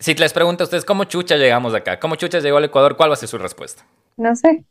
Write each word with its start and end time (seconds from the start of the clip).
Si 0.00 0.14
les 0.14 0.32
pregunto 0.32 0.62
a 0.62 0.66
ustedes 0.66 0.84
cómo 0.84 1.04
chucha 1.04 1.36
llegamos 1.36 1.74
acá, 1.74 1.98
cómo 1.98 2.14
chucha 2.14 2.38
llegó 2.38 2.58
al 2.58 2.64
Ecuador, 2.64 2.96
¿cuál 2.96 3.10
va 3.10 3.14
a 3.14 3.16
ser 3.16 3.28
su 3.28 3.36
respuesta? 3.36 3.84
No 4.16 4.34
sé. 4.36 4.64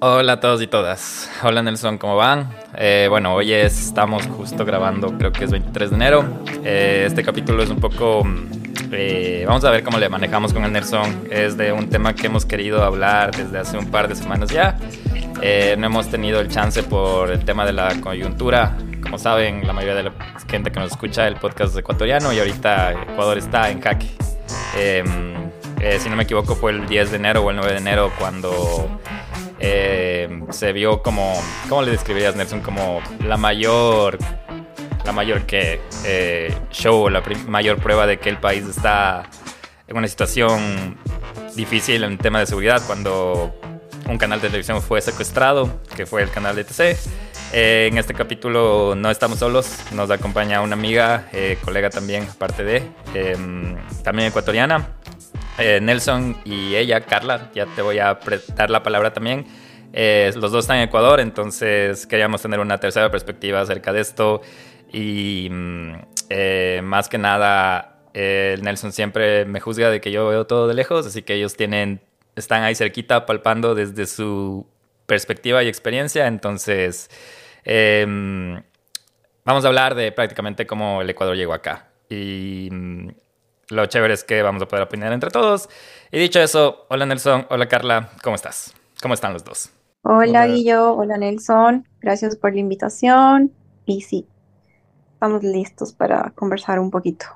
Hola 0.00 0.34
a 0.34 0.40
todos 0.40 0.62
y 0.62 0.68
todas. 0.68 1.28
Hola 1.42 1.60
Nelson, 1.60 1.98
¿cómo 1.98 2.14
van? 2.14 2.48
Eh, 2.76 3.08
bueno, 3.10 3.34
hoy 3.34 3.52
estamos 3.52 4.24
justo 4.26 4.64
grabando, 4.64 5.12
creo 5.18 5.32
que 5.32 5.42
es 5.44 5.50
23 5.50 5.90
de 5.90 5.96
enero. 5.96 6.24
Eh, 6.64 7.02
este 7.04 7.24
capítulo 7.24 7.64
es 7.64 7.70
un 7.70 7.80
poco... 7.80 8.22
eh, 8.92 9.42
vamos 9.44 9.64
a 9.64 9.70
ver 9.72 9.82
cómo 9.82 9.98
le 9.98 10.08
manejamos 10.08 10.52
con 10.52 10.64
el 10.64 10.72
Nelson. 10.72 11.26
Es 11.32 11.56
de 11.56 11.72
un 11.72 11.88
tema 11.90 12.14
que 12.14 12.28
hemos 12.28 12.46
querido 12.46 12.84
hablar 12.84 13.34
desde 13.34 13.58
hace 13.58 13.76
un 13.76 13.90
par 13.90 14.06
de 14.06 14.14
semanas 14.14 14.50
ya. 14.50 14.78
Eh, 15.42 15.74
no 15.76 15.86
hemos 15.86 16.08
tenido 16.08 16.38
el 16.38 16.48
chance 16.48 16.84
por 16.84 17.32
el 17.32 17.44
tema 17.44 17.66
de 17.66 17.72
la 17.72 18.00
coyuntura. 18.00 18.76
Como 19.02 19.18
saben, 19.18 19.66
la 19.66 19.72
mayoría 19.72 19.96
de 19.96 20.04
la 20.04 20.12
gente 20.48 20.70
que 20.70 20.78
nos 20.78 20.92
escucha 20.92 21.26
el 21.26 21.34
podcast 21.36 21.72
es 21.72 21.78
ecuatoriano 21.78 22.32
y 22.32 22.38
ahorita 22.38 22.92
Ecuador 22.92 23.36
está 23.36 23.68
en 23.68 23.80
jaque. 23.80 24.06
Eh, 24.76 25.02
si 25.98 26.08
no 26.08 26.16
me 26.16 26.22
equivoco 26.24 26.54
fue 26.54 26.72
el 26.72 26.86
10 26.86 27.10
de 27.10 27.16
enero 27.16 27.42
o 27.42 27.50
el 27.50 27.56
9 27.56 27.72
de 27.72 27.78
enero 27.78 28.12
cuando 28.18 29.00
eh, 29.60 30.42
se 30.50 30.72
vio 30.72 31.02
como, 31.02 31.34
¿cómo 31.68 31.82
le 31.82 31.90
describirías 31.90 32.36
Nelson? 32.36 32.60
Como 32.60 33.00
la 33.24 33.36
mayor, 33.36 34.18
la 35.04 35.12
mayor 35.12 35.46
que 35.46 35.80
eh, 36.04 36.54
show, 36.70 37.08
la 37.08 37.22
mayor 37.46 37.78
prueba 37.78 38.06
de 38.06 38.18
que 38.18 38.28
el 38.28 38.38
país 38.38 38.64
está 38.64 39.28
en 39.86 39.96
una 39.96 40.06
situación 40.06 40.96
difícil 41.56 42.04
en 42.04 42.18
tema 42.18 42.40
de 42.40 42.46
seguridad 42.46 42.82
cuando 42.86 43.54
un 44.08 44.18
canal 44.18 44.40
de 44.40 44.48
televisión 44.48 44.80
fue 44.80 45.00
secuestrado, 45.00 45.80
que 45.96 46.06
fue 46.06 46.22
el 46.22 46.30
canal 46.30 46.56
de 46.56 46.64
TC. 46.64 46.96
Eh, 47.52 47.88
en 47.90 47.98
este 47.98 48.14
capítulo 48.14 48.94
no 48.94 49.10
estamos 49.10 49.38
solos, 49.38 49.78
nos 49.92 50.10
acompaña 50.10 50.60
una 50.60 50.74
amiga, 50.74 51.28
eh, 51.32 51.58
colega 51.64 51.88
también, 51.88 52.28
aparte 52.28 52.62
de, 52.62 52.82
em, 53.14 53.76
también 54.02 54.28
ecuatoriana, 54.28 54.88
eh, 55.58 55.80
Nelson 55.80 56.36
y 56.44 56.76
ella, 56.76 57.00
Carla, 57.00 57.50
ya 57.54 57.66
te 57.66 57.82
voy 57.82 57.98
a 57.98 58.18
dar 58.54 58.70
la 58.70 58.82
palabra 58.82 59.12
también. 59.12 59.46
Eh, 59.92 60.30
los 60.36 60.52
dos 60.52 60.64
están 60.64 60.78
en 60.78 60.84
Ecuador, 60.84 61.20
entonces 61.20 62.06
queríamos 62.06 62.42
tener 62.42 62.60
una 62.60 62.78
tercera 62.78 63.10
perspectiva 63.10 63.60
acerca 63.60 63.92
de 63.92 64.00
esto. 64.00 64.40
Y 64.92 65.48
mm, 65.50 65.92
eh, 66.30 66.80
más 66.84 67.08
que 67.08 67.18
nada, 67.18 68.02
Nelson 68.14 68.92
siempre 68.92 69.44
me 69.44 69.60
juzga 69.60 69.90
de 69.90 70.00
que 70.00 70.10
yo 70.10 70.28
veo 70.28 70.46
todo 70.46 70.68
de 70.68 70.74
lejos, 70.74 71.06
así 71.06 71.22
que 71.22 71.34
ellos 71.34 71.56
tienen, 71.56 72.00
están 72.36 72.62
ahí 72.62 72.74
cerquita 72.74 73.26
palpando 73.26 73.74
desde 73.74 74.06
su 74.06 74.66
perspectiva 75.06 75.64
y 75.64 75.68
experiencia. 75.68 76.26
Entonces, 76.26 77.10
em, 77.64 78.62
vamos 79.44 79.64
a 79.64 79.68
hablar 79.68 79.94
de 79.94 80.12
prácticamente 80.12 80.66
cómo 80.66 81.02
el 81.02 81.10
Ecuador 81.10 81.36
llegó 81.36 81.54
acá. 81.54 81.88
Y 82.08 82.68
mm, 82.70 83.08
lo 83.70 83.86
chévere 83.86 84.14
es 84.14 84.24
que 84.24 84.42
vamos 84.42 84.62
a 84.62 84.68
poder 84.68 84.84
opinar 84.84 85.12
entre 85.12 85.30
todos. 85.30 85.68
Y 86.10 86.18
dicho 86.18 86.40
eso, 86.40 86.86
hola 86.88 87.06
Nelson, 87.06 87.46
hola 87.50 87.68
Carla, 87.68 88.10
¿cómo 88.22 88.36
estás? 88.36 88.74
¿Cómo 89.02 89.14
están 89.14 89.32
los 89.32 89.44
dos? 89.44 89.70
Hola 90.02 90.44
Hola. 90.44 90.46
Guillo, 90.46 90.94
hola 90.94 91.18
Nelson, 91.18 91.86
gracias 92.00 92.36
por 92.36 92.54
la 92.54 92.60
invitación 92.60 93.52
y 93.86 94.02
sí, 94.02 94.26
estamos 95.14 95.42
listos 95.42 95.92
para 95.92 96.30
conversar 96.34 96.78
un 96.78 96.90
poquito. 96.90 97.26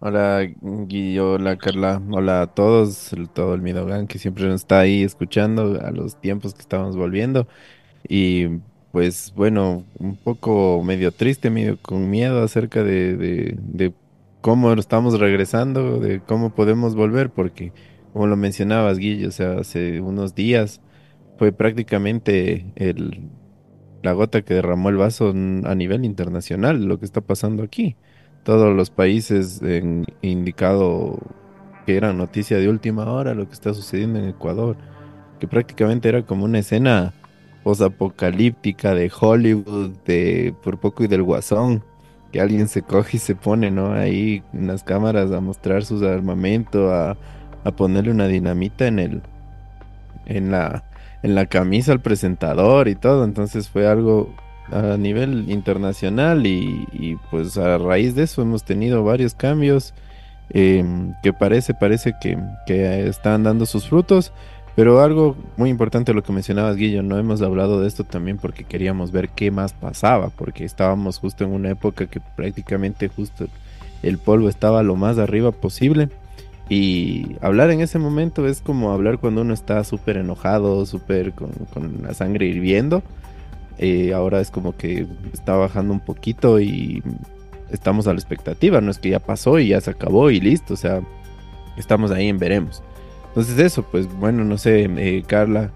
Hola 0.00 0.42
Guillo, 0.60 1.34
hola 1.34 1.56
Carla, 1.56 2.02
hola 2.10 2.42
a 2.42 2.46
todos, 2.48 3.12
todo 3.34 3.54
el 3.54 3.62
Midogan 3.62 4.08
que 4.08 4.18
siempre 4.18 4.44
nos 4.46 4.62
está 4.62 4.80
ahí 4.80 5.04
escuchando 5.04 5.80
a 5.80 5.92
los 5.92 6.16
tiempos 6.20 6.54
que 6.54 6.60
estamos 6.60 6.96
volviendo. 6.96 7.46
Y 8.08 8.48
pues 8.90 9.32
bueno, 9.36 9.84
un 9.98 10.16
poco 10.16 10.82
medio 10.84 11.12
triste, 11.12 11.50
medio 11.50 11.78
con 11.80 12.10
miedo 12.10 12.42
acerca 12.42 12.82
de, 12.82 13.16
de, 13.16 13.54
de 13.58 13.94
cómo 14.42 14.72
estamos 14.74 15.18
regresando, 15.18 16.00
de 16.00 16.20
cómo 16.20 16.54
podemos 16.54 16.94
volver, 16.94 17.30
porque 17.30 17.72
como 18.12 18.26
lo 18.26 18.36
mencionabas 18.36 18.98
Guillo, 18.98 19.28
o 19.28 19.32
sea, 19.32 19.54
hace 19.60 20.00
unos 20.02 20.34
días 20.34 20.82
fue 21.38 21.52
prácticamente 21.52 22.66
el, 22.76 23.30
la 24.02 24.12
gota 24.12 24.42
que 24.42 24.54
derramó 24.54 24.90
el 24.90 24.96
vaso 24.96 25.30
a 25.30 25.74
nivel 25.74 26.04
internacional, 26.04 26.84
lo 26.84 26.98
que 26.98 27.06
está 27.06 27.20
pasando 27.22 27.62
aquí. 27.62 27.96
Todos 28.44 28.74
los 28.74 28.90
países 28.90 29.62
han 29.62 30.04
indicado 30.20 31.18
que 31.86 31.96
era 31.96 32.12
noticia 32.12 32.58
de 32.58 32.68
última 32.68 33.10
hora 33.10 33.34
lo 33.34 33.46
que 33.46 33.54
está 33.54 33.72
sucediendo 33.72 34.18
en 34.18 34.28
Ecuador, 34.28 34.76
que 35.38 35.48
prácticamente 35.48 36.08
era 36.08 36.26
como 36.26 36.44
una 36.44 36.58
escena 36.58 37.14
posapocalíptica 37.62 38.94
de 38.94 39.10
Hollywood, 39.18 39.92
de 40.04 40.54
por 40.62 40.80
poco 40.80 41.04
y 41.04 41.06
del 41.06 41.22
Guasón, 41.22 41.84
que 42.32 42.40
alguien 42.40 42.68
se 42.68 42.82
coge 42.82 43.18
y 43.18 43.20
se 43.20 43.34
pone, 43.34 43.70
¿no? 43.70 43.92
Ahí 43.92 44.42
en 44.52 44.66
las 44.66 44.82
cámaras 44.82 45.30
a 45.30 45.40
mostrar 45.40 45.84
su 45.84 46.04
armamento, 46.04 46.92
a, 46.92 47.16
a 47.64 47.70
ponerle 47.72 48.10
una 48.10 48.26
dinamita 48.26 48.86
en 48.86 48.98
el, 48.98 49.22
en 50.26 50.50
la, 50.50 50.84
en 51.22 51.34
la 51.34 51.46
camisa 51.46 51.92
al 51.92 52.00
presentador 52.00 52.88
y 52.88 52.94
todo, 52.94 53.24
entonces 53.24 53.68
fue 53.68 53.86
algo 53.86 54.34
a 54.70 54.96
nivel 54.96 55.50
internacional 55.50 56.46
y, 56.46 57.18
pues 57.30 57.58
a 57.58 57.78
raíz 57.78 58.14
de 58.14 58.24
eso 58.24 58.42
hemos 58.42 58.64
tenido 58.64 59.04
varios 59.04 59.34
cambios 59.34 59.92
em, 60.50 61.14
que 61.22 61.32
parece, 61.32 61.74
parece 61.74 62.14
que, 62.20 62.38
que, 62.66 63.06
están 63.06 63.42
dando 63.42 63.66
sus 63.66 63.88
frutos, 63.88 64.32
pero 64.74 65.00
algo 65.00 65.36
muy 65.56 65.70
importante 65.70 66.14
lo 66.14 66.22
que 66.22 66.32
mencionabas 66.32 66.76
Guillo, 66.76 67.02
no 67.02 67.18
hemos 67.18 67.42
hablado 67.42 67.80
de 67.80 67.88
esto 67.88 68.04
también 68.04 68.38
porque 68.38 68.64
queríamos 68.64 69.12
ver 69.12 69.28
qué 69.28 69.50
más 69.50 69.72
pasaba, 69.72 70.30
porque 70.30 70.64
estábamos 70.64 71.18
justo 71.18 71.44
en 71.44 71.50
una 71.50 71.70
época 71.70 72.06
que 72.06 72.20
prácticamente 72.20 73.08
justo 73.08 73.46
el 74.02 74.18
polvo 74.18 74.48
estaba 74.48 74.82
lo 74.82 74.96
más 74.96 75.18
arriba 75.18 75.52
posible 75.52 76.08
y 76.68 77.36
hablar 77.42 77.70
en 77.70 77.82
ese 77.82 77.98
momento 77.98 78.46
es 78.46 78.62
como 78.62 78.92
hablar 78.92 79.18
cuando 79.18 79.42
uno 79.42 79.52
está 79.52 79.84
súper 79.84 80.16
enojado, 80.16 80.86
súper 80.86 81.32
con, 81.32 81.52
la 82.02 82.14
sangre 82.14 82.46
hirviendo. 82.46 83.02
Eh, 83.76 84.14
ahora 84.14 84.40
es 84.40 84.50
como 84.50 84.74
que 84.76 85.06
está 85.34 85.54
bajando 85.54 85.92
un 85.92 86.00
poquito 86.00 86.60
y 86.60 87.02
estamos 87.70 88.06
a 88.06 88.14
la 88.14 88.18
expectativa. 88.18 88.80
No 88.80 88.90
es 88.90 88.98
que 88.98 89.10
ya 89.10 89.18
pasó 89.18 89.58
y 89.58 89.68
ya 89.68 89.82
se 89.82 89.90
acabó 89.90 90.30
y 90.30 90.40
listo. 90.40 90.72
O 90.72 90.76
sea, 90.78 91.02
estamos 91.76 92.10
ahí 92.10 92.28
en 92.28 92.38
veremos. 92.38 92.82
Entonces 93.32 93.58
eso, 93.58 93.82
pues 93.82 94.12
bueno, 94.18 94.44
no 94.44 94.58
sé, 94.58 94.84
eh, 94.84 95.22
Carla, 95.26 95.70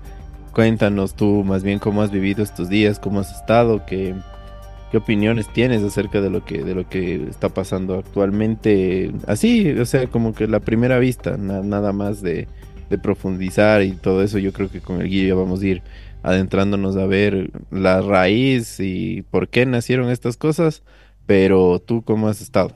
cuéntanos 0.52 1.14
tú 1.14 1.42
más 1.44 1.62
bien 1.62 1.78
cómo 1.78 2.02
has 2.02 2.10
vivido 2.10 2.42
estos 2.42 2.68
días, 2.68 2.98
cómo 2.98 3.20
has 3.20 3.34
estado, 3.34 3.86
qué, 3.86 4.14
¿Qué 4.90 4.98
opiniones 4.98 5.48
tienes 5.52 5.82
acerca 5.82 6.20
de 6.20 6.30
lo 6.30 6.44
que 6.44 6.62
de 6.62 6.74
lo 6.74 6.88
que 6.88 7.26
está 7.28 7.48
pasando 7.48 7.98
actualmente? 7.98 9.12
Así, 9.26 9.68
o 9.72 9.84
sea, 9.84 10.06
como 10.06 10.32
que 10.32 10.46
la 10.46 10.60
primera 10.60 10.98
vista, 11.00 11.36
nada 11.36 11.92
más 11.92 12.22
de, 12.22 12.46
profundizar 13.02 13.82
y 13.82 13.92
todo 13.92 14.22
eso. 14.22 14.38
Yo 14.38 14.52
creo 14.52 14.70
que 14.70 14.80
con 14.80 15.00
el 15.00 15.08
guía 15.08 15.34
vamos 15.34 15.60
a 15.60 15.66
ir 15.66 15.82
adentrándonos 16.22 16.96
a 16.96 17.06
ver 17.06 17.50
la 17.72 18.00
raíz 18.00 18.78
y 18.78 19.22
por 19.22 19.48
qué 19.48 19.66
nacieron 19.66 20.08
estas 20.08 20.36
cosas. 20.36 20.84
Pero 21.26 21.80
tú, 21.80 22.02
¿cómo 22.02 22.28
has 22.28 22.40
estado? 22.40 22.70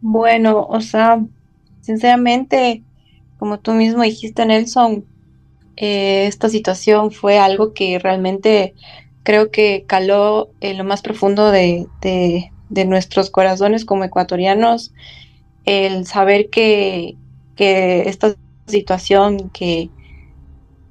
Bueno, 0.00 0.64
o 0.68 0.80
sea, 0.80 1.20
sinceramente, 1.80 2.84
como 3.38 3.58
tú 3.60 3.72
mismo 3.72 4.02
dijiste, 4.02 4.44
Nelson, 4.44 5.04
eh, 5.76 6.26
esta 6.26 6.48
situación 6.48 7.12
fue 7.12 7.38
algo 7.38 7.72
que 7.72 7.98
realmente 7.98 8.74
creo 9.22 9.50
que 9.50 9.84
caló 9.86 10.50
en 10.60 10.78
lo 10.78 10.84
más 10.84 11.02
profundo 11.02 11.50
de, 11.50 11.86
nuestros 12.70 13.30
corazones 13.30 13.84
como 13.84 14.04
ecuatorianos 14.04 14.92
el 15.64 16.06
saber 16.06 16.50
que, 16.50 17.16
esta 17.56 18.34
situación 18.66 19.50
que, 19.50 19.90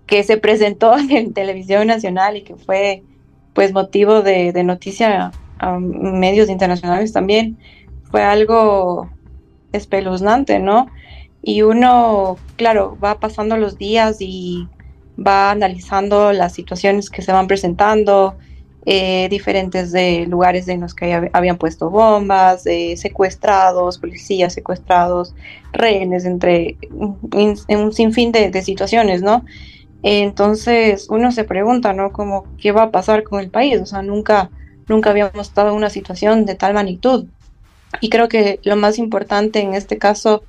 se 0.08 0.38
presentó 0.38 0.98
en 1.10 1.34
televisión 1.34 1.88
nacional 1.88 2.38
y 2.38 2.44
que 2.44 2.56
fue 2.56 3.04
pues 3.54 3.74
motivo 3.74 4.22
de, 4.22 4.54
noticia 4.64 5.32
a 5.60 5.80
medios 5.80 6.48
internacionales 6.50 7.12
también 7.12 7.58
fue 8.04 8.24
algo 8.24 9.10
espeluznante, 9.74 10.60
¿no? 10.60 10.88
Y 11.48 11.62
uno, 11.62 12.36
claro, 12.58 12.98
va 13.02 13.22
pasando 13.22 13.56
los 13.56 13.78
días 13.78 14.18
y 14.20 14.68
va 15.18 15.50
analizando 15.50 16.34
las 16.34 16.52
situaciones 16.52 17.10
que 17.10 17.22
se 17.22 17.32
van 17.32 17.48
presentando, 17.48 18.38
eh, 18.86 19.30
diferentes 19.30 19.94
de 19.94 20.26
lugares 20.28 20.68
en 20.68 20.82
los 20.82 20.94
que 20.94 21.14
habían 21.32 21.58
puesto 21.58 21.90
bombas, 21.90 22.64
secuestrados, 22.98 23.98
policías 23.98 24.52
secuestrados, 24.52 25.36
rehenes, 25.72 26.26
entre 26.26 26.76
en 27.32 27.80
un 27.80 27.94
sinfín 27.94 28.34
de, 28.34 28.62
situaciones, 28.62 29.22
¿no? 29.22 29.46
Entonces 30.04 31.08
uno 31.10 31.32
se 31.32 31.46
pregunta, 31.46 31.94
¿no? 31.94 32.12
Como, 32.12 32.44
¿qué 32.58 32.74
va 32.74 32.84
a 32.84 32.92
pasar 32.92 33.24
con 33.24 33.40
el 33.40 33.50
país? 33.50 33.80
O 33.80 33.86
sea, 33.86 34.02
nunca, 34.02 34.50
nunca 34.90 35.12
habíamos 35.12 35.48
estado 35.48 35.70
en 35.70 35.76
una 35.76 35.90
situación 35.90 36.46
de 36.46 36.56
tal 36.56 36.74
magnitud. 36.74 37.28
Y 38.02 38.10
creo 38.10 38.28
que 38.28 38.60
lo 38.64 38.76
más 38.76 39.00
importante 39.00 39.62
en 39.62 39.76
este 39.76 39.98
caso 39.98 40.44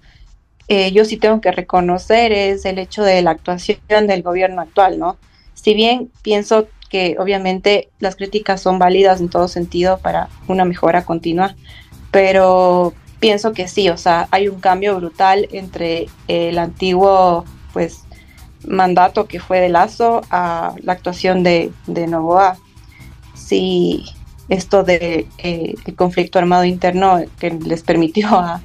eh, 0.68 0.92
yo 0.92 1.06
sí 1.06 1.16
tengo 1.16 1.40
que 1.40 1.50
reconocer 1.50 2.30
es 2.30 2.66
el 2.66 2.78
hecho 2.78 3.02
de 3.02 3.22
la 3.22 3.30
actuación 3.30 4.06
del 4.06 4.22
gobierno 4.22 4.60
actual, 4.60 4.98
¿no? 4.98 5.16
Si 5.54 5.72
bien 5.72 6.10
pienso 6.22 6.68
que 6.90 7.16
obviamente 7.18 7.88
las 7.98 8.16
críticas 8.16 8.60
son 8.60 8.78
válidas 8.78 9.20
en 9.20 9.30
todo 9.30 9.48
sentido 9.48 9.98
para 9.98 10.28
una 10.46 10.66
mejora 10.66 11.04
continua, 11.04 11.56
pero 12.10 12.92
pienso 13.18 13.52
que 13.52 13.66
sí, 13.66 13.88
o 13.88 13.96
sea, 13.96 14.28
hay 14.30 14.48
un 14.48 14.60
cambio 14.60 14.96
brutal 14.96 15.48
entre 15.52 16.08
el 16.28 16.58
antiguo, 16.58 17.44
pues, 17.72 18.04
mandato 18.66 19.26
que 19.26 19.40
fue 19.40 19.60
de 19.60 19.70
Lazo 19.70 20.20
a 20.30 20.74
la 20.82 20.92
actuación 20.92 21.42
de, 21.42 21.72
de 21.86 22.06
Novoa. 22.06 22.58
Sí, 23.34 24.04
esto 24.48 24.82
de 24.82 25.26
eh, 25.38 25.74
conflicto 25.96 26.38
armado 26.38 26.64
interno 26.64 27.22
que 27.38 27.50
les 27.50 27.82
permitió 27.82 28.28
a, 28.30 28.60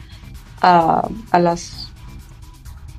a 0.61 1.39
las 1.39 1.92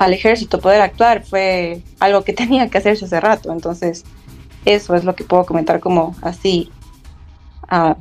al 0.05 0.13
ejército 0.13 0.61
poder 0.61 0.81
actuar 0.81 1.25
fue 1.25 1.81
algo 2.01 2.23
que 2.23 2.33
tenía 2.43 2.69
que 2.69 2.79
hacerse 2.79 3.07
hace 3.07 3.21
rato. 3.21 3.53
Entonces, 3.53 4.05
eso 4.65 4.95
es 4.95 5.05
lo 5.05 5.15
que 5.15 5.25
puedo 5.25 5.45
comentar 5.45 5.81
como 5.81 6.17
así 6.23 6.71
ah, 7.69 7.97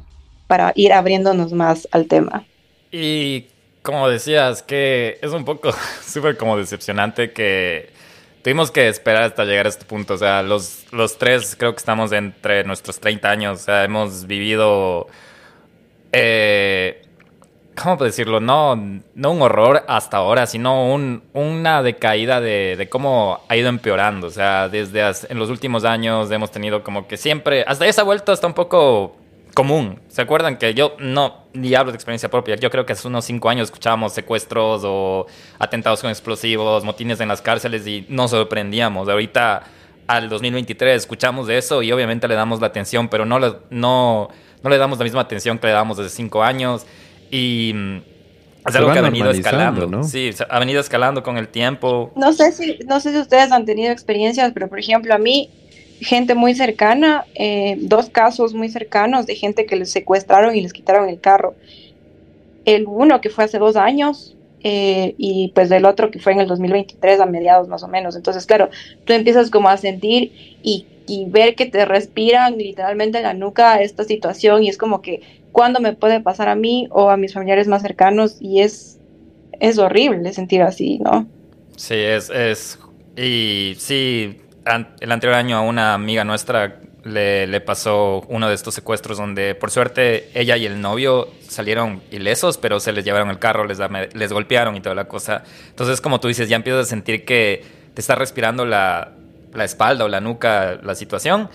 para 0.48 0.72
ir 0.76 0.94
abriéndonos 0.94 1.54
más 1.54 1.88
al 1.92 2.08
tema. 2.08 2.46
Y 2.92 3.48
como 3.82 4.08
decías, 4.08 4.64
que 4.64 5.18
es 5.22 5.32
un 5.32 5.46
poco 5.46 5.72
súper 6.06 6.38
como 6.38 6.58
decepcionante 6.58 7.32
que 7.32 7.92
tuvimos 8.44 8.72
que 8.72 8.88
esperar 8.88 9.24
hasta 9.24 9.46
llegar 9.46 9.66
a 9.66 9.70
este 9.70 9.86
punto. 9.86 10.16
O 10.16 10.18
sea, 10.18 10.44
los, 10.44 10.86
los 10.92 11.18
tres 11.18 11.56
creo 11.58 11.74
que 11.74 11.80
estamos 11.80 12.12
entre 12.12 12.64
nuestros 12.66 13.00
30 13.00 13.30
años. 13.30 13.62
O 13.62 13.64
sea, 13.64 13.84
hemos 13.84 14.28
vivido... 14.28 15.08
Eh, 16.16 17.03
¿cómo 17.82 17.98
puedo 17.98 18.10
decirlo? 18.10 18.40
No, 18.40 18.76
no 18.76 19.32
un 19.32 19.42
horror 19.42 19.84
hasta 19.88 20.18
ahora, 20.18 20.46
sino 20.46 20.94
un, 20.94 21.24
una 21.34 21.84
decaída 21.84 22.42
de, 22.42 22.76
de, 22.78 22.90
cómo 22.90 23.44
ha 23.48 23.56
ido 23.58 23.70
empeorando. 23.70 24.28
O 24.28 24.32
sea, 24.32 24.70
desde 24.70 25.02
en 25.30 25.40
los 25.40 25.50
últimos 25.50 25.86
años 25.86 26.32
hemos 26.32 26.52
tenido 26.52 26.84
como 26.84 27.08
que 27.08 27.18
siempre, 27.18 27.64
hasta 27.68 27.86
esa 27.86 28.04
vuelta 28.04 28.34
está 28.34 28.48
un 28.48 28.54
poco 28.54 29.16
común. 29.54 30.00
¿Se 30.10 30.22
acuerdan 30.22 30.58
que 30.58 30.74
yo 30.74 30.96
no 31.00 31.44
ni 31.54 31.74
hablo 31.76 31.92
de 31.92 31.96
experiencia 31.96 32.30
propia? 32.30 32.56
Yo 32.56 32.70
creo 32.70 32.86
que 32.86 32.94
hace 32.94 33.08
unos 33.08 33.26
cinco 33.26 33.50
años 33.50 33.66
escuchábamos 33.66 34.14
secuestros 34.14 34.82
o 34.86 35.28
atentados 35.60 36.02
con 36.02 36.10
explosivos, 36.10 36.84
motines 36.84 37.20
en 37.20 37.28
las 37.28 37.42
cárceles 37.42 37.86
y 37.88 38.06
nos 38.10 38.32
sorprendíamos. 38.32 39.08
Ahorita 39.10 39.64
al 40.08 40.30
2023 40.30 40.98
escuchamos 40.98 41.48
de 41.48 41.58
eso 41.58 41.82
y 41.82 41.92
obviamente 41.92 42.28
le 42.28 42.36
damos 42.36 42.60
la 42.60 42.68
atención, 42.68 43.08
pero 43.08 43.26
no, 43.26 43.40
no, 43.70 44.30
no 44.64 44.70
le 44.70 44.78
damos 44.78 44.98
la 44.98 45.04
misma 45.04 45.22
atención 45.22 45.58
que 45.60 45.68
le 45.68 45.74
damos 45.74 45.98
desde 45.98 46.10
cinco 46.10 46.44
años. 46.44 46.86
Y 47.34 47.74
mm, 47.74 47.98
es 48.68 48.76
algo 48.76 48.94
que 48.94 49.00
ha 49.00 49.02
venido 49.02 49.32
escalando. 49.32 49.88
¿no? 49.88 50.04
Sí, 50.04 50.30
ha 50.48 50.60
venido 50.60 50.80
escalando 50.80 51.24
con 51.24 51.38
el 51.38 51.48
tiempo. 51.48 52.12
No 52.16 52.32
sé 52.32 52.52
si, 52.52 52.78
no 52.86 53.00
sé 53.00 53.12
si 53.12 53.18
ustedes 53.18 53.52
han 53.52 53.66
tenido 53.66 53.92
experiencias, 53.92 54.52
pero 54.54 54.68
por 54.68 54.78
ejemplo, 54.78 55.16
a 55.16 55.18
mí, 55.18 55.50
gente 56.00 56.36
muy 56.36 56.54
cercana, 56.54 57.26
eh, 57.34 57.76
dos 57.80 58.10
casos 58.10 58.54
muy 58.54 58.70
cercanos 58.70 59.26
de 59.26 59.36
gente 59.36 59.66
que 59.66 59.76
les 59.76 59.92
secuestraron 59.92 60.56
y 60.56 60.62
les 60.62 60.74
quitaron 60.74 61.10
el 61.10 61.20
carro. 61.20 61.56
El 62.66 62.86
uno 62.86 63.20
que 63.20 63.32
fue 63.32 63.46
hace 63.46 63.58
dos 63.58 63.76
años, 63.78 64.36
eh, 64.64 65.16
y 65.18 65.52
pues 65.56 65.70
del 65.70 65.86
otro 65.86 66.12
que 66.12 66.20
fue 66.20 66.34
en 66.34 66.40
el 66.40 66.48
2023 66.48 67.20
a 67.20 67.26
mediados 67.26 67.68
más 67.68 67.82
o 67.82 67.88
menos. 67.88 68.16
Entonces, 68.16 68.46
claro, 68.46 68.70
tú 69.06 69.14
empiezas 69.14 69.50
como 69.50 69.70
a 69.70 69.78
sentir 69.78 70.60
y, 70.62 70.86
y 71.08 71.26
ver 71.26 71.56
que 71.56 71.66
te 71.66 71.84
respiran 71.84 72.60
literalmente 72.60 73.18
en 73.18 73.24
la 73.24 73.34
nuca 73.34 73.82
esta 73.82 74.04
situación 74.04 74.64
y 74.64 74.70
es 74.70 74.78
como 74.78 75.02
que 75.02 75.43
cuándo 75.54 75.80
me 75.80 75.94
puede 75.94 76.20
pasar 76.20 76.50
a 76.50 76.56
mí 76.56 76.90
o 76.92 77.10
a 77.10 77.16
mis 77.16 77.34
familiares 77.34 77.70
más 77.70 77.82
cercanos 77.82 78.36
y 78.42 78.60
es, 78.60 79.00
es 79.62 79.78
horrible 79.78 80.34
sentir 80.34 80.62
así, 80.62 81.00
¿no? 81.00 81.28
Sí, 81.78 81.96
es, 81.96 82.30
es, 82.30 82.80
y 83.16 83.76
sí, 83.78 84.42
el 85.00 85.12
anterior 85.12 85.36
año 85.36 85.56
a 85.56 85.62
una 85.62 85.94
amiga 85.94 86.26
nuestra 86.26 86.82
le, 87.04 87.48
le, 87.48 87.62
pasó 87.62 88.22
uno 88.30 88.48
de 88.48 88.56
estos 88.56 88.74
secuestros 88.74 89.18
donde 89.18 89.56
por 89.56 89.72
suerte 89.72 90.30
ella 90.34 90.58
y 90.58 90.66
el 90.66 90.82
novio 90.82 91.28
salieron 91.48 92.02
ilesos, 92.12 92.58
pero 92.58 92.80
se 92.80 92.92
les 92.92 93.04
llevaron 93.06 93.30
el 93.30 93.40
carro, 93.40 93.66
les, 93.66 93.80
les 94.14 94.34
golpearon 94.34 94.76
y 94.76 94.82
toda 94.82 94.96
la 94.96 95.06
cosa. 95.06 95.44
Entonces, 95.70 96.02
como 96.02 96.20
tú 96.20 96.30
dices, 96.30 96.50
ya 96.50 96.56
empiezas 96.56 96.88
a 96.88 96.90
sentir 96.90 97.26
que 97.26 97.64
te 97.94 98.02
está 98.02 98.16
respirando 98.16 98.66
la, 98.66 99.12
la 99.54 99.66
espalda 99.66 100.06
o 100.06 100.08
la 100.08 100.22
nuca 100.22 100.80
la 100.82 100.96
situación. 100.96 101.50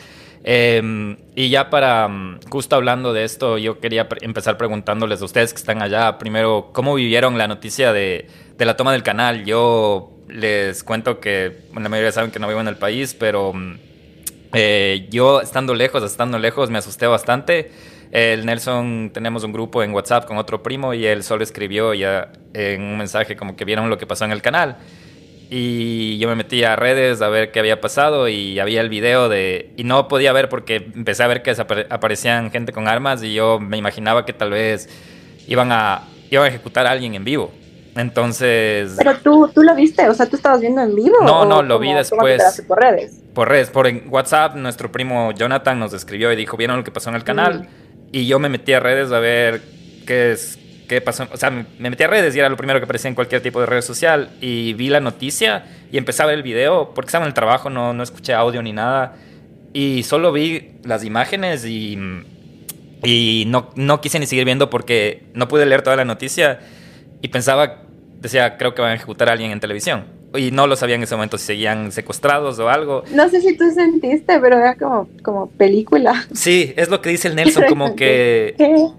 Em, 0.44 1.16
y 1.34 1.50
ya 1.50 1.68
para, 1.70 2.08
mm, 2.08 2.40
justo 2.50 2.76
hablando 2.76 3.12
de 3.12 3.24
esto, 3.24 3.58
yo 3.58 3.80
quería 3.80 4.08
empezar 4.20 4.56
preguntándoles 4.56 5.20
a 5.20 5.24
ustedes 5.24 5.52
que 5.52 5.58
están 5.58 5.82
allá, 5.82 6.18
primero, 6.18 6.70
¿cómo 6.72 6.94
vivieron 6.94 7.38
la 7.38 7.48
noticia 7.48 7.92
de, 7.92 8.28
de 8.56 8.64
la 8.64 8.76
toma 8.76 8.92
del 8.92 9.02
canal? 9.02 9.44
Yo 9.44 10.12
les 10.28 10.84
cuento 10.84 11.20
que 11.20 11.64
la 11.74 11.88
mayoría 11.88 12.12
saben 12.12 12.30
que 12.30 12.38
no 12.38 12.48
vivo 12.48 12.60
en 12.60 12.68
el 12.68 12.76
país, 12.76 13.14
pero 13.14 13.52
mm, 13.52 13.76
eh, 14.54 15.06
yo 15.10 15.40
estando 15.40 15.74
lejos, 15.74 16.02
estando 16.02 16.38
lejos, 16.38 16.70
me 16.70 16.78
asusté 16.78 17.06
bastante. 17.06 17.70
El 18.10 18.46
Nelson, 18.46 19.10
tenemos 19.12 19.44
un 19.44 19.52
grupo 19.52 19.82
en 19.82 19.92
WhatsApp 19.92 20.24
con 20.24 20.38
otro 20.38 20.62
primo 20.62 20.94
y 20.94 21.04
él 21.04 21.22
solo 21.22 21.42
escribió 21.42 21.92
ya 21.92 22.32
en 22.54 22.82
un 22.82 22.96
mensaje 22.96 23.36
como 23.36 23.54
que 23.54 23.66
vieron 23.66 23.90
lo 23.90 23.98
que 23.98 24.06
pasó 24.06 24.24
en 24.24 24.32
el 24.32 24.40
canal. 24.40 24.78
Y 25.50 26.18
yo 26.18 26.28
me 26.28 26.34
metí 26.34 26.62
a 26.62 26.76
redes 26.76 27.22
a 27.22 27.28
ver 27.28 27.50
qué 27.50 27.60
había 27.60 27.80
pasado 27.80 28.28
y 28.28 28.58
había 28.58 28.82
el 28.82 28.90
video 28.90 29.28
de... 29.28 29.72
Y 29.76 29.84
no 29.84 30.06
podía 30.06 30.32
ver 30.32 30.48
porque 30.50 30.76
empecé 30.76 31.22
a 31.22 31.26
ver 31.26 31.42
que 31.42 31.56
aparecían 31.88 32.50
gente 32.50 32.72
con 32.72 32.86
armas 32.86 33.22
y 33.22 33.32
yo 33.32 33.58
me 33.58 33.78
imaginaba 33.78 34.26
que 34.26 34.34
tal 34.34 34.50
vez 34.50 34.88
iban 35.46 35.72
a, 35.72 36.02
iban 36.30 36.44
a 36.44 36.48
ejecutar 36.48 36.86
a 36.86 36.90
alguien 36.90 37.14
en 37.14 37.24
vivo. 37.24 37.50
Entonces... 37.96 38.94
Pero 38.98 39.16
tú, 39.16 39.50
tú 39.54 39.62
lo 39.62 39.74
viste, 39.74 40.06
o 40.08 40.14
sea, 40.14 40.26
tú 40.26 40.36
estabas 40.36 40.60
viendo 40.60 40.82
en 40.82 40.94
vivo. 40.94 41.16
No, 41.22 41.46
no, 41.46 41.62
lo 41.62 41.78
vi 41.78 41.94
después. 41.94 42.62
por 42.68 42.78
redes? 42.78 43.22
Por 43.32 43.48
redes, 43.48 43.70
por 43.70 43.90
WhatsApp, 44.08 44.54
nuestro 44.54 44.92
primo 44.92 45.32
Jonathan 45.32 45.78
nos 45.78 45.94
escribió 45.94 46.30
y 46.30 46.36
dijo, 46.36 46.58
¿vieron 46.58 46.76
lo 46.76 46.84
que 46.84 46.90
pasó 46.90 47.08
en 47.08 47.16
el 47.16 47.24
canal? 47.24 47.68
Y 48.12 48.26
yo 48.26 48.38
me 48.38 48.50
metí 48.50 48.74
a 48.74 48.80
redes 48.80 49.12
a 49.12 49.18
ver 49.18 49.62
qué 50.06 50.32
es, 50.32 50.57
qué 50.88 51.00
pasó. 51.00 51.28
O 51.32 51.36
sea, 51.36 51.50
me 51.50 51.90
metí 51.90 52.02
a 52.02 52.08
redes 52.08 52.34
y 52.34 52.38
era 52.38 52.48
lo 52.48 52.56
primero 52.56 52.80
que 52.80 52.84
aparecía 52.84 53.08
en 53.08 53.14
cualquier 53.14 53.42
tipo 53.42 53.60
de 53.60 53.66
red 53.66 53.82
social. 53.82 54.30
Y 54.40 54.72
vi 54.72 54.88
la 54.88 55.00
noticia 55.00 55.64
y 55.92 55.98
empecé 55.98 56.22
a 56.22 56.26
ver 56.26 56.36
el 56.36 56.42
video 56.42 56.92
porque 56.94 57.08
estaba 57.08 57.24
en 57.24 57.28
el 57.28 57.34
trabajo, 57.34 57.70
no, 57.70 57.92
no 57.92 58.02
escuché 58.02 58.34
audio 58.34 58.62
ni 58.62 58.72
nada. 58.72 59.14
Y 59.72 60.02
solo 60.02 60.32
vi 60.32 60.72
las 60.82 61.04
imágenes 61.04 61.64
y, 61.64 61.98
y 63.04 63.44
no, 63.46 63.70
no 63.76 64.00
quise 64.00 64.18
ni 64.18 64.26
seguir 64.26 64.44
viendo 64.44 64.70
porque 64.70 65.24
no 65.34 65.46
pude 65.46 65.66
leer 65.66 65.82
toda 65.82 65.96
la 65.96 66.04
noticia. 66.04 66.60
Y 67.20 67.28
pensaba, 67.28 67.82
decía, 68.20 68.56
creo 68.56 68.74
que 68.74 68.82
van 68.82 68.92
a 68.92 68.94
ejecutar 68.94 69.28
a 69.28 69.32
alguien 69.32 69.50
en 69.50 69.60
televisión 69.60 70.18
y 70.36 70.50
no 70.50 70.66
lo 70.66 70.76
sabía 70.76 70.96
en 70.96 71.02
ese 71.02 71.14
momento 71.14 71.38
si 71.38 71.46
seguían 71.46 71.92
secuestrados 71.92 72.58
o 72.58 72.68
algo. 72.68 73.04
No 73.12 73.28
sé 73.28 73.40
si 73.40 73.56
tú 73.56 73.70
sentiste, 73.72 74.38
pero 74.40 74.58
era 74.58 74.74
como, 74.76 75.08
como 75.22 75.50
película. 75.50 76.26
Sí, 76.32 76.74
es 76.76 76.90
lo 76.90 77.00
que 77.00 77.10
dice 77.10 77.28
el 77.28 77.36
Nelson, 77.36 77.64
como 77.68 77.94
que... 77.94 78.54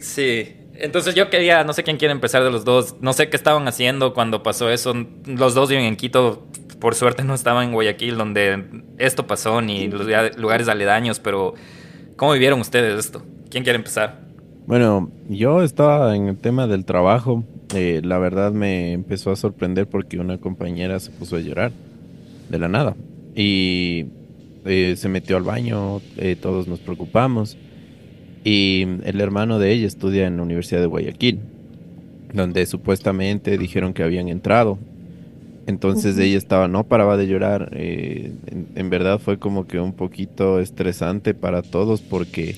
Sí, 0.00 0.56
entonces 0.80 1.14
yo 1.14 1.30
quería, 1.30 1.64
no 1.64 1.72
sé 1.72 1.82
quién 1.82 1.96
quiere 1.96 2.12
empezar 2.12 2.42
de 2.42 2.50
los 2.50 2.64
dos, 2.64 2.96
no 3.00 3.12
sé 3.12 3.28
qué 3.28 3.36
estaban 3.36 3.66
haciendo 3.68 4.14
cuando 4.14 4.42
pasó 4.42 4.70
eso. 4.70 4.94
Los 5.26 5.54
dos 5.54 5.68
viven 5.68 5.84
en 5.84 5.96
Quito, 5.96 6.46
por 6.78 6.94
suerte 6.94 7.24
no 7.24 7.34
estaban 7.34 7.68
en 7.68 7.72
Guayaquil 7.72 8.16
donde 8.16 8.64
esto 8.98 9.26
pasó, 9.26 9.60
ni 9.60 9.88
los 9.88 10.06
lugares 10.36 10.68
aledaños, 10.68 11.20
pero 11.20 11.54
¿cómo 12.16 12.32
vivieron 12.32 12.60
ustedes 12.60 12.98
esto? 12.98 13.22
¿Quién 13.50 13.64
quiere 13.64 13.76
empezar? 13.76 14.20
Bueno, 14.66 15.10
yo 15.28 15.62
estaba 15.62 16.14
en 16.16 16.28
el 16.28 16.38
tema 16.38 16.66
del 16.66 16.84
trabajo. 16.84 17.44
Eh, 17.74 18.00
la 18.04 18.18
verdad 18.18 18.52
me 18.52 18.92
empezó 18.92 19.30
a 19.30 19.36
sorprender 19.36 19.86
porque 19.86 20.18
una 20.18 20.38
compañera 20.38 20.98
se 20.98 21.10
puso 21.10 21.36
a 21.36 21.40
llorar 21.40 21.72
de 22.48 22.58
la 22.58 22.68
nada 22.68 22.96
y 23.34 24.06
eh, 24.64 24.94
se 24.96 25.08
metió 25.08 25.36
al 25.36 25.44
baño, 25.44 26.00
eh, 26.16 26.36
todos 26.40 26.66
nos 26.66 26.80
preocupamos 26.80 27.56
y 28.44 28.86
el 29.04 29.20
hermano 29.20 29.58
de 29.58 29.72
ella 29.72 29.86
estudia 29.86 30.26
en 30.26 30.36
la 30.36 30.42
Universidad 30.42 30.80
de 30.80 30.86
Guayaquil, 30.86 31.40
donde 32.32 32.64
supuestamente 32.66 33.58
dijeron 33.58 33.92
que 33.92 34.02
habían 34.02 34.28
entrado. 34.28 34.78
Entonces 35.66 36.18
ella 36.18 36.38
estaba, 36.38 36.68
no 36.68 36.84
paraba 36.84 37.16
de 37.16 37.26
llorar. 37.26 37.70
en, 37.72 38.90
verdad 38.90 39.18
fue 39.18 39.38
como 39.38 39.66
que 39.66 39.78
un 39.78 39.92
poquito 39.92 40.58
estresante 40.58 41.34
para 41.34 41.62
todos 41.62 42.00
porque 42.00 42.56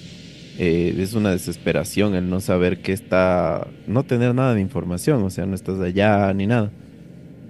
eh, 0.59 0.95
es 0.99 1.15
una 1.15 1.31
desesperación 1.31 2.15
el 2.15 2.29
no 2.29 2.41
saber 2.41 2.83
qué 2.83 2.93
está, 2.93 3.67
no 3.87 4.05
tener 4.05 4.35
nada 4.35 4.55
de 4.55 4.61
información, 4.61 5.23
o 5.23 5.31
sea, 5.31 5.47
no 5.47 5.55
estás 5.55 5.81
allá 5.81 6.33
ni 6.35 6.47
nada. 6.47 6.71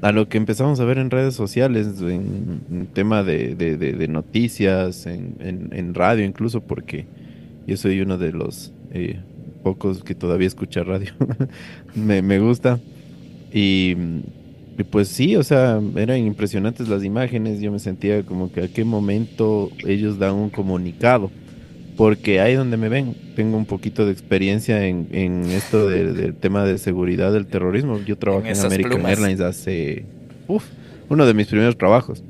A 0.02 0.12
lo 0.12 0.28
que 0.28 0.36
empezamos 0.36 0.80
a 0.80 0.84
ver 0.84 0.98
en 0.98 1.10
redes 1.10 1.34
sociales, 1.34 2.00
en, 2.00 2.88
tema 2.92 3.22
de, 3.22 4.06
noticias, 4.08 5.06
en, 5.06 5.94
radio 5.94 6.24
incluso, 6.24 6.60
porque 6.60 7.06
yo 7.66 7.76
soy 7.76 8.00
uno 8.00 8.18
de 8.18 8.32
los 8.32 8.72
eh, 8.92 9.20
pocos 9.62 10.02
que 10.02 10.14
todavía 10.14 10.46
escucha 10.46 10.82
radio, 10.82 11.12
me, 11.94 12.38
gusta. 12.38 12.80
Y, 13.52 13.96
y, 14.78 14.84
pues 14.84 15.08
sí, 15.08 15.36
o 15.36 15.42
sea, 15.42 15.80
eran 15.96 16.18
impresionantes 16.18 16.88
las 16.88 17.04
imágenes, 17.04 17.60
yo 17.60 17.70
me 17.70 17.78
sentía 17.78 18.22
como 18.22 18.50
que 18.52 18.62
a 18.62 18.68
qué 18.68 18.84
momento 18.84 19.70
ellos 19.86 20.18
dan 20.18 20.34
un 20.34 20.50
comunicado 20.50 21.30
porque 21.96 22.40
ahí 22.40 22.54
donde 22.54 22.76
me 22.76 22.88
ven, 22.88 23.14
tengo 23.36 23.56
un 23.56 23.66
poquito 23.66 24.06
de 24.06 24.12
experiencia 24.12 24.86
en, 24.86 25.44
esto 25.50 25.88
del 25.88 26.34
tema 26.34 26.64
de 26.64 26.78
seguridad 26.78 27.32
del 27.32 27.46
terrorismo. 27.46 28.00
Yo 28.04 28.16
trabajé 28.16 28.52
en, 28.52 28.58
American 28.58 29.06
Airlines 29.06 29.40
hace, 29.40 30.04
uf, 30.48 30.64
uno 31.08 31.26
de 31.26 31.34
mis 31.34 31.48
primeros 31.48 31.76
trabajos. 31.76 32.24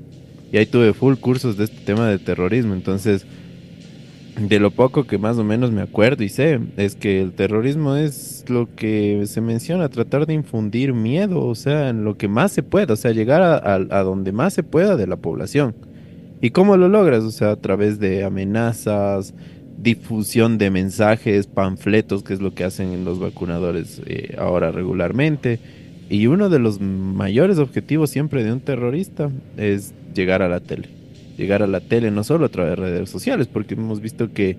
Y 0.50 0.58
ahí 0.58 0.66
tuve 0.66 0.92
full 0.92 1.14
cursos 1.14 1.56
de 1.56 1.64
este 1.64 1.78
tema 1.84 2.08
de 2.08 2.18
terrorismo. 2.18 2.74
Entonces, 2.74 3.24
de 4.36 4.58
lo 4.58 4.70
poco 4.70 5.04
que 5.04 5.18
más 5.18 5.36
o 5.38 5.44
menos 5.44 5.72
me 5.72 5.82
acuerdo 5.82 6.24
y 6.24 6.28
sé, 6.28 6.58
es 6.76 6.94
que 6.94 7.20
el 7.20 7.32
terrorismo 7.32 7.96
es 7.96 8.44
lo 8.48 8.74
que 8.74 9.24
se 9.26 9.40
menciona, 9.40 9.88
tratar 9.88 10.26
de 10.26 10.34
infundir 10.34 10.94
miedo, 10.94 11.44
o 11.44 11.54
sea, 11.54 11.90
en 11.90 12.04
lo 12.04 12.16
que 12.16 12.28
más 12.28 12.52
se 12.52 12.62
pueda, 12.62 12.94
o 12.94 12.96
sea, 12.96 13.12
llegar 13.12 13.42
a, 13.42 13.74
a 13.74 14.02
donde 14.02 14.32
más 14.32 14.54
se 14.54 14.62
pueda 14.62 14.96
de 14.96 15.06
la 15.06 15.16
población. 15.16 15.74
¿Y 16.40 16.50
cómo 16.50 16.76
lo 16.76 16.88
logras? 16.88 17.22
O 17.22 17.30
sea, 17.30 17.52
a 17.52 17.56
través 17.56 18.00
de 18.00 18.24
amenazas, 18.24 19.32
difusión 19.82 20.58
de 20.58 20.70
mensajes, 20.70 21.46
panfletos, 21.46 22.22
que 22.22 22.34
es 22.34 22.40
lo 22.40 22.54
que 22.54 22.64
hacen 22.64 23.04
los 23.04 23.20
vacunadores 23.20 24.00
eh, 24.06 24.34
ahora 24.38 24.72
regularmente. 24.72 25.60
Y 26.08 26.26
uno 26.26 26.48
de 26.48 26.58
los 26.58 26.80
mayores 26.80 27.58
objetivos 27.58 28.10
siempre 28.10 28.44
de 28.44 28.52
un 28.52 28.60
terrorista 28.60 29.30
es 29.56 29.94
llegar 30.14 30.42
a 30.42 30.48
la 30.48 30.60
tele. 30.60 31.01
Llegar 31.42 31.61
a 31.64 31.66
la 31.66 31.80
tele 31.80 32.12
no 32.12 32.22
solo 32.22 32.46
a 32.46 32.50
través 32.50 32.70
de 32.70 32.76
redes 32.76 33.11
sociales, 33.11 33.49
porque 33.49 33.75
hemos 33.75 34.00
visto 34.00 34.32
que 34.32 34.56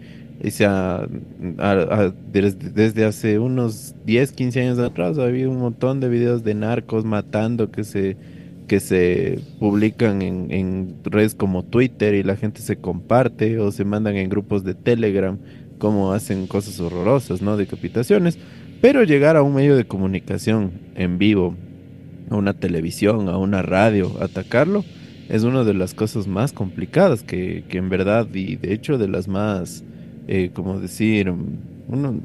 desde, 2.34 3.06
hace 3.06 3.40
unos 3.40 3.96
10, 4.06 4.34
15 4.34 4.60
años 4.60 4.80
atrás 4.80 5.18
ha 5.18 5.24
habido 5.24 5.50
un 5.50 5.60
montón 5.60 6.02
de 6.02 6.10
videos 6.10 6.44
de 6.44 6.56
narcos 6.56 7.06
matando 7.06 7.72
que 7.72 7.86
se 7.86 8.18
que 8.68 8.82
se 8.82 9.40
publican 9.60 10.22
en, 10.22 10.96
redes 11.06 11.36
como 11.36 11.64
Twitter 11.64 12.16
y 12.16 12.24
la 12.24 12.36
gente 12.36 12.60
se 12.60 12.76
comparte 12.76 13.60
o 13.60 13.72
se 13.72 13.86
mandan 13.86 14.18
en 14.18 14.28
grupos 14.28 14.66
de 14.66 14.74
Telegram 14.74 15.38
como 15.78 16.12
hacen 16.12 16.48
cosas 16.48 16.82
horrorosas, 16.82 17.42
¿no? 17.42 17.56
Decapitaciones. 17.56 18.38
Pero 18.82 19.06
llegar 19.06 19.38
a 19.38 19.42
un 19.42 19.56
medio 19.56 19.78
de 19.78 19.86
comunicación 19.86 20.74
en 20.96 21.18
vivo, 21.18 21.56
a 22.30 22.36
una 22.36 22.54
televisión, 22.54 23.30
a 23.30 23.38
una 23.38 23.62
radio, 23.62 24.12
atacarlo, 24.20 24.84
es 25.30 25.44
una 25.44 25.64
de 25.64 25.74
las 25.74 25.94
cosas 25.94 26.28
más 26.28 26.54
complicadas 26.54 27.24
que, 27.24 27.64
en 27.70 27.90
verdad 27.90 28.28
y 28.34 28.56
de 28.56 28.74
hecho 28.74 28.98
de 28.98 29.08
las 29.08 29.28
más, 29.28 29.84
eh, 30.28 30.52
como 30.54 30.80
decir, 30.80 31.32
uno, 31.88 32.20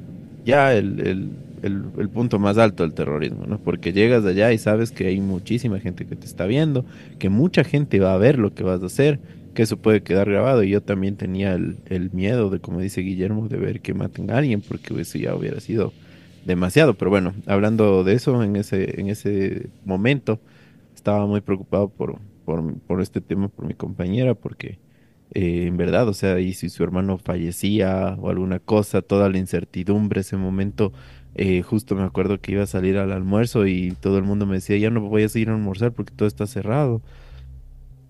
ya 0.45 0.75
el 0.75 1.31
el, 1.63 2.09
punto 2.09 2.39
más 2.39 2.59
alto 2.59 2.83
del 2.83 2.95
terrorismo, 2.95 3.47
¿no? 3.47 3.59
Porque 3.59 3.93
llegas 3.93 4.25
allá 4.25 4.53
y 4.53 4.59
sabes 4.59 4.91
que 4.91 5.07
hay 5.07 5.21
muchísima 5.21 5.81
gente 5.81 6.07
que 6.07 6.17
te 6.17 6.27
está 6.27 6.47
viendo, 6.47 6.85
que 7.19 7.29
mucha 7.29 7.65
gente 7.65 8.01
va 8.01 8.15
a 8.15 8.19
ver 8.19 8.39
lo 8.39 8.55
que 8.55 8.63
vas 8.63 8.83
a 8.83 8.87
hacer, 8.87 9.21
que 9.55 9.63
eso 9.63 9.77
puede 9.77 10.03
quedar 10.03 10.31
grabado. 10.31 10.63
Y 10.63 10.71
yo 10.71 10.83
también 10.83 11.17
tenía 11.17 11.55
el, 11.55 12.11
miedo 12.13 12.51
de, 12.51 12.61
como 12.61 12.81
dice 12.81 13.01
Guillermo, 13.01 13.49
de 13.49 13.57
ver 13.57 13.81
que 13.81 13.95
maten 13.95 14.31
a 14.31 14.39
alguien, 14.39 14.61
porque 14.61 14.99
eso 15.01 15.19
ya 15.19 15.35
hubiera 15.35 15.61
sido 15.61 15.93
demasiado. 16.45 16.95
Pero 16.95 17.11
bueno, 17.11 17.35
hablando 17.47 18.05
de 18.05 18.15
eso, 18.15 18.43
en 18.43 18.57
ese, 18.57 19.01
en 19.01 19.09
ese 19.09 19.69
momento 19.85 20.41
estaba 20.95 21.27
muy 21.27 21.41
preocupado 21.41 21.89
por, 21.89 22.19
por, 22.87 23.03
este 23.03 23.21
tema, 23.21 23.49
por 23.49 23.67
mi 23.67 23.75
compañera, 23.75 24.35
porque 24.35 24.79
eh, 25.35 25.67
en 25.67 25.77
verdad, 25.77 26.09
o 26.09 26.15
sea, 26.15 26.41
y 26.41 26.55
si 26.55 26.71
su 26.71 26.83
hermano 26.83 27.19
fallecía 27.19 28.17
o 28.19 28.31
alguna 28.31 28.59
cosa, 28.59 29.03
toda 29.03 29.29
la 29.29 29.39
incertidumbre, 29.39 30.23
ese 30.23 30.37
momento 30.37 30.93
eh, 31.35 31.63
justo 31.63 31.95
me 31.95 32.03
acuerdo 32.03 32.41
que 32.41 32.53
iba 32.53 32.63
a 32.63 32.67
salir 32.67 32.97
al 32.97 33.13
almuerzo 33.13 33.67
y 33.67 33.93
todo 34.01 34.17
el 34.19 34.25
mundo 34.25 34.47
me 34.47 34.55
decía, 34.55 34.79
ya 34.79 34.91
no 34.91 35.01
voy 35.03 35.25
a 35.25 35.29
seguir 35.29 35.51
a 35.51 35.55
almorzar 35.55 35.93
porque 35.93 36.15
todo 36.15 36.27
está 36.27 36.47
cerrado. 36.47 37.03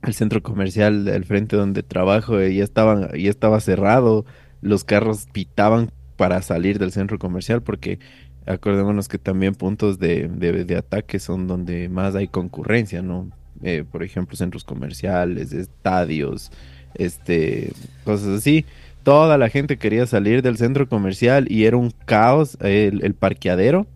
El 0.03 0.15
centro 0.15 0.43
comercial 0.43 1.05
del 1.05 1.25
frente 1.25 1.57
donde 1.57 1.83
trabajo 1.83 2.39
eh, 2.39 2.55
ya, 2.55 2.63
estaban, 2.63 3.11
ya 3.19 3.31
estaba 3.31 3.59
cerrado, 3.61 4.25
los 4.61 4.85
carros 4.85 5.27
pitaban 5.33 5.91
para 6.17 6.43
salir 6.43 6.79
del 6.79 6.93
centro 6.93 7.19
comercial 7.19 7.63
porque 7.63 7.99
acordémonos 8.47 9.09
que 9.09 9.19
también 9.19 9.55
puntos 9.55 9.99
de, 9.99 10.29
de, 10.29 10.77
ataque 10.77 11.19
son 11.19 11.47
donde 11.49 11.89
más 11.89 12.15
hay 12.15 12.29
concurrencia, 12.29 13.03
¿no? 13.03 13.31
Eh, 13.63 13.85
por 13.91 14.03
ejemplo, 14.03 14.37
centros 14.37 14.65
comerciales, 14.65 15.53
estadios, 15.53 16.51
este, 16.95 17.73
cosas 18.05 18.39
así 18.39 18.65
toda 19.09 19.39
la 19.39 19.49
gente 19.49 19.79
quería 19.79 20.05
salir 20.05 20.43
del 20.43 20.59
centro 20.59 20.87
comercial 20.87 21.47
y 21.51 21.65
era 21.65 21.79
un 21.79 21.93
caos 22.05 22.59
el, 22.61 23.15
parqueadero, 23.15 23.87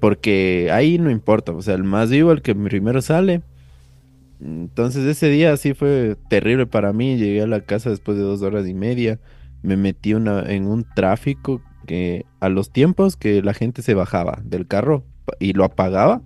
porque 0.00 0.70
ahí 0.72 0.98
no 0.98 1.10
importa, 1.10 1.52
o 1.52 1.60
sea, 1.60 1.74
el 1.74 1.84
más 1.84 2.08
vivo, 2.08 2.32
el 2.32 2.40
que 2.40 2.54
primero 2.54 3.02
sale. 3.02 3.42
Entonces 4.40 5.04
ese 5.04 5.28
día 5.28 5.54
sí 5.58 5.74
fue 5.74 6.16
terrible 6.30 6.64
para 6.64 6.94
mí, 6.94 7.18
llegué 7.18 7.42
a 7.42 7.46
la 7.46 7.60
casa 7.60 7.90
después 7.90 8.16
de 8.16 8.24
dos 8.24 8.40
horas 8.40 8.66
y 8.66 8.72
media, 8.72 9.20
me 9.62 9.76
metí 9.76 10.14
una, 10.14 10.40
en 10.50 10.66
un 10.66 10.86
tráfico 10.94 11.60
que 11.86 12.24
a 12.40 12.48
los 12.48 12.72
tiempos 12.72 13.16
que 13.16 13.42
la 13.42 13.52
gente 13.52 13.82
se 13.82 13.92
bajaba 13.92 14.40
del 14.44 14.66
carro 14.66 15.04
y 15.40 15.52
lo 15.52 15.64
apagaba 15.64 16.22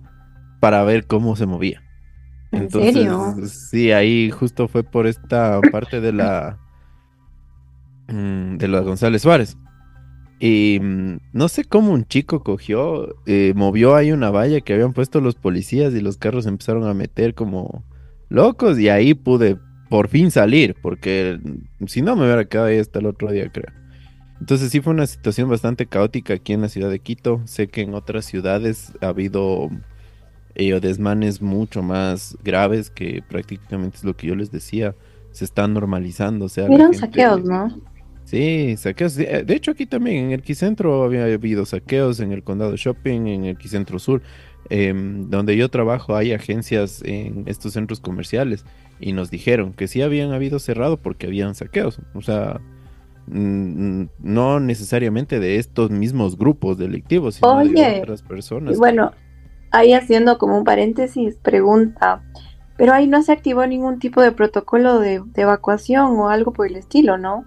para 0.61 0.81
ver 0.85 1.07
cómo 1.07 1.35
se 1.35 1.45
movía. 1.45 1.82
¿En 2.53 2.69
serio? 2.69 3.35
Sí, 3.47 3.91
ahí 3.91 4.29
justo 4.31 4.67
fue 4.67 4.83
por 4.83 5.07
esta 5.07 5.59
parte 5.71 5.99
de 5.99 6.13
la 6.13 6.57
Mm, 8.07 8.57
de 8.57 8.67
los 8.67 8.83
González 8.83 9.21
Suárez. 9.21 9.57
Y 10.39 10.79
mm, 10.81 11.17
no 11.31 11.47
sé 11.47 11.63
cómo 11.63 11.93
un 11.93 12.05
chico 12.05 12.43
cogió, 12.43 13.15
eh, 13.25 13.53
movió 13.55 13.95
ahí 13.95 14.11
una 14.11 14.29
valla 14.29 14.61
que 14.61 14.73
habían 14.73 14.93
puesto 14.93 15.21
los 15.21 15.35
policías 15.35 15.93
y 15.93 16.01
los 16.01 16.17
carros 16.17 16.45
empezaron 16.45 16.85
a 16.85 16.93
meter 16.93 17.33
como 17.33 17.83
locos 18.29 18.79
y 18.79 18.89
ahí 18.89 19.13
pude 19.13 19.57
por 19.89 20.09
fin 20.09 20.31
salir, 20.31 20.75
porque 20.81 21.39
mm, 21.79 21.85
si 21.87 22.01
no 22.01 22.15
me 22.15 22.25
hubiera 22.25 22.45
quedado 22.45 22.67
ahí 22.67 22.77
hasta 22.79 22.99
el 22.99 23.05
otro 23.05 23.31
día, 23.31 23.49
creo. 23.51 23.71
Entonces 24.39 24.71
sí 24.71 24.81
fue 24.81 24.93
una 24.93 25.07
situación 25.07 25.49
bastante 25.49 25.85
caótica 25.85 26.33
aquí 26.33 26.53
en 26.53 26.61
la 26.61 26.69
ciudad 26.69 26.89
de 26.89 26.99
Quito. 26.99 27.41
Sé 27.45 27.67
que 27.67 27.81
en 27.81 27.93
otras 27.93 28.25
ciudades 28.25 28.91
ha 29.01 29.07
habido 29.07 29.69
eh, 30.55 30.79
desmanes 30.79 31.41
mucho 31.41 31.81
más 31.81 32.37
graves 32.43 32.89
que 32.89 33.23
prácticamente 33.27 33.97
es 33.97 34.03
lo 34.03 34.15
que 34.15 34.27
yo 34.27 34.35
les 34.35 34.51
decía. 34.51 34.95
Se 35.31 35.45
están 35.45 35.73
normalizando. 35.73 36.45
O 36.45 36.49
sea, 36.49 36.67
saqueos, 36.93 37.43
¿no? 37.43 37.81
Sí, 38.25 38.75
saqueos. 38.77 39.15
De 39.15 39.45
hecho, 39.49 39.71
aquí 39.71 39.85
también 39.85 40.25
en 40.25 40.31
el 40.31 40.41
Quicentro 40.41 41.03
había 41.03 41.25
habido 41.25 41.65
saqueos, 41.65 42.19
en 42.19 42.31
el 42.31 42.43
Condado 42.43 42.75
Shopping, 42.75 43.27
en 43.27 43.45
el 43.45 43.57
Quicentro 43.57 43.99
Sur, 43.99 44.21
em, 44.69 45.29
donde 45.29 45.57
yo 45.57 45.69
trabajo, 45.69 46.15
hay 46.15 46.33
agencias 46.33 47.01
en 47.03 47.43
estos 47.47 47.73
centros 47.73 47.99
comerciales 47.99 48.63
y 48.99 49.11
nos 49.11 49.29
dijeron 49.29 49.73
que 49.73 49.87
sí 49.87 50.01
habían 50.01 50.31
habido 50.31 50.59
cerrado 50.59 50.97
porque 50.97 51.27
habían 51.27 51.55
saqueos. 51.55 51.99
O 52.13 52.21
sea, 52.21 52.61
no 53.27 54.59
necesariamente 54.59 55.39
de 55.39 55.57
estos 55.57 55.89
mismos 55.89 56.37
grupos 56.37 56.77
delictivos, 56.77 57.35
sino 57.35 57.65
de 57.65 58.01
otras 58.01 58.21
personas. 58.21 58.77
Bueno, 58.77 59.11
ahí 59.73 59.93
haciendo 59.93 60.37
como 60.37 60.57
un 60.57 60.63
paréntesis, 60.63 61.35
pregunta, 61.35 62.23
pero 62.77 62.93
ahí 62.93 63.07
no 63.07 63.21
se 63.21 63.33
activó 63.33 63.67
ningún 63.67 63.99
tipo 63.99 64.21
de 64.21 64.31
protocolo 64.31 64.99
de 64.99 65.21
evacuación 65.35 66.17
o 66.17 66.29
algo 66.29 66.53
por 66.53 66.67
el 66.67 66.77
estilo, 66.77 67.17
¿no? 67.17 67.45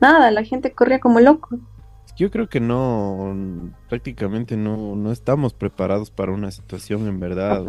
nada, 0.00 0.30
la 0.30 0.44
gente 0.44 0.72
corría 0.72 1.00
como 1.00 1.20
loco. 1.20 1.58
Yo 2.16 2.30
creo 2.30 2.48
que 2.48 2.60
no, 2.60 3.70
prácticamente 3.88 4.56
no, 4.56 4.96
no 4.96 5.12
estamos 5.12 5.52
preparados 5.52 6.10
para 6.10 6.32
una 6.32 6.50
situación 6.50 7.06
en 7.08 7.20
verdad 7.20 7.64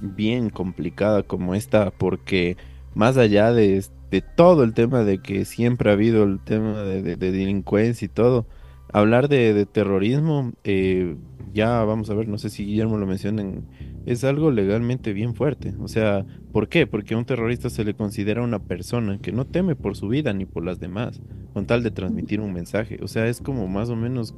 bien 0.00 0.50
complicada 0.50 1.22
como 1.22 1.54
esta, 1.54 1.90
porque 1.90 2.56
más 2.94 3.16
allá 3.16 3.52
de, 3.52 3.84
de, 4.10 4.22
todo 4.22 4.64
el 4.64 4.74
tema 4.74 5.04
de 5.04 5.18
que 5.18 5.44
siempre 5.44 5.90
ha 5.90 5.92
habido 5.92 6.24
el 6.24 6.40
tema 6.40 6.82
de, 6.82 7.16
delincuencia 7.16 8.06
y 8.06 8.08
todo, 8.08 8.46
hablar 8.92 9.28
de, 9.28 9.66
terrorismo, 9.66 10.52
eh, 10.64 11.16
ya 11.52 11.84
vamos 11.84 12.10
a 12.10 12.14
ver, 12.14 12.28
no 12.28 12.38
sé 12.38 12.50
si 12.50 12.64
Guillermo 12.64 12.98
lo 12.98 13.06
menciona 13.06 13.42
en 13.42 13.64
es 14.06 14.24
algo 14.24 14.50
legalmente 14.50 15.12
bien 15.12 15.34
fuerte. 15.34 15.74
O 15.80 15.88
sea, 15.88 16.24
¿por 16.52 16.68
qué? 16.68 16.86
Porque 16.86 17.14
a 17.14 17.18
un 17.18 17.24
terrorista 17.24 17.70
se 17.70 17.84
le 17.84 17.94
considera 17.94 18.42
una 18.42 18.58
persona 18.58 19.18
que 19.18 19.32
no 19.32 19.46
teme 19.46 19.76
por 19.76 19.96
su 19.96 20.08
vida 20.08 20.32
ni 20.32 20.46
por 20.46 20.64
las 20.64 20.80
demás, 20.80 21.20
con 21.52 21.66
tal 21.66 21.82
de 21.82 21.90
transmitir 21.90 22.40
un 22.40 22.52
mensaje. 22.52 22.98
O 23.02 23.08
sea, 23.08 23.26
es 23.26 23.40
como 23.40 23.68
más 23.68 23.90
o 23.90 23.96
menos 23.96 24.34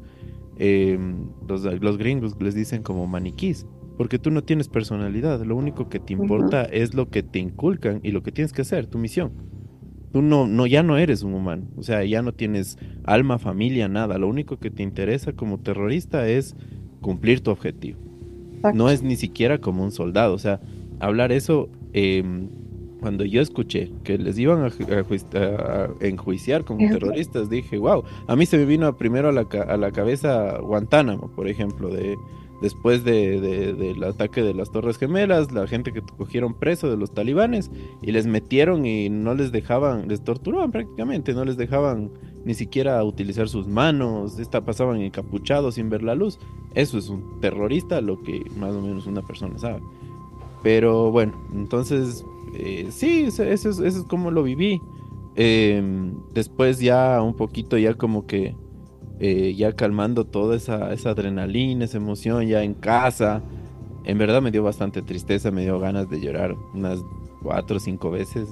em, 0.58 1.28
los, 1.48 1.62
los, 1.64 1.98
gringos 1.98 2.36
les 2.40 2.54
dicen 2.54 2.82
como 2.82 3.06
maniquís, 3.06 3.66
porque 3.96 4.18
tú 4.18 4.30
no 4.30 4.42
tienes 4.42 4.68
personalidad, 4.68 5.42
lo 5.42 5.56
único 5.56 5.88
que 5.88 6.00
te 6.00 6.12
importa 6.12 6.64
es 6.64 6.94
lo 6.94 7.08
que 7.08 7.22
te 7.22 7.38
inculcan 7.38 8.00
y 8.02 8.10
lo 8.10 8.22
que 8.22 8.32
tienes 8.32 8.52
que 8.52 8.62
hacer, 8.62 8.86
tu 8.86 8.98
misión. 8.98 9.51
Tú 10.12 10.20
no, 10.22 10.46
no, 10.46 10.66
ya 10.66 10.82
no 10.82 10.98
eres 10.98 11.22
un 11.22 11.34
humano, 11.34 11.66
o 11.76 11.82
sea, 11.82 12.04
ya 12.04 12.20
no 12.22 12.32
tienes 12.32 12.78
alma, 13.04 13.38
familia, 13.38 13.88
nada. 13.88 14.18
Lo 14.18 14.28
único 14.28 14.58
que 14.58 14.70
te 14.70 14.82
interesa 14.82 15.32
como 15.32 15.58
terrorista 15.60 16.28
es 16.28 16.54
cumplir 17.00 17.40
tu 17.40 17.50
objetivo. 17.50 17.98
No 18.74 18.90
es 18.90 19.02
ni 19.02 19.16
siquiera 19.16 19.58
como 19.58 19.82
un 19.82 19.90
soldado. 19.90 20.34
O 20.34 20.38
sea, 20.38 20.60
hablar 21.00 21.32
eso, 21.32 21.68
em, 21.92 22.48
cuando 23.00 23.24
yo 23.24 23.40
escuché 23.40 23.90
que 24.04 24.18
les 24.18 24.38
iban 24.38 24.62
a, 24.64 25.88
enjuiciar 26.00 26.64
como 26.64 26.88
terroristas, 26.88 27.50
dije, 27.50 27.78
wow, 27.78 28.04
a 28.28 28.36
mí 28.36 28.46
se 28.46 28.58
me 28.58 28.66
vino 28.66 28.96
primero 28.96 29.30
a 29.30 29.32
la, 29.32 29.48
a 29.66 29.76
la 29.76 29.90
cabeza 29.90 30.58
Guantánamo, 30.58 31.32
por 31.32 31.48
ejemplo, 31.48 31.88
de 31.88 32.16
después 32.62 33.04
de, 33.04 33.40
del 33.40 34.02
ataque 34.04 34.42
de 34.42 34.54
las 34.54 34.70
Torres 34.70 34.96
Gemelas, 34.96 35.52
la 35.52 35.66
gente 35.66 35.92
que 35.92 36.00
cogieron 36.00 36.54
preso 36.54 36.88
de 36.88 36.96
los 36.96 37.12
talibanes 37.12 37.70
y 38.00 38.12
les 38.12 38.26
metieron 38.26 38.86
y 38.86 39.10
no 39.10 39.34
les 39.34 39.52
dejaban, 39.52 40.08
les 40.08 40.22
torturaban 40.22 40.70
prácticamente, 40.70 41.34
no 41.34 41.44
les 41.44 41.56
dejaban 41.56 42.10
ni 42.44 42.54
siquiera 42.54 43.02
utilizar 43.04 43.48
sus 43.48 43.66
manos, 43.66 44.38
esta, 44.38 44.64
pasaban 44.64 45.00
encapuchados 45.00 45.74
sin 45.74 45.90
ver 45.90 46.02
la 46.02 46.14
luz. 46.14 46.38
Eso 46.74 46.98
es 46.98 47.08
un 47.08 47.40
terrorista, 47.40 48.00
lo 48.00 48.22
que 48.22 48.44
más 48.56 48.74
o 48.74 48.80
menos 48.80 49.06
una 49.06 49.22
persona 49.22 49.58
sabe. 49.58 49.82
Pero 50.62 51.10
bueno, 51.10 51.34
entonces, 51.52 52.24
eh, 52.54 52.88
sí, 52.90 53.24
eso 53.24 53.42
es, 53.42 53.64
eso 53.66 53.82
es 53.82 54.04
como 54.04 54.30
lo 54.30 54.44
viví. 54.44 54.80
Em, 55.34 56.14
después 56.32 56.78
ya 56.78 57.20
un 57.22 57.34
poquito, 57.34 57.76
ya 57.76 57.94
como 57.94 58.26
que, 58.26 58.54
eh, 59.20 59.54
ya 59.56 59.72
calmando 59.72 60.24
toda 60.24 60.56
esa, 60.56 60.90
adrenalina, 61.10 61.84
esa 61.84 61.98
emoción, 61.98 62.46
ya 62.46 62.62
en 62.62 62.74
casa. 62.74 63.42
En 64.04 64.18
verdad 64.18 64.42
me 64.42 64.50
dio 64.50 64.62
bastante 64.62 65.02
tristeza, 65.02 65.50
me 65.50 65.62
dio 65.62 65.78
ganas 65.78 66.10
de 66.10 66.20
llorar 66.20 66.56
unas 66.74 66.98
cuatro 67.42 67.76
o 67.76 67.80
cinco 67.80 68.10
veces. 68.10 68.48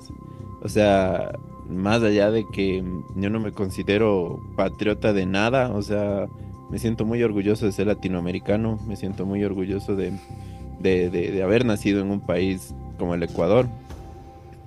O 0.63 0.69
sea, 0.69 1.33
más 1.69 2.03
allá 2.03 2.31
de 2.31 2.47
que 2.53 2.85
yo 3.17 3.31
no 3.31 3.41
me 3.41 3.53
considero 3.53 4.41
patriota 4.57 5.13
de 5.13 5.27
nada, 5.27 5.73
o 5.73 5.83
sea, 5.83 6.27
me 6.71 6.79
siento 6.79 7.05
muy 7.05 7.23
orgulloso 7.23 7.67
de 7.67 7.73
ser 7.73 7.89
latinoamericano, 7.89 8.79
me 8.87 8.97
siento 8.97 9.27
muy 9.27 9.43
orgulloso 9.43 9.97
de, 9.97 10.13
de, 10.81 11.43
haber 11.43 11.65
nacido 11.65 12.01
en 12.01 12.11
un 12.11 12.21
país 12.21 12.75
como 12.99 13.15
el 13.15 13.23
Ecuador. 13.23 13.67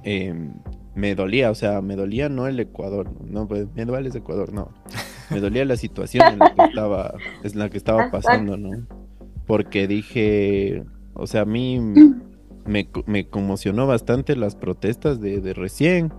Em, 0.03 0.53
me 0.95 1.15
dolía, 1.15 1.49
o 1.49 1.55
sea, 1.55 1.81
me 1.81 1.95
dolía 1.95 2.29
no 2.29 2.47
el 2.47 2.59
Ecuador, 2.59 3.09
no, 3.23 3.47
pues 3.47 3.67
me 3.73 3.85
duele 3.85 4.09
el 4.09 4.15
Ecuador, 4.15 4.51
no. 4.51 4.69
Me 5.33 5.39
dolía 5.39 5.65
la 5.65 5.77
situación 5.77 6.33
en 6.33 6.39
la 6.39 6.53
que 6.53 6.63
estaba, 6.63 7.15
es 7.43 7.55
la 7.55 7.69
que 7.69 7.77
estaba 7.77 8.11
pasando, 8.11 8.57
¿no? 8.57 8.85
Porque 9.45 9.87
dije, 9.87 10.83
o 11.13 11.27
sea, 11.27 11.41
a 11.41 11.45
mí 11.45 11.79
me, 12.65 12.89
me 13.05 13.27
conmocionó 13.27 13.87
bastante 13.87 14.35
las 14.35 14.55
protestas 14.55 15.19
de, 15.19 15.41
de 15.41 15.53
recién 15.53 16.13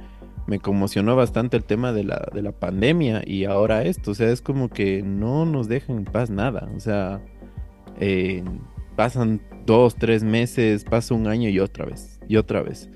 me 0.46 0.58
conmocionó 0.58 1.16
bastante 1.16 1.56
el 1.56 1.64
tema 1.64 1.92
de 1.92 2.04
la, 2.04 2.28
de 2.32 2.42
la 2.42 2.52
pandemia 2.52 3.22
y 3.26 3.44
ahora 3.44 3.84
esto, 3.84 4.10
o 4.10 4.14
sea, 4.14 4.30
es 4.30 4.42
como 4.42 4.68
que 4.68 5.02
no 5.02 5.46
nos 5.46 5.68
dejan 5.68 5.98
en 5.98 6.04
paz 6.04 6.30
nada, 6.30 6.68
o 6.76 6.80
sea, 6.80 7.22
eh, 7.98 8.42
pasan 8.96 9.40
dos, 9.64 9.96
tres 9.96 10.22
meses, 10.22 10.84
pasa 10.84 11.14
un 11.14 11.26
año 11.26 11.48
y 11.48 11.60
otra 11.60 11.86
vez, 11.86 12.20
y 12.28 12.36
otra 12.36 12.62
vez. 12.62 12.90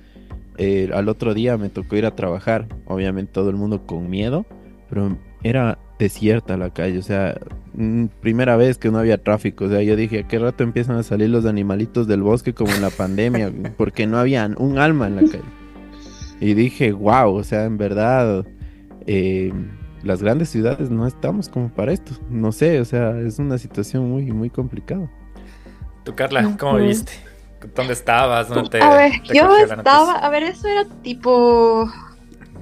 Eh, 0.59 0.91
al 0.93 1.09
otro 1.09 1.35
día 1.35 1.57
me 1.57 1.69
tocó 1.69 1.97
ir 1.97 2.05
a 2.05 2.17
trabajar, 2.17 2.67
obviamente 2.87 3.33
todo 3.33 3.49
el 3.49 3.57
mundo 3.57 3.87
con 3.87 4.11
miedo, 4.11 4.45
pero 4.91 5.17
era 5.43 5.79
desierta 5.99 6.57
la 6.57 6.71
calle, 6.71 6.99
o 6.99 7.03
sea, 7.03 7.39
mm, 7.75 8.07
primera 8.21 8.57
vez 8.57 8.79
que 8.79 8.91
no 8.91 8.99
había 8.99 9.23
tráfico, 9.23 9.65
o 9.65 9.69
sea, 9.69 9.83
yo 9.83 9.97
dije, 9.97 10.21
¿a 10.21 10.29
qué 10.29 10.39
rato 10.39 10.63
empiezan 10.63 10.97
a 10.97 11.03
salir 11.03 11.29
los 11.29 11.45
animalitos 11.45 12.07
del 12.07 12.23
bosque 12.23 12.55
como 12.55 12.73
en 12.73 12.83
la 12.83 12.91
pandemia? 12.91 13.53
Porque 13.77 14.07
no 14.07 14.19
había 14.19 14.49
un 14.57 14.79
alma 14.79 15.09
en 15.09 15.17
la 15.17 15.23
calle. 15.23 15.43
Y 16.41 16.55
dije, 16.55 16.93
wow, 16.93 17.35
o 17.35 17.43
sea, 17.43 17.65
en 17.65 17.79
verdad, 17.79 18.47
eh, 19.07 19.53
las 20.05 20.23
grandes 20.23 20.51
ciudades 20.51 20.89
no 20.91 21.07
estamos 21.07 21.49
como 21.49 21.69
para 21.69 21.93
esto. 21.93 22.13
No 22.31 22.53
sé, 22.53 22.81
o 22.81 22.85
sea, 22.85 23.19
es 23.19 23.41
una 23.41 23.59
situación 23.59 24.09
muy, 24.09 24.31
muy 24.31 24.51
complicada. 24.51 25.11
Tú, 26.05 26.15
Carla, 26.15 26.57
¿cómo 26.59 26.77
viste? 26.77 27.13
¿Dónde 27.75 27.93
estabas? 27.93 28.49
¿Dónde 28.49 28.71
te, 28.71 28.81
a 28.81 28.95
ver, 28.95 29.13
yo 29.25 29.57
estaba, 29.57 30.13
a 30.13 30.31
ver, 30.31 30.45
eso 30.45 30.69
era 30.69 30.85
tipo 31.03 31.91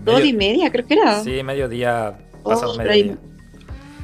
dos 0.05 0.25
y 0.25 0.33
media, 0.33 0.71
creo 0.71 0.87
que 0.87 0.95
era. 0.95 1.21
Sí, 1.23 1.43
mediodía, 1.43 2.17
pasado 2.47 2.73
oh, 2.73 2.79
mediodía. 2.79 3.19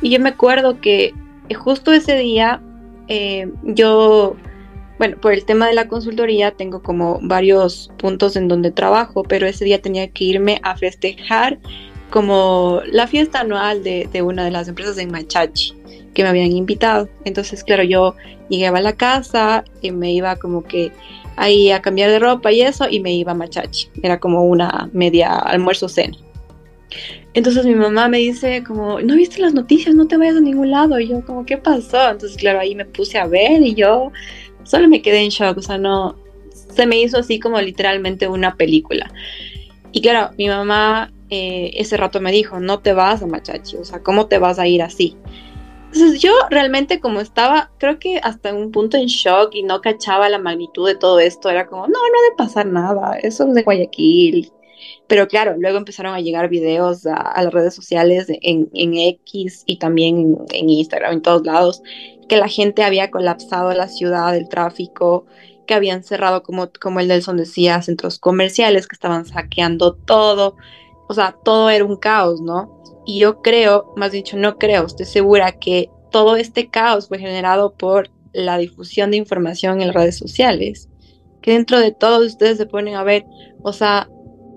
Y 0.01 0.11
yo 0.11 0.21
me 0.21 0.31
acuerdo 0.31 0.81
que 0.81 1.15
justo 1.55 1.93
ese 1.93 2.17
día 2.17 2.61
eh, 3.09 3.51
yo 3.63 4.37
bueno, 5.03 5.17
por 5.17 5.33
el 5.33 5.45
tema 5.45 5.67
de 5.67 5.75
la 5.75 5.89
consultoría 5.89 6.53
tengo 6.53 6.81
como 6.81 7.19
varios 7.23 7.91
puntos 7.99 8.37
en 8.37 8.47
donde 8.47 8.71
trabajo, 8.71 9.25
pero 9.25 9.49
ese 9.49 9.65
día 9.65 9.83
tenía 9.83 10.09
que 10.09 10.23
irme 10.23 10.61
a 10.63 10.77
festejar 10.77 11.59
como 12.11 12.83
la 12.87 13.09
fiesta 13.09 13.41
anual 13.41 13.83
de, 13.83 14.23
una 14.23 14.45
de 14.45 14.53
las 14.53 14.69
empresas 14.69 14.99
en 14.99 15.11
Machachi 15.11 15.75
que 16.15 16.23
me 16.23 16.29
habían 16.29 16.53
invitado. 16.53 17.09
Entonces, 17.25 17.65
claro, 17.65 17.83
yo 17.83 18.15
llegaba 18.49 18.79
a 18.79 18.83
la 18.83 18.93
casa 18.93 19.65
y 19.81 19.91
me 19.91 20.13
iba 20.13 20.37
como 20.37 20.63
que 20.63 20.93
ahí 21.35 21.73
a 21.73 21.83
cambiar 21.83 22.11
de 22.11 22.21
ropa 22.21 22.53
y 22.53 22.61
eso 22.61 22.87
y 22.89 23.01
me 23.01 23.13
iba 23.13 23.33
a 23.33 23.35
Machachi. 23.35 23.89
Era 24.05 24.21
como 24.21 24.45
una 24.45 24.89
media 24.93 25.37
almuerzo 25.37 25.89
cena. 25.89 26.17
Entonces 27.35 27.65
mi 27.65 27.75
mamá 27.75 28.09
me 28.09 28.19
dice 28.19 28.63
como, 28.63 29.01
¿no 29.01 29.15
viste 29.15 29.41
las 29.41 29.55
noticias? 29.55 29.95
No 29.95 30.07
te 30.07 30.17
vayas 30.17 30.37
a 30.37 30.41
ningún 30.41 30.71
lado. 30.71 31.01
Y 31.01 31.09
yo 31.09 31.25
como, 31.25 31.47
¿qué 31.47 31.57
pasó? 31.57 32.11
Entonces, 32.11 32.37
claro, 32.37 32.61
ahí 32.61 32.75
me 32.75 32.85
puse 32.85 33.19
a 33.19 33.27
ver 33.27 33.63
y 33.63 33.75
yo 33.75 34.13
solo 34.65 34.89
me 34.89 35.03
quedé 35.03 35.23
en 35.23 35.31
shock, 35.31 35.59
o 35.59 35.63
sea, 35.63 35.79
no, 35.79 36.17
se 36.75 36.87
me 36.87 37.01
hizo 37.01 37.19
así 37.19 37.39
como 37.39 37.61
literalmente 37.61 38.29
una 38.29 38.57
película. 38.57 39.11
Y 39.93 40.01
claro, 40.01 40.35
mi 40.39 40.49
mamá 40.49 41.13
eh, 41.31 41.71
ese 41.75 41.97
rato 41.97 42.21
me 42.21 42.33
dijo, 42.33 42.61
no 42.61 42.81
te 42.81 42.93
vas 42.93 43.23
a 43.23 43.27
Machachi, 43.27 43.77
o 43.77 43.85
sea, 43.85 44.03
¿cómo 44.03 44.27
te 44.27 44.39
vas 44.39 44.59
a 44.59 44.67
ir 44.67 44.83
así? 44.83 45.17
Entonces 45.93 46.21
yo 46.21 46.33
realmente 46.51 47.01
como 47.01 47.21
estaba, 47.21 47.71
creo 47.79 47.99
que 47.99 48.19
hasta 48.23 48.55
un 48.55 48.71
punto 48.73 48.97
en 48.97 49.07
shock 49.07 49.55
y 49.55 49.63
no 49.63 49.83
cachaba 49.83 50.31
la 50.31 50.39
magnitud 50.39 50.87
de 50.87 50.95
todo 50.95 51.21
esto, 51.21 51.51
era 51.51 51.67
como, 51.67 51.83
no, 51.83 51.93
no 51.93 52.23
debe 52.23 52.37
pasar 52.37 52.67
nada, 52.67 53.19
eso 53.19 53.47
es 53.49 53.55
de 53.55 53.63
Guayaquil. 53.63 54.53
Pero 55.07 55.29
claro, 55.29 55.57
luego 55.59 55.79
empezaron 55.79 56.15
a 56.15 56.21
llegar 56.21 56.49
videos 56.49 57.07
a, 57.07 57.43
las 57.43 57.53
redes 57.53 57.75
sociales 57.75 58.27
en, 58.29 58.71
en 58.73 58.95
X 58.95 59.65
y 59.67 59.79
también 59.79 60.39
en, 60.53 60.71
Instagram, 60.71 61.15
en 61.15 61.23
todos 61.23 61.45
lados, 61.45 61.83
que 62.29 62.37
la 62.37 62.49
gente 62.49 62.83
había 62.83 63.11
colapsado 63.11 63.73
la 63.73 63.89
ciudad, 63.89 64.37
el 64.37 64.49
tráfico, 64.49 65.27
que 65.67 65.75
habían 65.75 66.03
cerrado, 66.03 66.43
como, 66.43 66.71
como 66.81 67.01
el 67.01 67.09
Nelson 67.09 67.37
decía, 67.37 67.83
centros 67.83 68.19
comerciales, 68.19 68.87
que 68.87 68.95
estaban 68.95 69.27
saqueando 69.27 69.95
todo. 69.95 70.57
O 71.09 71.15
sea, 71.15 71.37
todo 71.45 71.71
era 71.71 71.85
un 71.85 71.97
caos, 71.97 72.41
¿no? 72.41 72.83
Y 73.05 73.19
yo 73.19 73.43
creo, 73.43 73.93
más 73.97 74.13
dicho, 74.13 74.37
no 74.37 74.59
creo, 74.59 74.87
estoy 74.87 75.07
segura 75.07 75.53
que 75.53 75.91
todo 76.11 76.37
este 76.37 76.69
caos 76.69 77.09
fue 77.09 77.19
generado 77.19 77.75
por 77.75 78.11
la 78.33 78.59
difusión 78.59 79.11
de 79.11 79.17
información 79.17 79.81
en 79.81 79.89
las 79.89 79.97
redes 79.97 80.19
sociales. 80.19 80.89
Que 81.41 81.53
dentro 81.53 81.81
de 81.81 81.91
todo 81.91 82.25
ustedes 82.25 82.59
se 82.59 82.67
ponen 82.67 82.95
a 82.95 83.03
ver, 83.03 83.25
o 83.63 83.73
sea, 83.73 84.09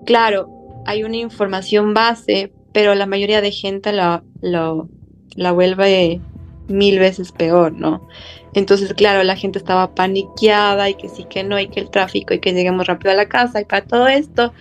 claro, 0.05 0.49
hay 0.85 1.03
una 1.03 1.17
información 1.17 1.93
base, 1.93 2.51
pero 2.73 2.95
la 2.95 3.05
mayoría 3.05 3.41
de 3.41 3.51
gente 3.51 3.91
la, 3.91 4.23
la 4.41 5.51
vuelve 5.51 6.21
mil 6.67 6.99
veces 6.99 7.31
peor, 7.31 7.73
¿no? 7.73 8.07
Entonces, 8.53 8.93
claro, 8.93 9.23
la 9.23 9.35
gente 9.35 9.59
estaba 9.59 9.93
paniqueada 9.93 10.89
y 10.89 10.95
que 10.95 11.09
sí, 11.09 11.25
que 11.25 11.43
no, 11.43 11.59
y 11.59 11.67
que 11.67 11.81
el 11.81 11.89
tráfico 11.89 12.33
y 12.33 12.39
que 12.39 12.53
lleguemos 12.53 12.87
rápido 12.87 13.11
a 13.11 13.15
la 13.15 13.27
casa 13.27 13.61
y 13.61 13.65
para 13.65 13.85
todo 13.85 14.07
esto, 14.07 14.53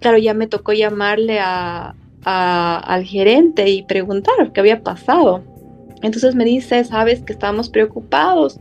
claro, 0.00 0.18
ya 0.18 0.34
me 0.34 0.46
tocó 0.46 0.72
llamarle 0.72 1.40
a, 1.40 1.94
al 2.24 3.04
gerente 3.04 3.68
y 3.68 3.82
preguntar 3.82 4.52
qué 4.52 4.60
había 4.60 4.82
pasado. 4.82 5.42
Entonces 6.02 6.34
me 6.34 6.44
dice, 6.44 6.84
sabes 6.84 7.22
que 7.22 7.32
estábamos 7.32 7.68
preocupados 7.68 8.60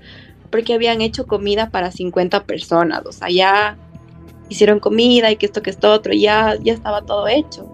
porque 0.50 0.74
habían 0.74 1.02
hecho 1.02 1.28
comida 1.28 1.70
para 1.70 1.92
50 1.92 2.44
personas, 2.44 3.06
o 3.06 3.12
sea, 3.12 3.30
ya 3.30 3.78
hicieron 4.54 4.80
comida 4.80 5.32
y 5.32 5.36
que 5.36 5.46
esto, 5.46 5.62
que 5.62 5.70
esto, 5.70 5.92
otro, 5.92 6.14
ya, 6.14 6.56
ya 6.62 6.74
estaba 6.74 7.02
todo 7.02 7.28
hecho. 7.28 7.68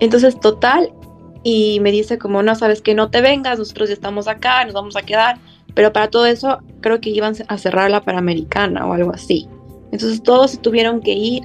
Entonces, 0.00 0.38
total, 0.40 0.92
y 1.42 1.80
me 1.80 1.90
dice 1.90 2.18
como, 2.18 2.42
no, 2.42 2.54
sabes 2.54 2.82
que 2.82 2.94
no 2.94 3.10
te 3.10 3.20
vengas, 3.20 3.58
nosotros 3.58 3.88
ya 3.88 3.94
estamos 3.94 4.28
acá, 4.28 4.64
nos 4.64 4.74
vamos 4.74 4.96
a 4.96 5.02
quedar, 5.02 5.38
pero 5.74 5.92
para 5.92 6.08
todo 6.08 6.26
eso 6.26 6.58
creo 6.80 7.00
que 7.00 7.10
iban 7.10 7.34
a 7.48 7.58
cerrar 7.58 7.90
la 7.90 8.02
Panamericana 8.02 8.86
o 8.86 8.92
algo 8.92 9.12
así. 9.12 9.48
Entonces 9.90 10.22
todos 10.22 10.52
se 10.52 10.56
tuvieron 10.58 11.00
que 11.00 11.12
ir 11.12 11.44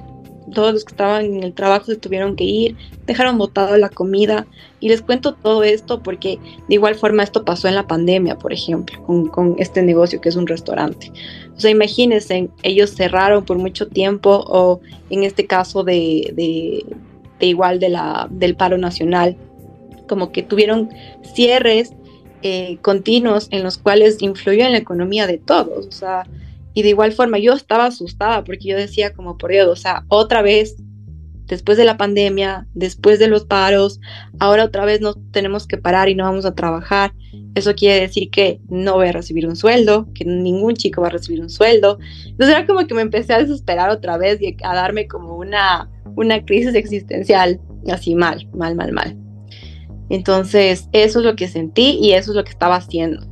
todos 0.50 0.72
los 0.72 0.84
que 0.84 0.92
estaban 0.92 1.24
en 1.24 1.42
el 1.42 1.52
trabajo 1.52 1.86
se 1.86 1.96
tuvieron 1.96 2.36
que 2.36 2.44
ir, 2.44 2.76
dejaron 3.06 3.38
botado 3.38 3.76
la 3.76 3.88
comida 3.88 4.46
y 4.80 4.88
les 4.88 5.02
cuento 5.02 5.34
todo 5.34 5.62
esto 5.62 6.02
porque 6.02 6.38
de 6.68 6.74
igual 6.74 6.94
forma 6.94 7.22
esto 7.22 7.44
pasó 7.44 7.68
en 7.68 7.74
la 7.74 7.86
pandemia, 7.86 8.38
por 8.38 8.52
ejemplo, 8.52 9.02
con, 9.04 9.56
este 9.58 9.82
negocio 9.82 10.20
que 10.20 10.28
es 10.28 10.36
un 10.36 10.46
restaurante. 10.46 11.10
O 11.56 11.60
sea, 11.60 11.70
imagínense, 11.70 12.48
ellos 12.62 12.94
cerraron 12.94 13.44
por 13.44 13.58
mucho 13.58 13.88
tiempo 13.88 14.44
o 14.46 14.80
en 15.10 15.24
este 15.24 15.46
caso 15.46 15.84
de, 15.84 16.32
de, 16.34 17.46
igual 17.46 17.80
de 17.80 17.88
la, 17.88 18.28
del 18.30 18.54
paro 18.54 18.78
nacional, 18.78 19.36
como 20.08 20.32
que 20.32 20.42
tuvieron 20.42 20.90
cierres 21.34 21.92
eh, 22.42 22.78
continuos 22.82 23.48
en 23.50 23.64
los 23.64 23.78
cuales 23.78 24.22
influyó 24.22 24.64
en 24.64 24.72
la 24.72 24.78
economía 24.78 25.26
de 25.26 25.38
todos. 25.38 25.86
O 25.86 25.92
sea, 25.92 26.24
y 26.78 26.82
de 26.82 26.90
igual 26.90 27.10
forma, 27.10 27.38
yo 27.38 27.54
estaba 27.54 27.86
asustada 27.86 28.44
porque 28.44 28.68
yo 28.68 28.76
decía 28.76 29.12
como 29.12 29.36
por 29.36 29.50
Dios, 29.50 29.66
o 29.66 29.74
sea, 29.74 30.04
otra 30.06 30.42
vez, 30.42 30.76
después 31.46 31.76
de 31.76 31.84
la 31.84 31.96
pandemia, 31.96 32.68
después 32.72 33.18
de 33.18 33.26
los 33.26 33.46
paros, 33.46 33.98
ahora 34.38 34.62
otra 34.62 34.84
vez 34.84 35.00
nos 35.00 35.18
tenemos 35.32 35.66
que 35.66 35.76
parar 35.76 36.08
y 36.08 36.14
no 36.14 36.22
vamos 36.22 36.44
a 36.44 36.54
trabajar. 36.54 37.12
Eso 37.56 37.74
quiere 37.74 38.02
decir 38.02 38.30
que 38.30 38.60
no 38.68 38.94
voy 38.94 39.08
a 39.08 39.12
recibir 39.12 39.48
un 39.48 39.56
sueldo, 39.56 40.06
que 40.14 40.24
ningún 40.24 40.74
chico 40.74 41.00
va 41.00 41.08
a 41.08 41.10
recibir 41.10 41.40
un 41.40 41.50
sueldo. 41.50 41.98
Entonces 42.24 42.56
era 42.56 42.64
como 42.64 42.86
que 42.86 42.94
me 42.94 43.02
empecé 43.02 43.34
a 43.34 43.40
desesperar 43.40 43.90
otra 43.90 44.16
vez 44.16 44.40
y 44.40 44.56
a 44.62 44.72
darme 44.72 45.08
como 45.08 45.34
una, 45.34 45.90
una 46.14 46.44
crisis 46.44 46.76
existencial, 46.76 47.60
así 47.90 48.14
mal, 48.14 48.48
mal, 48.54 48.76
mal, 48.76 48.92
mal. 48.92 49.16
Entonces, 50.10 50.88
eso 50.92 51.18
es 51.18 51.24
lo 51.24 51.34
que 51.34 51.48
sentí 51.48 51.98
y 52.00 52.12
eso 52.12 52.30
es 52.30 52.36
lo 52.36 52.44
que 52.44 52.52
estaba 52.52 52.76
haciendo. 52.76 53.26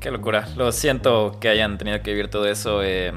Qué 0.00 0.10
locura. 0.10 0.46
Lo 0.56 0.70
siento 0.70 1.38
que 1.40 1.48
hayan 1.48 1.76
tenido 1.76 2.00
que 2.02 2.12
vivir 2.12 2.28
todo 2.28 2.46
eso. 2.46 2.82
Eh, 2.82 3.12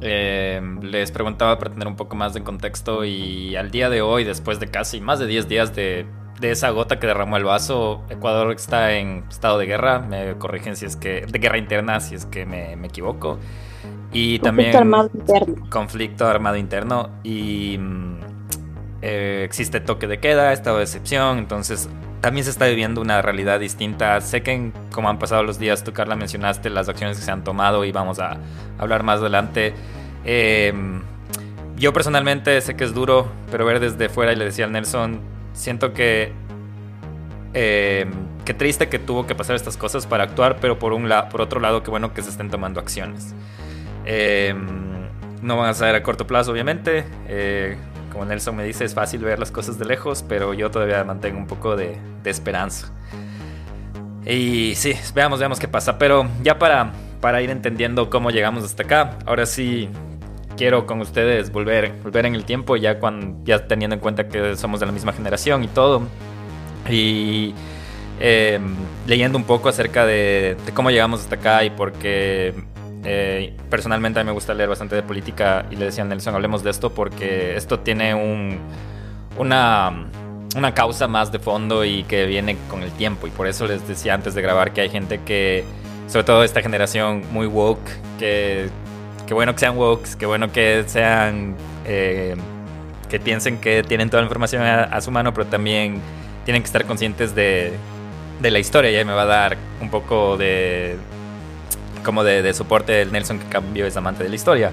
eh, 0.00 0.60
les 0.82 1.12
preguntaba 1.12 1.58
para 1.58 1.72
tener 1.72 1.86
un 1.86 1.96
poco 1.96 2.16
más 2.16 2.34
de 2.34 2.42
contexto 2.42 3.04
y 3.04 3.56
al 3.56 3.70
día 3.70 3.88
de 3.88 4.02
hoy, 4.02 4.24
después 4.24 4.60
de 4.60 4.68
casi 4.68 5.00
más 5.00 5.18
de 5.18 5.26
10 5.26 5.48
días 5.48 5.74
de, 5.74 6.06
esa 6.40 6.70
gota 6.70 7.00
que 7.00 7.06
derramó 7.06 7.36
el 7.36 7.44
vaso, 7.44 8.04
Ecuador 8.08 8.52
está 8.52 8.92
en 8.94 9.24
estado 9.28 9.58
de 9.58 9.66
guerra. 9.66 10.00
Me 10.00 10.36
corrigen 10.38 10.76
si 10.76 10.86
es 10.86 10.96
que 10.96 11.24
de 11.26 11.38
guerra 11.38 11.58
interna, 11.58 12.00
si 12.00 12.14
es 12.16 12.26
que 12.26 12.46
me, 12.46 12.72
equivoco. 12.84 13.38
Y 14.12 14.38
también 14.40 14.74
armado 14.74 15.10
interno. 15.12 15.68
conflicto 15.70 16.26
armado 16.26 16.56
interno 16.56 17.10
y 17.22 17.76
mm, 17.78 18.20
eh, 19.02 19.42
existe 19.44 19.80
toque 19.80 20.06
de 20.06 20.18
queda, 20.18 20.52
estado 20.52 20.78
de 20.78 20.84
excepción, 20.84 21.38
entonces 21.38 21.90
también 22.20 22.44
se 22.44 22.50
está 22.50 22.66
viviendo 22.66 23.00
una 23.00 23.22
realidad 23.22 23.60
distinta. 23.60 24.20
Sé 24.20 24.42
que 24.42 24.72
como 24.92 25.08
han 25.08 25.18
pasado 25.18 25.42
los 25.42 25.58
días, 25.58 25.84
tú 25.84 25.92
Carla 25.92 26.16
mencionaste 26.16 26.70
las 26.70 26.88
acciones 26.88 27.18
que 27.18 27.24
se 27.24 27.30
han 27.30 27.44
tomado 27.44 27.84
y 27.84 27.92
vamos 27.92 28.18
a 28.18 28.38
hablar 28.78 29.02
más 29.02 29.20
adelante. 29.20 29.74
Eh, 30.24 30.72
yo 31.76 31.92
personalmente 31.92 32.60
sé 32.60 32.74
que 32.74 32.84
es 32.84 32.94
duro, 32.94 33.28
pero 33.50 33.64
ver 33.64 33.78
desde 33.78 34.08
fuera, 34.08 34.32
y 34.32 34.36
le 34.36 34.46
decía 34.46 34.64
al 34.64 34.72
Nelson, 34.72 35.20
siento 35.52 35.92
que... 35.92 36.32
Eh, 37.54 38.06
qué 38.44 38.54
triste 38.54 38.88
que 38.88 38.98
tuvo 38.98 39.26
que 39.26 39.34
pasar 39.34 39.56
estas 39.56 39.76
cosas 39.76 40.06
para 40.06 40.24
actuar, 40.24 40.56
pero 40.60 40.78
por, 40.78 40.92
un 40.92 41.08
por 41.30 41.40
otro 41.40 41.60
lado, 41.60 41.82
qué 41.82 41.90
bueno 41.90 42.14
que 42.14 42.22
se 42.22 42.30
estén 42.30 42.50
tomando 42.50 42.80
acciones. 42.80 43.34
Eh, 44.06 44.54
no 45.42 45.56
van 45.56 45.68
a 45.68 45.74
ser 45.74 45.94
a 45.94 46.02
corto 46.02 46.26
plazo, 46.26 46.50
obviamente 46.50 47.04
como 48.10 48.24
Nelson 48.24 48.56
me 48.56 48.64
dice, 48.64 48.84
es 48.84 48.94
fácil 48.94 49.20
ver 49.20 49.38
las 49.38 49.50
cosas 49.50 49.78
de 49.78 49.84
lejos, 49.84 50.24
pero 50.28 50.54
yo 50.54 50.70
todavía 50.70 51.02
mantengo 51.04 51.38
un 51.38 51.46
poco 51.46 51.76
de, 51.76 51.98
esperanza. 52.24 52.92
Y 54.26 54.74
sí, 54.74 54.94
veamos, 55.14 55.38
veamos 55.38 55.58
qué 55.58 55.68
pasa. 55.68 55.98
Pero 55.98 56.28
ya 56.42 56.58
para, 56.58 56.92
para 57.20 57.40
ir 57.40 57.50
entendiendo 57.50 58.10
cómo 58.10 58.30
llegamos 58.30 58.64
hasta 58.64 58.82
acá, 58.82 59.18
ahora 59.24 59.46
sí 59.46 59.88
quiero 60.56 60.84
con 60.84 61.00
ustedes 61.00 61.50
volver, 61.50 61.94
volver 62.02 62.26
en 62.26 62.34
el 62.34 62.44
tiempo, 62.44 62.76
ya, 62.76 62.98
cuando, 62.98 63.42
ya 63.44 63.66
teniendo 63.66 63.94
en 63.94 64.00
cuenta 64.00 64.28
que 64.28 64.56
somos 64.56 64.80
de 64.80 64.86
la 64.86 64.92
misma 64.92 65.12
generación 65.12 65.64
y 65.64 65.68
todo. 65.68 66.02
Y 66.90 67.54
em, 68.20 68.74
leyendo 69.06 69.38
un 69.38 69.44
poco 69.44 69.68
acerca 69.68 70.04
de, 70.04 70.56
de, 70.66 70.72
cómo 70.74 70.90
llegamos 70.90 71.20
hasta 71.20 71.36
acá 71.36 71.64
y 71.64 71.70
por 71.70 71.92
qué 71.92 72.54
eh, 73.04 73.54
personalmente 73.70 74.18
a 74.18 74.24
mí 74.24 74.26
me 74.26 74.32
gusta 74.32 74.54
leer 74.54 74.68
bastante 74.68 74.96
de 74.96 75.02
política 75.02 75.66
y 75.70 75.76
le 75.76 75.86
decía 75.86 76.04
a 76.04 76.06
Nelson, 76.06 76.34
hablemos 76.34 76.62
de 76.62 76.70
esto 76.70 76.92
porque 76.92 77.56
esto 77.56 77.80
tiene 77.80 78.14
un, 78.14 78.58
una, 79.38 80.06
una 80.56 80.74
causa 80.74 81.06
más 81.06 81.30
de 81.30 81.38
fondo 81.38 81.84
y 81.84 82.02
que 82.04 82.26
viene 82.26 82.56
con 82.68 82.82
el 82.82 82.90
tiempo. 82.92 83.26
Y 83.26 83.30
por 83.30 83.46
eso 83.46 83.66
les 83.66 83.86
decía 83.86 84.14
antes 84.14 84.34
de 84.34 84.42
grabar 84.42 84.72
que 84.72 84.80
hay 84.80 84.90
gente 84.90 85.20
que, 85.24 85.64
sobre 86.08 86.24
todo 86.24 86.44
esta 86.44 86.60
generación 86.60 87.22
muy 87.32 87.46
woke, 87.46 87.88
que, 88.18 88.68
que 89.26 89.34
bueno 89.34 89.52
que 89.52 89.60
sean 89.60 89.76
woke, 89.76 90.16
que 90.16 90.26
bueno 90.26 90.52
que 90.52 90.84
sean... 90.86 91.56
Eh, 91.86 92.36
que 93.08 93.18
piensen 93.18 93.58
que 93.58 93.82
tienen 93.82 94.10
toda 94.10 94.20
la 94.20 94.26
información 94.26 94.62
a, 94.62 95.00
su 95.00 95.10
mano, 95.10 95.32
pero 95.32 95.46
también 95.46 95.98
tienen 96.44 96.60
que 96.60 96.66
estar 96.66 96.84
conscientes 96.84 97.34
de, 97.34 97.72
de 98.38 98.50
la 98.50 98.58
historia. 98.58 98.90
Y 98.90 98.96
ahí 98.96 99.04
me 99.06 99.14
va 99.14 99.22
a 99.22 99.24
dar 99.24 99.56
un 99.80 99.88
poco 99.88 100.36
de, 100.36 100.98
como 102.04 102.24
de, 102.24 102.52
soporte 102.54 102.92
del 102.92 103.12
Nelson 103.12 103.38
que 103.38 103.46
cambió 103.46 103.86
es 103.86 103.96
amante 103.96 104.22
de 104.22 104.28
la 104.28 104.34
historia. 104.34 104.70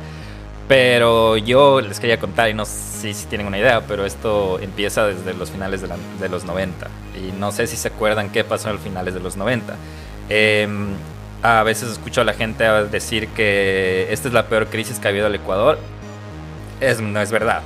Pero 0.67 1.37
yo 1.37 1.79
les 1.81 1.99
quería 1.99 2.19
contar, 2.19 2.49
y 2.49 2.55
no 2.55 2.65
sé 2.65 3.13
si 3.13 3.27
tienen 3.27 3.45
una 3.45 3.59
idea, 3.59 3.81
pero 3.87 4.03
esto 4.03 4.59
empieza 4.59 5.05
desde 5.05 5.33
los 5.35 5.51
finales 5.51 5.81
de, 5.81 6.29
los 6.29 6.43
90. 6.43 6.87
Y 7.15 7.31
no 7.39 7.51
sé 7.51 7.67
si 7.67 7.77
se 7.77 7.89
acuerdan 7.89 8.31
qué 8.31 8.43
pasó 8.43 8.69
en 8.69 8.75
los 8.75 8.83
finales 8.83 9.13
de 9.13 9.19
los 9.19 9.37
90. 9.37 9.75
Em, 10.29 10.87
a 11.43 11.61
veces 11.61 11.91
escucho 11.91 12.21
a 12.21 12.23
la 12.23 12.33
gente 12.33 12.63
decir 12.85 13.27
que 13.29 14.07
esta 14.11 14.27
es 14.27 14.33
la 14.33 14.47
peor 14.47 14.67
crisis 14.67 14.97
que 14.97 15.07
ha 15.07 15.11
habido 15.11 15.27
el 15.27 15.35
Ecuador. 15.35 15.77
Es, 16.81 16.99
no 16.99 17.21
es 17.21 17.31
verdad. 17.31 17.61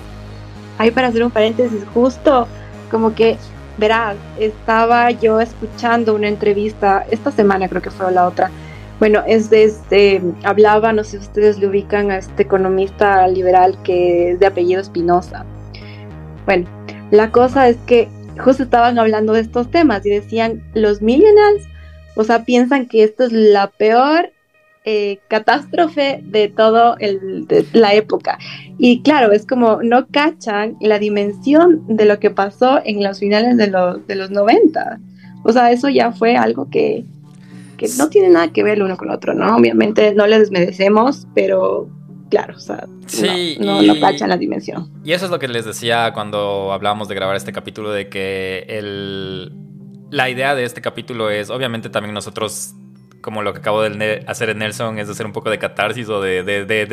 Ahí 0.78 0.92
para 0.92 1.08
hacer 1.08 1.24
un 1.24 1.32
paréntesis, 1.32 1.84
justo 1.94 2.48
como 2.92 3.16
que, 3.16 3.38
verás, 3.78 4.18
estaba 4.40 5.12
yo 5.12 5.40
escuchando 5.40 6.16
una 6.16 6.28
entrevista, 6.28 7.06
esta 7.10 7.32
semana 7.32 7.70
creo 7.70 7.82
que 7.82 7.92
fue 7.92 8.12
la 8.12 8.28
otra, 8.28 8.52
bueno, 9.00 9.24
es 9.26 9.50
desde, 9.50 10.22
hablaba, 10.44 10.92
no 10.92 11.04
sé 11.04 11.12
si 11.12 11.18
ustedes 11.18 11.58
le 11.58 11.68
ubican 11.68 12.12
a 12.12 12.18
este 12.18 12.44
economista 12.44 13.26
liberal 13.28 13.78
que 13.84 14.32
es 14.32 14.40
de 14.40 14.46
apellido 14.46 14.82
Espinosa. 14.82 15.46
Bueno, 16.46 16.68
la 17.12 17.32
cosa 17.32 17.70
es 17.70 17.78
que 17.86 18.10
justo 18.38 18.64
estaban 18.64 19.00
hablando 19.00 19.34
de 19.34 19.42
estos 19.42 19.72
temas 19.72 20.06
y 20.06 20.10
decían, 20.10 20.64
los 20.74 21.02
millennials, 21.02 21.64
o 22.16 22.24
sea, 22.26 22.44
piensan 22.44 22.88
que 22.88 23.04
esto 23.04 23.24
es 23.24 23.32
la 23.32 23.68
peor 23.68 24.32
eh, 24.84 25.20
catástrofe 25.30 26.22
de 26.24 26.48
de 26.50 27.66
la 27.74 27.94
época. 27.94 28.38
Y 28.78 29.02
claro, 29.02 29.32
es 29.32 29.46
como 29.46 29.82
no 29.84 30.08
cachan 30.08 30.76
la 30.82 31.00
dimensión 31.00 31.84
de 31.88 32.06
lo 32.06 32.20
que 32.20 32.32
pasó 32.32 32.82
en 32.84 33.04
los 33.04 33.20
finales 33.20 33.56
de 33.58 33.68
los, 33.68 34.06
de 34.08 34.16
los 34.16 34.32
90. 34.32 35.00
O 35.44 35.54
sea, 35.54 35.72
eso 35.72 35.90
ya 35.90 36.12
fue 36.12 36.36
algo 36.36 36.70
que, 36.70 37.06
que 37.80 37.88
no 37.98 38.10
tiene 38.10 38.30
nada 38.30 38.52
que 38.52 38.62
ver 38.64 38.76
el 38.78 38.84
uno 38.84 38.98
con 38.98 39.10
el 39.10 39.16
otro, 39.16 39.34
¿no? 39.34 39.56
Obviamente 39.56 40.14
no 40.14 40.28
les 40.28 40.40
desmerecemos, 40.40 41.26
pero 41.34 41.90
claro, 42.30 42.56
o 42.56 42.60
sea, 42.60 42.86
Sí, 43.08 43.58
no, 43.60 43.82
y- 43.82 43.88
no, 43.88 43.94
no 43.96 44.00
cachan 44.00 44.30
la 44.30 44.38
dimensión. 44.38 44.92
Y 45.04 45.14
eso 45.14 45.26
es 45.26 45.32
lo 45.32 45.40
que 45.40 45.48
les 45.48 45.66
decía 45.66 46.12
cuando 46.14 46.72
hablábamos 46.74 47.08
de 47.08 47.16
grabar 47.16 47.36
este 47.36 47.52
capítulo, 47.52 47.90
de 47.92 48.08
que 48.10 48.66
el, 48.70 49.52
la 50.12 50.30
idea 50.30 50.54
de 50.54 50.64
este 50.64 50.82
capítulo 50.82 51.32
es, 51.32 51.50
obviamente 51.50 51.90
también 51.90 52.14
nosotros, 52.14 52.76
como 53.22 53.42
lo 53.42 53.54
que 53.54 53.60
acabo 53.60 53.82
de 53.82 54.24
hacer 54.28 54.50
en 54.52 54.60
Nelson, 54.60 55.00
es 55.00 55.10
hacer 55.10 55.26
un 55.26 55.32
poco 55.34 55.50
de 55.50 55.58
catarsis 55.58 56.08
o 56.10 56.22
de, 56.22 56.44
de, 56.44 56.66
de- 56.66 56.86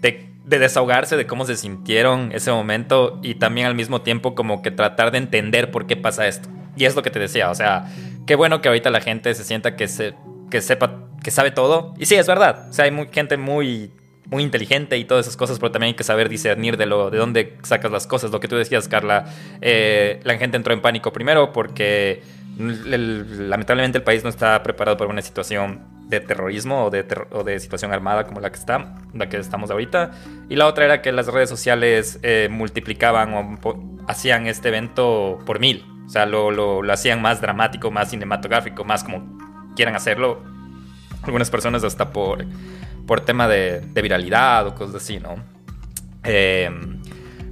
de 0.00 0.58
desahogarse 0.58 1.16
de 1.16 1.26
cómo 1.26 1.46
se 1.46 1.56
sintieron 1.56 2.30
ese 2.32 2.50
momento 2.52 3.18
y 3.22 3.36
también 3.36 3.66
al 3.66 3.74
mismo 3.74 4.02
tiempo 4.02 4.34
como 4.34 4.60
que 4.60 4.70
tratar 4.70 5.10
de 5.10 5.16
entender 5.16 5.70
por 5.70 5.86
qué 5.86 5.96
pasa 5.96 6.26
esto. 6.28 6.50
Y 6.76 6.84
es 6.84 6.94
lo 6.94 7.02
que 7.02 7.08
te 7.10 7.18
decía, 7.18 7.50
o 7.50 7.54
sea, 7.54 7.86
qué 8.26 8.34
bueno 8.34 8.60
que 8.60 8.68
ahorita 8.68 8.90
la 8.90 9.00
gente 9.00 9.34
se 9.34 9.44
sienta 9.44 9.76
que, 9.76 9.88
se, 9.88 10.14
que 10.50 10.60
sepa, 10.60 11.08
que 11.22 11.30
sabe 11.30 11.50
todo. 11.50 11.94
Y 11.98 12.06
sí, 12.06 12.14
es 12.14 12.26
verdad, 12.26 12.68
o 12.70 12.72
sea, 12.72 12.86
hay 12.86 13.08
gente 13.12 13.36
muy 13.36 13.90
muy 14.26 14.42
inteligente 14.42 14.96
y 14.96 15.04
todas 15.04 15.26
esas 15.26 15.36
cosas, 15.36 15.58
pero 15.58 15.70
también 15.70 15.88
hay 15.88 15.94
que 15.94 16.04
saber 16.04 16.28
discernir 16.28 16.76
de, 16.76 16.86
lo, 16.86 17.10
de 17.10 17.18
dónde 17.18 17.58
sacas 17.62 17.90
las 17.90 18.06
cosas. 18.06 18.30
Lo 18.30 18.40
que 18.40 18.48
tú 18.48 18.56
decías, 18.56 18.88
Carla, 18.88 19.26
eh, 19.60 20.20
la 20.24 20.38
gente 20.38 20.56
entró 20.56 20.72
en 20.72 20.80
pánico 20.80 21.12
primero 21.12 21.52
porque 21.52 22.22
lamentablemente 22.56 23.98
el 23.98 24.04
país 24.04 24.22
no 24.22 24.30
está 24.30 24.62
preparado 24.62 24.96
para 24.96 25.10
una 25.10 25.22
situación 25.22 25.82
de 26.08 26.20
terrorismo 26.20 26.84
o 26.84 26.90
de, 26.90 27.60
situación 27.60 27.92
armada 27.92 28.26
como 28.26 28.40
la 28.40 28.50
que 28.50 28.58
está, 28.58 28.94
la 29.12 29.28
que 29.28 29.36
estamos 29.38 29.70
ahorita. 29.70 30.12
Y 30.48 30.56
la 30.56 30.66
otra 30.66 30.84
era 30.84 31.02
que 31.02 31.12
las 31.12 31.26
redes 31.26 31.48
sociales 31.48 32.18
eh, 32.22 32.48
multiplicaban 32.50 33.58
o 33.62 34.04
hacían 34.08 34.46
este 34.46 34.68
evento 34.68 35.38
por 35.44 35.60
mil. 35.60 35.84
O 36.06 36.08
sea, 36.08 36.26
lo, 36.26 36.50
lo, 36.50 36.82
lo 36.82 36.92
hacían 36.92 37.22
más 37.22 37.40
dramático, 37.40 37.90
más 37.90 38.10
cinematográfico, 38.10 38.84
más 38.84 39.04
como 39.04 39.38
quieran 39.74 39.96
hacerlo. 39.96 40.42
Algunas 41.22 41.50
personas 41.50 41.82
hasta 41.84 42.10
por, 42.10 42.44
por 43.06 43.20
tema 43.22 43.48
de, 43.48 43.80
viralidad 43.94 44.66
o 44.66 44.74
cosas 44.74 44.96
así, 44.96 45.18
¿no? 45.18 45.36
Eh, 46.24 46.70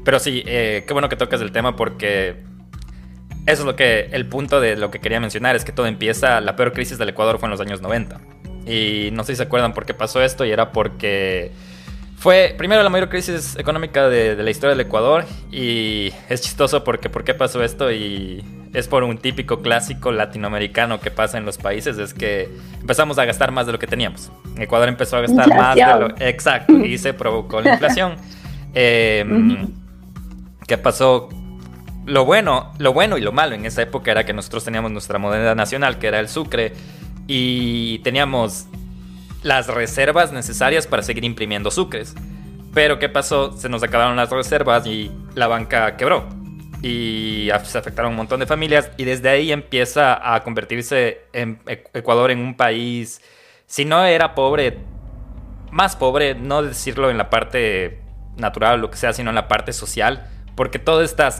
pero 0.05 0.19
sí, 0.19 0.43
eh, 0.47 0.85
qué 0.87 0.93
bueno 0.93 1.09
que 1.09 1.17
tocas 1.17 1.41
el 1.41 1.53
tema 1.53 1.77
porque 1.77 2.43
eso 3.47 3.63
es 3.63 3.67
lo 3.67 3.77
que, 3.77 4.09
el 4.13 4.27
punto 4.27 4.61
de 4.61 4.77
lo 4.77 4.91
que 4.91 5.01
quería 5.01 5.21
mencionar, 5.21 5.57
es 5.57 5.65
que 5.65 5.73
todo 5.73 5.87
empieza, 5.87 6.41
la 6.41 6.55
peor 6.55 6.73
crisis 6.73 6.99
del 6.99 7.09
Ecuador 7.09 7.39
fue 7.39 7.47
en 7.47 7.51
los 7.51 7.61
años 7.61 7.81
90. 7.81 8.21
Y 8.67 9.11
no 9.13 9.25
sé 9.25 9.33
si 9.33 9.39
se 9.39 9.43
acuerdan 9.43 9.75
por 9.75 9.85
qué 9.85 9.95
pasó 9.95 10.23
esto, 10.23 10.45
y 10.45 10.53
era 10.53 10.71
porque 10.71 11.51
fue 12.23 12.55
primero 12.57 12.85
la 12.85 12.89
mayor 12.89 13.09
crisis 13.09 13.57
económica 13.57 14.09
de, 14.09 14.37
de 14.37 14.43
la 14.45 14.51
historia 14.51 14.77
del 14.77 14.87
Ecuador, 14.87 15.25
y 15.51 16.13
es 16.29 16.41
chistoso 16.41 16.85
porque 16.85 17.11
por 17.11 17.25
qué 17.25 17.35
pasó 17.35 17.65
esto, 17.65 17.91
y 17.91 18.45
es 18.73 18.87
por 18.87 19.03
un 19.03 19.19
típico 19.19 19.61
clásico 19.61 20.13
latinoamericano 20.13 21.01
que 21.01 21.11
pasa 21.11 21.37
en 21.37 21.45
los 21.45 21.59
países, 21.59 21.99
es 21.99 22.15
que 22.15 22.49
empezamos 22.81 23.19
a 23.19 23.25
gastar 23.25 23.51
más 23.51 23.67
de 23.67 23.73
lo 23.73 23.81
que 23.81 23.89
teníamos. 23.89 24.31
Ecuador 24.57 24.89
empezó 24.89 25.17
a 25.17 25.23
gastar 25.23 25.49
más 25.49 25.75
de 25.75 25.85
lo... 25.85 26.15
Exacto, 26.21 26.79
y 26.79 26.97
se 26.97 27.13
provocó 27.13 27.61
la 27.61 27.73
inflación. 27.73 28.15
Eh, 28.73 29.27
¿Qué 30.69 30.79
pasó? 30.79 31.29
Lo 32.07 32.25
bueno, 32.25 32.73
lo 32.79 32.93
bueno 32.93 33.19
y 33.19 33.21
lo 33.21 33.33
malo 33.33 33.57
en 33.57 33.67
esa 33.67 33.83
época 33.83 34.13
era 34.13 34.25
que 34.25 34.33
nosotros 34.33 34.65
teníamos 34.65 34.93
nuestra 34.93 35.19
moneda 35.19 35.57
nacional, 35.57 35.99
que 35.99 36.07
era 36.07 36.21
el 36.21 36.29
sucre, 36.29 36.73
y 37.27 37.99
teníamos 38.05 38.69
las 39.43 39.67
reservas 39.67 40.33
necesarias 40.33 40.87
para 40.87 41.03
seguir 41.03 41.25
imprimiendo 41.25 41.71
sucres. 41.71 42.15
Pero 42.75 42.99
¿qué 42.99 43.09
pasó? 43.09 43.57
Se 43.57 43.69
nos 43.69 43.83
acabaron 43.83 44.17
las 44.17 44.31
reservas 44.31 44.87
y 44.87 45.11
la 45.35 45.47
banca 45.47 45.97
quebró. 45.97 46.29
Y 46.83 47.49
se 47.65 47.79
afectaron 47.79 48.13
un 48.13 48.17
montón 48.17 48.41
de 48.41 48.47
familias 48.47 48.91
y 48.97 49.05
desde 49.05 49.29
ahí 49.29 49.53
empieza 49.53 50.35
a 50.35 50.43
convertirse 50.43 51.21
en 51.33 51.61
Ecuador 51.67 52.31
en 52.31 52.41
un 52.41 52.57
país, 52.57 53.21
si 53.67 53.85
no 53.85 54.05
era 54.05 54.35
pobre, 54.35 54.79
más 55.71 55.97
pobre, 55.97 56.35
no 56.35 56.63
decirlo 56.63 57.11
en 57.11 57.19
la 57.19 57.31
parte 57.31 58.01
natural 58.37 58.75
o 58.75 58.83
lo 58.83 58.91
que 58.91 58.97
sea, 58.97 59.13
sino 59.13 59.31
en 59.31 59.37
la 59.37 59.49
parte 59.49 59.73
social, 59.73 60.29
porque 60.55 60.79
toda 60.79 61.05
esta, 61.05 61.31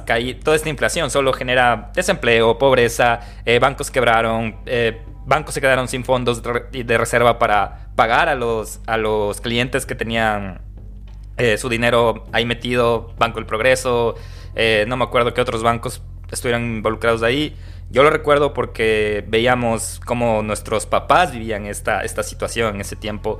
toda 0.43 0.57
esta 0.57 0.69
inflación 0.69 1.11
solo 1.11 1.33
genera 1.33 1.91
desempleo, 1.95 2.57
pobreza, 2.57 3.21
eh, 3.45 3.59
bancos 3.59 3.91
quebraron, 3.91 4.57
eh, 4.67 5.03
bancos 5.27 5.55
se 5.55 5.61
quedaron 5.61 5.89
sin 5.89 6.05
fondos 6.05 6.43
de, 6.43 6.99
reserva 6.99 7.39
para 7.39 7.89
pagar 7.97 8.29
a 8.29 8.35
los, 8.35 8.81
a 8.87 8.97
los 8.97 9.41
clientes 9.41 9.87
que 9.87 9.95
tenían 9.95 10.61
eh, 11.37 11.57
su 11.59 11.69
dinero 11.69 12.25
ahí 12.33 12.45
metido, 12.45 13.15
Banco 13.19 13.39
del 13.39 13.47
Progreso, 13.47 14.15
eh, 14.55 14.85
no 14.89 14.97
me 14.97 15.05
acuerdo 15.05 15.33
qué 15.35 15.41
otros 15.41 15.63
bancos 15.63 16.03
estuvieran 16.31 16.65
involucrados 16.77 17.23
ahí. 17.23 17.57
Yo 17.91 18.03
lo 18.03 18.11
recuerdo 18.11 18.55
porque 18.55 19.25
veíamos 19.29 20.01
cómo 20.05 20.43
nuestros 20.43 20.87
papás 20.87 21.33
vivían 21.33 21.67
esta, 21.67 22.03
esta 22.03 22.23
situación 22.23 22.77
en 22.77 22.81
ese 22.81 22.97
tiempo, 22.97 23.39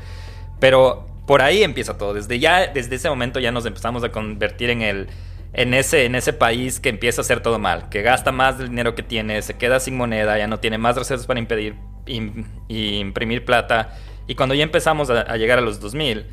pero 0.61 1.07
por 1.27 1.41
ahí 1.41 1.63
empieza 1.63 1.97
todo. 1.97 2.15
Desde, 2.15 2.39
ya, 2.39 2.67
desde 2.67 2.97
ese 2.97 3.09
momento 3.09 3.41
ya 3.41 3.51
nos 3.51 3.65
empezamos 3.65 4.05
a 4.05 4.11
convertir 4.11 4.71
en, 4.71 4.83
el, 4.83 5.09
en, 5.53 5.75
ese, 5.75 6.05
en 6.05 6.15
ese 6.15 6.33
país 6.33 6.81
que 6.81 6.89
empieza 6.89 7.21
a 7.21 7.23
hacer 7.23 7.41
todo 7.41 7.59
mal, 7.59 7.89
que 7.89 8.03
gasta 8.03 8.33
más 8.33 8.59
del 8.59 8.69
dinero 8.71 8.95
que 8.95 9.03
tiene, 9.03 9.43
se 9.43 9.55
queda 9.55 9.81
sin 9.81 9.97
moneda, 9.97 10.39
ya 10.39 10.47
no 10.47 10.61
tiene 10.61 10.79
más 10.79 10.97
reservas 10.97 11.27
para 11.27 11.41
impedir 11.41 11.77
im, 12.07 12.45
imprimir 12.69 13.45
plata. 13.45 13.95
Y 14.27 14.35
cuando 14.35 14.55
ya 14.55 14.63
empezamos 14.65 15.11
a, 15.11 15.21
a 15.23 15.37
llegar 15.37 15.59
a 15.59 15.63
los 15.63 15.81
2000, 15.81 16.27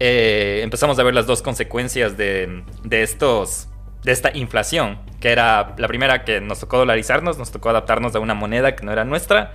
eh, 0.00 0.60
empezamos 0.62 0.98
a 0.98 1.02
ver 1.02 1.14
las 1.14 1.26
dos 1.26 1.42
consecuencias 1.42 2.16
de, 2.16 2.64
de, 2.82 3.02
estos, 3.02 3.68
de 4.04 4.12
esta 4.12 4.30
inflación, 4.36 4.98
que 5.20 5.30
era 5.30 5.74
la 5.76 5.88
primera 5.88 6.24
que 6.24 6.40
nos 6.40 6.60
tocó 6.60 6.78
dolarizarnos, 6.78 7.38
nos 7.38 7.50
tocó 7.50 7.70
adaptarnos 7.70 8.14
a 8.14 8.20
una 8.20 8.34
moneda 8.34 8.74
que 8.74 8.84
no 8.84 8.92
era 8.92 9.04
nuestra. 9.04 9.52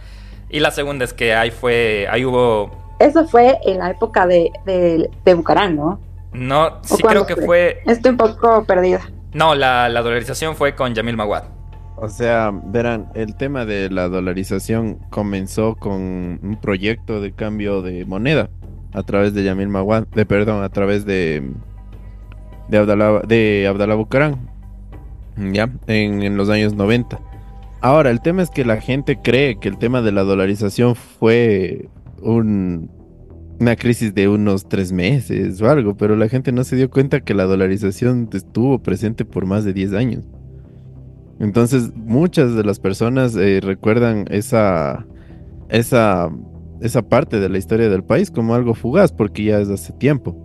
Y 0.49 0.59
la 0.59 0.71
segunda 0.71 1.03
es 1.03 1.13
que 1.13 1.33
ahí 1.33 1.51
fue, 1.51 2.07
ahí 2.09 2.23
hubo 2.23 2.87
eso 2.99 3.27
fue 3.27 3.59
en 3.63 3.77
la 3.77 3.91
época 3.91 4.25
de, 4.25 4.51
de, 4.65 5.09
de 5.23 5.33
Bucarán, 5.33 5.75
¿no? 5.75 5.99
No, 6.33 6.79
sí 6.83 7.01
creo 7.01 7.25
que 7.25 7.35
fue? 7.35 7.45
fue... 7.45 7.81
Estoy 7.85 8.11
un 8.11 8.17
poco 8.17 8.63
perdida. 8.65 9.01
No, 9.33 9.55
la, 9.55 9.89
la, 9.89 10.01
dolarización 10.01 10.55
fue 10.55 10.75
con 10.75 10.93
Yamil 10.93 11.17
Maguad. 11.17 11.43
O 11.95 12.09
sea, 12.09 12.51
verán, 12.51 13.09
el 13.15 13.35
tema 13.35 13.65
de 13.65 13.89
la 13.89 14.07
dolarización 14.07 14.95
comenzó 15.09 15.75
con 15.75 15.93
un 15.93 16.57
proyecto 16.61 17.21
de 17.21 17.31
cambio 17.31 17.81
de 17.81 18.05
moneda 18.05 18.49
a 18.93 19.03
través 19.03 19.33
de 19.33 19.43
Yamil 19.43 19.67
Maguad, 19.67 20.07
de 20.07 20.25
perdón, 20.25 20.63
a 20.63 20.69
través 20.69 21.05
de 21.05 21.51
de 22.67 22.77
Abdalá, 22.77 23.21
de 23.21 23.65
Abdalá 23.67 23.95
Bucarán, 23.95 24.49
ya, 25.37 25.69
en, 25.87 26.23
en 26.23 26.37
los 26.37 26.49
años 26.49 26.73
90. 26.73 27.19
Ahora, 27.81 28.09
el 28.09 28.21
tema 28.21 28.41
es 28.41 28.49
que 28.49 28.65
la 28.65 28.81
gente 28.81 29.19
cree 29.21 29.59
que 29.59 29.69
el 29.69 29.77
tema 29.77 30.01
de 30.01 30.11
la 30.11 30.23
dolarización 30.23 30.95
fue 30.95 31.89
un, 32.21 32.89
una 33.59 33.75
crisis 33.75 34.13
de 34.13 34.27
unos 34.27 34.67
tres 34.67 34.91
meses 34.91 35.61
o 35.61 35.69
algo, 35.69 35.97
pero 35.97 36.15
la 36.15 36.29
gente 36.29 36.51
no 36.51 36.63
se 36.63 36.75
dio 36.75 36.89
cuenta 36.89 37.21
que 37.21 37.33
la 37.33 37.45
dolarización 37.45 38.29
estuvo 38.33 38.79
presente 38.79 39.25
por 39.25 39.45
más 39.45 39.63
de 39.63 39.73
10 39.73 39.93
años. 39.93 40.23
Entonces, 41.39 41.91
muchas 41.95 42.55
de 42.55 42.63
las 42.63 42.79
personas 42.79 43.35
eh, 43.35 43.59
recuerdan 43.61 44.25
esa, 44.29 45.05
esa, 45.69 46.29
esa 46.81 47.01
parte 47.03 47.39
de 47.39 47.49
la 47.49 47.57
historia 47.57 47.89
del 47.89 48.03
país 48.03 48.31
como 48.31 48.55
algo 48.55 48.73
fugaz, 48.73 49.11
porque 49.11 49.43
ya 49.45 49.59
es 49.59 49.69
hace 49.69 49.93
tiempo. 49.93 50.35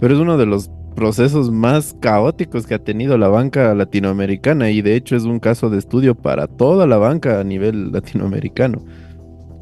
Pero 0.00 0.14
es 0.14 0.20
uno 0.20 0.36
de 0.36 0.46
los 0.46 0.70
procesos 0.94 1.50
más 1.50 1.94
caóticos 2.00 2.66
que 2.66 2.74
ha 2.74 2.82
tenido 2.82 3.18
la 3.18 3.28
banca 3.28 3.74
latinoamericana 3.74 4.70
y 4.70 4.80
de 4.80 4.96
hecho 4.96 5.14
es 5.14 5.24
un 5.24 5.40
caso 5.40 5.68
de 5.68 5.78
estudio 5.78 6.14
para 6.14 6.46
toda 6.46 6.86
la 6.86 6.96
banca 6.96 7.38
a 7.38 7.44
nivel 7.44 7.92
latinoamericano 7.92 8.82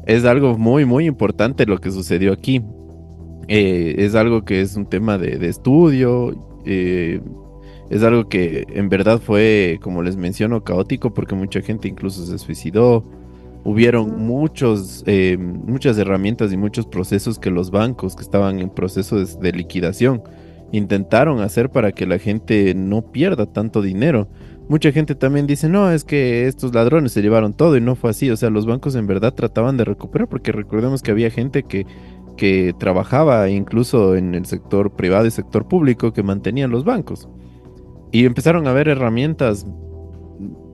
es 0.05 0.23
algo 0.25 0.57
muy, 0.57 0.85
muy 0.85 1.05
importante 1.05 1.65
lo 1.65 1.79
que 1.79 1.91
sucedió 1.91 2.31
aquí. 2.31 2.61
Eh, 3.47 3.95
es 3.99 4.15
algo 4.15 4.43
que 4.43 4.61
es 4.61 4.75
un 4.75 4.85
tema 4.85 5.17
de, 5.17 5.37
de 5.37 5.47
estudio, 5.47 6.35
eh, 6.65 7.21
es 7.89 8.01
algo 8.03 8.27
que 8.27 8.65
en 8.69 8.89
verdad 8.89 9.19
fue, 9.19 9.79
como 9.81 10.01
les 10.01 10.17
menciono, 10.17 10.63
caótico 10.63 11.13
porque 11.13 11.35
mucha 11.35 11.61
gente 11.61 11.87
incluso 11.87 12.25
se 12.25 12.37
suicidó. 12.37 13.05
Hubieron 13.63 14.25
muchos, 14.25 15.03
eh, 15.07 15.37
muchas 15.37 15.97
herramientas 15.97 16.53
y 16.53 16.57
muchos 16.57 16.85
procesos 16.85 17.39
que 17.39 17.49
los 17.49 17.71
bancos 17.71 18.15
que 18.15 18.21
estaban 18.21 18.59
en 18.59 18.69
proceso 18.69 19.17
de, 19.17 19.25
de 19.25 19.51
liquidación 19.51 20.23
intentaron 20.71 21.41
hacer 21.41 21.69
para 21.69 21.91
que 21.91 22.05
la 22.05 22.19
gente 22.19 22.73
no 22.75 23.11
pierda 23.11 23.45
tanto 23.45 23.81
dinero 23.81 24.27
mucha 24.67 24.91
gente 24.91 25.15
también 25.15 25.47
dice, 25.47 25.69
no, 25.69 25.91
es 25.91 26.03
que 26.03 26.47
estos 26.47 26.73
ladrones 26.73 27.11
se 27.11 27.21
llevaron 27.21 27.53
todo 27.53 27.77
y 27.77 27.81
no 27.81 27.95
fue 27.95 28.09
así. 28.09 28.29
O 28.29 28.37
sea, 28.37 28.49
los 28.49 28.65
bancos 28.65 28.95
en 28.95 29.07
verdad 29.07 29.33
trataban 29.33 29.77
de 29.77 29.85
recuperar 29.85 30.27
porque 30.27 30.51
recordemos 30.51 31.01
que 31.01 31.11
había 31.11 31.29
gente 31.29 31.63
que, 31.63 31.85
que 32.35 32.73
trabajaba 32.77 33.49
incluso 33.49 34.15
en 34.15 34.35
el 34.35 34.45
sector 34.45 34.91
privado 34.91 35.25
y 35.25 35.31
sector 35.31 35.67
público 35.67 36.13
que 36.13 36.23
mantenían 36.23 36.71
los 36.71 36.83
bancos. 36.83 37.27
Y 38.11 38.25
empezaron 38.25 38.67
a 38.67 38.71
haber 38.71 38.87
herramientas 38.87 39.65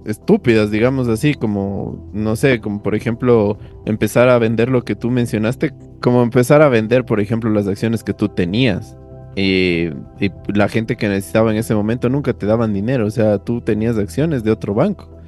estúpidas, 0.05 0.71
digamos 0.71 1.07
así, 1.07 1.33
como, 1.33 2.09
no 2.13 2.35
sé, 2.35 2.59
como 2.59 2.81
por 2.81 2.95
ejemplo 2.95 3.57
empezar 3.85 4.29
a 4.29 4.39
vender 4.39 4.69
lo 4.69 4.83
que 4.83 4.95
tú 4.95 5.11
mencionaste, 5.11 5.73
como 6.01 6.23
empezar 6.23 6.61
a 6.61 6.69
vender, 6.69 7.05
por 7.05 7.19
ejemplo, 7.19 7.49
las 7.49 7.67
acciones 7.67 8.03
que 8.03 8.13
tú 8.13 8.29
tenías. 8.29 8.97
Y, 9.35 9.89
y, 10.19 10.31
la 10.53 10.67
gente 10.67 10.97
que 10.97 11.07
necesitaba 11.07 11.51
en 11.51 11.57
ese 11.57 11.73
momento 11.73 12.09
nunca 12.09 12.33
te 12.33 12.45
daban 12.45 12.73
dinero, 12.73 13.05
o 13.05 13.11
sea, 13.11 13.39
tú 13.39 13.61
tenías 13.61 13.97
acciones 13.97 14.43
de 14.43 14.51
otro 14.51 14.73
banco. 14.73 15.20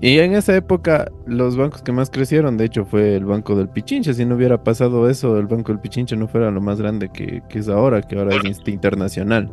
Y 0.00 0.18
en 0.18 0.34
esa 0.34 0.56
época, 0.56 1.10
los 1.26 1.56
bancos 1.56 1.82
que 1.82 1.92
más 1.92 2.10
crecieron, 2.10 2.56
de 2.56 2.64
hecho, 2.64 2.84
fue 2.84 3.16
el 3.16 3.24
Banco 3.24 3.54
del 3.54 3.68
Pichincha. 3.68 4.12
Si 4.12 4.24
no 4.24 4.34
hubiera 4.34 4.62
pasado 4.62 5.08
eso, 5.08 5.38
el 5.38 5.46
Banco 5.46 5.72
del 5.72 5.80
Pichincha 5.80 6.16
no 6.16 6.28
fuera 6.28 6.50
lo 6.50 6.60
más 6.60 6.80
grande 6.80 7.10
que, 7.10 7.42
que 7.48 7.58
es 7.60 7.68
ahora, 7.68 8.02
que 8.02 8.18
ahora 8.18 8.36
es 8.36 8.58
este 8.58 8.70
internacional, 8.70 9.52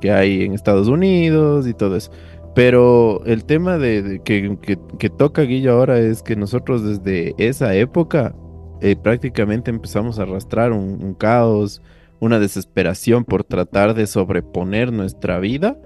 que 0.00 0.12
hay 0.12 0.42
en 0.42 0.52
Estados 0.52 0.88
Unidos 0.88 1.66
y 1.66 1.74
todo 1.74 1.96
eso. 1.96 2.10
Pero 2.54 3.22
el 3.24 3.44
tema 3.44 3.78
de, 3.78 4.02
de 4.02 4.20
que, 4.20 4.56
que, 4.62 4.78
que, 4.98 5.10
toca 5.10 5.42
Guillo 5.42 5.72
ahora 5.72 5.98
es 5.98 6.22
que 6.22 6.34
nosotros 6.34 6.82
desde 6.82 7.34
esa 7.38 7.74
época 7.74 8.34
eh, 8.80 8.96
prácticamente 8.96 9.70
empezamos 9.70 10.18
a 10.18 10.22
arrastrar 10.22 10.72
un, 10.72 11.02
un 11.02 11.14
caos, 11.14 11.82
una 12.20 12.38
desesperación 12.38 13.24
por 13.24 13.44
tratar 13.44 13.94
de 13.94 14.06
sobreponer 14.06 14.92
nuestra 14.92 15.38
vida 15.38 15.76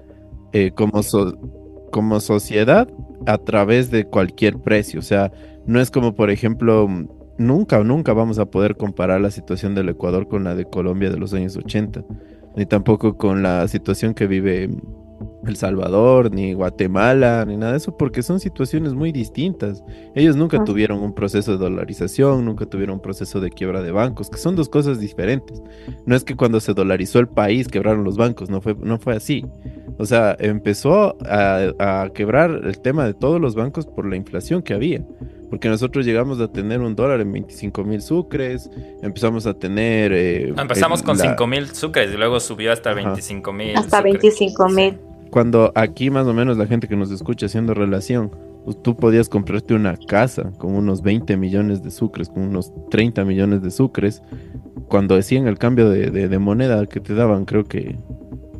eh, 0.53 0.71
como, 0.71 1.01
so 1.03 1.33
como 1.93 2.19
sociedad 2.19 2.89
a 3.27 3.37
través 3.37 3.91
de 3.91 4.05
cualquier 4.05 4.57
precio. 4.57 4.99
O 4.99 5.03
sea, 5.03 5.31
no 5.67 5.79
es 5.79 5.91
como, 5.91 6.15
por 6.15 6.31
ejemplo, 6.31 6.89
nunca, 7.37 7.83
nunca 7.83 8.13
vamos 8.13 8.39
a 8.39 8.47
poder 8.47 8.75
comparar 8.75 9.21
la 9.21 9.29
situación 9.29 9.75
del 9.75 9.89
Ecuador 9.89 10.27
con 10.27 10.43
la 10.43 10.55
de 10.55 10.65
Colombia 10.65 11.11
de 11.11 11.19
los 11.19 11.35
años 11.35 11.55
80, 11.55 12.03
ni 12.55 12.65
tampoco 12.65 13.15
con 13.15 13.43
la 13.43 13.67
situación 13.67 14.15
que 14.15 14.25
vive 14.25 14.71
El 15.45 15.55
Salvador, 15.55 16.31
ni 16.33 16.53
Guatemala, 16.53 17.45
ni 17.45 17.57
nada 17.57 17.73
de 17.73 17.77
eso, 17.77 17.97
porque 17.97 18.23
son 18.23 18.39
situaciones 18.39 18.93
muy 18.93 19.11
distintas. 19.11 19.83
Ellos 20.15 20.35
nunca 20.35 20.57
ah. 20.61 20.63
tuvieron 20.63 20.99
un 20.99 21.13
proceso 21.13 21.51
de 21.51 21.57
dolarización, 21.57 22.45
nunca 22.45 22.65
tuvieron 22.65 22.95
un 22.95 23.01
proceso 23.01 23.39
de 23.39 23.49
quiebra 23.49 23.81
de 23.81 23.91
bancos, 23.91 24.29
que 24.29 24.37
son 24.37 24.55
dos 24.55 24.69
cosas 24.69 24.99
diferentes. 24.99 25.61
No 26.05 26.15
es 26.15 26.23
que 26.23 26.35
cuando 26.35 26.59
se 26.59 26.73
dolarizó 26.73 27.19
el 27.19 27.27
país 27.27 27.67
quebraron 27.67 28.03
los 28.03 28.17
bancos, 28.17 28.49
no 28.49 28.61
fue, 28.61 28.75
no 28.75 28.99
fue 28.99 29.15
así. 29.15 29.45
O 29.97 30.05
sea, 30.05 30.35
empezó 30.39 31.17
a, 31.25 31.71
a, 31.79 32.09
quebrar 32.09 32.61
el 32.63 32.79
tema 32.79 33.05
de 33.05 33.13
todos 33.13 33.39
los 33.39 33.55
bancos 33.55 33.85
por 33.85 34.07
la 34.07 34.15
inflación 34.15 34.61
que 34.61 34.73
había. 34.73 35.05
Porque 35.53 35.69
nosotros 35.69 36.03
llegamos 36.03 36.39
a 36.39 36.51
tener 36.51 36.81
un 36.81 36.95
dólar 36.95 37.21
en 37.21 37.31
25 37.31 37.83
mil 37.83 38.01
sucres, 38.01 38.71
empezamos 39.03 39.45
a 39.45 39.53
tener... 39.53 40.11
Eh, 40.11 40.51
Empezamos 40.57 41.01
el, 41.01 41.05
con 41.05 41.17
la... 41.19 41.25
5 41.25 41.45
mil 41.45 41.69
sucres 41.75 42.11
y 42.11 42.17
luego 42.17 42.39
subió 42.39 42.71
hasta 42.71 42.91
25 42.95 43.53
mil. 43.53 43.77
Hasta 43.77 44.01
25 44.01 44.69
mil. 44.69 44.97
Cuando 45.33 45.71
aquí 45.73 46.11
más 46.11 46.27
o 46.27 46.33
menos 46.35 46.59
la 46.59 46.67
gente 46.67 46.87
que 46.87 46.95
nos 46.95 47.09
escucha 47.09 47.47
haciendo 47.47 47.73
relación, 47.73 48.29
pues 48.65 48.79
tú 48.83 48.95
podías 48.95 49.29
comprarte 49.29 49.73
una 49.73 49.97
casa 49.97 50.51
con 50.59 50.75
unos 50.75 51.01
20 51.01 51.37
millones 51.37 51.81
de 51.81 51.89
sucres, 51.89 52.29
con 52.29 52.43
unos 52.43 52.71
30 52.91 53.25
millones 53.25 53.63
de 53.63 53.71
sucres, 53.71 54.21
cuando 54.89 55.15
decían 55.15 55.47
el 55.47 55.57
cambio 55.57 55.89
de, 55.89 56.11
de, 56.11 56.29
de 56.29 56.37
moneda 56.37 56.85
que 56.85 56.99
te 56.99 57.15
daban, 57.15 57.45
creo 57.45 57.63
que 57.63 57.95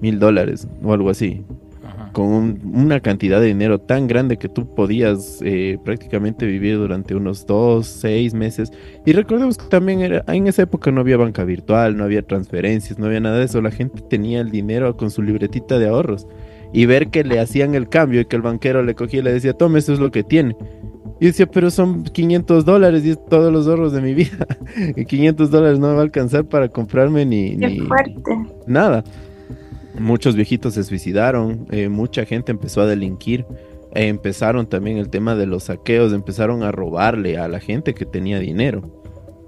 mil 0.02 0.18
dólares 0.18 0.68
o 0.84 0.94
algo 0.94 1.12
así. 1.12 1.46
Ajá. 1.86 2.12
Con 2.12 2.26
un, 2.26 2.72
una 2.74 3.02
cantidad 3.02 3.40
de 3.40 3.46
dinero 3.46 3.80
tan 3.80 4.08
grande 4.08 4.38
que 4.38 4.50
tú 4.50 4.74
podías 4.74 5.44
eh, 5.44 5.78
prácticamente 5.86 6.48
vivir 6.48 6.78
durante 6.78 7.14
unos 7.14 7.46
dos, 7.46 7.86
seis 7.86 8.34
meses. 8.34 8.72
Y 9.06 9.14
recordemos 9.14 9.60
que 9.60 9.68
también 9.68 10.02
era, 10.02 10.24
en 10.28 10.48
esa 10.48 10.64
época 10.64 10.90
no 10.90 11.02
había 11.02 11.18
banca 11.18 11.44
virtual, 11.44 11.96
no 11.96 12.04
había 12.04 12.24
transferencias, 12.24 12.98
no 12.98 13.06
había 13.06 13.20
nada 13.20 13.38
de 13.38 13.46
eso. 13.46 13.62
La 13.62 13.70
gente 13.70 14.02
tenía 14.10 14.42
el 14.42 14.50
dinero 14.50 14.98
con 14.98 15.12
su 15.12 15.22
libretita 15.22 15.78
de 15.78 15.88
ahorros. 15.88 16.26
Y 16.74 16.86
ver 16.88 17.10
que 17.10 17.24
le 17.24 17.40
hacían 17.40 17.76
el 17.76 17.88
cambio 17.88 18.22
y 18.22 18.26
que 18.26 18.36
el 18.36 18.42
banquero 18.42 18.84
le 18.84 18.96
cogía 18.96 19.20
y 19.20 19.24
le 19.24 19.32
decía, 19.32 19.54
tome, 19.54 19.80
eso 19.80 19.94
es 19.94 20.00
lo 20.00 20.12
que 20.12 20.24
tiene. 20.24 20.56
Y 21.20 21.28
decía, 21.28 21.46
pero 21.46 21.72
son 21.72 22.04
500 22.04 22.66
dólares 22.66 23.06
y 23.06 23.12
es 23.12 23.26
todos 23.30 23.54
los 23.54 23.68
ahorros 23.68 23.94
de 23.94 24.02
mi 24.02 24.14
vida. 24.14 24.46
y 24.96 25.06
500 25.06 25.52
dólares 25.52 25.80
no 25.80 25.88
me 25.88 25.94
va 25.94 26.00
a 26.00 26.04
alcanzar 26.04 26.46
para 26.46 26.68
comprarme 26.68 27.26
ni, 27.26 27.56
Qué 27.58 27.68
ni 27.68 27.80
fuerte. 27.80 28.14
nada. 28.68 29.04
Muchos 29.98 30.36
viejitos 30.36 30.74
se 30.74 30.84
suicidaron, 30.84 31.68
eh, 31.70 31.88
mucha 31.88 32.26
gente 32.26 32.52
empezó 32.52 32.82
a 32.82 32.88
delinquir, 32.88 33.46
eh, 33.94 34.08
empezaron 34.08 34.66
también 34.66 34.98
el 34.98 35.10
tema 35.10 35.36
de 35.36 35.46
los 35.46 35.66
saqueos, 35.66 36.12
empezaron 36.14 36.64
a 36.64 36.72
robarle 36.72 37.38
a 37.38 37.48
la 37.48 37.60
gente 37.60 37.94
que 37.94 38.06
tenía 38.06 38.40
dinero. 38.40 38.82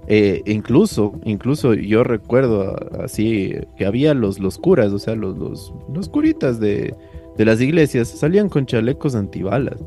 Eh, 0.08 0.42
incluso, 0.46 1.20
incluso 1.24 1.74
yo 1.74 2.04
recuerdo 2.04 2.76
así 3.02 3.54
que 3.76 3.86
había 3.86 4.14
los, 4.14 4.38
los 4.38 4.56
curas, 4.56 4.92
o 4.92 5.00
sea, 5.00 5.16
los, 5.16 5.36
los, 5.36 5.74
los 5.92 6.08
curitas 6.08 6.60
de, 6.60 6.94
de 7.36 7.44
las 7.44 7.60
iglesias, 7.60 8.08
salían 8.08 8.48
con 8.48 8.66
chalecos 8.66 9.14
antibalas 9.14 9.78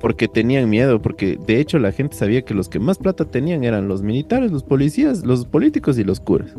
porque 0.00 0.28
tenían 0.28 0.70
miedo, 0.70 1.00
porque 1.00 1.38
de 1.46 1.60
hecho 1.60 1.78
la 1.78 1.92
gente 1.92 2.16
sabía 2.16 2.42
que 2.42 2.54
los 2.54 2.68
que 2.68 2.78
más 2.78 2.98
plata 2.98 3.24
tenían 3.24 3.64
eran 3.64 3.88
los 3.88 4.02
militares, 4.02 4.52
los 4.52 4.62
policías, 4.62 5.24
los 5.24 5.44
políticos 5.46 5.98
y 5.98 6.04
los 6.04 6.20
curas. 6.20 6.54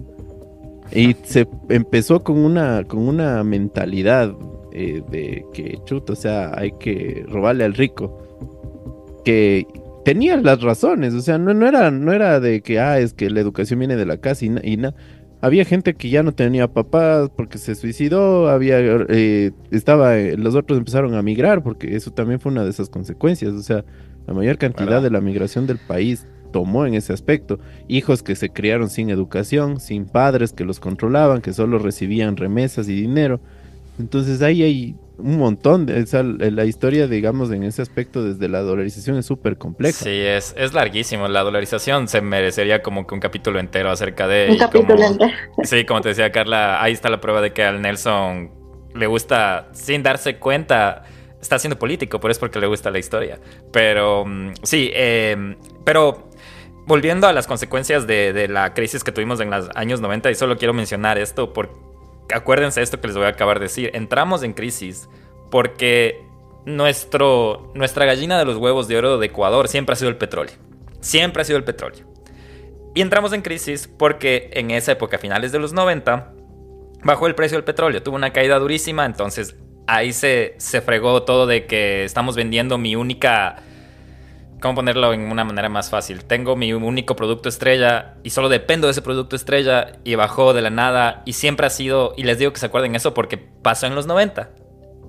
Y 0.92 1.16
se 1.24 1.48
empezó 1.70 2.24
con 2.24 2.38
una, 2.38 2.84
con 2.84 3.08
una 3.08 3.44
mentalidad 3.44 4.34
eh, 4.74 5.02
de 5.10 5.46
que, 5.54 5.80
chuto, 5.86 6.14
o 6.14 6.16
sea, 6.16 6.52
hay 6.58 6.72
que 6.80 7.26
robarle 7.28 7.64
al 7.64 7.76
rico. 7.76 8.18
Que 9.24 9.68
tenía 10.04 10.38
las 10.38 10.62
razones, 10.62 11.14
o 11.14 11.22
sea, 11.22 11.38
no, 11.38 11.54
no, 11.54 11.68
era, 11.68 11.92
no 11.92 12.12
era 12.12 12.40
de 12.40 12.62
que, 12.62 12.80
ah, 12.80 13.00
es 13.00 13.14
que 13.14 13.30
la 13.30 13.40
educación 13.40 13.80
viene 13.80 13.96
de 13.96 14.06
la 14.06 14.18
casa 14.18 14.46
y, 14.46 14.56
y 14.64 14.78
nada. 14.78 14.96
Había 15.42 15.64
gente 15.64 15.94
que 15.94 16.10
ya 16.10 16.22
no 16.22 16.34
tenía 16.34 16.68
papás 16.68 17.30
porque 17.36 17.58
se 17.58 17.76
suicidó, 17.76 18.50
había, 18.50 18.80
eh, 18.80 19.52
estaba, 19.72 20.16
los 20.16 20.56
otros 20.56 20.78
empezaron 20.78 21.16
a 21.16 21.22
migrar 21.22 21.64
porque 21.64 21.96
eso 21.96 22.12
también 22.12 22.42
fue 22.42 22.52
una 22.52 22.66
de 22.66 22.70
esas 22.70 22.90
consecuencias, 22.90 23.54
o 23.54 23.62
sea, 23.62 23.86
la 24.28 24.34
mayor 24.34 24.58
cantidad 24.58 24.86
¿verdad? 24.88 25.04
de 25.04 25.12
la 25.12 25.22
migración 25.22 25.66
del 25.66 25.78
país 25.78 26.28
tomó 26.52 26.86
en 26.86 26.94
ese 26.94 27.14
aspecto. 27.14 27.60
Hijos 27.88 28.22
que 28.22 28.36
se 28.36 28.50
criaron 28.50 28.90
sin 28.90 29.10
educación, 29.10 29.80
sin 29.80 30.06
padres 30.06 30.54
que 30.54 30.66
los 30.66 30.80
controlaban, 30.80 31.42
que 31.42 31.54
solo 31.54 31.80
recibían 31.80 32.38
remesas 32.38 32.90
y 32.90 32.94
dinero. 32.94 33.40
Entonces 34.00 34.42
ahí 34.42 34.64
hay 34.64 34.96
un 35.18 35.38
montón 35.38 35.86
de 35.86 36.00
esa, 36.00 36.24
la 36.24 36.66
historia, 36.66 37.08
digamos, 37.08 37.52
en 37.52 37.64
ese 37.64 37.82
aspecto 37.82 38.24
desde 38.24 38.48
la 38.48 38.62
dolarización 38.62 39.18
es 39.18 39.26
súper 39.26 39.58
compleja. 39.58 40.06
Sí, 40.06 40.10
es, 40.10 40.56
es 40.58 40.74
larguísimo. 40.74 41.28
La 41.28 41.42
dolarización 41.42 42.08
se 42.08 42.22
merecería 42.22 42.82
como 42.82 43.06
que 43.06 43.14
un 43.14 43.20
capítulo 43.20 43.60
entero 43.60 43.92
acerca 43.92 44.28
de... 44.28 44.48
Un 44.52 44.58
capítulo 44.58 44.96
como, 44.96 45.08
entero. 45.08 45.32
Sí, 45.64 45.86
como 45.86 46.02
te 46.02 46.10
decía 46.10 46.32
Carla, 46.32 46.82
ahí 46.82 46.94
está 46.94 47.10
la 47.10 47.20
prueba 47.20 47.42
de 47.42 47.52
que 47.52 47.64
al 47.64 47.82
Nelson 47.82 48.52
le 48.96 49.08
gusta, 49.08 49.68
sin 49.74 50.02
darse 50.02 50.38
cuenta, 50.38 51.04
está 51.42 51.58
haciendo 51.58 51.78
político, 51.78 52.22
pero 52.22 52.32
es 52.32 52.40
porque 52.40 52.60
le 52.60 52.68
gusta 52.68 52.90
la 52.90 53.00
historia. 53.00 53.40
Pero 53.74 54.26
mm, 54.26 54.54
sí, 54.64 54.90
eh, 54.94 55.58
pero 55.84 56.30
volviendo 56.88 57.28
a 57.28 57.34
las 57.34 57.46
consecuencias 57.46 58.08
de, 58.08 58.32
de, 58.32 58.48
la 58.48 58.74
crisis 58.74 59.04
que 59.04 59.12
tuvimos 59.12 59.40
en 59.42 59.52
los 59.52 59.70
años 59.76 60.00
90, 60.00 60.32
y 60.32 60.36
solo 60.36 60.58
quiero 60.58 60.74
mencionar 60.74 61.18
esto, 61.18 61.54
porque 61.54 61.89
acuérdense 62.34 62.82
esto 62.82 63.00
que 63.00 63.08
les 63.08 63.16
voy 63.16 63.26
a 63.26 63.30
acabar 63.30 63.60
de 63.60 63.66
decir, 63.66 63.92
entramos 63.94 64.44
en 64.44 64.54
crisis 64.54 65.10
porque 65.52 66.26
nuestro, 66.66 67.72
nuestra 67.76 68.06
gallina 68.06 68.38
de 68.38 68.46
los 68.46 68.58
huevos 68.58 68.88
de 68.88 68.98
oro 68.98 69.18
de 69.18 69.28
Ecuador 69.28 69.68
siempre 69.68 69.94
ha 69.94 69.96
sido 69.96 70.10
el 70.10 70.18
petróleo. 70.18 70.56
Siempre 71.02 71.42
ha 71.42 71.46
sido 71.46 71.58
el 71.58 71.64
petróleo. 71.64 72.06
Y 72.96 73.02
entramos 73.02 73.34
en 73.34 73.42
crisis 73.42 73.88
porque 73.88 74.50
en 74.54 74.72
esa 74.72 74.92
época, 74.92 75.18
finales 75.18 75.52
de 75.52 75.60
los 75.60 75.74
90, 75.74 76.34
bajó 77.04 77.28
el 77.28 77.36
precio 77.36 77.58
del 77.58 77.64
petróleo, 77.64 78.04
tuvo 78.04 78.16
una 78.16 78.34
caída 78.34 78.60
durísima, 78.60 79.06
entonces 79.06 79.56
ahí 79.88 80.12
se, 80.12 80.56
se 80.58 80.82
fregó 80.82 81.24
todo 81.24 81.48
de 81.48 81.66
que 81.66 82.04
estamos 82.04 82.36
vendiendo 82.36 82.78
mi 82.78 82.96
única 82.96 83.64
¿Cómo 84.62 84.76
ponerlo 84.76 85.14
en 85.14 85.32
una 85.32 85.46
manera 85.46 85.70
más 85.70 85.90
fácil? 85.90 86.26
Tengo 86.26 86.56
mi 86.56 86.74
único 86.74 87.16
producto 87.16 87.48
estrella 87.48 88.16
y 88.24 88.32
solo 88.32 88.50
dependo 88.50 88.88
de 88.88 88.92
ese 88.92 89.02
producto 89.02 89.36
estrella 89.36 89.94
y 90.04 90.16
bajó 90.16 90.54
de 90.54 90.62
la 90.62 90.70
nada 90.70 91.22
y 91.26 91.34
siempre 91.34 91.66
ha 91.66 91.70
sido, 91.70 92.14
y 92.18 92.24
les 92.24 92.40
digo 92.40 92.52
que 92.52 92.60
se 92.60 92.66
acuerden 92.66 92.96
eso 92.96 93.14
porque 93.14 93.38
pasó 93.38 93.88
en 93.88 93.96
los 93.96 94.06
90. 94.06 94.50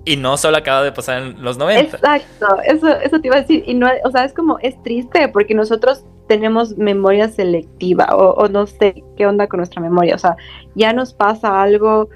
Y 0.03 0.17
no 0.17 0.37
solo 0.37 0.57
acaba 0.57 0.83
de 0.83 0.91
pasar 0.91 1.21
en 1.21 1.43
los 1.43 1.57
90. 1.57 1.97
Exacto, 1.97 2.47
eso, 2.65 2.87
eso 2.87 3.19
te 3.19 3.27
iba 3.27 3.35
a 3.35 3.41
decir. 3.41 3.63
Y 3.67 3.73
no, 3.73 3.87
o 4.03 4.11
sea, 4.11 4.23
es 4.23 4.33
como, 4.33 4.57
es 4.59 4.81
triste 4.83 5.27
porque 5.27 5.53
nosotros 5.53 6.05
tenemos 6.27 6.77
memoria 6.77 7.27
selectiva 7.27 8.07
o, 8.15 8.31
o 8.31 8.47
no 8.47 8.65
sé 8.65 9.03
qué 9.17 9.27
onda 9.27 9.47
con 9.47 9.57
nuestra 9.57 9.81
memoria. 9.81 10.15
O 10.15 10.17
sea, 10.17 10.35
ya 10.75 10.93
nos 10.93 11.13
pasa 11.13 11.61
algo 11.61 12.09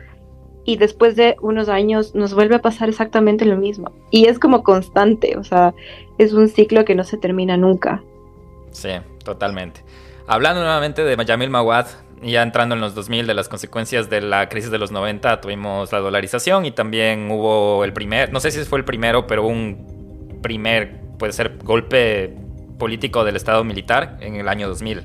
y 0.65 0.77
después 0.77 1.15
de 1.15 1.37
unos 1.41 1.69
años 1.69 2.15
nos 2.15 2.33
vuelve 2.33 2.55
a 2.55 2.61
pasar 2.61 2.89
exactamente 2.89 3.45
lo 3.45 3.55
mismo. 3.55 3.91
Y 4.09 4.25
es 4.25 4.39
como 4.39 4.63
constante, 4.63 5.37
o 5.37 5.43
sea, 5.43 5.73
es 6.17 6.33
un 6.33 6.49
ciclo 6.49 6.83
que 6.83 6.95
no 6.95 7.03
se 7.03 7.17
termina 7.17 7.55
nunca. 7.55 8.03
Sí, 8.71 8.89
totalmente. 9.23 9.81
Hablando 10.27 10.61
nuevamente 10.61 11.03
de 11.03 11.23
Yamil 11.23 11.51
Mawad, 11.51 11.85
ya 12.23 12.41
entrando 12.41 12.73
en 12.75 12.81
los 12.81 12.95
2000, 12.95 13.27
de 13.27 13.33
las 13.35 13.47
consecuencias 13.47 14.09
de 14.09 14.21
la 14.21 14.49
crisis 14.49 14.71
de 14.71 14.79
los 14.79 14.91
90, 14.91 15.39
tuvimos 15.39 15.91
la 15.91 15.99
dolarización 15.99 16.65
y 16.65 16.71
también 16.71 17.29
hubo 17.29 17.83
el 17.83 17.93
primer, 17.93 18.33
no 18.33 18.39
sé 18.39 18.49
si 18.49 18.63
fue 18.63 18.79
el 18.79 18.85
primero, 18.85 19.27
pero 19.27 19.45
un 19.45 20.39
primer, 20.41 20.99
puede 21.19 21.33
ser, 21.33 21.57
golpe 21.63 22.33
político 22.79 23.23
del 23.23 23.35
Estado 23.35 23.63
militar 23.63 24.17
en 24.21 24.35
el 24.35 24.47
año 24.47 24.67
2000. 24.67 25.03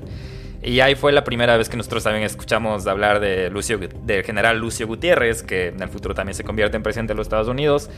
Y 0.63 0.79
ahí 0.79 0.95
fue 0.95 1.11
la 1.11 1.23
primera 1.23 1.57
vez 1.57 1.69
que 1.69 1.77
nosotros 1.77 2.03
también 2.03 2.23
escuchamos 2.23 2.85
hablar 2.85 3.19
de 3.19 3.49
Lucio, 3.49 3.79
del 3.79 4.23
general 4.23 4.59
Lucio 4.59 4.85
Gutiérrez, 4.85 5.41
que 5.41 5.69
en 5.69 5.81
el 5.81 5.89
futuro 5.89 6.13
también 6.13 6.35
se 6.35 6.43
convierte 6.43 6.77
en 6.77 6.83
presidente 6.83 7.13
de 7.13 7.17
los 7.17 7.25
Estados 7.25 7.47
Unidos. 7.47 7.89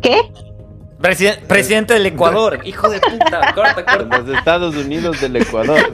¿Qué? 0.00 0.20
Presiden 1.00 1.46
presidente 1.46 1.94
del 1.94 2.06
Ecuador, 2.06 2.60
hijo 2.64 2.88
de 2.88 2.98
puta, 3.00 3.52
corta, 3.54 3.84
corta. 3.84 4.18
Los 4.18 4.36
Estados 4.36 4.74
Unidos 4.74 5.20
del 5.20 5.36
Ecuador. 5.36 5.92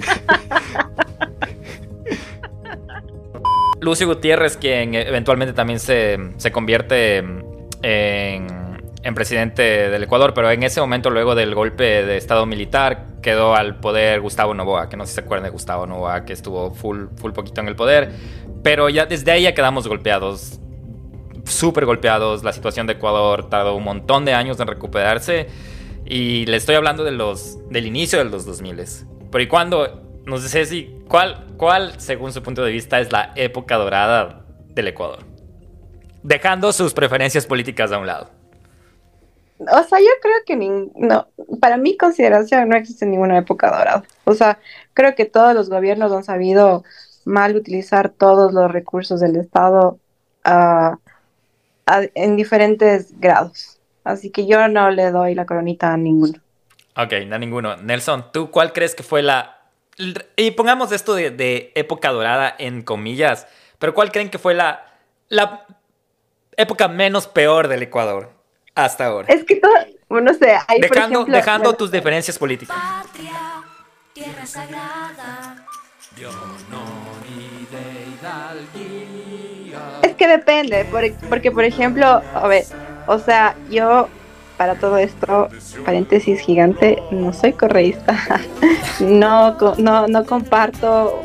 Lucio 3.80 4.06
Gutiérrez, 4.06 4.56
quien 4.56 4.94
eventualmente 4.94 5.52
también 5.52 5.78
se, 5.78 6.18
se 6.38 6.50
convierte 6.50 7.18
en, 7.82 8.73
en 9.04 9.14
presidente 9.14 9.62
del 9.62 10.02
Ecuador, 10.02 10.32
pero 10.34 10.50
en 10.50 10.62
ese 10.62 10.80
momento, 10.80 11.10
luego 11.10 11.34
del 11.34 11.54
golpe 11.54 11.84
de 12.04 12.16
Estado 12.16 12.46
militar, 12.46 13.20
quedó 13.22 13.54
al 13.54 13.78
poder 13.78 14.22
Gustavo 14.22 14.54
Novoa, 14.54 14.88
que 14.88 14.96
no 14.96 15.04
sé 15.04 15.10
si 15.10 15.14
se 15.16 15.20
acuerdan 15.20 15.44
de 15.44 15.50
Gustavo 15.50 15.86
Novoa, 15.86 16.24
que 16.24 16.32
estuvo 16.32 16.70
full, 16.70 17.06
full 17.16 17.32
poquito 17.32 17.60
en 17.60 17.68
el 17.68 17.76
poder, 17.76 18.10
pero 18.62 18.88
ya 18.88 19.04
desde 19.04 19.30
ahí 19.30 19.42
ya 19.42 19.54
quedamos 19.54 19.86
golpeados, 19.86 20.58
súper 21.44 21.84
golpeados, 21.84 22.42
la 22.42 22.54
situación 22.54 22.86
de 22.86 22.94
Ecuador 22.94 23.50
tardó 23.50 23.76
un 23.76 23.84
montón 23.84 24.24
de 24.24 24.32
años 24.32 24.58
en 24.58 24.68
recuperarse, 24.68 25.48
y 26.06 26.46
le 26.46 26.56
estoy 26.56 26.74
hablando 26.74 27.04
de 27.04 27.12
los, 27.12 27.58
del 27.68 27.86
inicio 27.86 28.18
de 28.18 28.24
los 28.24 28.46
2000. 28.46 28.76
Pero 29.30 29.44
¿y 29.44 29.46
cuándo? 29.46 30.02
No 30.24 30.38
sé 30.38 30.64
si, 30.64 30.96
¿cuál, 31.08 31.46
¿cuál, 31.58 32.00
según 32.00 32.32
su 32.32 32.42
punto 32.42 32.64
de 32.64 32.72
vista, 32.72 33.00
es 33.00 33.12
la 33.12 33.32
época 33.36 33.76
dorada 33.76 34.46
del 34.70 34.88
Ecuador? 34.88 35.26
Dejando 36.22 36.72
sus 36.72 36.94
preferencias 36.94 37.44
políticas 37.46 37.92
a 37.92 37.98
un 37.98 38.06
lado. 38.06 38.30
O 39.58 39.82
sea, 39.84 40.00
yo 40.00 40.10
creo 40.20 40.34
que 40.44 40.56
no, 40.96 41.28
para 41.60 41.76
mi 41.76 41.96
consideración 41.96 42.68
no 42.68 42.76
existe 42.76 43.06
ninguna 43.06 43.38
época 43.38 43.70
dorada. 43.70 44.02
O 44.24 44.34
sea, 44.34 44.58
creo 44.94 45.14
que 45.14 45.26
todos 45.26 45.54
los 45.54 45.70
gobiernos 45.70 46.12
han 46.12 46.24
sabido 46.24 46.84
mal 47.24 47.56
utilizar 47.56 48.08
todos 48.08 48.52
los 48.52 48.70
recursos 48.70 49.20
del 49.20 49.36
Estado 49.36 49.98
uh, 50.44 50.96
en 51.86 52.36
diferentes 52.36 53.18
grados. 53.20 53.78
Así 54.02 54.30
que 54.30 54.46
yo 54.46 54.68
no 54.68 54.90
le 54.90 55.10
doy 55.10 55.34
la 55.34 55.46
coronita 55.46 55.92
a 55.92 55.96
ninguno. 55.96 56.34
Ok, 56.96 57.12
a 57.30 57.38
ninguno. 57.38 57.76
Nelson, 57.76 58.26
¿tú 58.32 58.50
cuál 58.50 58.72
crees 58.72 58.94
que 58.94 59.02
fue 59.02 59.22
la... 59.22 59.58
Y 60.36 60.50
pongamos 60.50 60.90
esto 60.90 61.14
de, 61.14 61.30
de 61.30 61.72
época 61.76 62.10
dorada 62.10 62.54
en 62.58 62.82
comillas, 62.82 63.46
pero 63.78 63.94
¿cuál 63.94 64.10
creen 64.10 64.28
que 64.28 64.38
fue 64.38 64.54
la, 64.54 64.84
la 65.28 65.66
época 66.56 66.88
menos 66.88 67.28
peor 67.28 67.68
del 67.68 67.84
Ecuador? 67.84 68.33
Hasta 68.74 69.06
ahora. 69.06 69.28
Es 69.32 69.44
que 69.44 69.56
todo, 69.56 69.72
no 70.20 70.34
sé, 70.34 70.56
hay 70.66 70.80
dejando, 70.80 70.88
por 70.88 70.98
ejemplo, 70.98 71.36
dejando 71.36 71.72
tus 71.74 71.90
diferencias 71.90 72.38
políticas. 72.38 72.76
Patria, 72.76 73.62
tierra 74.12 74.46
sagrada. 74.46 75.56
Es 80.02 80.14
que 80.14 80.28
depende, 80.28 80.86
porque 81.28 81.50
por 81.50 81.64
ejemplo, 81.64 82.06
a 82.06 82.46
ver, 82.46 82.64
o 83.06 83.18
sea, 83.18 83.56
yo 83.70 84.08
para 84.56 84.76
todo 84.76 84.96
esto, 84.98 85.48
paréntesis 85.84 86.40
gigante, 86.40 87.02
no 87.10 87.32
soy 87.32 87.52
correísta, 87.52 88.16
no, 89.00 89.56
no, 89.78 90.06
no 90.06 90.24
comparto 90.24 91.20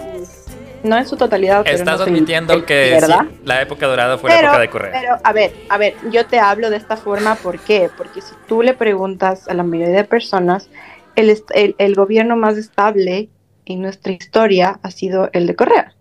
no 0.83 0.97
en 0.97 1.07
su 1.07 1.17
totalidad. 1.17 1.67
Estás 1.67 2.01
admitiendo 2.01 2.65
que 2.65 2.99
la 3.43 3.61
época 3.61 3.87
dorada 3.87 4.17
fue 4.17 4.29
la 4.29 4.39
época 4.39 4.59
de 4.59 4.69
Correa. 4.69 4.91
Pero, 4.93 5.17
a 5.23 5.33
ver, 5.33 5.53
a 5.69 5.77
ver, 5.77 5.95
yo 6.11 6.25
te 6.25 6.39
hablo 6.39 6.69
de 6.69 6.77
esta 6.77 6.97
forma, 6.97 7.35
¿por 7.35 7.59
qué? 7.59 7.89
Porque 7.97 8.21
si 8.21 8.33
tú 8.47 8.61
le 8.61 8.73
preguntas 8.73 9.47
a 9.47 9.53
la 9.53 9.63
mayoría 9.63 9.95
de 9.95 10.03
personas, 10.03 10.69
el, 11.15 11.43
el, 11.77 11.95
gobierno 11.95 12.35
más 12.35 12.57
estable 12.57 13.29
en 13.65 13.81
nuestra 13.81 14.13
historia 14.13 14.79
ha 14.81 14.91
sido 14.91 15.29
el 15.33 15.47
de 15.47 15.55
Correa. 15.55 15.93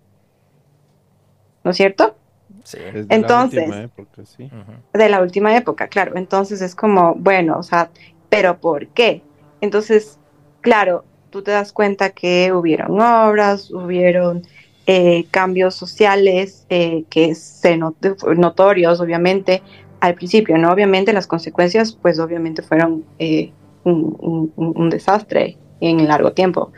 ¿No 1.65 1.73
es 1.73 1.77
cierto? 1.77 2.17
Sí. 2.65 2.79
Entonces, 3.09 3.61
de 3.61 3.67
la 3.69 3.75
última 3.75 3.83
época, 3.83 4.25
sí. 4.25 4.51
De 4.93 5.09
la 5.09 5.23
última 5.23 5.57
época, 5.57 5.89
claro. 5.89 6.13
Entonces 6.17 6.61
es 6.61 6.75
como, 6.75 7.15
bueno, 7.15 7.59
o 7.59 7.63
sea, 7.63 7.91
pero 8.29 8.59
¿por 8.59 8.89
qué? 8.89 9.23
Entonces, 9.61 10.19
claro, 10.61 11.05
tú 11.31 11.43
te 11.43 11.51
das 11.51 11.73
cuenta 11.73 12.11
que 12.11 12.53
hubieron 12.53 13.01
obras, 13.01 13.71
hubieron 13.71 14.47
eh, 14.91 15.27
cambios 15.31 15.75
sociales 15.75 16.65
eh, 16.71 17.05
que 17.11 17.35
se 17.35 17.77
notorios, 17.77 19.01
obviamente, 19.01 19.63
al 20.01 20.15
principio, 20.15 20.57
¿no? 20.57 20.73
Obviamente 20.73 21.13
las 21.13 21.27
consecuencias, 21.27 21.93
pues 21.93 22.19
obviamente 22.19 22.63
fueron 22.63 23.05
eh, 23.19 23.53
un, 23.85 24.89
desastre 24.89 25.59
en 25.83 26.09
largo 26.09 26.33
tiempo, 26.33 26.73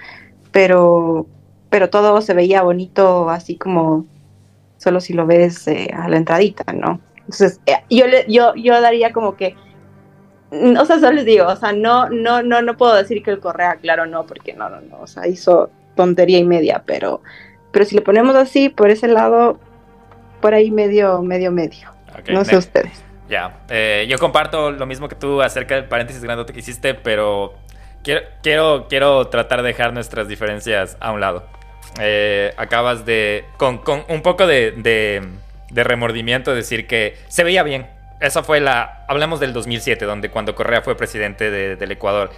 pero, 0.50 1.28
pero 1.68 1.88
todo 1.88 2.20
se 2.20 2.34
veía 2.34 2.62
bonito 2.62 3.30
así 3.30 3.54
como 3.54 4.06
solo 4.76 5.00
si 5.00 5.12
lo 5.12 5.24
ves 5.24 5.68
a 5.68 6.08
la 6.08 6.16
entradita, 6.16 6.72
¿no? 6.72 7.00
Entonces, 7.18 7.60
yo, 7.88 8.06
yo, 8.26 8.56
yo 8.56 8.80
daría 8.80 9.12
como 9.12 9.36
que, 9.36 9.54
o 10.50 10.84
sea, 10.84 10.98
solo 10.98 11.12
les 11.12 11.26
digo, 11.26 11.46
o 11.46 11.54
sea, 11.54 11.72
no, 11.72 12.08
no, 12.10 12.42
no, 12.42 12.60
no 12.60 12.76
puedo 12.76 12.96
decir 12.96 13.22
que 13.22 13.30
el 13.30 13.38
Correa, 13.38 13.76
claro, 13.76 14.06
no, 14.06 14.26
porque 14.26 14.52
no, 14.52 14.68
no, 14.68 14.80
no, 14.80 15.00
o 15.00 15.06
sea, 15.06 15.28
hizo 15.28 15.70
tontería 15.94 16.38
y 16.38 16.44
media, 16.44 16.82
pero 16.84 17.22
pero 17.72 17.84
si 17.84 17.94
le 17.94 18.02
ponemos 18.02 18.34
así, 18.36 18.68
por 18.68 18.90
ese 18.90 19.08
lado, 19.08 19.58
por 20.40 20.54
ahí 20.54 20.70
medio, 20.70 21.22
medio, 21.22 21.52
medio. 21.52 21.88
no 22.28 22.44
sé 22.44 22.56
ustedes. 22.56 23.02
Ya, 23.28 23.60
eh, 23.68 24.06
yo 24.08 24.18
comparto 24.18 24.72
lo 24.72 24.86
mismo 24.86 25.08
que 25.08 25.14
tú 25.14 25.40
acerca 25.40 25.76
del 25.76 25.84
paréntesis 25.84 26.22
grandote 26.22 26.52
que 26.52 26.58
hiciste, 26.58 26.94
pero 26.94 27.54
quiero, 28.02 28.22
quiero, 28.42 28.86
quiero 28.88 29.28
tratar 29.28 29.62
de 29.62 29.68
dejar 29.68 29.92
nuestras 29.92 30.26
diferencias 30.26 30.96
a 30.98 31.12
un 31.12 31.20
lado. 31.20 31.46
Eh, 32.00 32.52
acabas 32.56 33.06
de, 33.06 33.44
con, 33.56 33.78
con 33.78 34.04
un 34.08 34.22
poco 34.22 34.48
de, 34.48 34.72
de, 34.72 35.84
remordimiento, 35.84 36.54
decir 36.54 36.88
que 36.88 37.16
se 37.28 37.44
veía 37.44 37.62
bien. 37.62 37.86
Esa 38.20 38.42
fue 38.42 38.58
la, 38.58 39.04
hablemos 39.06 39.38
del 39.38 39.52
2007, 39.52 40.04
donde 40.06 40.30
cuando 40.30 40.56
Correa 40.56 40.82
fue 40.82 40.96
presidente 40.96 41.50
del 41.50 41.90
Ecuador. 41.90 42.30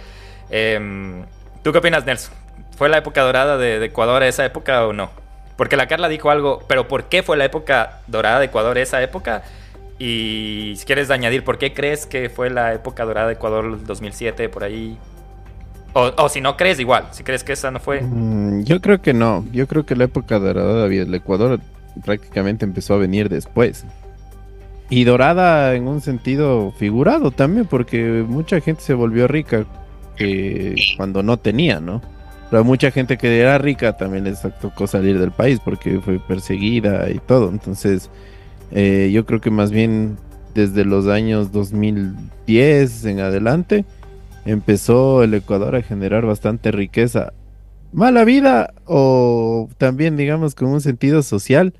Em, 0.51 1.25
¿Tú 1.63 1.71
qué 1.71 1.79
opinas, 1.79 2.05
Nelson? 2.05 2.33
¿Fue 2.77 2.87
la 2.87 2.97
época 2.99 3.21
dorada 3.21 3.57
de 3.57 3.83
Ecuador 3.83 4.21
esa 4.21 4.45
época 4.45 4.85
o 4.85 4.93
no? 4.93 5.22
Porque 5.55 5.77
la 5.77 5.87
Carla 5.87 6.09
dijo 6.09 6.29
algo, 6.29 6.63
pero 6.67 6.87
¿por 6.87 7.05
qué 7.05 7.23
fue 7.23 7.37
la 7.37 7.45
época 7.45 8.01
dorada 8.07 8.39
de 8.39 8.45
Ecuador 8.45 8.77
esa 8.77 9.01
época? 9.01 9.43
Y 9.99 10.73
si 10.77 10.85
quieres 10.85 11.09
añadir, 11.11 11.43
¿por 11.43 11.57
qué 11.57 11.73
crees 11.73 12.05
que 12.05 12.29
fue 12.29 12.49
la 12.49 12.73
época 12.73 13.05
dorada 13.05 13.27
de 13.27 13.33
Ecuador 13.33 13.83
2007 13.85 14.49
por 14.49 14.63
ahí? 14.63 14.97
O, 15.93 16.27
si 16.27 16.41
no 16.41 16.57
crees, 16.57 16.79
igual, 16.79 17.07
si 17.11 17.23
crees 17.23 17.43
que 17.43 17.53
esa 17.53 17.69
no 17.69 17.79
fue. 17.79 18.01
Mm, 18.01 18.63
yo 18.63 18.81
creo 18.81 18.99
que 19.01 19.13
no. 19.13 19.45
Yo 19.51 19.67
creo 19.67 19.85
que 19.85 19.95
la 19.95 20.05
época 20.05 20.39
dorada 20.39 20.87
del 20.87 21.13
Ecuador 21.13 21.59
prácticamente 22.03 22.65
empezó 22.65 22.95
a 22.95 22.97
venir 22.97 23.29
después. 23.29 23.85
Y 24.89 25.03
dorada 25.03 25.75
en 25.75 25.87
un 25.87 26.01
sentido 26.01 26.73
figurado 26.77 27.29
también, 27.29 27.67
porque 27.67 28.25
mucha 28.27 28.59
gente 28.59 28.81
se 28.81 28.95
volvió 28.95 29.27
rica 29.27 29.65
cuando 30.97 31.21
no 31.23 31.37
tenía, 31.37 31.79
¿no? 31.79 32.01
Pero 32.53 32.63
mucha 32.63 32.91
gente 32.91 33.17
que 33.17 33.39
era 33.39 33.57
rica 33.57 33.97
también 33.97 34.25
les 34.25 34.43
tocó 34.61 34.85
salir 34.85 35.17
del 35.17 35.31
país 35.31 35.59
porque 35.59 35.99
fue 36.01 36.19
perseguida 36.19 37.09
y 37.09 37.17
todo. 37.17 37.49
Entonces, 37.49 38.11
eh, 38.69 39.09
yo 39.11 39.25
creo 39.25 39.41
que 39.41 39.49
más 39.49 39.71
bien 39.71 40.17
desde 40.53 40.85
los 40.85 41.07
años 41.07 41.51
2010 41.51 43.05
en 43.05 43.21
adelante 43.21 43.85
empezó 44.45 45.23
el 45.23 45.33
Ecuador 45.33 45.75
a 45.75 45.81
generar 45.81 46.27
bastante 46.27 46.71
riqueza. 46.71 47.33
Mala 47.91 48.23
vida 48.23 48.75
o 48.85 49.67
también 49.79 50.15
digamos 50.15 50.53
con 50.53 50.67
un 50.67 50.81
sentido 50.81 51.23
social, 51.23 51.73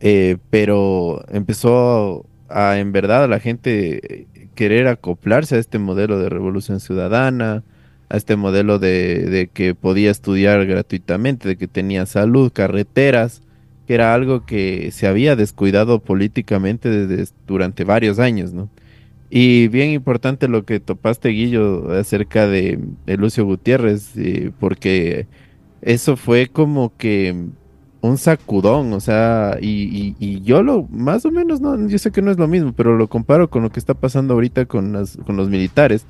eh, 0.00 0.38
pero 0.48 1.26
empezó 1.28 2.24
a 2.48 2.78
en 2.78 2.92
verdad 2.92 3.24
a 3.24 3.28
la 3.28 3.38
gente 3.38 4.28
querer 4.54 4.88
acoplarse 4.88 5.56
a 5.56 5.58
este 5.58 5.78
modelo 5.78 6.18
de 6.18 6.30
revolución 6.30 6.80
ciudadana, 6.80 7.64
a 8.10 8.16
este 8.16 8.34
modelo 8.36 8.78
de, 8.80 9.48
que 9.54 9.74
podía 9.74 10.10
estudiar 10.10 10.66
gratuitamente, 10.66 11.48
de 11.48 11.56
que 11.56 11.68
tenía 11.68 12.06
salud, 12.06 12.52
carreteras, 12.52 13.40
que 13.86 13.94
era 13.94 14.12
algo 14.12 14.44
que 14.44 14.90
se 14.90 15.06
había 15.06 15.36
descuidado 15.36 16.00
políticamente 16.00 16.90
desde, 16.90 17.32
durante 17.46 17.84
varios 17.84 18.18
años, 18.18 18.52
¿no? 18.52 18.68
Y 19.30 19.68
bien 19.68 19.90
importante 19.90 20.48
lo 20.48 20.64
que 20.64 20.80
topaste, 20.80 21.28
Guillo, 21.28 21.92
acerca 21.92 22.48
de, 22.48 22.80
Lucio 23.06 23.44
Gutiérrez, 23.44 24.12
porque 24.58 25.28
eso 25.80 26.16
fue 26.16 26.48
como 26.48 26.92
que 26.96 27.36
un 28.00 28.18
sacudón, 28.18 28.92
o 28.92 28.98
sea, 28.98 29.56
y, 29.60 30.16
y, 30.18 30.40
yo 30.40 30.64
lo, 30.64 30.88
más 30.90 31.24
o 31.26 31.30
menos, 31.30 31.60
no, 31.60 31.86
yo 31.86 31.98
sé 31.98 32.10
que 32.10 32.22
no 32.22 32.32
es 32.32 32.38
lo 32.38 32.48
mismo, 32.48 32.72
pero 32.72 32.96
lo 32.96 33.06
comparo 33.06 33.50
con 33.50 33.62
lo 33.62 33.70
que 33.70 33.78
está 33.78 33.94
pasando 33.94 34.34
ahorita 34.34 34.64
con, 34.66 34.92
las, 34.92 35.16
con 35.18 35.36
los 35.36 35.48
militares 35.48 36.06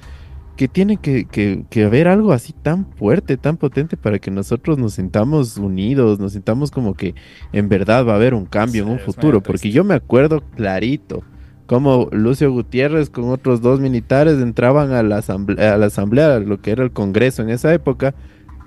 que 0.57 0.69
tiene 0.69 0.99
que, 0.99 1.27
que, 1.27 1.85
haber 1.85 2.07
algo 2.07 2.33
así 2.33 2.53
tan 2.53 2.87
fuerte, 2.93 3.37
tan 3.37 3.57
potente 3.57 3.97
para 3.97 4.19
que 4.19 4.31
nosotros 4.31 4.77
nos 4.77 4.95
sintamos 4.95 5.57
unidos, 5.57 6.19
nos 6.19 6.33
sintamos 6.33 6.71
como 6.71 6.95
que 6.95 7.15
en 7.53 7.69
verdad 7.69 8.07
va 8.07 8.13
a 8.13 8.17
haber 8.17 8.35
un 8.35 8.45
cambio 8.45 8.83
en 8.83 8.91
un 8.91 8.99
futuro, 8.99 9.43
porque 9.43 9.71
yo 9.71 9.85
me 9.85 9.95
acuerdo 9.95 10.43
clarito 10.57 11.23
cómo 11.67 12.09
Lucio 12.13 12.53
Gutiérrez 12.53 13.11
con 13.11 13.31
otros 13.31 13.63
dos 13.63 13.81
militares 13.81 14.41
entraban 14.41 14.93
a 14.93 15.03
la 15.03 15.19
asamblea, 15.19 15.75
a 15.75 15.79
la 15.79 15.87
asamblea, 15.87 16.41
lo 16.41 16.61
que 16.61 16.73
era 16.73 16.85
el 16.85 16.91
Congreso 16.91 17.43
en 17.43 17.51
esa 17.51 17.73
época, 17.73 18.15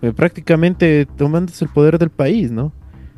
eh, 0.01 0.13
prácticamente 0.13 1.05
tomándose 1.05 1.65
el 1.65 1.71
poder 1.71 1.99
del 1.99 2.09
país, 2.09 2.51
¿no? 2.51 2.71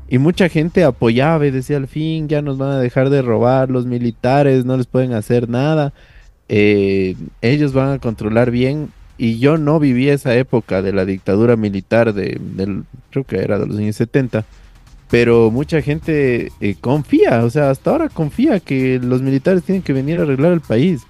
Y 0.10 0.18
mucha 0.18 0.50
gente 0.50 0.84
apoyaba 0.84 1.46
y 1.48 1.52
decía 1.52 1.78
al 1.78 1.88
fin 1.88 2.28
ya 2.28 2.42
nos 2.42 2.58
van 2.58 2.72
a 2.72 2.80
dejar 2.80 3.10
de 3.10 3.22
robar 3.22 3.70
los 3.70 3.86
militares, 3.86 4.66
no 4.66 4.76
les 4.76 4.88
pueden 4.88 5.14
hacer 5.14 5.50
nada 5.50 5.94
eh, 6.50 7.16
ellos 7.42 7.74
van 7.74 7.92
a 7.94 8.00
controlar 8.00 8.52
bien 8.52 8.90
y 9.18 9.40
yo 9.40 9.58
no 9.58 9.80
viví 9.80 10.10
esa 10.10 10.36
época 10.36 10.82
de 10.82 10.94
la 10.94 11.06
dictadura 11.06 11.56
militar 11.56 12.14
de, 12.14 12.40
creo 13.12 13.24
que 13.24 13.38
era 13.38 13.58
de 13.58 13.68
los 13.68 13.78
años 13.78 13.96
70, 13.96 14.46
pero 15.10 15.52
mucha 15.52 15.82
gente 15.82 16.52
eh, 16.60 16.76
confía, 16.80 17.44
o 17.46 17.50
sea, 17.50 17.70
hasta 17.70 17.92
ahora 17.92 18.10
confía 18.10 18.60
que 18.60 19.00
los 19.00 19.22
militares 19.22 19.64
tienen 19.64 19.84
que 19.84 19.94
venir 19.94 20.20
a 20.20 20.24
arreglar 20.24 20.52
el 20.52 20.62
país. 20.62 21.02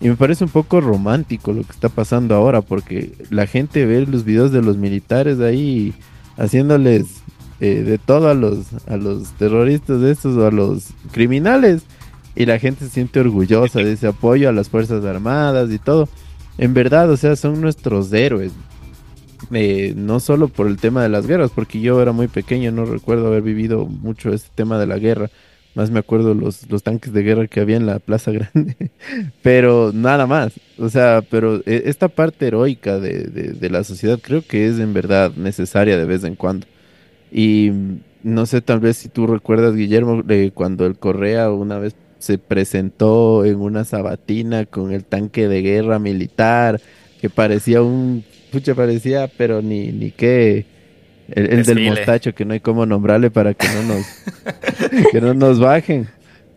Y 0.00 0.08
me 0.08 0.16
parece 0.16 0.44
un 0.44 0.50
poco 0.50 0.80
romántico 0.80 1.52
lo 1.52 1.62
que 1.62 1.72
está 1.72 1.90
pasando 1.90 2.34
ahora, 2.34 2.62
porque 2.62 3.12
la 3.28 3.46
gente 3.46 3.84
ve 3.84 4.06
los 4.06 4.24
videos 4.24 4.50
de 4.50 4.62
los 4.62 4.78
militares 4.78 5.40
ahí 5.40 5.92
haciéndoles 6.38 7.20
eh, 7.60 7.82
de 7.82 7.98
todo 7.98 8.30
a 8.30 8.34
los, 8.34 8.72
a 8.88 8.96
los 8.96 9.32
terroristas 9.32 10.00
estos 10.02 10.38
o 10.38 10.46
a 10.46 10.50
los 10.50 10.94
criminales. 11.12 11.82
Y 12.40 12.46
la 12.46 12.58
gente 12.58 12.86
se 12.86 12.90
siente 12.90 13.20
orgullosa 13.20 13.80
de 13.80 13.92
ese 13.92 14.06
apoyo 14.06 14.48
a 14.48 14.52
las 14.52 14.70
Fuerzas 14.70 15.04
Armadas 15.04 15.70
y 15.70 15.78
todo. 15.78 16.08
En 16.56 16.72
verdad, 16.72 17.10
o 17.10 17.18
sea, 17.18 17.36
son 17.36 17.60
nuestros 17.60 18.10
héroes. 18.14 18.52
Eh, 19.52 19.92
no 19.94 20.20
solo 20.20 20.48
por 20.48 20.66
el 20.66 20.78
tema 20.78 21.02
de 21.02 21.10
las 21.10 21.26
guerras, 21.26 21.50
porque 21.54 21.82
yo 21.82 22.00
era 22.00 22.12
muy 22.12 22.28
pequeño, 22.28 22.72
no 22.72 22.86
recuerdo 22.86 23.26
haber 23.26 23.42
vivido 23.42 23.84
mucho 23.84 24.32
este 24.32 24.48
tema 24.54 24.78
de 24.78 24.86
la 24.86 24.96
guerra. 24.96 25.28
Más 25.74 25.90
me 25.90 25.98
acuerdo 25.98 26.32
los, 26.32 26.66
los 26.70 26.82
tanques 26.82 27.12
de 27.12 27.22
guerra 27.22 27.46
que 27.46 27.60
había 27.60 27.76
en 27.76 27.84
la 27.84 27.98
Plaza 27.98 28.30
Grande. 28.32 28.90
pero 29.42 29.90
nada 29.92 30.26
más. 30.26 30.54
O 30.78 30.88
sea, 30.88 31.22
pero 31.28 31.56
eh, 31.66 31.82
esta 31.84 32.08
parte 32.08 32.46
heroica 32.46 32.98
de, 32.98 33.24
de 33.24 33.68
la 33.68 33.84
sociedad 33.84 34.18
creo 34.18 34.40
que 34.40 34.66
es 34.66 34.78
en 34.78 34.94
verdad 34.94 35.32
necesaria 35.36 35.98
de 35.98 36.06
vez 36.06 36.24
en 36.24 36.36
cuando. 36.36 36.66
Y 37.30 37.70
no 38.22 38.46
sé, 38.46 38.62
tal 38.62 38.80
vez 38.80 38.96
si 38.96 39.10
tú 39.10 39.26
recuerdas, 39.26 39.76
Guillermo, 39.76 40.22
de 40.22 40.52
cuando 40.52 40.86
el 40.86 40.98
Correa 40.98 41.50
una 41.50 41.78
vez 41.78 41.94
se 42.20 42.38
presentó 42.38 43.44
en 43.44 43.56
una 43.56 43.84
sabatina 43.84 44.66
con 44.66 44.92
el 44.92 45.04
tanque 45.04 45.48
de 45.48 45.62
guerra 45.62 45.98
militar, 45.98 46.80
que 47.20 47.28
parecía 47.28 47.82
un, 47.82 48.24
pucha, 48.52 48.74
parecía, 48.74 49.28
pero 49.36 49.62
ni, 49.62 49.90
ni 49.90 50.12
qué, 50.12 50.66
el, 51.28 51.64
del 51.64 51.84
mostacho, 51.88 52.34
que 52.34 52.44
no 52.44 52.52
hay 52.52 52.60
cómo 52.60 52.86
nombrarle 52.86 53.30
para 53.30 53.54
que 53.54 53.66
no 53.68 53.94
nos, 53.94 54.06
que 55.12 55.20
no 55.20 55.34
nos 55.34 55.58
bajen. 55.58 56.08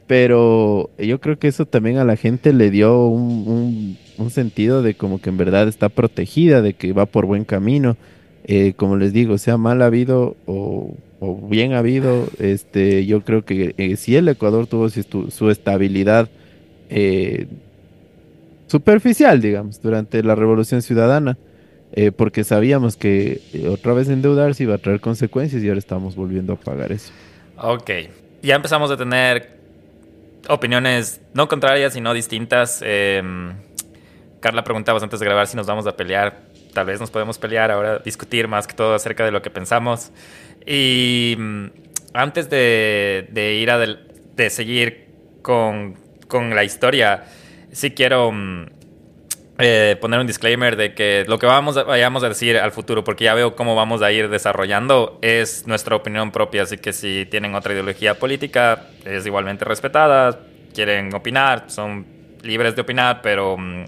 Pero 0.06 0.90
yo 0.98 1.20
creo 1.22 1.40
que 1.40 1.48
eso 1.48 1.66
también 1.66 1.98
a 1.98 2.04
la 2.04 2.18
gente 2.18 2.54
le 2.54 2.70
dio 2.70 3.08
un, 3.08 3.98
un 4.18 4.30
sentido 4.30 4.82
de 4.82 4.96
como 4.96 5.20
que 5.22 5.30
en 5.30 5.38
verdad 5.38 5.68
está 5.68 5.90
protegida, 5.90 6.62
de 6.62 6.74
que 6.74 6.94
va 6.94 7.06
por 7.06 7.26
buen 7.26 7.46
camino. 7.46 7.98
Eh, 8.46 8.74
como 8.76 8.98
les 8.98 9.14
digo, 9.14 9.38
sea 9.38 9.58
mal 9.58 9.82
habido 9.82 10.36
o, 10.46 10.96
o 11.26 11.36
bien 11.38 11.72
habido, 11.72 12.28
este, 12.38 13.06
yo 13.06 13.22
creo 13.22 13.46
que 13.46 13.74
eh, 13.78 13.96
si 13.96 14.18
el 14.18 14.28
Ecuador 14.28 14.68
tuvo 14.68 14.90
su, 14.90 15.50
estabilidad 15.50 16.28
eh, 16.90 17.48
superficial, 18.68 19.40
digamos, 19.40 19.82
durante 19.82 20.22
la 20.22 20.36
Revolución 20.36 20.82
Ciudadana, 20.82 21.38
porque 22.18 22.44
sabíamos 22.44 22.98
que 22.98 23.40
otra 23.70 23.94
vez 23.94 24.10
endeudarse 24.10 24.64
iba 24.64 24.74
a 24.74 24.80
traer 24.80 25.00
consecuencias 25.00 25.62
y 25.62 25.68
ahora 25.68 25.78
estamos 25.78 26.16
volviendo 26.16 26.54
a 26.54 26.56
pagar 26.56 26.92
eso. 26.92 27.14
Ok, 27.56 27.92
ya 28.42 28.56
empezamos 28.56 28.90
a 28.90 28.98
tener 28.98 29.60
opiniones 30.50 31.22
no 31.36 31.48
contrarias, 31.48 31.94
sino 31.94 32.16
distintas. 32.16 32.82
Em, 32.84 33.54
Carla 34.40 34.64
preguntabas 34.64 35.04
antes 35.04 35.20
de 35.20 35.26
grabar 35.28 35.46
si 35.46 35.56
nos 35.56 35.68
vamos 35.68 35.86
a 35.86 35.96
pelear 35.96 36.36
tal 36.74 36.86
vez 36.86 37.00
nos 37.00 37.12
podemos 37.12 37.38
pelear 37.38 37.72
ahora, 37.72 38.00
discutir 38.00 38.48
más 38.48 38.68
que 38.68 38.74
todo 38.74 38.96
acerca 38.96 39.24
de 39.24 39.32
lo 39.32 39.42
que 39.42 39.50
pensamos. 39.50 40.12
Y 40.66 41.36
mm, 41.38 41.66
antes 42.14 42.50
de, 42.50 43.58
ir 43.60 43.72
a 43.72 43.78
de 43.78 44.50
seguir 44.50 45.08
con, 45.42 45.96
con, 46.28 46.56
la 46.56 46.64
historia, 46.64 47.26
sí 47.72 47.92
quiero 47.92 48.32
mm, 48.32 48.66
eh, 49.60 49.98
poner 50.00 50.20
un 50.20 50.28
disclaimer 50.28 50.76
de 50.76 50.94
que 50.94 51.26
lo 51.28 51.38
que 51.40 51.46
vamos 51.46 51.76
vayamos 51.86 52.24
a 52.24 52.30
decir 52.30 52.58
al 52.58 52.72
futuro, 52.72 53.04
porque 53.04 53.26
ya 53.26 53.34
veo 53.34 53.56
cómo 53.56 53.76
vamos 53.76 54.02
a 54.02 54.12
ir 54.12 54.30
desarrollando, 54.30 55.20
es 55.22 55.68
nuestra 55.68 55.96
opinión 55.96 56.32
propia, 56.32 56.64
así 56.64 56.78
que 56.78 56.94
si 56.94 57.26
tienen 57.30 57.56
otra 57.56 57.74
ideología 57.74 58.16
política, 58.16 58.88
es 59.06 59.26
igualmente 59.26 59.66
respetada, 59.66 60.40
quieren 60.74 61.14
opinar, 61.14 61.66
son 61.68 62.06
libres 62.42 62.76
de 62.76 62.82
opinar, 62.82 63.22
pero... 63.22 63.58
Mm, 63.58 63.86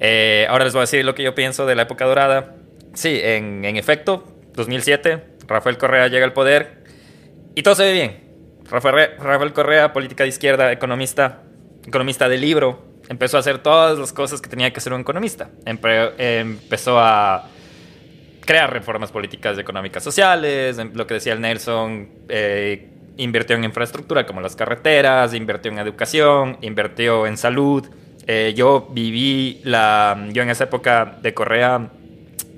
eh, 0.00 0.46
ahora 0.48 0.64
les 0.64 0.72
voy 0.72 0.80
a 0.80 0.82
decir 0.82 1.04
lo 1.04 1.14
que 1.14 1.22
yo 1.22 1.34
pienso 1.34 1.66
de 1.66 1.74
la 1.74 1.82
época 1.82 2.04
dorada. 2.04 2.54
Sí, 2.94 3.20
en, 3.22 3.64
efecto, 3.76 4.24
2007, 4.54 5.22
Rafael 5.48 5.78
Correa 5.78 6.08
llega 6.08 6.24
al 6.24 6.32
poder 6.32 6.84
y 7.54 7.62
todo 7.62 7.74
se 7.74 7.84
ve 7.84 7.92
bien. 7.92 8.28
Rafael, 8.70 9.52
Correa, 9.52 9.92
política 9.92 10.24
de 10.24 10.28
izquierda, 10.28 10.70
economista, 10.70 11.42
economista 11.86 12.28
de 12.28 12.36
libro, 12.36 12.84
empezó 13.08 13.38
a 13.38 13.40
hacer 13.40 13.58
todas 13.58 13.98
las 13.98 14.12
cosas 14.12 14.42
que 14.42 14.50
tenía 14.50 14.70
que 14.72 14.78
hacer 14.78 14.92
un 14.92 15.00
economista. 15.00 15.50
empezó 15.64 16.98
a 17.00 17.48
crear 18.44 18.72
reformas 18.72 19.10
políticas 19.10 19.58
económicas 19.58 20.02
sociales, 20.02 20.78
lo 20.94 21.06
que 21.06 21.14
decía 21.14 21.32
el 21.32 21.40
Nelson, 21.40 22.08
eh, 22.28 22.88
invirtió 23.16 23.56
en 23.56 23.64
infraestructura 23.64 24.26
como 24.26 24.40
las 24.40 24.54
carreteras, 24.54 25.34
invirtió 25.34 25.70
en 25.72 25.78
educación, 25.78 26.58
invirtió 26.60 27.26
en 27.26 27.36
salud, 27.36 27.86
eh, 28.26 28.52
yo 28.54 28.88
viví 28.90 29.62
la. 29.64 30.28
Yo 30.32 30.42
en 30.42 30.50
esa 30.50 30.64
época 30.64 31.16
de 31.22 31.32
Correa 31.32 31.88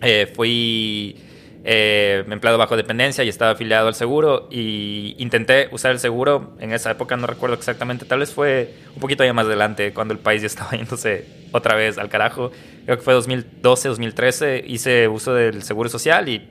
eh, 0.03 0.31
fui 0.35 1.17
eh, 1.65 2.25
empleado 2.31 2.59
bajo 2.59 2.77
dependencia 2.77 3.25
y 3.25 3.29
estaba 3.29 3.53
afiliado 3.53 3.89
al 3.89 3.95
seguro 3.95 4.49
y 4.51 5.15
intenté 5.19 5.69
usar 5.73 5.93
el 5.93 5.99
seguro. 5.99 6.57
En 6.61 6.73
esa 6.73 6.91
época 6.91 7.17
no 7.17 7.27
recuerdo 7.27 7.57
exactamente, 7.57 8.05
tal 8.05 8.21
vez 8.21 8.33
fue 8.33 8.75
un 8.95 9.01
poquito 9.01 9.25
ya 9.25 9.33
más 9.33 9.47
adelante, 9.47 9.93
cuando 9.93 10.15
el 10.15 10.21
país 10.21 10.43
ya 10.43 10.47
estaba 10.49 10.73
yéndose 10.73 11.27
otra 11.53 11.75
vez 11.75 11.99
al 11.99 12.09
carajo. 12.09 12.51
Creo 12.85 12.97
que 12.97 13.03
fue 13.03 13.15
2012, 13.15 13.89
2013. 13.89 14.65
Hice 14.67 15.09
uso 15.09 15.35
del 15.35 15.63
seguro 15.63 15.89
social 15.89 16.29
y 16.29 16.49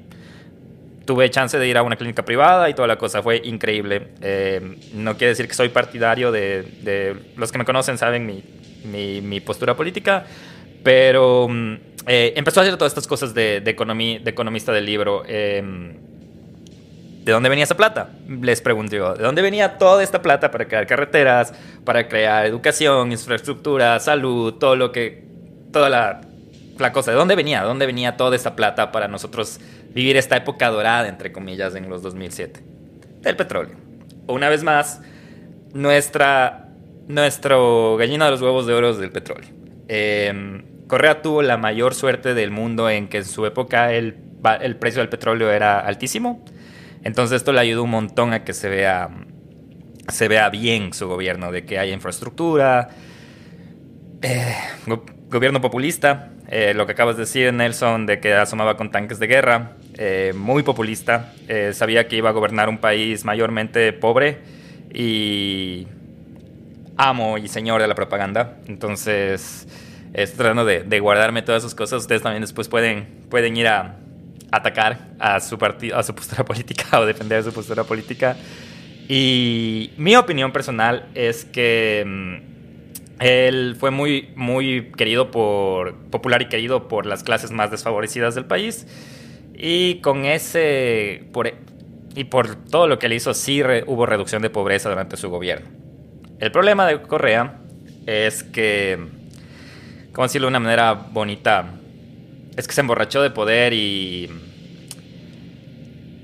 tuve 1.06 1.30
chance 1.30 1.58
de 1.58 1.68
ir 1.68 1.78
a 1.78 1.82
una 1.82 1.96
clínica 1.96 2.24
privada 2.24 2.70
y 2.70 2.74
toda 2.74 2.88
la 2.88 2.98
cosa. 2.98 3.24
Fue 3.24 3.42
increíble. 3.44 4.10
no 4.94 5.18
quiere 5.18 5.30
decir 5.30 5.48
que 5.48 5.54
soy 5.54 5.70
partidario 5.70 6.32
de, 6.32 6.64
de. 6.82 7.16
Los 7.36 7.52
que 7.52 7.58
me 7.58 7.66
conocen 7.66 7.98
saben 7.98 8.26
mi 8.26 8.44
mi, 8.84 9.40
postura 9.42 9.76
política, 9.76 10.26
pero 10.84 11.48
mm, 11.50 11.76
eh, 12.08 12.34
empezó 12.36 12.60
a 12.60 12.64
hacer 12.64 12.78
todas 12.78 12.92
estas 12.92 13.08
cosas 13.08 13.34
de, 13.34 13.58
economista 14.26 14.72
del 14.72 14.86
libro. 14.86 15.24
Em, 15.26 15.98
¿De 17.24 17.32
dónde 17.32 17.50
venía 17.50 17.66
esa 17.66 17.78
plata? 17.78 18.10
Les 18.28 18.62
pregunté 18.62 18.98
yo. 18.98 19.14
¿De 19.14 19.24
dónde 19.24 19.42
venía 19.42 19.78
toda 19.78 20.02
esta 20.02 20.22
plata 20.22 20.50
para 20.52 20.68
crear 20.68 20.88
carreteras, 20.88 21.54
para 21.84 22.08
crear 22.08 22.46
educación, 22.46 23.12
infraestructura, 23.12 24.00
salud, 24.00 24.54
todo 24.56 24.76
lo 24.76 24.92
que... 24.92 25.24
Toda 25.72 25.90
la, 25.90 26.22
la 26.80 26.92
cosa. 26.92 27.12
¿De 27.12 27.18
dónde 27.18 27.36
venía? 27.36 27.62
¿De 27.62 27.68
dónde 27.68 27.86
venía 27.86 28.18
toda 28.18 28.36
esta 28.36 28.56
plata 28.56 28.92
para 28.92 29.08
nosotros 29.08 29.60
vivir 29.94 30.18
esta 30.18 30.38
época 30.38 30.70
dorada, 30.70 31.08
entre 31.08 31.32
comillas, 31.32 31.76
en 31.76 31.90
los 31.90 32.02
2007? 32.02 32.64
Del 33.22 33.36
petróleo. 33.36 33.76
Una 34.26 34.50
vez 34.50 34.64
más, 34.64 35.02
nuestra 35.74 36.70
nuestro 37.10 37.98
gallina 37.98 38.26
de 38.26 38.32
los 38.32 38.42
huevos 38.42 38.68
de 38.68 38.74
oro 38.74 38.96
del 38.96 39.12
petróleo. 39.12 39.50
Em, 39.88 40.64
Correa 40.90 41.22
tuvo 41.22 41.44
la 41.44 41.56
mayor 41.56 41.94
suerte 41.94 42.34
del 42.34 42.50
mundo 42.50 42.90
en 42.90 43.10
que 43.10 43.18
en 43.18 43.26
su 43.26 43.46
época 43.46 43.94
el, 43.94 44.18
el, 44.60 44.76
precio 44.76 45.02
del 45.02 45.10
petróleo 45.10 45.52
era 45.52 45.80
altísimo. 45.80 46.44
Entonces 47.04 47.38
esto 47.38 47.54
le 47.54 47.60
ayudó 47.60 47.84
un 47.84 47.92
montón 47.92 48.34
a 48.34 48.44
que 48.44 48.54
se 48.54 48.70
vea, 48.70 49.08
se 50.08 50.28
vea 50.28 50.50
bien 50.50 50.92
su 50.92 51.08
gobierno, 51.08 51.52
de 51.52 51.64
que 51.64 51.78
haya 51.78 51.94
infraestructura, 51.94 52.90
eh, 54.24 54.56
gobierno 55.30 55.62
populista, 55.62 56.32
eh, 56.50 56.74
lo 56.74 56.88
que 56.88 56.94
acabas 56.94 57.18
de 57.18 57.22
decir 57.22 57.54
Nelson, 57.54 58.08
de 58.08 58.20
que 58.20 58.34
asomaba 58.34 58.76
con 58.76 58.90
tanques 58.90 59.20
de 59.20 59.28
guerra, 59.28 59.74
eh, 59.96 60.34
muy 60.36 60.64
populista, 60.64 61.34
sabía 61.74 62.08
que 62.08 62.16
iba 62.16 62.30
a 62.30 62.34
gobernar 62.34 62.68
un 62.68 62.80
país 62.80 63.26
mayormente 63.26 63.94
pobre 63.94 64.40
y 64.92 65.88
amo 66.98 67.38
y 67.38 67.48
señor 67.48 67.80
de 67.80 67.88
la 67.88 67.94
propaganda. 67.94 68.58
Entonces, 68.68 69.68
estoy 70.14 70.38
tratando 70.38 70.66
de, 70.66 71.00
guardarme 71.00 71.42
todas 71.42 71.64
esas 71.64 71.76
cosas. 71.76 72.02
Ustedes 72.02 72.22
también 72.22 72.42
después 72.42 72.68
pueden, 72.68 73.26
pueden 73.30 73.56
ir 73.58 73.68
a 73.68 73.98
atacar 74.52 75.10
a 75.20 75.40
su, 75.40 75.58
a 75.94 76.04
su 76.04 76.16
postura 76.16 76.44
política 76.46 77.00
o 77.00 77.06
defender 77.06 77.44
su 77.44 77.54
postura 77.54 77.84
política. 77.84 78.36
Y 79.08 79.92
mi 79.98 80.16
opinión 80.16 80.52
personal 80.52 81.08
es 81.16 81.46
que 81.46 82.04
mm, 82.06 83.22
él 83.22 83.76
fue 83.80 83.92
muy, 83.92 84.30
muy 84.36 84.92
querido 84.96 85.32
por, 85.32 85.96
popular 86.10 86.42
y 86.42 86.46
querido 86.48 86.88
por 86.88 87.06
las 87.06 87.24
clases 87.24 87.52
más 87.52 87.72
desfavorecidas 87.72 88.36
del 88.36 88.46
país. 88.46 88.88
Y 89.56 89.96
con 89.96 90.26
ese, 90.26 91.24
por, 91.34 91.52
y 92.16 92.24
por 92.26 92.56
todo 92.56 92.88
lo 92.88 92.98
que 93.00 93.10
le 93.10 93.16
hizo, 93.16 93.34
sí 93.34 93.62
hubo 93.88 94.06
reducción 94.06 94.42
de 94.42 94.50
pobreza 94.50 94.90
durante 94.90 95.18
su 95.18 95.30
gobierno. 95.30 95.68
El 96.40 96.52
problema 96.52 96.86
de 96.88 97.02
Correa 97.02 97.60
es 98.06 98.44
que, 98.44 98.98
¿cómo 100.20 100.28
decirlo 100.28 100.48
de 100.48 100.50
una 100.50 100.60
manera 100.60 100.92
bonita? 100.92 101.64
Es 102.58 102.68
que 102.68 102.74
se 102.74 102.82
emborrachó 102.82 103.22
de 103.22 103.30
poder 103.30 103.72
y 103.72 104.30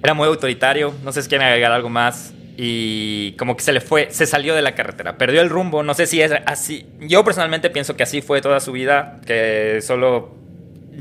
era 0.04 0.14
muy 0.14 0.28
autoritario. 0.28 0.94
No 1.02 1.14
sé 1.14 1.24
si 1.24 1.30
quieren 1.30 1.48
agregar 1.48 1.72
algo 1.72 1.88
más. 1.88 2.34
Y 2.58 3.32
como 3.38 3.56
que 3.56 3.64
se 3.64 3.72
le 3.72 3.80
fue, 3.80 4.10
se 4.12 4.26
salió 4.26 4.54
de 4.54 4.62
la 4.62 4.76
carretera, 4.76 5.18
perdió 5.18 5.40
el 5.40 5.50
rumbo. 5.50 5.82
No 5.82 5.94
sé 5.94 6.08
si 6.08 6.22
es 6.22 6.34
así. 6.46 6.86
Yo 7.00 7.24
personalmente 7.24 7.70
pienso 7.70 7.96
que 7.96 8.04
así 8.04 8.22
fue 8.22 8.42
toda 8.42 8.60
su 8.60 8.74
vida, 8.74 9.22
que 9.26 9.80
solo 9.82 10.36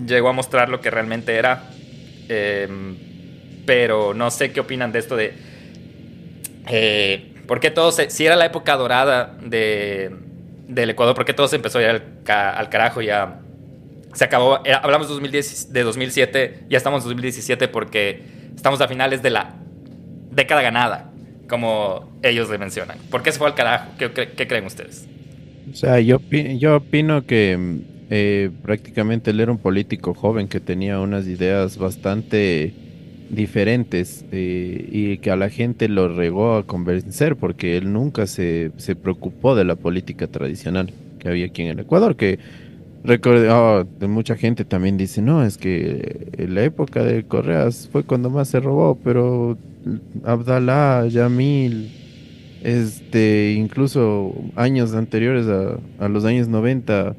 llegó 0.06 0.28
a 0.28 0.32
mostrar 0.32 0.68
lo 0.68 0.80
que 0.80 0.92
realmente 0.92 1.34
era. 1.34 1.64
Em, 2.28 2.96
pero 3.66 4.14
no 4.14 4.30
sé 4.30 4.52
qué 4.52 4.60
opinan 4.60 4.92
de 4.92 5.00
esto 5.00 5.16
de. 5.16 5.34
Eh, 6.68 7.42
porque 7.48 7.72
todos, 7.72 8.00
si 8.06 8.24
era 8.24 8.36
la 8.36 8.44
época 8.44 8.76
dorada 8.76 9.36
de, 9.42 10.14
del 10.68 10.90
Ecuador, 10.90 11.14
porque 11.14 11.34
todo 11.34 11.48
se 11.48 11.56
empezó 11.56 11.80
ya 11.80 11.90
al, 11.90 12.02
ca- 12.24 12.50
al 12.50 12.68
carajo, 12.68 13.02
ya 13.02 13.40
se 14.12 14.24
acabó. 14.24 14.60
Era- 14.64 14.78
hablamos 14.78 15.08
de, 15.08 15.14
2010 15.14 15.72
de 15.72 15.82
2007, 15.82 16.64
ya 16.68 16.78
estamos 16.78 17.02
en 17.02 17.08
2017 17.08 17.68
porque 17.68 18.22
estamos 18.56 18.80
a 18.80 18.88
finales 18.88 19.22
de 19.22 19.30
la 19.30 19.54
década 20.30 20.62
ganada, 20.62 21.10
como 21.48 22.10
ellos 22.22 22.48
le 22.50 22.58
mencionan. 22.58 22.98
¿Por 23.10 23.22
qué 23.22 23.32
se 23.32 23.38
fue 23.38 23.46
al 23.48 23.54
carajo? 23.54 23.90
¿Qué, 23.98 24.12
cre- 24.12 24.30
qué 24.36 24.46
creen 24.46 24.66
ustedes? 24.66 25.06
O 25.72 25.76
sea, 25.76 26.00
yo, 26.00 26.20
yo 26.58 26.76
opino 26.76 27.24
que 27.26 27.58
eh, 28.10 28.50
prácticamente 28.62 29.30
él 29.30 29.40
era 29.40 29.50
un 29.50 29.58
político 29.58 30.14
joven 30.14 30.46
que 30.48 30.60
tenía 30.60 31.00
unas 31.00 31.26
ideas 31.26 31.78
bastante 31.78 32.74
diferentes 33.34 34.24
eh, 34.32 34.88
y 34.90 35.18
que 35.18 35.30
a 35.30 35.36
la 35.36 35.50
gente 35.50 35.88
lo 35.88 36.08
regó 36.08 36.56
a 36.56 36.66
convencer 36.66 37.36
porque 37.36 37.76
él 37.76 37.92
nunca 37.92 38.26
se, 38.26 38.72
se 38.76 38.96
preocupó 38.96 39.54
de 39.54 39.64
la 39.64 39.76
política 39.76 40.26
tradicional 40.26 40.92
que 41.18 41.28
había 41.28 41.46
aquí 41.46 41.62
en 41.62 41.68
el 41.68 41.80
Ecuador, 41.80 42.16
que 42.16 42.38
oh, 43.50 43.84
mucha 44.08 44.36
gente 44.36 44.64
también 44.64 44.96
dice, 44.96 45.22
no, 45.22 45.44
es 45.44 45.56
que 45.56 46.28
en 46.36 46.54
la 46.54 46.64
época 46.64 47.02
de 47.02 47.24
Correas 47.24 47.88
fue 47.90 48.04
cuando 48.04 48.30
más 48.30 48.48
se 48.48 48.60
robó, 48.60 48.98
pero 49.02 49.58
Abdalá, 50.24 51.06
Yamil, 51.08 51.90
este, 52.62 53.54
incluso 53.58 54.34
años 54.56 54.94
anteriores 54.94 55.46
a, 55.46 55.78
a 56.04 56.08
los 56.08 56.24
años 56.24 56.48
90, 56.48 57.14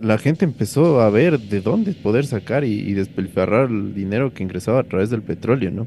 la 0.00 0.18
gente 0.18 0.44
empezó 0.44 1.00
a 1.00 1.10
ver 1.10 1.38
de 1.38 1.60
dónde 1.60 1.92
poder 1.92 2.26
sacar 2.26 2.64
y, 2.64 2.92
despilfarrar 2.92 3.70
el 3.70 3.94
dinero 3.94 4.32
que 4.32 4.42
ingresaba 4.42 4.80
a 4.80 4.84
través 4.84 5.10
del 5.10 5.22
petróleo, 5.22 5.70
¿no? 5.70 5.86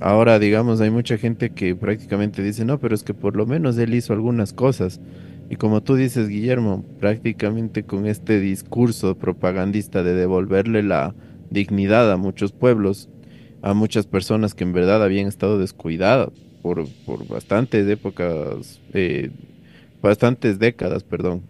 Ahora, 0.00 0.38
digamos, 0.38 0.80
hay 0.80 0.90
mucha 0.90 1.18
gente 1.18 1.50
que 1.50 1.76
prácticamente 1.76 2.42
dice, 2.42 2.64
no, 2.64 2.78
pero 2.78 2.94
es 2.94 3.04
que 3.04 3.14
por 3.14 3.36
lo 3.36 3.46
menos 3.46 3.78
él 3.78 3.94
hizo 3.94 4.12
algunas 4.12 4.52
cosas. 4.52 5.00
Y 5.48 5.56
como 5.56 5.82
tú 5.82 5.94
dices, 5.94 6.28
Guillermo, 6.28 6.84
prácticamente 6.98 7.84
con 7.84 8.06
este 8.06 8.40
discurso 8.40 9.16
propagandista 9.16 10.02
de 10.02 10.14
devolverle 10.14 10.82
la 10.82 11.14
dignidad 11.50 12.10
a 12.10 12.16
muchos 12.16 12.52
pueblos, 12.52 13.08
a 13.60 13.74
muchas 13.74 14.06
personas 14.06 14.54
que 14.54 14.64
en 14.64 14.72
verdad 14.72 15.04
habían 15.04 15.28
estado 15.28 15.58
descuidadas 15.58 16.30
por, 16.62 16.88
por 17.04 17.28
bastantes 17.28 17.86
épocas, 17.88 18.80
eh, 18.94 19.30
bastantes 20.00 20.58
décadas, 20.58 21.04
perdón, 21.04 21.42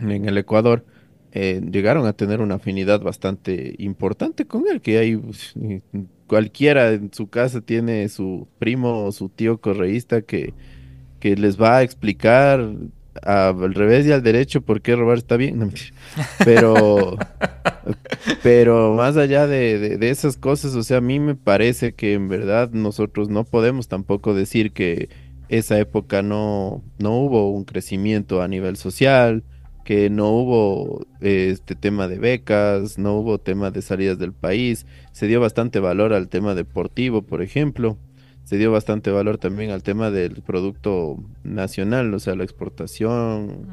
en 0.00 0.26
el 0.28 0.38
Ecuador, 0.38 0.84
eh, 1.32 1.60
llegaron 1.70 2.06
a 2.06 2.12
tener 2.14 2.40
una 2.40 2.56
afinidad 2.56 3.00
bastante 3.00 3.74
importante 3.78 4.46
con 4.46 4.64
él, 4.70 4.80
que 4.80 4.98
hay 4.98 5.16
uf, 5.16 5.52
cualquiera 6.26 6.92
en 6.92 7.12
su 7.12 7.28
casa 7.28 7.60
tiene 7.60 8.08
su 8.08 8.48
primo 8.58 9.04
o 9.04 9.12
su 9.12 9.28
tío 9.28 9.60
correísta 9.60 10.22
que, 10.22 10.54
que 11.20 11.36
les 11.36 11.60
va 11.60 11.78
a 11.78 11.82
explicar 11.82 12.60
a- 13.22 13.48
al 13.50 13.74
revés 13.74 14.06
y 14.06 14.12
al 14.12 14.22
derecho 14.22 14.62
por 14.62 14.80
qué 14.82 14.96
robar 14.96 15.18
está 15.18 15.36
bien. 15.36 15.58
No, 15.58 15.70
pero, 16.44 17.22
pero 18.42 18.94
más 18.94 19.16
allá 19.16 19.46
de, 19.46 19.78
de- 19.78 19.98
de 19.98 20.10
esas 20.10 20.36
cosas, 20.36 20.74
o 20.74 20.82
sea, 20.82 20.98
a 20.98 21.00
mí 21.00 21.18
me 21.20 21.34
parece 21.34 21.94
que 21.94 22.14
en 22.14 22.28
verdad 22.28 22.70
nosotros 22.72 23.28
no 23.28 23.44
podemos 23.44 23.88
tampoco 23.88 24.34
decir 24.34 24.72
que 24.72 25.08
esa 25.48 25.78
época 25.78 26.22
no, 26.22 26.82
no 26.98 27.18
hubo 27.18 27.50
un 27.50 27.64
crecimiento 27.64 28.42
a 28.42 28.48
nivel 28.48 28.76
social, 28.76 29.44
que 29.84 30.10
no 30.10 30.30
hubo 30.30 31.06
eh, 31.20 31.50
este 31.52 31.74
tema 31.74 32.08
de 32.08 32.18
becas, 32.18 32.98
no 32.98 33.14
hubo 33.14 33.38
tema 33.38 33.70
de 33.70 33.82
salidas 33.82 34.18
del 34.18 34.32
país, 34.32 34.86
se 35.12 35.26
dio 35.26 35.40
bastante 35.40 35.78
valor 35.78 36.12
al 36.12 36.28
tema 36.28 36.54
deportivo, 36.54 37.22
por 37.22 37.42
ejemplo, 37.42 37.98
se 38.44 38.58
dio 38.58 38.70
bastante 38.70 39.10
valor 39.10 39.38
también 39.38 39.70
al 39.70 39.82
tema 39.82 40.10
del 40.10 40.42
producto 40.42 41.16
nacional, 41.44 42.12
o 42.12 42.18
sea, 42.18 42.34
la 42.34 42.44
exportación. 42.44 43.66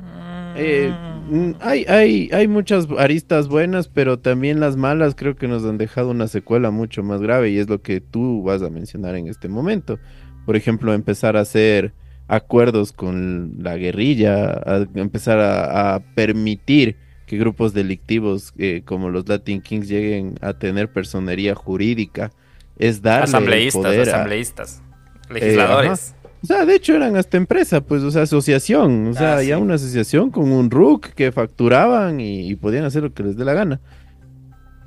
Eh, 0.56 0.94
mm, 1.30 1.52
hay, 1.60 1.86
hay, 1.86 2.30
hay 2.32 2.48
muchas 2.48 2.88
aristas 2.98 3.50
buenas, 3.50 3.90
pero 3.90 4.20
también 4.20 4.60
las 4.62 4.78
malas 4.78 5.16
creo 5.16 5.36
que 5.36 5.50
nos 5.50 5.66
han 5.66 5.78
dejado 5.78 6.12
una 6.12 6.28
secuela 6.28 6.72
mucho 6.72 7.04
más 7.04 7.22
grave 7.22 7.50
y 7.50 7.58
es 7.58 7.70
lo 7.70 7.82
que 7.82 8.00
tú 8.00 8.44
vas 8.44 8.62
a 8.62 8.70
mencionar 8.70 9.16
en 9.16 9.28
este 9.28 9.50
momento. 9.50 10.00
Por 10.46 10.56
ejemplo, 10.56 10.94
empezar 10.94 11.36
a 11.36 11.42
hacer 11.42 11.94
acuerdos 12.36 12.94
con 12.94 13.56
la 13.60 13.76
guerrilla, 13.78 14.52
a 14.66 14.88
empezar 14.96 15.40
a, 15.40 15.96
a 15.96 16.00
permitir 16.00 16.96
que 17.26 17.38
grupos 17.38 17.74
delictivos 17.74 18.54
eh, 18.58 18.82
como 18.86 19.10
los 19.10 19.28
Latin 19.28 19.62
Kings 19.62 19.88
lleguen 19.90 20.36
a 20.42 20.54
tener 20.54 20.92
personería 20.92 21.56
jurídica, 21.56 22.32
es 22.78 23.02
darle 23.02 23.26
asambleístas, 23.26 23.82
poder 23.84 24.00
a- 24.10 24.12
asambleístas, 24.14 24.82
legisladores. 25.30 26.16
o 26.44 26.48
sea, 26.48 26.66
de 26.66 26.76
hecho 26.76 26.96
eran 26.96 27.16
hasta 27.18 27.38
empresa, 27.38 27.82
pues, 27.82 28.02
o 28.04 28.12
sea, 28.12 28.24
asociación, 28.24 29.08
o 29.08 29.14
sea, 29.14 29.38
Ah, 29.38 29.44
ya 29.44 29.58
sí. 29.58 29.62
una 29.62 29.76
asociación 29.76 30.32
con 30.32 30.52
un 30.52 30.72
RUC 30.72 31.10
que 31.14 31.32
facturaban 31.32 32.20
y, 32.20 32.50
y 32.50 32.56
podían 32.56 32.86
hacer 32.86 33.04
lo 33.04 33.14
que 33.14 33.24
les 33.24 33.36
dé 33.38 33.46
la 33.46 33.54
gana. 33.54 33.80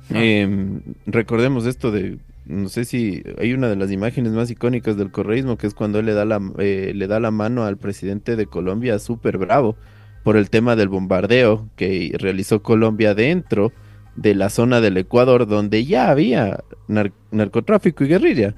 Ah. 0.09 0.13
Em, 0.23 0.81
recordemos 1.05 1.65
esto 1.65 1.91
de, 1.91 2.17
no 2.45 2.69
sé 2.69 2.85
si 2.85 3.23
hay 3.39 3.53
una 3.53 3.67
de 3.69 3.75
las 3.75 3.91
imágenes 3.91 4.33
más 4.33 4.51
icónicas 4.51 4.97
del 4.97 5.11
correísmo, 5.11 5.57
que 5.57 5.67
es 5.67 5.73
cuando 5.73 5.99
él 5.99 6.05
le 6.05 6.13
da 6.13 6.25
la, 6.25 6.39
eh, 6.59 6.91
le 6.95 7.07
da 7.07 7.19
la 7.19 7.31
mano 7.31 7.63
al 7.63 7.77
presidente 7.77 8.35
de 8.35 8.45
Colombia, 8.45 8.99
súper 8.99 9.37
bravo, 9.37 9.75
por 10.23 10.37
el 10.37 10.49
tema 10.49 10.75
del 10.75 10.89
bombardeo 10.89 11.69
que 11.75 12.15
realizó 12.17 12.61
Colombia 12.61 13.13
dentro 13.13 13.71
de 14.15 14.35
la 14.35 14.49
zona 14.49 14.81
del 14.81 14.97
Ecuador, 14.97 15.47
donde 15.47 15.85
ya 15.85 16.09
había 16.09 16.63
nar- 16.87 17.13
narcotráfico 17.31 18.03
y 18.03 18.07
guerrilla. 18.07 18.55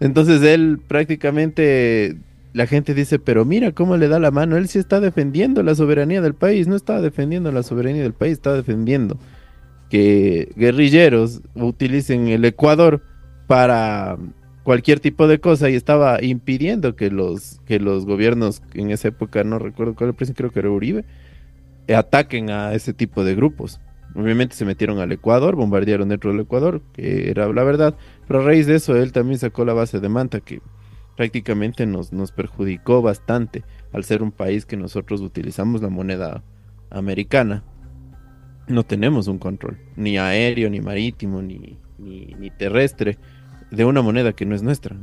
Entonces 0.00 0.42
él 0.42 0.80
prácticamente, 0.86 2.16
la 2.52 2.66
gente 2.66 2.94
dice, 2.94 3.18
pero 3.18 3.44
mira 3.44 3.72
cómo 3.72 3.96
le 3.96 4.08
da 4.08 4.18
la 4.18 4.30
mano, 4.30 4.56
él 4.56 4.68
sí 4.68 4.78
está 4.78 5.00
defendiendo 5.00 5.62
la 5.62 5.74
soberanía 5.74 6.20
del 6.20 6.34
país, 6.34 6.66
no 6.66 6.76
estaba 6.76 7.00
defendiendo 7.00 7.50
la 7.52 7.62
soberanía 7.62 8.02
del 8.02 8.14
país, 8.14 8.32
estaba 8.32 8.56
defendiendo 8.56 9.18
que 9.90 10.50
guerrilleros 10.56 11.42
utilicen 11.54 12.28
el 12.28 12.44
Ecuador 12.44 13.02
para 13.52 14.16
cualquier 14.62 14.98
tipo 14.98 15.28
de 15.28 15.38
cosa 15.38 15.68
y 15.68 15.74
estaba 15.74 16.24
impidiendo 16.24 16.96
que 16.96 17.10
los, 17.10 17.60
que 17.66 17.80
los 17.80 18.06
gobiernos 18.06 18.62
en 18.72 18.90
esa 18.90 19.08
época, 19.08 19.44
no 19.44 19.58
recuerdo 19.58 19.94
cuál 19.94 20.06
era 20.06 20.10
el 20.12 20.16
presidente, 20.16 20.38
creo 20.38 20.52
que 20.52 20.60
era 20.60 20.70
Uribe, 20.70 21.04
eh, 21.86 21.94
ataquen 21.94 22.48
a 22.48 22.72
ese 22.72 22.94
tipo 22.94 23.24
de 23.24 23.34
grupos. 23.34 23.78
Obviamente 24.14 24.56
se 24.56 24.64
metieron 24.64 25.00
al 25.00 25.12
Ecuador, 25.12 25.54
bombardearon 25.54 26.08
dentro 26.08 26.32
del 26.32 26.40
Ecuador, 26.40 26.80
que 26.94 27.28
era 27.28 27.46
la 27.52 27.62
verdad, 27.62 27.94
pero 28.26 28.40
a 28.40 28.42
raíz 28.42 28.66
de 28.66 28.76
eso 28.76 28.96
él 28.96 29.12
también 29.12 29.38
sacó 29.38 29.66
la 29.66 29.74
base 29.74 30.00
de 30.00 30.08
Manta, 30.08 30.40
que 30.40 30.62
prácticamente 31.14 31.84
nos, 31.84 32.10
nos 32.10 32.32
perjudicó 32.32 33.02
bastante 33.02 33.64
al 33.92 34.04
ser 34.04 34.22
un 34.22 34.32
país 34.32 34.64
que 34.64 34.78
nosotros 34.78 35.20
utilizamos 35.20 35.82
la 35.82 35.90
moneda 35.90 36.42
americana. 36.88 37.64
No 38.66 38.82
tenemos 38.82 39.26
un 39.26 39.36
control, 39.36 39.76
ni 39.94 40.16
aéreo, 40.16 40.70
ni 40.70 40.80
marítimo, 40.80 41.42
ni, 41.42 41.76
ni, 42.02 42.34
ni 42.38 42.50
terrestre, 42.50 43.18
de 43.72 43.84
una 43.84 44.02
moneda 44.02 44.32
que 44.32 44.46
no 44.46 44.54
es 44.54 44.62
nuestra. 44.62 44.96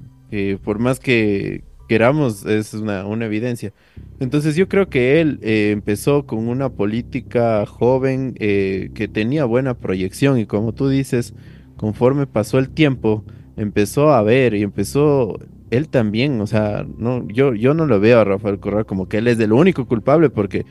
Por 0.64 0.80
más 0.80 1.00
que 1.00 1.64
queramos, 1.88 2.46
es 2.46 2.74
una, 2.76 3.02
evidencia. 3.26 3.74
Entonces 4.20 4.56
yo 4.56 4.68
creo 4.70 4.90
que 4.90 5.22
él 5.22 5.40
eh, 5.42 5.72
empezó 5.72 6.26
con 6.26 6.48
una 6.48 6.70
política 6.70 7.66
joven 7.66 8.36
eh, 8.40 8.92
que 8.94 9.08
tenía 9.08 9.46
buena 9.46 9.74
proyección 9.74 10.38
y 10.40 10.46
como 10.46 10.74
tú 10.74 10.88
dices, 10.88 11.34
conforme 11.78 12.28
pasó 12.28 12.60
el 12.60 12.70
tiempo, 12.70 13.26
empezó 13.58 14.14
a 14.14 14.22
ver 14.22 14.54
y 14.54 14.62
empezó 14.62 15.40
él 15.72 15.90
también, 15.90 16.40
o 16.42 16.48
sea, 16.48 16.86
no, 16.98 17.28
yo, 17.28 17.54
yo 17.56 17.74
no 17.74 17.86
lo 17.86 18.00
veo 18.00 18.20
a 18.20 18.24
Rafael 18.24 18.60
Correa 18.60 18.84
como 18.86 19.08
que 19.08 19.18
él 19.18 19.28
es 19.28 19.40
el 19.40 19.52
único 19.54 19.88
culpable 19.88 20.30
porque 20.30 20.66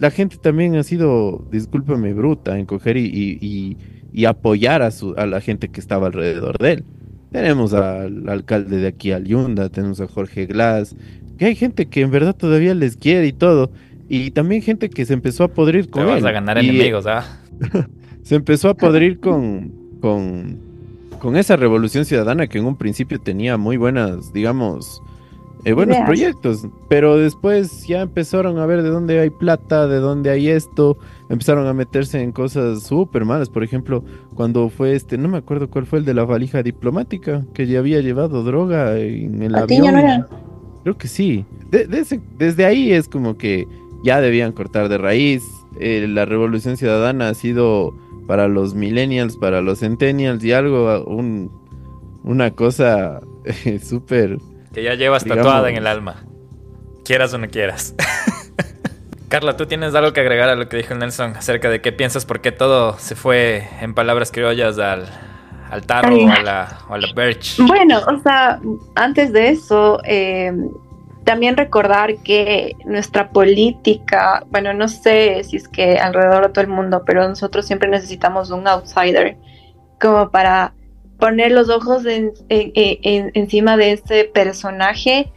la 0.00 0.10
gente 0.10 0.36
también 0.38 0.76
ha 0.76 0.82
sido, 0.82 1.46
discúlpame, 1.50 2.14
bruta 2.14 2.58
en 2.58 2.66
coger 2.66 2.96
y, 2.96 3.06
y, 3.06 3.38
y- 3.40 3.76
y 4.16 4.26
apoyar 4.26 4.80
a, 4.82 4.92
su, 4.92 5.12
a 5.16 5.26
la 5.26 5.40
gente 5.40 5.70
que 5.70 5.80
estaba 5.80 6.06
alrededor 6.06 6.56
de 6.58 6.72
él. 6.74 6.84
Tenemos 7.34 7.74
al 7.74 8.28
alcalde 8.28 8.76
de 8.76 8.86
aquí, 8.86 9.10
al 9.10 9.24
Yunda, 9.24 9.68
tenemos 9.68 10.00
a 10.00 10.06
Jorge 10.06 10.46
Glass, 10.46 10.94
que 11.36 11.46
hay 11.46 11.56
gente 11.56 11.86
que 11.86 12.02
en 12.02 12.12
verdad 12.12 12.36
todavía 12.36 12.74
les 12.74 12.96
quiere 12.96 13.26
y 13.26 13.32
todo, 13.32 13.72
y 14.08 14.30
también 14.30 14.62
gente 14.62 14.88
que 14.88 15.04
se 15.04 15.14
empezó 15.14 15.42
a 15.42 15.48
podrir 15.48 15.88
Te 15.90 15.90
con 15.90 16.06
vas 16.06 16.22
él. 16.22 16.28
a 16.28 16.30
ganar 16.30 16.58
Y, 16.58 16.60
enemigos, 16.60 17.06
¿ah? 17.08 17.24
se 18.22 18.36
empezó 18.36 18.68
a 18.68 18.74
podrir 18.74 19.18
con, 19.18 19.72
con, 20.00 20.60
con 21.18 21.36
esa 21.36 21.56
revolución 21.56 22.04
ciudadana 22.04 22.46
que 22.46 22.58
en 22.58 22.66
un 22.66 22.76
principio 22.78 23.20
tenía 23.20 23.56
muy 23.56 23.78
buenas, 23.78 24.32
digamos, 24.32 25.02
eh, 25.64 25.72
buenos 25.72 25.98
Ideas. 25.98 26.04
proyectos, 26.04 26.68
pero 26.88 27.16
después 27.16 27.84
ya 27.88 28.02
empezaron 28.02 28.58
a 28.58 28.66
ver 28.66 28.84
de 28.84 28.90
dónde 28.90 29.18
hay 29.18 29.30
plata, 29.30 29.88
de 29.88 29.96
dónde 29.96 30.30
hay 30.30 30.50
esto, 30.50 30.98
empezaron 31.34 31.66
a 31.66 31.72
meterse 31.74 32.20
en 32.22 32.32
cosas 32.32 32.82
súper 32.84 33.24
malas, 33.24 33.48
por 33.50 33.62
ejemplo, 33.62 34.02
cuando 34.34 34.68
fue 34.70 34.94
este, 34.94 35.18
no 35.18 35.28
me 35.28 35.38
acuerdo 35.38 35.68
cuál 35.68 35.84
fue 35.86 35.98
el 35.98 36.04
de 36.04 36.14
la 36.14 36.24
valija 36.24 36.62
diplomática, 36.62 37.44
que 37.52 37.66
ya 37.66 37.78
había 37.80 38.00
llevado 38.00 38.42
droga 38.42 38.98
en 38.98 39.42
el 39.42 39.52
Patiño 39.52 39.88
avión. 39.88 39.94
no 39.94 39.98
era. 40.00 40.28
Creo 40.82 40.96
que 40.98 41.08
sí. 41.08 41.44
De- 41.70 41.86
de 41.86 42.00
ese- 42.00 42.20
desde 42.38 42.64
ahí 42.64 42.92
es 42.92 43.08
como 43.08 43.36
que 43.36 43.66
ya 44.02 44.20
debían 44.20 44.52
cortar 44.52 44.88
de 44.88 44.98
raíz. 44.98 45.42
Eh, 45.80 46.06
la 46.08 46.24
revolución 46.24 46.76
ciudadana 46.76 47.28
ha 47.28 47.34
sido 47.34 47.94
para 48.26 48.48
los 48.48 48.74
millennials, 48.74 49.36
para 49.36 49.60
los 49.60 49.80
centennials 49.80 50.42
y 50.44 50.52
algo, 50.52 51.04
un, 51.04 51.50
una 52.22 52.50
cosa 52.52 53.20
eh, 53.64 53.78
súper... 53.78 54.38
Que 54.72 54.82
ya 54.82 54.94
llevas 54.94 55.24
Digamos- 55.24 55.44
tatuada 55.44 55.70
en 55.70 55.76
el 55.76 55.86
alma. 55.86 56.24
Quieras 57.04 57.32
o 57.34 57.38
no 57.38 57.48
quieras. 57.48 57.94
Carla, 59.34 59.56
¿tú 59.56 59.66
tienes 59.66 59.92
algo 59.96 60.12
que 60.12 60.20
agregar 60.20 60.48
a 60.48 60.54
lo 60.54 60.68
que 60.68 60.76
dijo 60.76 60.94
Nelson 60.94 61.36
acerca 61.36 61.68
de 61.68 61.80
qué 61.80 61.90
piensas, 61.90 62.24
por 62.24 62.40
qué 62.40 62.52
todo 62.52 62.96
se 63.00 63.16
fue 63.16 63.66
en 63.80 63.92
palabras 63.92 64.30
criollas 64.30 64.78
al, 64.78 65.08
al 65.72 65.84
tarro 65.84 66.14
o 66.14 66.30
a 66.30 66.40
la, 66.40 66.78
o 66.88 66.94
a 66.94 66.98
la 66.98 67.08
birch? 67.16 67.58
Bueno, 67.58 67.98
o 68.06 68.20
sea, 68.20 68.60
antes 68.94 69.32
de 69.32 69.48
eso, 69.48 69.98
eh, 70.04 70.52
también 71.24 71.56
recordar 71.56 72.14
que 72.22 72.76
nuestra 72.84 73.30
política, 73.30 74.44
bueno, 74.50 74.72
no 74.72 74.86
sé 74.86 75.42
si 75.42 75.56
es 75.56 75.66
que 75.66 75.98
alrededor 75.98 76.46
de 76.46 76.48
todo 76.50 76.60
el 76.62 76.70
mundo, 76.70 77.02
pero 77.04 77.28
nosotros 77.28 77.66
siempre 77.66 77.88
necesitamos 77.88 78.52
un 78.52 78.68
outsider 78.68 79.36
como 80.00 80.30
para 80.30 80.74
poner 81.18 81.50
los 81.50 81.70
ojos 81.70 82.06
en- 82.06 82.30
en- 82.50 82.70
en- 83.02 83.32
encima 83.34 83.76
de 83.76 83.94
ese 83.94 84.30
personaje 84.32 85.32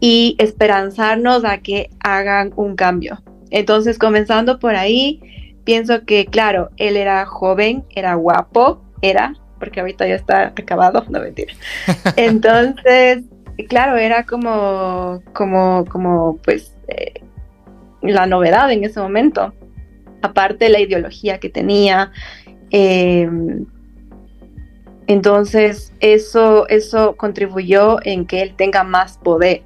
y 0.00 0.34
esperanzarnos 0.40 1.44
a 1.44 1.58
que 1.58 1.90
hagan 2.00 2.52
un 2.56 2.74
cambio. 2.74 3.22
Entonces, 3.50 3.98
comenzando 3.98 4.58
por 4.58 4.74
ahí, 4.74 5.20
pienso 5.64 6.04
que, 6.04 6.26
claro, 6.26 6.70
él 6.76 6.96
era 6.96 7.24
joven, 7.26 7.84
era 7.94 8.14
guapo, 8.14 8.82
era, 9.02 9.34
porque 9.58 9.80
ahorita 9.80 10.06
ya 10.06 10.14
está 10.14 10.46
acabado, 10.48 11.04
no 11.08 11.20
mentira. 11.20 11.52
Entonces, 12.16 13.24
claro, 13.68 13.96
era 13.96 14.24
como, 14.24 15.22
como, 15.32 15.84
como, 15.86 16.38
pues, 16.44 16.74
eh, 16.88 17.14
la 18.02 18.26
novedad 18.26 18.70
en 18.70 18.84
ese 18.84 19.00
momento. 19.00 19.52
Aparte 20.22 20.68
la 20.68 20.80
ideología 20.80 21.38
que 21.38 21.48
tenía. 21.48 22.12
eh, 22.70 23.28
entonces, 25.08 25.92
eso, 26.00 26.66
eso 26.68 27.16
contribuyó 27.16 27.98
en 28.04 28.26
que 28.26 28.42
él 28.42 28.54
tenga 28.56 28.82
más 28.82 29.18
poder. 29.18 29.62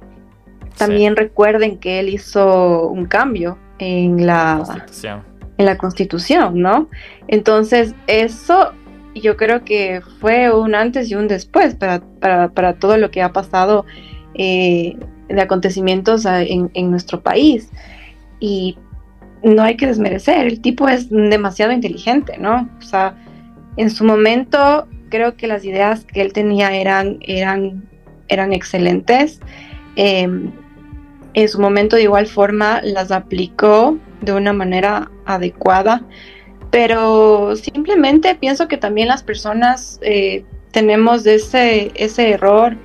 También 0.77 1.15
recuerden 1.15 1.77
que 1.77 1.99
él 1.99 2.09
hizo 2.09 2.87
un 2.87 3.05
cambio 3.05 3.57
en 3.81 4.25
la, 4.25 4.61
Constitución. 4.65 5.23
en 5.57 5.65
la 5.65 5.77
constitución, 5.77 6.59
¿no? 6.61 6.89
Entonces, 7.27 7.95
eso 8.07 8.73
yo 9.15 9.35
creo 9.35 9.63
que 9.65 10.01
fue 10.19 10.53
un 10.55 10.73
antes 10.75 11.09
y 11.11 11.15
un 11.15 11.27
después 11.27 11.75
para, 11.75 12.01
para, 12.21 12.49
para 12.49 12.75
todo 12.75 12.97
lo 12.97 13.11
que 13.11 13.21
ha 13.21 13.33
pasado 13.33 13.85
eh, 14.35 14.95
de 15.27 15.41
acontecimientos 15.41 16.25
a- 16.25 16.43
en, 16.43 16.69
en 16.73 16.89
nuestro 16.91 17.21
país. 17.21 17.69
Y 18.39 18.77
no 19.43 19.63
hay 19.63 19.75
que 19.75 19.87
desmerecer, 19.87 20.47
el 20.47 20.61
tipo 20.61 20.87
es 20.87 21.09
demasiado 21.09 21.71
inteligente, 21.73 22.37
¿no? 22.37 22.69
O 22.77 22.81
sea, 22.81 23.15
en 23.77 23.89
su 23.89 24.03
momento 24.05 24.87
creo 25.09 25.35
que 25.35 25.47
las 25.47 25.65
ideas 25.65 26.05
que 26.05 26.21
él 26.21 26.31
tenía 26.31 26.73
eran, 26.75 27.17
eran, 27.21 27.83
eran 28.29 28.53
excelentes. 28.53 29.41
Eh, 29.95 30.29
en 31.33 31.47
su 31.49 31.59
momento 31.59 31.95
de 31.95 32.03
igual 32.03 32.27
forma 32.27 32.81
las 32.83 33.11
aplicó 33.11 33.97
de 34.21 34.33
una 34.33 34.53
manera 34.53 35.09
adecuada, 35.25 36.03
pero 36.69 37.55
simplemente 37.55 38.35
pienso 38.35 38.67
que 38.67 38.77
también 38.77 39.07
las 39.07 39.23
personas 39.23 39.99
eh, 40.01 40.43
tenemos 40.71 41.25
ese, 41.25 41.91
ese 41.95 42.31
error, 42.31 42.75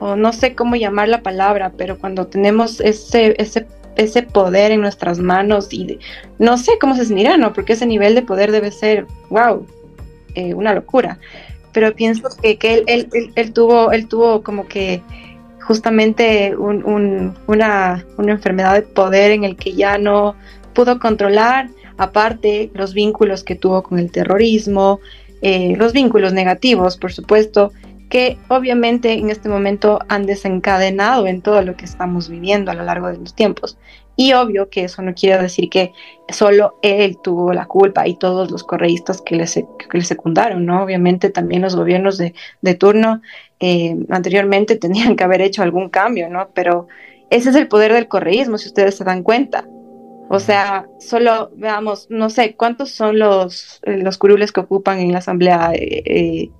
o 0.00 0.16
no 0.16 0.32
sé 0.32 0.54
cómo 0.54 0.76
llamar 0.76 1.08
la 1.08 1.22
palabra, 1.22 1.72
pero 1.76 1.98
cuando 1.98 2.26
tenemos 2.26 2.80
ese, 2.80 3.34
ese, 3.38 3.66
ese 3.96 4.22
poder 4.22 4.70
en 4.70 4.80
nuestras 4.80 5.18
manos 5.18 5.72
y 5.72 5.98
no 6.38 6.56
sé 6.56 6.72
cómo 6.80 6.94
se 6.94 7.04
sentirá, 7.04 7.36
¿no? 7.36 7.52
Porque 7.52 7.72
ese 7.72 7.84
nivel 7.86 8.14
de 8.14 8.22
poder 8.22 8.52
debe 8.52 8.70
ser, 8.70 9.06
wow, 9.28 9.66
eh, 10.34 10.54
una 10.54 10.72
locura. 10.72 11.18
Pero 11.72 11.94
pienso 11.94 12.28
que, 12.40 12.56
que 12.56 12.74
él- 12.74 13.08
él- 13.12 13.32
él 13.34 13.52
tuvo, 13.52 13.92
él 13.92 14.06
tuvo 14.08 14.42
como 14.42 14.66
que 14.68 15.02
justamente 15.68 16.56
un- 16.56 16.82
un- 16.84 17.34
una, 17.46 18.04
una 18.16 18.32
enfermedad 18.32 18.74
de 18.74 18.82
poder 18.82 19.32
en 19.32 19.44
el 19.44 19.54
que 19.54 19.74
ya 19.74 19.98
no 19.98 20.34
pudo 20.74 20.98
controlar, 20.98 21.68
aparte 21.98 22.70
los 22.72 22.94
vínculos 22.94 23.44
que 23.44 23.54
tuvo 23.54 23.82
con 23.82 23.98
el 23.98 24.10
terrorismo, 24.10 24.98
eh, 25.42 25.74
los 25.76 25.92
vínculos 25.92 26.32
negativos, 26.32 26.96
por 26.96 27.12
supuesto, 27.12 27.72
que 28.08 28.38
obviamente 28.48 29.12
en 29.12 29.28
este 29.28 29.50
momento 29.50 29.98
han 30.08 30.24
desencadenado 30.24 31.26
en 31.26 31.42
todo 31.42 31.60
lo 31.60 31.76
que 31.76 31.84
estamos 31.84 32.30
viviendo 32.30 32.70
a 32.70 32.74
lo 32.74 32.84
largo 32.84 33.08
de 33.08 33.18
los 33.18 33.34
tiempos. 33.34 33.76
Y 34.16 34.32
obvio 34.32 34.68
que 34.68 34.84
eso 34.84 35.02
no 35.02 35.14
quiere 35.14 35.40
decir 35.40 35.68
que 35.68 35.92
solo 36.28 36.78
él 36.82 37.18
tuvo 37.22 37.52
la 37.52 37.66
culpa 37.66 38.08
y 38.08 38.16
todos 38.16 38.50
los 38.50 38.64
correístas 38.64 39.20
que 39.20 39.36
le, 39.36 39.44
que 39.44 39.98
le 39.98 40.02
secundaron, 40.04 40.64
¿no? 40.66 40.82
Obviamente 40.82 41.30
también 41.30 41.62
los 41.62 41.76
gobiernos 41.76 42.16
de, 42.18 42.34
de 42.62 42.74
turno 42.74 43.20
eh, 43.60 43.96
anteriormente 44.10 44.76
tenían 44.76 45.16
que 45.16 45.24
haber 45.24 45.40
hecho 45.40 45.62
algún 45.62 45.88
cambio, 45.88 46.28
¿no? 46.28 46.48
Pero 46.54 46.88
ese 47.30 47.50
es 47.50 47.56
el 47.56 47.68
poder 47.68 47.92
del 47.92 48.08
correísmo, 48.08 48.58
si 48.58 48.68
ustedes 48.68 48.96
se 48.96 49.04
dan 49.04 49.22
cuenta. 49.22 49.66
O 50.30 50.40
sea, 50.40 50.86
solo 50.98 51.50
veamos, 51.56 52.06
no 52.10 52.28
sé, 52.28 52.54
¿cuántos 52.54 52.90
son 52.90 53.18
los, 53.18 53.80
eh, 53.84 53.96
los 53.98 54.18
curules 54.18 54.52
que 54.52 54.60
ocupan 54.60 54.98
en 54.98 55.12
la 55.12 55.18
asamblea, 55.18 55.72
eh, 55.72 56.02
eh, 56.04 56.50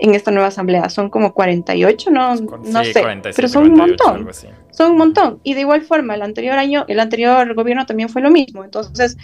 en 0.00 0.14
esta 0.14 0.30
nueva 0.30 0.48
asamblea? 0.48 0.90
Son 0.90 1.08
como 1.08 1.32
48, 1.32 2.10
¿no? 2.10 2.34
No 2.34 2.84
sé, 2.84 3.00
47, 3.00 3.32
pero 3.36 3.48
son 3.48 3.70
un 3.70 3.76
48, 3.76 4.04
montón 4.04 4.54
son 4.70 4.92
un 4.92 4.98
montón. 4.98 5.40
Y 5.44 5.54
de 5.54 5.60
igual 5.60 5.82
forma, 5.82 6.14
el 6.14 6.22
anterior 6.22 6.58
año, 6.58 6.84
el 6.88 7.00
anterior 7.00 7.54
gobierno 7.54 7.86
también 7.86 8.10
fue 8.10 8.20
lo 8.20 8.30
mismo. 8.30 8.64
Entonces, 8.64 9.16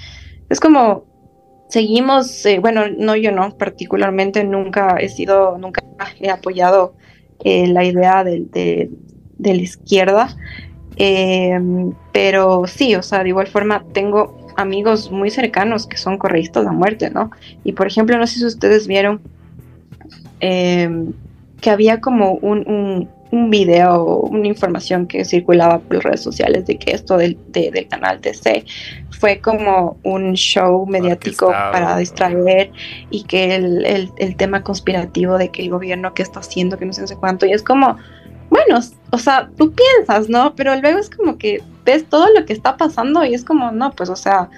es 0.49 0.59
como 0.59 1.05
seguimos, 1.70 2.44
eh, 2.46 2.58
bueno, 2.60 2.84
no 2.88 3.16
yo 3.16 3.32
no, 3.32 3.56
particularmente 3.56 4.44
nunca 4.44 4.96
he 4.98 5.08
sido, 5.08 5.58
nunca 5.58 5.80
he 6.20 6.30
apoyado 6.30 6.96
eh, 7.44 7.68
la 7.68 7.84
idea 7.84 8.24
de, 8.24 8.46
de- 8.50 8.90
la 9.38 9.62
izquierda. 9.62 10.36
Eh, 10.96 11.58
pero 12.12 12.66
sí, 12.66 12.94
o 12.96 13.02
sea, 13.02 13.22
de 13.22 13.30
igual 13.30 13.48
forma 13.48 13.86
tengo 13.92 14.36
amigos 14.56 15.10
muy 15.12 15.30
cercanos 15.30 15.86
que 15.86 15.96
son 15.98 16.18
correístas 16.18 16.66
a 16.66 16.72
muerte, 16.72 17.10
¿no? 17.10 17.30
Y 17.64 17.72
por 17.72 17.86
ejemplo, 17.88 18.18
no 18.18 18.26
sé 18.26 18.40
si 18.40 18.46
ustedes 18.46 18.86
vieron 18.88 19.22
eh, 20.40 20.88
que 21.60 21.70
había 21.70 22.00
como 22.00 22.32
un, 22.34 22.68
un, 22.68 23.14
un 23.33 23.49
video, 23.51 24.18
una 24.22 24.49
información 24.49 25.07
que 25.07 25.24
circulaba 25.24 25.78
por 25.78 26.03
redes 26.05 26.22
sociales 26.22 26.66
de 26.66 26.76
que 26.78 26.93
esto 26.93 27.16
del, 27.16 27.39
de- 27.49 27.70
del 27.70 27.87
canal 27.87 28.20
TC 28.20 28.64
fue 29.20 29.39
como 29.41 29.99
un 30.03 30.35
show 30.35 30.85
mediático 30.87 31.47
Orquestado, 31.47 31.72
para 31.72 31.97
distraer 31.97 32.72
y 33.11 33.22
que 33.24 33.55
el, 33.55 33.85
el- 33.87 34.11
el 34.18 34.37
tema 34.37 34.62
conspirativo 34.62 35.39
de 35.39 35.51
que 35.51 35.62
el 35.62 35.70
gobierno 35.70 36.12
que 36.14 36.22
está 36.22 36.41
haciendo, 36.41 36.76
que 36.76 36.87
no 36.87 36.93
sé, 36.93 37.03
no 37.03 37.07
sé 37.07 37.16
cuánto, 37.16 37.47
y 37.47 37.53
es 37.53 37.62
como, 37.62 37.97
bueno, 38.49 38.81
o 39.12 39.18
sea, 39.18 39.49
tú 39.57 39.72
piensas, 39.72 40.28
¿no? 40.28 40.55
Pero 40.57 40.74
luego 40.81 40.99
es 40.99 41.09
como 41.09 41.39
que 41.39 41.62
ves 41.85 42.05
todo 42.09 42.26
lo 42.37 42.45
que 42.47 42.53
está 42.53 42.76
pasando 42.76 43.24
y 43.24 43.33
es 43.35 43.45
como, 43.45 43.70
no, 43.70 43.93
pues, 43.93 44.11
o 44.11 44.16
sea, 44.16 44.49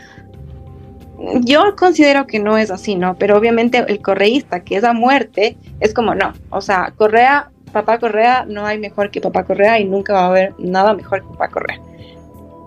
yo 1.43 1.77
considero 1.77 2.27
que 2.27 2.41
no 2.41 2.59
es 2.59 2.71
así, 2.71 2.97
¿no? 2.97 3.15
Pero 3.17 3.37
obviamente 3.37 3.85
el 3.87 4.01
correísta 4.01 4.61
que 4.65 4.77
es 4.77 4.83
a 4.85 4.93
muerte 4.93 5.57
es 5.79 5.95
como 5.95 6.15
no. 6.17 6.33
O 6.51 6.61
sea, 6.61 6.93
Correa, 6.97 7.52
papá 7.73 7.99
Correa, 7.99 8.45
no 8.49 8.67
hay 8.67 8.79
mejor 8.79 9.11
que 9.11 9.21
papá 9.21 9.45
Correa 9.45 9.79
y 9.81 9.85
nunca 9.85 10.13
va 10.13 10.25
a 10.25 10.29
haber 10.29 10.55
nada 10.59 10.95
mejor 10.95 11.23
que 11.23 11.29
papá 11.29 11.49
Correa. 11.49 11.81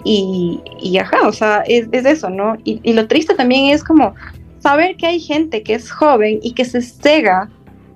Y, 0.04 0.62
y 0.80 0.98
ajá, 0.98 1.28
o 1.28 1.32
sea, 1.32 1.64
es, 1.68 1.88
es 1.92 2.06
eso, 2.06 2.30
¿no? 2.30 2.58
Y, 2.64 2.94
lo 2.94 3.08
triste 3.08 3.34
también 3.34 3.74
es 3.74 3.84
como 3.84 4.14
saber 4.60 4.98
que 4.98 5.08
hay 5.08 5.20
gente 5.20 5.64
que 5.64 5.74
es 5.74 5.92
joven 5.92 6.40
y 6.44 6.54
que 6.54 6.66
se 6.66 6.82
cega 6.82 7.50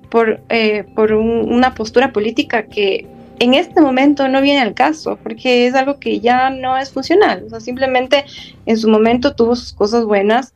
por, 0.09 0.39
eh, 0.49 0.85
por 0.95 1.13
un- 1.13 1.53
una 1.53 1.75
postura 1.75 2.11
política 2.11 2.63
que 2.63 3.05
en 3.39 3.53
este 3.53 3.79
momento 3.79 4.27
no 4.27 4.41
viene 4.41 4.59
al 4.59 4.73
caso, 4.73 5.17
porque 5.21 5.67
es 5.67 5.75
algo 5.75 5.99
que 5.99 6.19
ya 6.19 6.49
no 6.49 6.77
es 6.77 6.91
funcional. 6.91 7.43
O 7.45 7.49
sea, 7.49 7.59
simplemente 7.59 8.25
en 8.65 8.77
su 8.77 8.89
momento 8.89 9.35
tuvo 9.35 9.55
sus 9.55 9.71
cosas 9.73 10.03
buenas, 10.03 10.53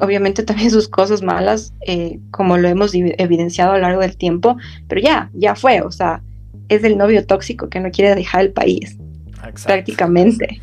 obviamente 0.00 0.42
también 0.42 0.70
sus 0.70 0.88
cosas 0.88 1.22
malas, 1.22 1.72
eh, 1.86 2.18
como 2.30 2.56
lo 2.58 2.68
hemos 2.68 2.94
evi- 2.94 3.14
evidenciado 3.18 3.72
a 3.72 3.76
lo 3.76 3.82
largo 3.82 4.00
del 4.00 4.16
tiempo, 4.16 4.56
pero 4.88 5.00
ya, 5.00 5.30
ya 5.34 5.54
fue, 5.54 5.80
o 5.82 5.90
sea, 5.90 6.22
es 6.68 6.84
el 6.84 6.96
novio 6.98 7.24
tóxico 7.26 7.68
que 7.68 7.80
no 7.80 7.90
quiere 7.90 8.14
dejar 8.14 8.42
el 8.42 8.52
país, 8.52 8.96
Exacto. 9.36 9.62
prácticamente. 9.66 10.60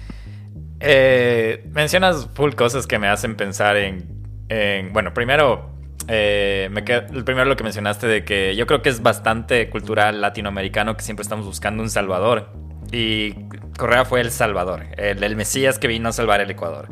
Eh, 0.80 1.66
mencionas 1.72 2.30
full 2.34 2.52
cosas 2.54 2.86
que 2.86 3.00
me 3.00 3.08
hacen 3.08 3.36
pensar 3.36 3.78
en, 3.78 4.06
en- 4.50 4.94
bueno, 4.94 5.14
primero, 5.14 5.70
eh, 6.08 6.70
me 6.72 6.84
primero 6.84 7.46
lo 7.46 7.56
que 7.56 7.64
mencionaste 7.64 8.08
de 8.08 8.24
que 8.24 8.56
yo 8.56 8.68
creo 8.68 8.82
que 8.82 8.90
es 8.90 9.02
bastante 9.02 9.70
cultural 9.70 10.22
latinoamericano 10.22 10.96
que 10.96 11.04
siempre 11.04 11.24
estamos 11.24 11.46
buscando 11.46 11.82
un 11.82 11.90
salvador. 11.90 12.52
Y 12.92 13.34
Correa 13.78 14.06
fue 14.06 14.22
el 14.22 14.30
salvador, 14.30 14.84
el, 14.98 15.24
el 15.24 15.36
Mesías 15.36 15.80
que 15.80 15.88
vino 15.88 16.10
a 16.10 16.12
salvar 16.12 16.40
el 16.42 16.52
Ecuador. 16.52 16.88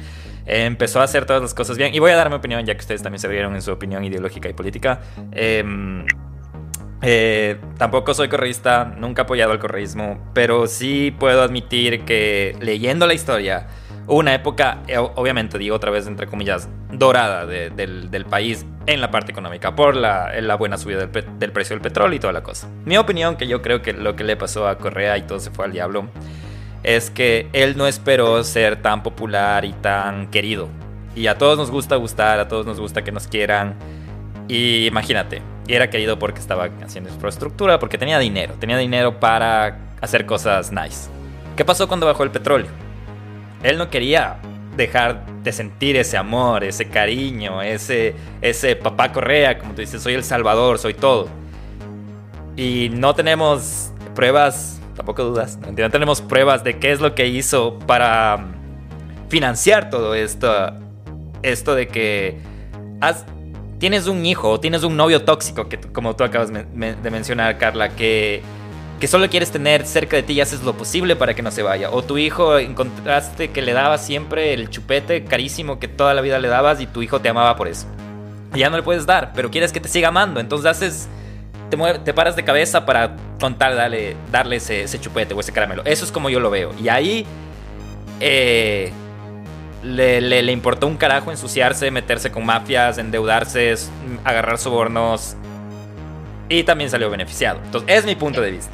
Eh, 0.46 0.66
empezó 0.66 1.00
a 1.02 1.04
hacer 1.04 1.26
todas 1.26 1.42
las 1.42 1.54
cosas 1.54 1.78
bien. 1.78 1.94
Y 1.94 2.00
voy 2.00 2.12
a 2.12 2.16
dar 2.16 2.30
mi 2.30 2.36
opinión, 2.36 2.66
ya 2.66 2.74
que 2.76 2.82
ustedes 2.82 3.02
también 3.04 3.20
se 3.20 3.30
dieron 3.30 3.56
en 3.56 3.62
su 3.62 3.72
opinión 3.72 4.04
ideológica 4.04 4.50
y 4.50 4.54
política. 4.54 5.02
Em, 5.32 6.06
eh, 7.02 7.58
tampoco 7.78 8.14
soy 8.14 8.30
correísta, 8.30 8.94
nunca 8.98 9.22
he 9.22 9.26
apoyado 9.26 9.52
el 9.52 9.60
correísmo, 9.60 10.20
pero 10.34 10.68
sí 10.68 11.14
puedo 11.18 11.42
admitir 11.42 12.06
que 12.06 12.56
leyendo 12.62 13.06
la 13.08 13.14
historia, 13.14 13.68
hubo 14.08 14.20
una 14.20 14.34
época, 14.34 14.80
eh, 14.88 14.98
obviamente 14.98 15.58
digo 15.58 15.76
otra 15.76 15.92
vez 15.92 16.08
entre 16.08 16.28
comillas, 16.28 16.70
dorada 16.92 17.46
de- 17.46 17.70
del, 17.72 18.10
del 18.10 18.26
país 18.26 18.66
en 18.86 19.02
la 19.02 19.12
parte 19.12 19.32
económica 19.32 19.76
por 19.76 19.96
la, 19.96 20.32
la 20.42 20.56
buena 20.56 20.78
subida 20.78 21.06
del, 21.06 21.40
del 21.40 21.52
precio 21.52 21.76
del 21.76 21.82
petróleo 21.82 22.16
y 22.16 22.20
toda 22.20 22.32
la 22.34 22.44
cosa. 22.44 22.70
Mi 22.86 22.98
opinión, 22.98 23.36
que 23.36 23.48
yo 23.48 23.62
creo 23.62 23.82
que 23.82 23.92
lo 23.94 24.16
que 24.16 24.24
le 24.24 24.38
pasó 24.38 24.68
a 24.68 24.78
Correa 24.78 25.18
y 25.18 25.24
todo 25.24 25.40
se 25.40 25.52
fue 25.52 25.66
al 25.66 25.72
diablo, 25.74 26.08
es 26.84 27.10
que 27.10 27.48
él 27.54 27.78
no 27.78 27.88
esperó 27.88 28.44
ser 28.44 28.82
tan 28.82 29.04
popular 29.04 29.66
y 29.66 29.74
tan 29.74 30.28
querido. 30.28 30.68
Y 31.16 31.28
a 31.28 31.38
todos 31.38 31.58
nos 31.58 31.72
gusta 31.72 31.96
gustar, 31.96 32.40
a 32.40 32.48
todos 32.48 32.66
nos 32.66 32.80
gusta 32.80 33.04
que 33.04 33.12
nos 33.12 33.28
quieran. 33.28 33.76
Y 34.48 34.86
imagínate, 34.88 35.42
era 35.68 35.90
querido 35.90 36.20
porque 36.20 36.40
estaba 36.40 36.70
haciendo 36.84 37.10
infraestructura, 37.10 37.80
porque 37.80 37.98
tenía 37.98 38.20
dinero, 38.20 38.56
tenía 38.60 38.78
dinero 38.78 39.20
para 39.20 39.78
hacer 40.02 40.26
cosas 40.26 40.72
nice. 40.72 41.10
¿Qué 41.56 41.64
pasó 41.64 41.88
cuando 41.88 42.06
bajó 42.06 42.24
el 42.24 42.32
petróleo? 42.32 42.70
Él 43.62 43.78
no 43.78 43.90
quería 43.90 44.38
dejar 44.76 45.26
de 45.44 45.52
sentir 45.52 45.96
ese 45.96 46.18
amor, 46.18 46.64
ese 46.64 46.90
cariño, 46.90 47.62
ese, 47.62 48.16
ese 48.42 48.76
papá 48.76 49.12
Correa, 49.12 49.60
como 49.60 49.74
tú 49.74 49.82
dices, 49.82 50.02
soy 50.02 50.14
el 50.14 50.24
Salvador, 50.24 50.80
soy 50.80 50.94
todo. 50.94 51.30
Y 52.58 52.90
no 52.92 53.14
tenemos 53.16 53.92
pruebas, 54.16 54.82
tampoco 54.96 55.24
dudas, 55.24 55.58
no 55.58 55.90
tenemos 55.90 56.22
pruebas 56.22 56.64
de 56.64 56.78
qué 56.80 56.92
es 56.92 57.02
lo 57.02 57.16
que 57.16 57.28
hizo 57.28 57.80
para 57.80 58.46
financiar 59.30 59.90
todo 59.90 60.16
esto. 60.16 60.74
Esto 61.42 61.76
de 61.76 61.88
que 61.88 62.40
tienes 63.80 64.08
un 64.08 64.26
hijo 64.26 64.50
o 64.50 64.60
tienes 64.60 64.84
un 64.84 64.96
novio 64.96 65.24
tóxico, 65.24 65.68
que 65.68 65.78
como 65.78 66.16
tú 66.16 66.24
acabas 66.24 66.54
de 66.54 67.12
mencionar, 67.12 67.58
Carla, 67.58 67.90
que 67.90 68.42
que 69.04 69.08
solo 69.10 69.30
quieres 69.30 69.52
tener 69.52 69.86
cerca 69.86 70.16
de 70.16 70.24
ti 70.24 70.32
y 70.32 70.40
haces 70.40 70.64
lo 70.64 70.78
posible 70.78 71.18
para 71.18 71.34
que 71.34 71.42
no 71.42 71.52
se 71.52 71.62
vaya. 71.62 71.92
O 71.92 72.04
tu 72.04 72.18
hijo 72.18 72.58
encontraste 72.58 73.52
que 73.52 73.62
le 73.62 73.74
dabas 73.74 74.06
siempre 74.06 74.54
el 74.54 74.70
chupete 74.70 75.26
carísimo 75.26 75.78
que 75.78 75.90
toda 75.90 76.14
la 76.14 76.22
vida 76.22 76.40
le 76.40 76.48
dabas 76.48 76.80
y 76.80 76.88
tu 76.88 77.02
hijo 77.02 77.20
te 77.20 77.28
amaba 77.28 77.58
por 77.58 77.68
eso. 77.68 77.86
Ya 78.54 78.70
no 78.70 78.78
le 78.78 78.84
puedes 78.84 79.06
dar, 79.06 79.34
pero 79.36 79.52
quieres 79.52 79.74
que 79.74 79.82
te 79.82 79.90
siga 79.90 80.08
amando. 80.08 80.40
Entonces 80.40 80.72
haces, 80.72 81.10
te, 82.04 82.14
paras 82.14 82.36
de 82.36 82.44
cabeza 82.44 82.86
para 82.86 83.16
contar, 83.40 83.76
darle, 83.76 84.16
darle 84.32 84.58
ese, 84.58 85.00
chupete 85.00 85.34
o 85.34 85.40
ese 85.40 85.52
caramelo. 85.52 85.84
Eso 85.86 86.06
es 86.06 86.12
como 86.12 86.30
yo 86.30 86.40
lo 86.40 86.50
veo. 86.50 86.72
Y 86.82 86.90
ahí 86.90 87.26
eh, 88.20 88.92
le, 89.84 90.22
le, 90.22 90.52
importó 90.52 90.88
un 90.88 90.98
carajo 90.98 91.32
ensuciarse, 91.32 91.92
meterse 91.92 92.32
con 92.32 92.46
mafias, 92.46 92.98
endeudarse, 92.98 93.76
agarrar 94.24 94.58
sobornos. 94.58 95.36
Y 96.50 96.64
también 96.64 96.90
salió 96.90 97.10
beneficiado. 97.10 97.60
Entonces, 97.64 97.98
es 97.98 98.06
mi 98.06 98.16
punto 98.16 98.42
de 98.42 98.52
vista. 98.52 98.74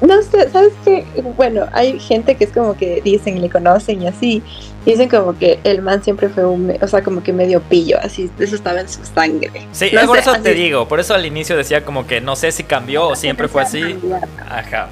No 0.00 0.22
sé, 0.22 0.48
¿sabes 0.50 0.72
qué? 0.84 1.04
Bueno, 1.36 1.66
hay 1.72 1.98
gente 1.98 2.36
que 2.36 2.44
es 2.44 2.52
como 2.52 2.76
que 2.76 3.00
dicen 3.02 3.36
y 3.36 3.40
le 3.40 3.50
conocen 3.50 4.02
y 4.02 4.06
así. 4.06 4.42
Dicen 4.86 5.08
como 5.08 5.36
que 5.36 5.58
el 5.64 5.82
man 5.82 6.02
siempre 6.02 6.28
fue 6.28 6.46
un, 6.46 6.72
o 6.80 6.88
sea, 6.88 7.02
como 7.02 7.22
que 7.22 7.32
medio 7.32 7.60
pillo, 7.60 7.98
así, 8.00 8.30
eso 8.38 8.54
estaba 8.54 8.80
en 8.80 8.88
su 8.88 9.04
sangre. 9.04 9.66
Sí, 9.72 9.90
por 10.06 10.16
eso 10.16 10.32
te 10.40 10.54
digo, 10.54 10.86
por 10.86 11.00
eso 11.00 11.14
al 11.14 11.26
inicio 11.26 11.56
decía 11.56 11.84
como 11.84 12.06
que 12.06 12.20
no 12.20 12.36
sé 12.36 12.52
si 12.52 12.62
cambió 12.62 13.08
o 13.08 13.16
siempre 13.16 13.48
fue 13.48 13.62
así. 13.62 13.98
Ajá. 14.48 14.88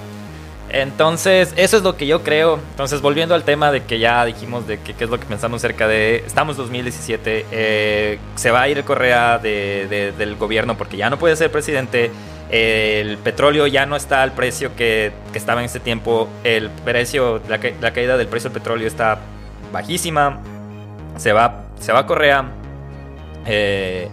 Entonces, 0.68 1.54
eso 1.56 1.76
es 1.76 1.82
lo 1.82 1.96
que 1.96 2.06
yo 2.06 2.22
creo. 2.22 2.58
Entonces, 2.70 3.00
volviendo 3.00 3.34
al 3.34 3.44
tema 3.44 3.70
de 3.70 3.84
que 3.84 3.98
ya 3.98 4.24
dijimos 4.24 4.66
de 4.66 4.78
que, 4.80 4.92
es 4.98 5.10
lo 5.10 5.18
que 5.18 5.26
pensamos 5.26 5.62
cerca 5.62 5.86
de... 5.86 6.16
Estamos 6.26 6.56
2017, 6.56 7.46
eh, 7.50 8.18
se 8.34 8.50
va 8.50 8.62
a 8.62 8.68
ir 8.68 8.82
Correa 8.84 9.38
de, 9.38 10.12
del 10.16 10.36
gobierno 10.36 10.76
porque 10.76 10.96
ya 10.96 11.10
no 11.10 11.18
puede 11.18 11.36
ser 11.36 11.50
presidente 11.50 12.10
el 12.50 13.18
petróleo 13.18 13.66
ya 13.66 13.86
no 13.86 13.96
está 13.96 14.22
al 14.22 14.32
precio 14.32 14.76
que, 14.76 15.12
estaba 15.34 15.60
en 15.60 15.66
ese 15.66 15.80
tiempo. 15.80 16.28
El 16.44 16.70
precio, 16.70 17.40
la, 17.48 17.58
caída 17.58 18.16
del 18.16 18.28
precio 18.28 18.50
del 18.50 18.58
petróleo 18.58 18.86
está 18.86 19.18
bajísima. 19.72 20.40
Se 21.16 21.32
va, 21.32 21.64
se 21.80 21.92
va 21.92 22.00
a 22.00 22.06
Correa. 22.06 22.44
Eh, 23.46 24.08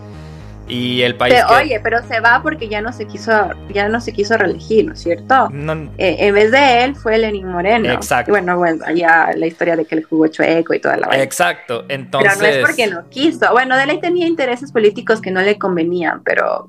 y 0.68 1.02
el 1.02 1.16
país. 1.16 1.36
Oye, 1.50 1.80
pero 1.82 2.02
se 2.08 2.20
va 2.20 2.42
porque 2.42 2.68
ya 2.68 2.82
no 2.82 2.94
se 2.94 3.06
quiso, 3.06 3.32
ya 3.70 3.90
no 3.90 4.00
se 4.00 4.14
quiso 4.14 4.38
reelegir, 4.38 4.86
¿no 4.86 4.94
es 4.94 5.02
cierto? 5.02 5.50
Eh, 5.98 6.16
en 6.20 6.34
vez 6.34 6.52
de 6.52 6.84
él 6.84 6.96
fue 6.96 7.18
Lenín 7.18 7.48
Moreno. 7.48 7.92
Exacto. 7.92 8.32
bueno, 8.32 8.58
bueno, 8.58 8.84
allá 8.86 9.32
la 9.36 9.46
historia 9.46 9.76
de 9.76 9.86
que 9.86 9.98
le 9.98 10.04
jugó 10.04 10.28
chueco 10.28 10.74
y 10.74 10.80
toda 10.80 10.98
la 10.98 11.08
vaina. 11.08 11.24
Exacto. 11.24 11.86
Entonces. 11.90 12.34
Pero 12.40 12.52
no 12.52 12.58
es 12.58 12.66
porque 12.66 12.88
no 12.88 13.10
quiso. 13.10 13.52
Bueno, 13.52 13.78
de 13.78 13.84
él 13.84 14.00
tenía 14.00 14.28
intereses 14.28 14.72
políticos 14.72 15.22
que 15.22 15.32
no 15.32 15.42
le 15.42 15.58
convenían, 15.58 16.24
pero 16.24 16.68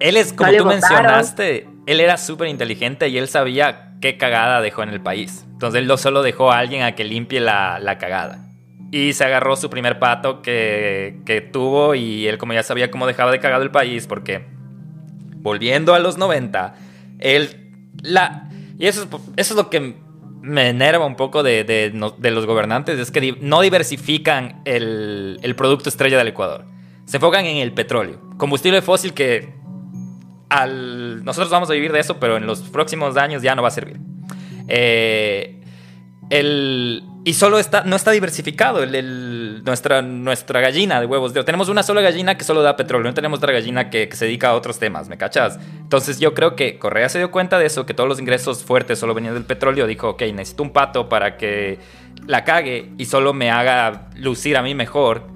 él 0.00 0.16
es, 0.16 0.32
como 0.32 0.52
tú 0.52 0.64
mencionaste, 0.64 1.68
él 1.86 2.00
era 2.00 2.16
súper 2.16 2.48
inteligente 2.48 3.08
y 3.08 3.18
él 3.18 3.28
sabía 3.28 3.92
qué 4.00 4.16
cagada 4.16 4.60
dejó 4.60 4.82
en 4.82 4.88
el 4.88 5.00
país. 5.00 5.44
Entonces 5.52 5.80
él 5.80 5.86
no 5.86 5.98
solo 5.98 6.22
dejó 6.22 6.50
a 6.50 6.58
alguien 6.58 6.82
a 6.82 6.94
que 6.94 7.04
limpie 7.04 7.38
la, 7.38 7.96
cagada. 8.00 8.38
Y 8.92 9.12
se 9.12 9.24
agarró 9.24 9.56
su 9.56 9.70
primer 9.70 9.98
pato 9.98 10.42
que, 10.42 11.20
que, 11.24 11.40
tuvo 11.40 11.94
y 11.94 12.26
él 12.26 12.38
como 12.38 12.52
ya 12.54 12.62
sabía 12.62 12.90
cómo 12.90 13.06
dejaba 13.06 13.30
de 13.30 13.38
cagado 13.38 13.62
el 13.62 13.70
país 13.70 14.06
porque 14.06 14.44
volviendo 15.36 15.94
a 15.94 15.98
los 15.98 16.18
90, 16.18 16.74
él 17.18 17.72
la... 18.02 18.48
Y 18.78 18.86
eso 18.86 19.02
es, 19.02 19.08
eso 19.36 19.54
es 19.54 19.56
lo 19.56 19.70
que 19.70 19.94
me 20.42 20.68
enerva 20.68 21.04
un 21.04 21.16
poco 21.16 21.42
de, 21.42 21.64
de, 21.64 22.30
los 22.30 22.46
gobernantes, 22.46 22.98
es 22.98 23.10
que 23.10 23.36
no 23.40 23.60
diversifican 23.60 24.62
el, 24.64 25.38
el 25.42 25.54
producto 25.54 25.88
estrella 25.88 26.16
del 26.16 26.28
Ecuador. 26.28 26.64
Se 27.04 27.18
enfocan 27.18 27.44
en 27.44 27.58
el 27.58 27.72
petróleo, 27.72 28.20
combustible 28.38 28.80
fósil 28.80 29.12
que 29.12 29.52
nosotros 31.22 31.50
vamos 31.50 31.70
a 31.70 31.74
vivir 31.74 31.92
de 31.92 32.00
eso, 32.00 32.18
pero 32.18 32.36
en 32.36 32.46
los 32.46 32.60
próximos 32.62 33.16
años 33.16 33.42
ya 33.42 33.54
no 33.54 33.62
va 33.62 33.68
a 33.68 33.72
servir. 33.72 33.98
Eh, 34.68 35.60
y 37.22 37.34
solo 37.34 37.58
está, 37.58 37.84
no 37.84 37.96
está 37.96 38.12
diversificado 38.12 38.84
nuestra, 38.86 40.00
nuestra 40.00 40.60
gallina 40.60 41.00
de 41.00 41.06
huevos 41.06 41.34
de 41.34 41.44
Tenemos 41.44 41.68
una 41.68 41.82
sola 41.82 42.00
gallina 42.00 42.36
que 42.36 42.44
solo 42.44 42.62
da 42.62 42.76
petróleo, 42.76 43.10
no 43.10 43.14
tenemos 43.14 43.38
otra 43.38 43.52
gallina 43.52 43.90
que, 43.90 44.08
se 44.12 44.24
dedica 44.24 44.48
a 44.48 44.54
otros 44.54 44.78
temas, 44.78 45.10
¿me 45.10 45.18
cachas? 45.18 45.58
Entonces 45.80 46.18
yo 46.18 46.32
creo 46.32 46.56
que 46.56 46.78
Correa 46.78 47.10
se 47.10 47.18
dio 47.18 47.30
cuenta 47.30 47.58
de 47.58 47.66
eso, 47.66 47.84
que 47.84 47.92
todos 47.92 48.08
los 48.08 48.18
ingresos 48.20 48.64
fuertes 48.64 48.98
solo 48.98 49.12
venían 49.12 49.34
del 49.34 49.44
petróleo. 49.44 49.86
Dijo, 49.86 50.10
ok, 50.10 50.22
necesito 50.32 50.62
un 50.62 50.70
pato 50.70 51.10
para 51.10 51.36
que 51.36 51.78
la 52.26 52.44
cague 52.44 52.90
y 52.96 53.04
solo 53.04 53.34
me 53.34 53.50
haga 53.50 54.08
lucir 54.16 54.56
a 54.56 54.62
mí 54.62 54.74
mejor 54.74 55.26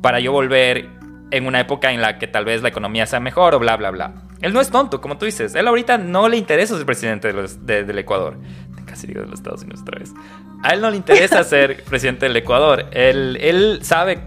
para 0.00 0.20
yo 0.20 0.30
volver 0.30 0.88
en 1.32 1.46
una 1.46 1.60
época 1.60 1.92
en 1.92 2.00
la 2.00 2.18
que 2.18 2.28
tal 2.28 2.44
vez 2.44 2.62
la 2.62 2.68
economía 2.68 3.06
sea 3.06 3.18
mejor 3.18 3.54
o 3.54 3.58
bla, 3.58 3.76
bla, 3.76 3.90
bla. 3.90 4.12
Él 4.42 4.52
no 4.52 4.60
es 4.60 4.70
tonto, 4.70 5.00
como 5.00 5.16
tú 5.16 5.24
dices. 5.24 5.54
Él 5.54 5.66
ahorita 5.68 5.98
no 5.98 6.28
le 6.28 6.36
interesa 6.36 6.76
ser 6.76 6.84
presidente 6.84 7.32
del 7.32 7.98
Ecuador. 7.98 8.36
Casi 8.86 9.06
digo 9.06 9.20
de 9.22 9.28
los 9.28 9.38
Estados 9.38 9.62
Unidos 9.62 9.82
otra 9.82 10.00
vez. 10.00 10.12
A 10.62 10.74
él 10.74 10.80
no 10.80 10.90
le 10.90 10.96
interesa 10.96 11.44
ser 11.44 11.82
presidente 11.84 12.26
del 12.26 12.36
Ecuador. 12.36 12.86
Él, 12.92 13.38
él 13.40 13.78
sabe 13.82 14.20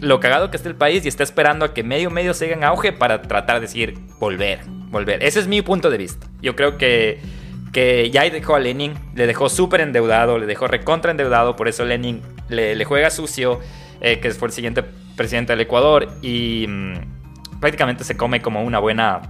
lo 0.00 0.20
cagado 0.20 0.50
que 0.50 0.56
está 0.56 0.68
el 0.68 0.76
país 0.76 1.04
y 1.04 1.08
está 1.08 1.22
esperando 1.22 1.64
a 1.64 1.74
que 1.74 1.82
medio 1.82 2.10
medio 2.10 2.32
siga 2.32 2.54
en 2.54 2.64
auge 2.64 2.92
para 2.92 3.22
tratar 3.22 3.56
de 3.56 3.62
decir 3.62 3.98
volver, 4.18 4.60
volver. 4.90 5.22
Ese 5.22 5.40
es 5.40 5.46
mi 5.46 5.62
punto 5.62 5.90
de 5.90 5.98
vista. 5.98 6.26
Yo 6.40 6.56
creo 6.56 6.78
que, 6.78 7.20
que 7.72 8.10
ya 8.10 8.22
dejó 8.30 8.54
a 8.54 8.60
Lenin, 8.60 8.94
le 9.14 9.26
dejó 9.26 9.48
súper 9.48 9.80
endeudado, 9.80 10.38
le 10.38 10.46
dejó 10.46 10.68
recontra 10.68 11.10
endeudado, 11.10 11.56
por 11.56 11.68
eso 11.68 11.84
Lenin 11.84 12.22
le, 12.48 12.82
juega 12.84 13.10
sucio, 13.10 13.60
eh, 14.00 14.20
que 14.20 14.30
fue 14.30 14.48
el 14.48 14.52
siguiente 14.52 14.82
presidente 15.16 15.52
del 15.52 15.60
Ecuador 15.60 16.08
y 16.22 16.66
mm, 16.66 17.60
prácticamente 17.60 18.04
se 18.04 18.16
come 18.16 18.40
como 18.40 18.62
una 18.62 18.78
buena 18.78 19.20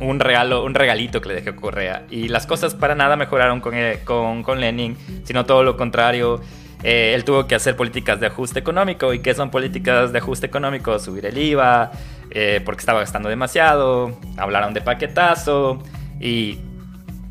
un 0.00 0.20
regalo, 0.20 0.64
un 0.64 0.74
regalito 0.74 1.20
que 1.20 1.28
le 1.30 1.40
dejó 1.40 1.56
Correa. 1.60 2.02
Y 2.10 2.28
las 2.28 2.46
cosas 2.46 2.74
para 2.74 2.94
nada 2.94 3.16
mejoraron 3.16 3.60
con, 3.60 3.74
eh, 3.74 4.00
con, 4.04 4.42
con 4.42 4.60
Lenin, 4.60 4.96
sino 5.24 5.44
todo 5.46 5.62
lo 5.62 5.76
contrario. 5.76 6.40
Eh, 6.82 7.14
él 7.14 7.24
tuvo 7.24 7.46
que 7.46 7.54
hacer 7.54 7.76
políticas 7.76 8.20
de 8.20 8.26
ajuste 8.26 8.58
económico. 8.58 9.12
¿Y 9.12 9.20
qué 9.20 9.34
son 9.34 9.50
políticas 9.50 10.12
de 10.12 10.18
ajuste 10.18 10.46
económico? 10.46 10.98
Subir 10.98 11.26
el 11.26 11.38
IVA, 11.38 11.90
eh, 12.30 12.60
porque 12.64 12.80
estaba 12.80 13.00
gastando 13.00 13.28
demasiado. 13.28 14.18
Hablaron 14.36 14.74
de 14.74 14.82
paquetazo 14.82 15.82
y 16.20 16.58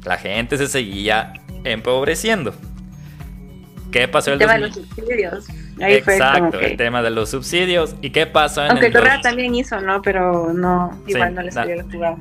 la 0.03 0.17
gente 0.17 0.57
se 0.57 0.67
seguía 0.67 1.33
empobreciendo. 1.63 2.53
¿Qué 3.91 4.07
pasó 4.09 4.33
el, 4.33 4.39
tema 4.39 4.55
de 4.55 4.59
los 4.59 4.75
subsidios. 4.75 5.45
Exacto, 5.79 6.59
el 6.59 6.75
tema 6.75 7.01
de 7.01 7.11
los 7.11 7.29
subsidios. 7.29 7.95
¿Y 8.01 8.09
qué 8.09 8.25
pasó 8.25 8.65
en 8.65 8.71
Aunque 8.71 8.91
Correa 8.91 9.21
también 9.21 9.55
hizo, 9.55 9.79
¿no? 9.79 10.01
Pero 10.01 10.51
no, 10.53 10.99
igual 11.07 11.33
no 11.33 11.41
le 11.41 11.51
salió 11.51 11.77
la 11.77 11.83
jugada. 11.83 12.17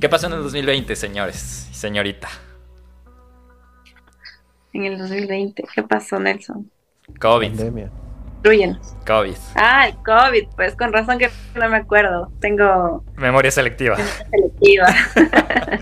¿Qué 0.00 0.08
pasó 0.08 0.26
en 0.26 0.34
el 0.34 0.42
2020, 0.42 0.96
señores 0.96 1.68
y 1.70 1.74
señorita? 1.74 2.28
En 4.72 4.84
el 4.84 4.98
2020, 4.98 5.64
¿qué 5.74 5.82
pasó, 5.82 6.18
Nelson? 6.18 6.70
COVID. 7.20 7.48
Pandemia. 7.48 7.90
COVID. 9.06 9.34
Ah, 9.54 9.88
el 9.88 9.94
COVID, 10.04 10.48
pues 10.54 10.76
con 10.76 10.92
razón 10.92 11.18
que 11.18 11.30
no 11.54 11.68
me 11.70 11.78
acuerdo. 11.78 12.30
Tengo. 12.40 13.02
Memoria 13.16 13.50
selectiva. 13.50 13.96
selectiva. 14.30 14.86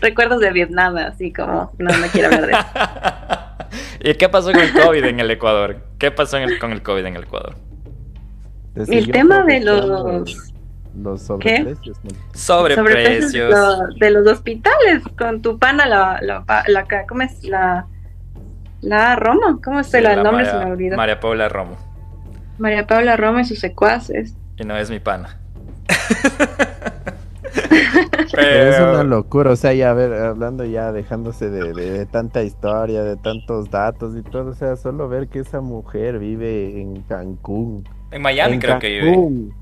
Recuerdos 0.00 0.40
de 0.40 0.52
Vietnam, 0.52 0.96
así 0.98 1.32
como 1.32 1.72
no 1.78 1.98
me 1.98 2.08
quiero 2.08 2.28
hablar 2.28 2.46
de 2.46 2.52
eso. 2.52 2.66
¿Y 4.10 4.14
qué 4.14 4.28
pasó 4.28 4.52
con 4.52 4.60
el 4.60 4.72
COVID 4.74 5.04
en 5.04 5.20
el 5.20 5.30
Ecuador? 5.30 5.86
¿Qué 5.98 6.10
pasó 6.10 6.36
con 6.60 6.72
el 6.72 6.82
COVID 6.82 7.06
en 7.06 7.16
el 7.16 7.22
Ecuador? 7.22 7.56
el 8.74 9.10
tema 9.10 9.42
de 9.44 9.60
los 9.60 10.51
los 10.96 11.22
sobreprecios. 11.22 11.98
Sobreprecios. 12.34 13.54
de 13.98 14.10
los 14.10 14.26
hospitales, 14.26 15.02
con 15.18 15.40
tu 15.42 15.58
pana, 15.58 15.86
la, 15.86 16.18
la, 16.22 16.44
la, 16.66 16.86
¿cómo 17.06 17.22
es? 17.22 17.42
La, 17.44 17.86
la 18.80 19.16
Romo, 19.16 19.60
¿cómo 19.62 19.80
es 19.80 19.92
el 19.94 20.22
nombre? 20.22 20.44
se 20.44 20.56
me 20.58 20.72
olvidó. 20.72 20.96
María 20.96 21.18
Paula 21.20 21.48
Romo. 21.48 21.76
María 22.58 22.86
Paula 22.86 23.16
Romo 23.16 23.38
y 23.40 23.44
sus 23.44 23.58
secuaces. 23.60 24.36
Y 24.58 24.64
no 24.64 24.76
es 24.76 24.90
mi 24.90 24.98
pana. 25.00 25.38
Pero 28.34 28.48
es 28.70 28.80
una 28.80 29.02
locura, 29.04 29.50
o 29.50 29.56
sea, 29.56 29.72
ya 29.74 29.90
a 29.90 29.94
ver, 29.94 30.12
hablando 30.14 30.64
ya, 30.64 30.90
dejándose 30.92 31.50
de, 31.50 31.72
de- 31.74 31.90
de 31.90 32.06
tanta 32.06 32.42
historia, 32.42 33.02
de 33.02 33.16
tantos 33.16 33.70
datos 33.70 34.16
y 34.16 34.22
todo, 34.22 34.50
o 34.50 34.54
sea, 34.54 34.76
solo 34.76 35.08
ver 35.08 35.28
que 35.28 35.40
esa 35.40 35.60
mujer 35.60 36.18
vive 36.18 36.80
en 36.80 37.02
Cancún. 37.02 37.86
en 38.10 38.22
Miami 38.22 38.54
en 38.54 38.60
creo 38.60 38.78
que 38.78 38.88
vive. 38.88 39.52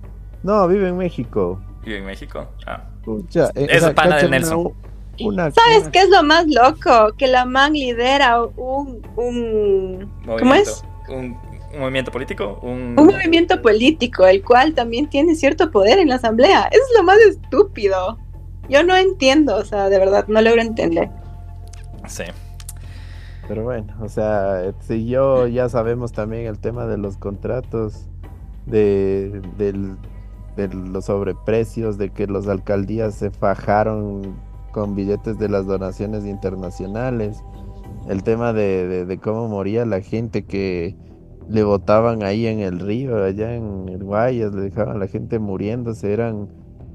No, 0.43 0.67
vive 0.69 0.89
en 0.89 0.97
México. 0.97 1.61
Vive 1.85 1.99
en 1.99 2.05
México. 2.07 2.47
Ah. 2.67 2.85
Pucha, 3.05 3.51
eh, 3.55 3.67
Es 3.71 3.83
o 3.83 3.87
sea, 3.87 3.95
pana 3.95 4.17
del 4.17 4.25
cacha, 4.27 4.31
Nelson. 4.31 4.59
Una, 4.61 4.73
una- 5.21 5.51
¿Sabes 5.51 5.83
una- 5.83 5.91
qué 5.91 5.99
es 6.01 6.09
lo 6.11 6.23
más 6.23 6.47
loco? 6.47 7.15
Que 7.19 7.27
la 7.27 7.45
man 7.45 7.73
lidera 7.75 8.43
un, 8.43 9.03
un 9.17 10.11
¿cómo 10.39 10.55
es? 10.55 10.83
Un, 11.09 11.37
un 11.75 11.81
movimiento 11.81 12.11
político. 12.11 12.59
Un, 12.63 12.95
Un 12.99 13.07
movimiento 13.07 13.61
político, 13.63 14.27
el 14.27 14.43
cual 14.43 14.75
también 14.75 15.09
tiene 15.09 15.35
cierto 15.35 15.71
poder 15.71 15.99
en 15.99 16.09
la 16.09 16.17
asamblea. 16.17 16.69
Eso 16.71 16.83
es 16.91 16.99
lo 16.99 17.05
más 17.05 17.19
estúpido. 17.19 18.19
Yo 18.69 18.83
no 18.85 18.97
entiendo, 18.97 19.57
o 19.57 19.65
sea, 19.65 19.89
de 19.89 19.99
verdad, 19.99 20.27
no 20.29 20.41
logro 20.41 20.61
entender. 20.63 21.11
Sí. 22.07 22.25
Pero 23.49 23.65
bueno, 23.65 23.93
o 24.01 24.09
sea, 24.09 24.73
si 24.81 25.07
yo 25.09 25.49
ya 25.49 25.69
sabemos 25.69 26.13
también 26.13 26.47
el 26.47 26.59
tema 26.61 26.87
de 26.87 26.99
los 26.99 27.17
contratos, 27.17 28.07
de, 28.67 29.43
del- 29.59 29.97
de 30.57 30.69
los 30.69 31.07
sobreprecios, 31.07 31.99
de 31.99 32.11
que 32.11 32.27
las 32.27 32.49
alcaldías 32.49 33.15
se 33.15 33.31
fajaron 33.31 34.35
con 34.73 34.95
billetes 34.95 35.39
de 35.39 35.49
las 35.49 35.67
donaciones 35.67 36.25
internacionales, 36.25 37.43
el 38.09 38.23
tema 38.23 38.53
de, 38.53 39.19
cómo 39.23 39.49
moría 39.49 39.85
la 39.85 40.01
gente 40.01 40.45
que 40.45 40.97
le 41.49 41.65
botaban 41.65 42.23
ahí 42.23 42.47
en 42.47 42.61
el 42.61 42.79
río, 42.81 43.23
allá 43.23 43.55
en 43.55 43.89
el 43.89 44.05
Guayas, 44.05 44.55
le 44.55 44.63
dejaban 44.63 44.97
a 44.97 44.99
la 44.99 45.09
gente 45.09 45.39
muriéndose, 45.39 46.13
eran 46.13 46.49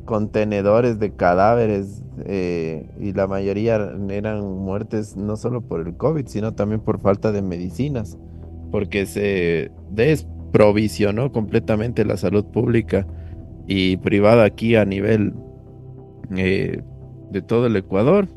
contenedores 0.06 1.00
de 1.00 1.12
cadáveres 1.12 2.04
eh, 2.26 2.90
y 3.00 3.12
la 3.14 3.28
mayoría 3.28 3.76
eran 4.10 4.42
muertes 4.42 5.18
no 5.18 5.36
solo 5.36 5.62
por 5.62 5.86
el 5.86 5.98
COVID, 5.98 6.28
sino 6.28 6.54
también 6.54 6.80
por 6.82 7.00
falta 7.00 7.32
de 7.32 7.42
medicinas, 7.42 8.18
porque 8.72 9.06
se 9.06 9.72
desprovisionó 9.92 11.32
completamente 11.32 12.06
la 12.06 12.18
salud 12.18 12.46
pública 12.46 13.06
y 13.68 13.98
privada 13.98 14.46
aquí 14.46 14.76
a 14.76 14.86
nivel 14.86 15.34
eh, 16.36 16.82
de 17.32 17.42
todo 17.42 17.68
el 17.68 17.76
Ecuador. 17.76 18.28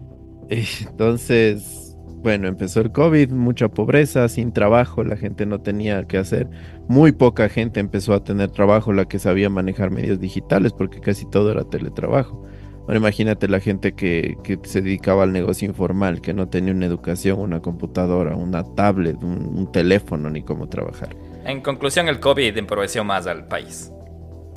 Entonces, 0.48 1.88
bueno, 2.22 2.48
empezó 2.48 2.80
el 2.80 2.90
COVID, 2.90 3.30
mucha 3.30 3.68
pobreza, 3.68 4.28
sin 4.28 4.52
trabajo, 4.52 5.04
la 5.04 5.16
gente 5.16 5.46
no 5.46 5.60
tenía 5.60 6.04
que 6.04 6.18
hacer. 6.18 6.48
Muy 6.88 7.12
poca 7.12 7.48
gente 7.48 7.80
empezó 7.80 8.12
a 8.12 8.24
tener 8.24 8.50
trabajo, 8.50 8.92
la 8.92 9.04
que 9.04 9.18
sabía 9.18 9.48
manejar 9.50 9.90
medios 9.90 10.18
digitales, 10.18 10.72
porque 10.72 11.00
casi 11.00 11.28
todo 11.30 11.52
era 11.52 11.64
teletrabajo. 11.64 12.44
Ahora 12.88 12.96
imagínate 12.96 13.48
la 13.48 13.60
gente 13.60 13.92
que, 13.92 14.36
que 14.42 14.58
se 14.64 14.80
dedicaba 14.80 15.22
al 15.22 15.32
negocio 15.32 15.68
informal, 15.68 16.22
que 16.22 16.32
no 16.32 16.48
tenía 16.48 16.72
una 16.72 16.86
educación, 16.86 17.38
una 17.38 17.60
computadora, 17.60 18.34
una 18.34 18.64
tablet, 18.74 19.22
un, 19.22 19.70
teléfono, 19.70 20.30
ni 20.30 20.42
cómo 20.42 20.68
trabajar. 20.70 21.14
En 21.44 21.60
conclusión, 21.60 22.08
el 22.08 22.18
COVID 22.18 22.56
empobreció 22.56 23.04
más 23.04 23.26
al 23.26 23.46
país. 23.46 23.92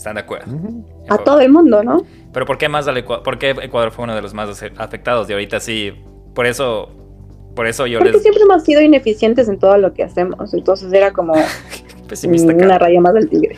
¿Están 0.02 0.16
de 0.16 0.22
acuerdo? 0.22 0.52
A 1.10 1.20
todo 1.20 1.42
el 1.42 1.52
mundo, 1.52 1.84
¿no? 1.84 2.04
Pero 2.34 2.48
¿por 2.48 2.58
qué 2.58 2.68
más 2.68 2.88
al 2.88 2.98
Ecuador? 2.98 3.24
¿Por 3.24 3.38
qué 3.38 3.52
Ecuador 3.52 3.92
fue 3.92 4.06
uno 4.06 4.16
de 4.16 4.24
los 4.24 4.34
más 4.34 4.50
afectados? 4.78 5.30
Y 5.30 5.34
ahorita 5.34 5.60
sí, 5.60 5.94
por 6.34 6.48
eso, 6.48 6.90
por 7.56 7.68
eso 7.68 7.86
yo 7.86 8.00
Porque 8.00 8.14
les 8.14 8.24
siempre 8.24 8.42
hemos 8.42 8.64
sido 8.64 8.82
ineficientes 8.82 9.48
en 9.48 9.60
todo 9.60 9.78
lo 9.78 9.94
que 9.94 10.02
hacemos. 10.02 10.56
Entonces 10.56 10.92
era 10.92 11.14
como 11.14 11.36
pesimista. 12.10 12.52
una 12.52 12.64
cara. 12.64 12.80
raya 12.80 13.00
más 13.00 13.14
del 13.14 13.30
tigre. 13.30 13.56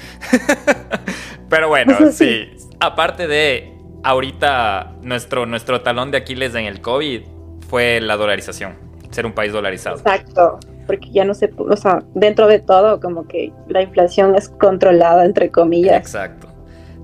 Pero 1.49 1.69
bueno, 1.69 1.95
sí. 2.11 2.45
sí. 2.57 2.67
Aparte 2.81 3.25
de 3.25 3.71
ahorita 4.03 4.97
nuestro 5.01 5.45
nuestro 5.45 5.79
talón 5.79 6.11
de 6.11 6.17
Aquiles 6.17 6.55
en 6.55 6.65
el 6.65 6.81
COVID 6.81 7.21
fue 7.69 8.01
la 8.01 8.17
dolarización, 8.17 8.75
ser 9.11 9.25
un 9.25 9.31
país 9.31 9.53
dolarizado. 9.53 9.95
Exacto. 9.95 10.59
Porque 10.85 11.09
ya 11.11 11.25
no 11.25 11.33
se, 11.33 11.51
o 11.57 11.75
sea, 11.77 12.03
dentro 12.13 12.47
de 12.47 12.59
todo, 12.59 12.99
como 12.99 13.27
que 13.27 13.51
la 13.67 13.81
inflación 13.81 14.35
es 14.35 14.49
controlada, 14.49 15.25
entre 15.25 15.51
comillas. 15.51 15.97
Exacto. 15.97 16.47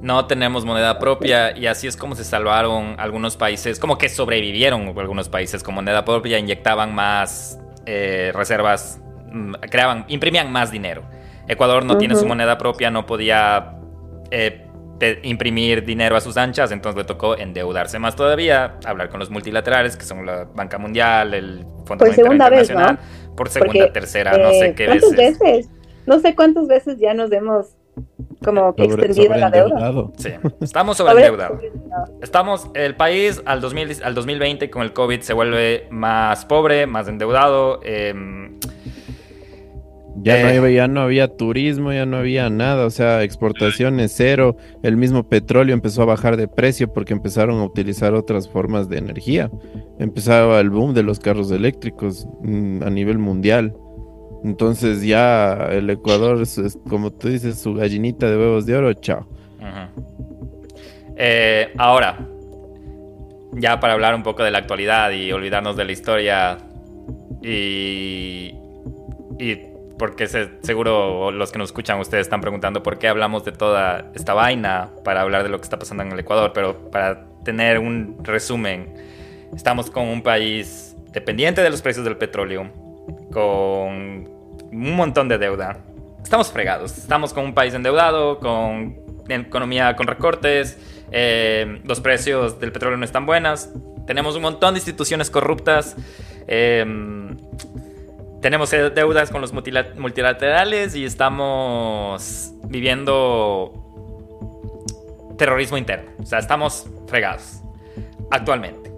No 0.02 0.26
tenemos 0.28 0.64
moneda 0.64 0.98
propia 0.98 1.58
y 1.58 1.66
así 1.66 1.88
es 1.88 1.98
como 1.98 2.16
se 2.16 2.24
salvaron 2.24 2.96
algunos 3.00 3.36
países, 3.36 3.80
como 3.80 3.98
que 3.98 4.08
sobrevivieron 4.08 4.94
algunos 4.98 5.28
países 5.28 5.62
con 5.62 5.76
moneda 5.76 6.06
propia, 6.06 6.40
inyectaban 6.40 6.96
más 6.96 7.60
eh, 7.86 8.32
reservas, 8.34 9.02
mm, 9.32 9.56
creaban, 9.70 10.06
imprimían 10.08 10.52
más 10.52 10.72
dinero. 10.72 11.04
Ecuador 11.50 11.84
no 11.84 11.98
tiene 11.98 12.16
su 12.16 12.26
moneda 12.26 12.58
propia, 12.58 12.92
no 12.92 13.06
podía 13.06 13.80
eh, 14.32 14.70
imprimir 15.24 15.84
dinero 15.84 16.16
a 16.16 16.22
sus 16.22 16.38
anchas, 16.38 16.72
entonces 16.72 16.98
le 16.98 17.04
tocó 17.06 17.38
endeudarse 17.38 18.00
más 18.00 18.16
todavía, 18.16 18.76
hablar 18.86 19.10
con 19.10 19.20
los 19.20 19.30
multilaterales, 19.30 19.96
que 19.98 20.06
son 20.06 20.26
la 20.26 20.46
Banca 20.54 20.78
Mundial, 20.78 21.34
el 21.34 21.66
Fondo 21.86 22.06
Por 22.06 22.08
Monetario 22.08 22.16
segunda 22.16 22.50
vez, 22.50 22.70
Internacional, 22.70 23.00
por 23.40 23.50
segunda, 23.50 23.86
Porque, 23.86 23.92
tercera, 23.92 24.38
no 24.38 24.50
sé 24.52 24.66
Eh, 24.68 24.76
qué 24.76 24.86
¿Cuántas 24.86 25.12
veces. 25.16 25.40
veces? 25.40 25.70
No 26.06 26.20
sé 26.20 26.36
cuántas 26.36 26.68
veces 26.68 27.00
ya 27.00 27.14
nos 27.14 27.32
hemos 27.32 27.68
como 28.44 28.76
que 28.76 28.84
Sobre- 28.90 29.06
extendido 29.08 29.36
la 29.38 29.50
deuda. 29.50 29.94
Sí, 30.18 30.30
estamos 30.62 30.98
Sobre- 30.98 31.12
sobreendeudados. 31.12 31.62
Estamos, 32.22 32.68
el 32.74 32.96
país 32.96 33.42
al, 33.46 33.62
2000 33.62 34.04
al 34.04 34.14
2020 34.16 34.70
con 34.70 34.82
el 34.84 34.92
COVID 34.94 35.22
se 35.22 35.34
vuelve 35.34 35.88
más 35.90 36.46
pobre, 36.46 36.86
más 36.88 37.08
endeudado. 37.08 37.80
em, 37.84 38.60
Ya, 40.22 40.42
no 40.44 40.50
Eh. 40.50 40.58
había, 40.58 40.72
ya 40.72 40.88
no 40.88 41.02
había 41.02 41.28
turismo, 41.30 41.94
ya 41.94 42.06
no 42.06 42.18
había 42.18 42.50
nada, 42.50 42.86
o 42.86 42.90
sea, 42.90 43.24
exportaciones 43.24 44.12
cero, 44.16 44.58
el 44.84 44.98
mismo 44.98 45.24
petróleo 45.30 45.74
empezó 45.74 46.02
a 46.02 46.06
bajar 46.06 46.36
de 46.36 46.48
precio 46.48 46.92
porque 46.92 47.14
empezaron 47.14 47.60
a 47.60 47.64
utilizar 47.64 48.14
otras 48.14 48.50
formas 48.50 48.90
de 48.90 48.98
energía. 48.98 49.50
Empezaba 50.00 50.60
el 50.60 50.70
boom 50.72 50.94
de 50.94 51.04
los 51.04 51.20
carros 51.20 51.52
eléctricos 51.52 52.28
mm, 52.42 52.84
a 52.84 52.90
nivel 52.90 53.18
mundial. 53.20 53.74
Entonces 54.44 55.04
ya 55.04 55.68
el 55.72 55.90
Ecuador, 55.90 56.42
es- 56.42 56.58
es, 56.58 56.78
como 56.90 57.12
tú 57.12 57.28
dices, 57.30 57.58
su 57.60 57.74
gallinita 57.74 58.30
de 58.30 58.38
huevos 58.38 58.66
de 58.66 58.76
oro, 58.76 58.94
chao. 58.94 59.26
Eh, 61.18 61.74
ahora, 61.78 62.18
ya 63.54 63.80
para 63.80 63.94
hablar 63.94 64.16
un 64.16 64.24
poco 64.24 64.44
de 64.44 64.52
la 64.52 64.60
actualidad 64.60 65.12
y 65.12 65.32
olvidarnos 65.32 65.76
de 65.76 65.86
la 65.86 65.92
historia 65.92 66.58
y, 67.42 68.54
y 69.38 69.58
porque 70.00 70.28
se- 70.28 70.50
seguro 70.64 71.30
los 71.30 71.52
que 71.52 71.60
nos 71.60 71.70
escuchan 71.70 72.00
ustedes 72.00 72.22
están 72.26 72.42
preguntando 72.42 72.82
por 72.82 72.98
qué 72.98 73.08
hablamos 73.08 73.46
de 73.46 73.52
toda 73.52 74.10
esta 74.16 74.34
vaina 74.34 74.90
para 75.04 75.22
hablar 75.22 75.44
de 75.44 75.50
lo 75.50 75.58
que 75.60 75.66
está 75.66 75.78
pasando 75.78 76.02
en 76.04 76.12
el 76.12 76.20
Ecuador, 76.20 76.52
pero 76.54 76.90
para 76.90 77.26
tener 77.44 77.78
un 77.78 78.18
resumen, 78.24 78.96
estamos 79.56 79.92
con 79.92 80.08
un 80.08 80.24
país 80.24 80.96
dependiente 81.12 81.62
de 81.62 81.70
los 81.70 81.82
precios 81.82 82.06
del 82.06 82.18
petróleo, 82.18 82.72
con 83.32 84.28
un 84.72 84.96
montón 84.96 85.28
de 85.28 85.38
deuda. 85.38 85.78
Estamos 86.24 86.52
fregados, 86.52 86.98
estamos 86.98 87.34
con 87.34 87.44
un 87.46 87.54
país 87.54 87.74
endeudado, 87.74 88.40
con 88.40 88.98
economía 89.28 89.96
con 89.96 90.08
recortes, 90.08 90.78
eh, 91.12 91.82
los 91.84 92.00
precios 92.02 92.60
del 92.60 92.72
petróleo 92.72 92.98
no 92.98 93.06
están 93.06 93.26
buenas, 93.26 93.72
tenemos 94.08 94.36
un 94.36 94.44
montón 94.44 94.74
de 94.74 94.80
instituciones 94.80 95.30
corruptas, 95.30 95.96
eh, 96.48 96.86
tenemos 98.42 98.72
deudas 98.72 99.30
con 99.32 99.42
los 99.42 99.54
multila- 99.54 99.94
multilaterales 99.96 100.96
y 100.96 101.06
estamos 101.06 102.54
viviendo 102.66 103.74
terrorismo 105.38 105.78
interno. 105.78 106.12
O 106.20 106.26
sea, 106.26 106.40
estamos 106.40 106.88
fregados 107.08 107.62
actualmente. 108.32 108.92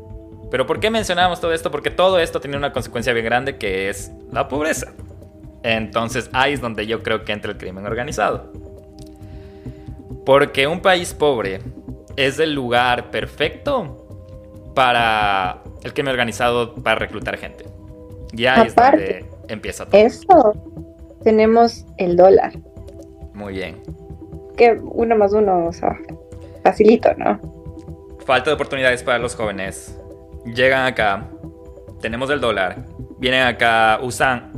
Pero 0.50 0.68
¿por 0.68 0.80
qué 0.80 0.90
mencionamos 0.90 1.40
todo 1.40 1.54
esto? 1.54 1.72
Porque 1.72 1.92
todo 1.92 2.20
esto 2.20 2.42
tiene 2.42 2.58
una 2.58 2.74
consecuencia 2.74 3.14
bien 3.14 3.26
grande 3.26 3.58
que 3.58 3.90
es 3.90 4.12
la 4.32 4.48
pobreza. 4.48 4.92
Entonces 5.64 6.30
ahí 6.34 6.54
es 6.54 6.62
donde 6.62 6.86
yo 6.88 7.04
creo 7.04 7.24
que 7.24 7.32
entra 7.32 7.52
el 7.52 7.58
crimen 7.58 7.86
organizado. 7.86 8.52
Porque 10.26 10.68
un 10.68 10.82
país 10.82 11.14
pobre 11.14 11.62
es 12.18 12.40
el 12.40 12.54
lugar 12.54 13.12
perfecto 13.12 14.06
para 14.76 15.64
el 15.84 15.94
crimen 15.94 16.12
organizado 16.12 16.76
para 16.76 16.96
reclutar 17.00 17.38
gente. 17.38 17.66
Y 18.34 18.46
ahí 18.46 18.68
es 18.68 18.74
Aparte, 18.74 19.26
donde 19.30 19.54
empieza 19.54 19.86
todo. 19.86 20.00
Eso, 20.00 20.54
tenemos 21.24 21.86
el 21.98 22.16
dólar, 22.16 22.54
Muy 23.34 23.54
bien. 23.54 23.82
que 24.58 24.80
uno 24.82 25.16
más 25.16 25.34
uno, 25.34 25.68
o 25.68 25.74
sea, 25.74 25.98
facilito, 26.64 27.14
¿no? 27.18 27.40
Falta 28.26 28.50
de 28.50 28.56
oportunidades 28.56 29.04
para 29.04 29.18
los 29.18 29.36
jóvenes. 29.36 29.98
Llegan 30.46 30.86
acá, 30.86 31.28
tenemos 32.02 32.30
el 32.30 32.40
dólar, 32.40 32.86
vienen 33.20 33.44
acá, 33.44 34.00
usan. 34.02 34.52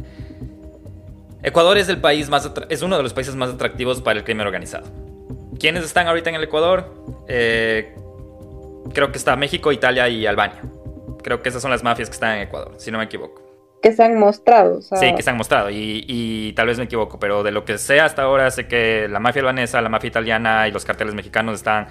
Ecuador 1.41 1.77
es 1.77 1.89
el 1.89 1.99
país 1.99 2.29
más 2.29 2.49
es 2.69 2.81
uno 2.81 2.95
de 2.95 3.03
los 3.03 3.13
países 3.13 3.35
más 3.35 3.49
atractivos 3.49 4.01
para 4.01 4.19
el 4.19 4.23
crimen 4.23 4.45
organizado. 4.45 4.87
¿Quiénes 5.59 5.83
están 5.83 6.07
ahorita 6.07 6.29
en 6.29 6.37
el 6.37 6.43
Ecuador? 6.43 6.93
Eh, 7.27 7.93
creo 8.93 9.11
que 9.11 9.17
está 9.17 9.35
México, 9.35 9.71
Italia 9.71 10.07
y 10.07 10.25
Albania. 10.25 10.61
Creo 11.21 11.41
que 11.41 11.49
esas 11.49 11.61
son 11.61 11.71
las 11.71 11.83
mafias 11.83 12.09
que 12.09 12.13
están 12.13 12.37
en 12.37 12.43
Ecuador, 12.43 12.75
si 12.77 12.91
no 12.91 12.97
me 12.97 13.05
equivoco. 13.05 13.42
Que 13.83 13.91
se 13.91 14.01
han 14.01 14.17
mostrado, 14.17 14.77
o 14.77 14.81
sea, 14.81 14.97
Sí, 14.97 15.13
que 15.13 15.21
se 15.21 15.29
han 15.29 15.37
mostrado 15.37 15.69
y, 15.69 16.05
y 16.07 16.53
tal 16.53 16.67
vez 16.67 16.77
me 16.77 16.85
equivoco, 16.85 17.19
pero 17.19 17.43
de 17.43 17.51
lo 17.51 17.65
que 17.65 17.77
sé 17.77 17.99
hasta 17.99 18.23
ahora 18.23 18.49
sé 18.49 18.65
que 18.65 19.07
la 19.09 19.19
mafia 19.19 19.41
albanesa, 19.41 19.81
la 19.81 19.89
mafia 19.89 20.07
italiana 20.07 20.67
y 20.69 20.71
los 20.71 20.85
carteles 20.85 21.13
mexicanos 21.13 21.55
están 21.55 21.87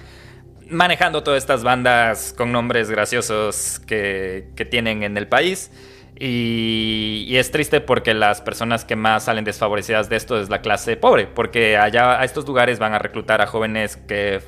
manejando 0.69 1.23
todas 1.23 1.37
estas 1.37 1.63
bandas 1.63 2.33
con 2.35 2.51
nombres 2.51 2.89
graciosos 2.89 3.79
que, 3.85 4.49
que 4.55 4.65
tienen 4.65 5.03
en 5.03 5.17
el 5.17 5.27
país. 5.27 5.71
Y, 6.19 7.25
y, 7.27 7.37
es 7.37 7.51
triste 7.51 7.81
porque 7.81 8.13
las 8.13 8.41
personas 8.41 8.85
que 8.85 8.95
más 8.95 9.25
salen 9.25 9.45
desfavorecidas 9.45 10.09
de 10.09 10.15
esto 10.15 10.39
es 10.39 10.49
la 10.49 10.61
clase 10.61 10.95
pobre, 10.95 11.27
porque 11.27 11.77
allá 11.77 12.19
a 12.19 12.23
estos 12.23 12.47
lugares 12.47 12.79
van 12.79 12.93
a 12.93 12.99
reclutar 12.99 13.41
a 13.41 13.47
jóvenes 13.47 13.97
que 13.97 14.41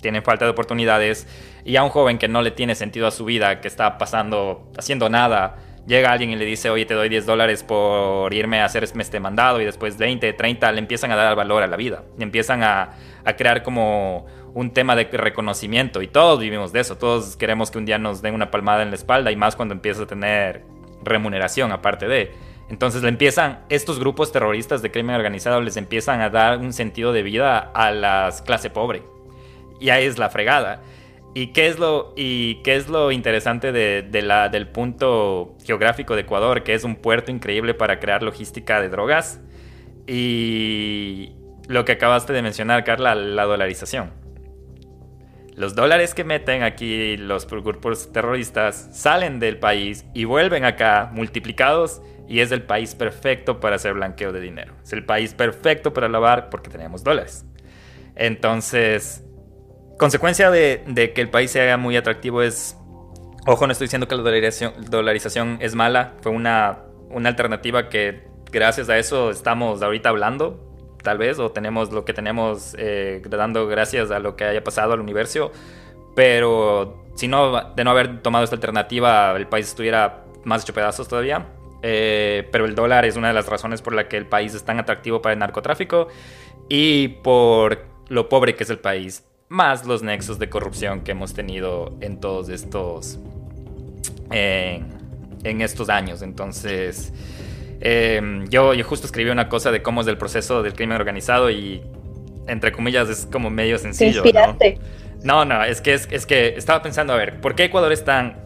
tienen 0.00 0.22
falta 0.22 0.44
de 0.44 0.50
oportunidades 0.50 1.28
y 1.64 1.76
a 1.76 1.84
un 1.84 1.90
joven 1.90 2.18
que 2.18 2.28
no 2.28 2.42
le 2.42 2.50
tiene 2.50 2.74
sentido 2.74 3.06
a 3.06 3.10
su 3.10 3.24
vida, 3.24 3.60
que 3.60 3.68
está 3.68 3.98
pasando, 3.98 4.70
haciendo 4.76 5.08
nada, 5.08 5.56
llega 5.86 6.12
alguien 6.12 6.30
y 6.30 6.36
le 6.36 6.44
dice, 6.44 6.70
oye, 6.70 6.86
te 6.86 6.94
doy 6.94 7.08
10 7.08 7.26
dólares 7.26 7.62
por 7.62 8.32
irme 8.32 8.60
a 8.60 8.64
hacer 8.64 8.84
este 8.84 9.20
mandado 9.20 9.60
y 9.60 9.64
después 9.64 9.96
20, 9.96 10.32
30, 10.32 10.72
le 10.72 10.78
empiezan 10.78 11.10
a 11.10 11.16
dar 11.16 11.34
valor 11.36 11.62
a 11.62 11.66
la 11.66 11.76
vida, 11.76 12.04
le 12.16 12.24
empiezan 12.24 12.62
a, 12.62 12.92
a 13.24 13.36
crear 13.36 13.62
como 13.62 14.26
un 14.54 14.72
tema 14.72 14.96
de 14.96 15.04
reconocimiento 15.04 16.02
y 16.02 16.08
todos 16.08 16.40
vivimos 16.40 16.72
de 16.72 16.80
eso, 16.80 16.96
todos 16.96 17.36
queremos 17.36 17.70
que 17.70 17.78
un 17.78 17.86
día 17.86 17.98
nos 17.98 18.22
den 18.22 18.34
una 18.34 18.50
palmada 18.50 18.82
en 18.82 18.90
la 18.90 18.96
espalda 18.96 19.30
y 19.30 19.36
más 19.36 19.56
cuando 19.56 19.74
empieza 19.74 20.02
a 20.02 20.06
tener 20.06 20.64
remuneración 21.02 21.72
aparte 21.72 22.08
de... 22.08 22.32
Entonces 22.68 23.02
le 23.02 23.08
empiezan, 23.08 23.64
estos 23.68 23.98
grupos 23.98 24.30
terroristas 24.30 24.80
de 24.80 24.92
crimen 24.92 25.16
organizado 25.16 25.60
les 25.60 25.76
empiezan 25.76 26.20
a 26.20 26.30
dar 26.30 26.58
un 26.58 26.72
sentido 26.72 27.12
de 27.12 27.24
vida 27.24 27.58
a 27.58 27.90
la 27.90 28.32
clase 28.46 28.70
pobre. 28.70 29.02
Y 29.80 29.90
ahí 29.90 30.04
es 30.04 30.18
la 30.18 30.30
fregada. 30.30 30.80
¿Y 31.34 31.48
qué 31.48 31.68
es 31.68 31.78
lo, 31.78 32.12
y 32.16 32.56
qué 32.62 32.76
es 32.76 32.88
lo 32.88 33.12
interesante 33.12 33.70
de, 33.70 34.02
de 34.02 34.22
la, 34.22 34.48
del 34.48 34.68
punto 34.68 35.56
geográfico 35.64 36.14
de 36.14 36.22
Ecuador? 36.22 36.64
Que 36.64 36.74
es 36.74 36.82
un 36.82 36.96
puerto 36.96 37.30
increíble 37.30 37.74
para 37.74 38.00
crear 38.00 38.22
logística 38.22 38.80
de 38.80 38.88
drogas. 38.88 39.40
Y 40.06 41.32
lo 41.68 41.84
que 41.84 41.92
acabaste 41.92 42.32
de 42.32 42.42
mencionar, 42.42 42.82
Carla, 42.82 43.14
la 43.14 43.44
dolarización. 43.44 44.10
Los 45.54 45.74
dólares 45.74 46.14
que 46.14 46.24
meten 46.24 46.62
aquí 46.62 47.16
los 47.16 47.46
grupos 47.46 48.12
terroristas 48.12 48.88
salen 48.92 49.38
del 49.40 49.58
país 49.58 50.06
y 50.14 50.24
vuelven 50.24 50.64
acá 50.64 51.10
multiplicados 51.12 52.00
y 52.26 52.40
es 52.40 52.50
el 52.50 52.62
país 52.62 52.94
perfecto 52.94 53.60
para 53.60 53.76
hacer 53.76 53.94
blanqueo 53.94 54.32
de 54.32 54.40
dinero. 54.40 54.74
Es 54.82 54.92
el 54.92 55.04
país 55.04 55.34
perfecto 55.34 55.92
para 55.92 56.08
lavar 56.08 56.48
porque 56.48 56.70
tenemos 56.70 57.04
dólares. 57.04 57.44
Entonces, 58.14 59.22
consecuencia 60.00 60.50
de, 60.50 61.12
que 61.14 61.20
el 61.20 61.28
país 61.28 61.50
sea 61.50 61.76
muy 61.76 61.94
atractivo 61.94 62.40
es, 62.40 62.74
ojo, 63.46 63.66
no 63.66 63.72
estoy 63.72 63.84
diciendo 63.84 64.08
que 64.08 64.16
la 64.16 64.22
dolarización, 64.22 64.72
dolarización 64.88 65.58
es 65.60 65.74
mala, 65.74 66.14
fue 66.22 66.32
una, 66.32 66.78
una 67.10 67.28
alternativa 67.28 67.90
que 67.90 68.22
gracias 68.50 68.88
a 68.88 68.96
eso 68.96 69.30
estamos 69.30 69.82
ahorita 69.82 70.08
hablando, 70.08 70.58
tal 71.02 71.18
vez, 71.18 71.38
o 71.38 71.52
tenemos 71.52 71.92
lo 71.92 72.06
que 72.06 72.14
tenemos 72.14 72.74
eh, 72.78 73.20
dando 73.28 73.66
gracias 73.66 74.10
a 74.10 74.18
lo 74.20 74.36
que 74.36 74.44
haya 74.44 74.64
pasado 74.64 74.94
al 74.94 75.00
universo, 75.00 75.52
pero 76.16 77.04
si 77.14 77.28
no, 77.28 77.74
de 77.74 77.84
no 77.84 77.90
haber 77.90 78.22
tomado 78.22 78.44
esta 78.44 78.56
alternativa, 78.56 79.36
el 79.36 79.48
país 79.48 79.68
estuviera 79.68 80.24
más 80.44 80.62
hecho 80.62 80.72
pedazos 80.72 81.08
todavía. 81.08 81.46
Eh, 81.82 82.46
pero 82.52 82.66
el 82.66 82.74
dólar 82.74 83.06
es 83.06 83.16
una 83.16 83.28
de 83.28 83.34
las 83.34 83.46
razones 83.46 83.80
por 83.80 83.94
la 83.94 84.06
que 84.06 84.18
el 84.18 84.26
país 84.26 84.54
es 84.54 84.64
tan 84.64 84.78
atractivo 84.78 85.22
para 85.22 85.32
el 85.32 85.38
narcotráfico 85.38 86.08
y 86.68 87.08
por 87.08 87.86
lo 88.08 88.28
pobre 88.28 88.54
que 88.54 88.64
es 88.64 88.70
el 88.70 88.78
país, 88.78 89.24
más 89.50 89.84
los 89.84 90.02
nexos 90.02 90.38
de 90.38 90.48
corrupción 90.48 91.00
que 91.00 91.10
hemos 91.10 91.34
tenido 91.34 91.96
en 92.00 92.20
todos 92.20 92.48
estos 92.48 93.18
eh, 94.30 94.80
en 95.42 95.60
estos 95.60 95.88
años. 95.88 96.22
Entonces, 96.22 97.12
eh, 97.80 98.44
yo, 98.48 98.74
yo 98.74 98.84
justo 98.84 99.06
escribí 99.06 99.28
una 99.28 99.48
cosa 99.48 99.72
de 99.72 99.82
cómo 99.82 100.02
es 100.02 100.06
el 100.06 100.16
proceso 100.16 100.62
del 100.62 100.74
crimen 100.74 100.96
organizado 100.96 101.50
y, 101.50 101.82
entre 102.46 102.70
comillas, 102.70 103.08
es 103.08 103.26
como 103.26 103.50
medio 103.50 103.76
sencillo. 103.78 104.22
¿no? 104.32 104.56
no, 105.24 105.44
no, 105.44 105.64
es 105.64 105.80
que, 105.80 105.94
es, 105.94 106.08
es, 106.12 106.26
que 106.26 106.54
estaba 106.56 106.80
pensando, 106.80 107.12
a 107.12 107.16
ver, 107.16 107.40
¿por 107.40 107.56
qué 107.56 107.64
Ecuador 107.64 107.90
es 107.92 108.04
tan, 108.04 108.36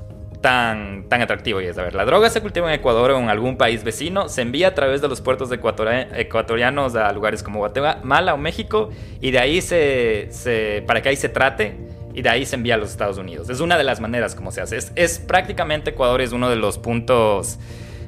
tan, 0.45 1.09
tan 1.09 1.23
atractivo? 1.23 1.63
Y 1.63 1.65
es, 1.65 1.79
a 1.79 1.83
ver, 1.83 1.95
la 1.95 2.05
droga 2.05 2.29
se 2.29 2.43
cultiva 2.43 2.69
en 2.69 2.79
Ecuador 2.79 3.13
o 3.13 3.19
en 3.19 3.31
algún 3.31 3.57
país 3.57 3.83
vecino, 3.83 4.29
se 4.29 4.43
envía 4.43 4.69
a 4.69 4.75
través 4.75 5.01
de 5.01 5.09
los 5.09 5.23
puertos 5.23 5.51
ecuatorianos 5.51 6.95
a 6.97 7.11
lugares 7.13 7.43
como 7.43 7.61
Guatemala 7.61 8.35
o 8.35 8.37
México 8.37 8.91
y 9.23 9.31
de 9.31 9.39
ahí 9.39 9.63
se, 9.63 10.29
se, 10.33 10.85
para 10.87 11.01
que 11.01 11.09
ahí 11.09 11.17
se 11.17 11.31
trate 11.31 11.79
y 12.13 12.21
de 12.21 12.29
ahí 12.29 12.45
se 12.45 12.57
envía 12.57 12.75
a 12.75 12.77
los 12.77 12.91
Estados 12.91 13.17
Unidos. 13.17 13.49
Es 13.49 13.61
una 13.61 13.79
de 13.79 13.85
las 13.85 14.01
maneras 14.01 14.35
como 14.35 14.53
se 14.53 14.61
hace. 14.61 14.77
Es, 14.77 14.93
es 14.97 15.19
prácticamente 15.19 15.93
Ecuador 15.93 16.21
es 16.21 16.33
uno 16.33 16.51
de 16.51 16.57
los 16.57 16.77
puntos, 16.77 17.59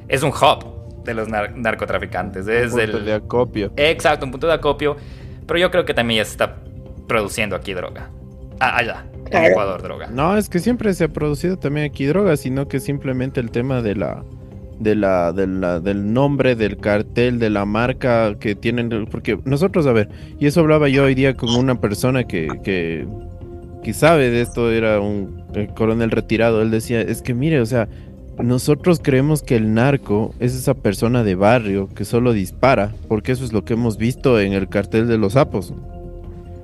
es 0.07 0.21
un 0.21 0.29
hub 0.29 1.03
de 1.05 1.15
los 1.15 1.29
nar 1.29 1.57
narcotraficantes. 1.57 2.47
Es 2.47 2.71
un 2.71 2.81
punto 2.81 2.97
el... 2.97 3.05
de 3.05 3.13
acopio. 3.13 3.73
Exacto, 3.77 4.27
un 4.27 4.31
punto 4.31 4.45
de 4.45 4.53
acopio. 4.53 4.95
Pero 5.47 5.59
yo 5.59 5.71
creo 5.71 5.85
que 5.85 5.95
también 5.95 6.19
ya 6.19 6.25
se 6.25 6.33
está 6.33 6.57
produciendo 7.07 7.55
aquí 7.55 7.73
droga. 7.73 8.11
Ah, 8.59 8.77
allá, 8.77 9.05
en 9.31 9.45
Ecuador, 9.45 9.81
droga. 9.81 10.07
No, 10.11 10.37
es 10.37 10.49
que 10.49 10.59
siempre 10.59 10.93
se 10.93 11.05
ha 11.05 11.07
producido 11.07 11.57
también 11.57 11.87
aquí 11.87 12.05
droga, 12.05 12.37
sino 12.37 12.67
que 12.67 12.79
simplemente 12.79 13.39
el 13.39 13.51
tema 13.51 13.81
de 13.81 13.95
la. 13.95 14.23
De 14.79 14.93
la, 14.93 15.33
de 15.33 15.47
la, 15.47 15.79
del 15.79 16.13
nombre, 16.13 16.55
del 16.55 16.77
cartel, 16.77 17.39
de 17.39 17.49
la 17.49 17.65
marca 17.65 18.37
que 18.39 18.53
tienen. 18.53 19.07
Porque 19.09 19.39
nosotros, 19.43 19.87
a 19.87 19.91
ver, 19.91 20.07
y 20.39 20.45
eso 20.45 20.59
hablaba 20.59 20.87
yo 20.87 21.05
hoy 21.05 21.15
día 21.15 21.33
con 21.33 21.49
una 21.55 21.81
persona 21.81 22.25
que, 22.25 22.47
que, 22.63 23.07
que 23.83 23.93
sabe 23.93 24.29
de 24.29 24.41
esto, 24.41 24.71
era 24.71 24.99
un 24.99 25.43
coronel 25.75 26.11
retirado. 26.11 26.61
Él 26.61 26.69
decía: 26.69 27.01
Es 27.01 27.23
que 27.23 27.33
mire, 27.33 27.59
o 27.59 27.65
sea, 27.65 27.89
nosotros 28.43 28.99
creemos 29.01 29.41
que 29.41 29.55
el 29.55 29.73
narco 29.73 30.33
es 30.39 30.53
esa 30.53 30.75
persona 30.75 31.23
de 31.23 31.35
barrio 31.35 31.89
que 31.95 32.05
solo 32.05 32.33
dispara, 32.33 32.93
porque 33.07 33.31
eso 33.31 33.43
es 33.43 33.53
lo 33.53 33.65
que 33.65 33.73
hemos 33.73 33.97
visto 33.97 34.39
en 34.39 34.53
el 34.53 34.69
cartel 34.69 35.07
de 35.07 35.17
los 35.17 35.33
sapos. 35.33 35.73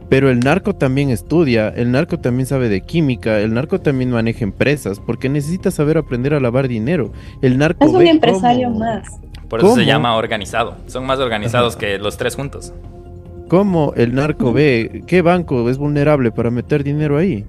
Pero 0.10 0.30
el 0.30 0.40
narco 0.40 0.76
también 0.76 1.10
estudia, 1.10 1.70
el 1.70 1.92
narco 1.92 2.20
también 2.20 2.46
sabe 2.46 2.70
de 2.70 2.82
química, 2.82 3.40
el 3.40 3.54
narco 3.54 3.80
también 3.80 4.12
maneja 4.12 4.44
empresas, 4.44 5.00
porque 5.00 5.30
necesita 5.30 5.72
saber 5.72 5.98
aprender 5.98 6.34
a 6.34 6.40
lavar 6.40 6.68
dinero. 6.68 7.12
El 7.42 7.58
narco 7.58 7.86
es 7.86 7.92
un 7.92 8.08
empresario 8.08 8.68
cómo, 8.68 8.80
más. 8.80 9.08
Por 9.50 9.60
eso 9.60 9.70
¿cómo? 9.70 9.80
se 9.80 9.86
llama 9.86 10.16
organizado. 10.16 10.78
Son 10.88 11.06
más 11.06 11.20
organizados 11.20 11.74
Ajá. 11.74 11.80
que 11.80 11.98
los 11.98 12.18
tres 12.18 12.36
juntos. 12.36 12.74
¿Cómo 13.48 13.94
el 13.96 14.14
narco 14.16 14.54
ve 14.54 15.04
qué 15.08 15.22
banco 15.22 15.70
es 15.70 15.78
vulnerable 15.78 16.32
para 16.32 16.50
meter 16.50 16.84
dinero 16.84 17.18
ahí? 17.18 17.46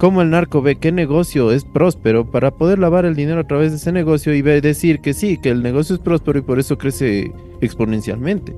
cómo 0.00 0.22
el 0.22 0.30
narco 0.30 0.62
ve 0.62 0.76
qué 0.76 0.92
negocio 0.92 1.52
es 1.52 1.62
próspero 1.66 2.24
para 2.30 2.52
poder 2.52 2.78
lavar 2.78 3.04
el 3.04 3.14
dinero 3.14 3.38
a 3.38 3.46
través 3.46 3.70
de 3.70 3.76
ese 3.76 3.92
negocio 3.92 4.32
y 4.32 4.40
ve 4.40 4.62
decir 4.62 5.00
que 5.00 5.12
sí, 5.12 5.36
que 5.36 5.50
el 5.50 5.62
negocio 5.62 5.94
es 5.94 6.00
próspero 6.00 6.38
y 6.38 6.42
por 6.42 6.58
eso 6.58 6.78
crece 6.78 7.30
exponencialmente. 7.60 8.54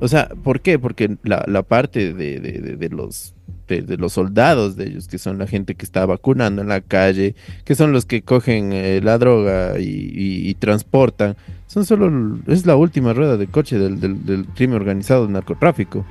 O 0.00 0.08
sea, 0.08 0.28
¿por 0.42 0.60
qué? 0.60 0.78
Porque 0.78 1.16
la, 1.22 1.44
la 1.46 1.62
parte 1.62 2.12
de, 2.12 2.40
de, 2.40 2.52
de, 2.60 2.76
de 2.76 2.88
los 2.90 3.34
de, 3.68 3.82
de, 3.82 3.96
los 3.96 4.12
soldados 4.12 4.76
de 4.76 4.86
ellos, 4.86 5.08
que 5.08 5.18
son 5.18 5.38
la 5.38 5.46
gente 5.46 5.74
que 5.74 5.84
está 5.84 6.06
vacunando 6.06 6.62
en 6.62 6.68
la 6.68 6.80
calle, 6.80 7.34
que 7.64 7.74
son 7.74 7.92
los 7.92 8.04
que 8.04 8.22
cogen 8.22 8.72
eh, 8.72 9.00
la 9.02 9.18
droga 9.18 9.74
y, 9.78 10.54
transportan, 10.54 11.36
son 11.66 11.84
solo, 11.84 12.38
es 12.46 12.64
la 12.64 12.76
última 12.76 13.12
rueda 13.12 13.36
del 13.36 13.48
coche 13.48 13.78
del, 13.78 14.00
del, 14.00 14.24
del 14.24 14.46
crimen 14.46 14.76
organizado, 14.76 15.24
del 15.24 15.32
narcotráfico. 15.32 16.04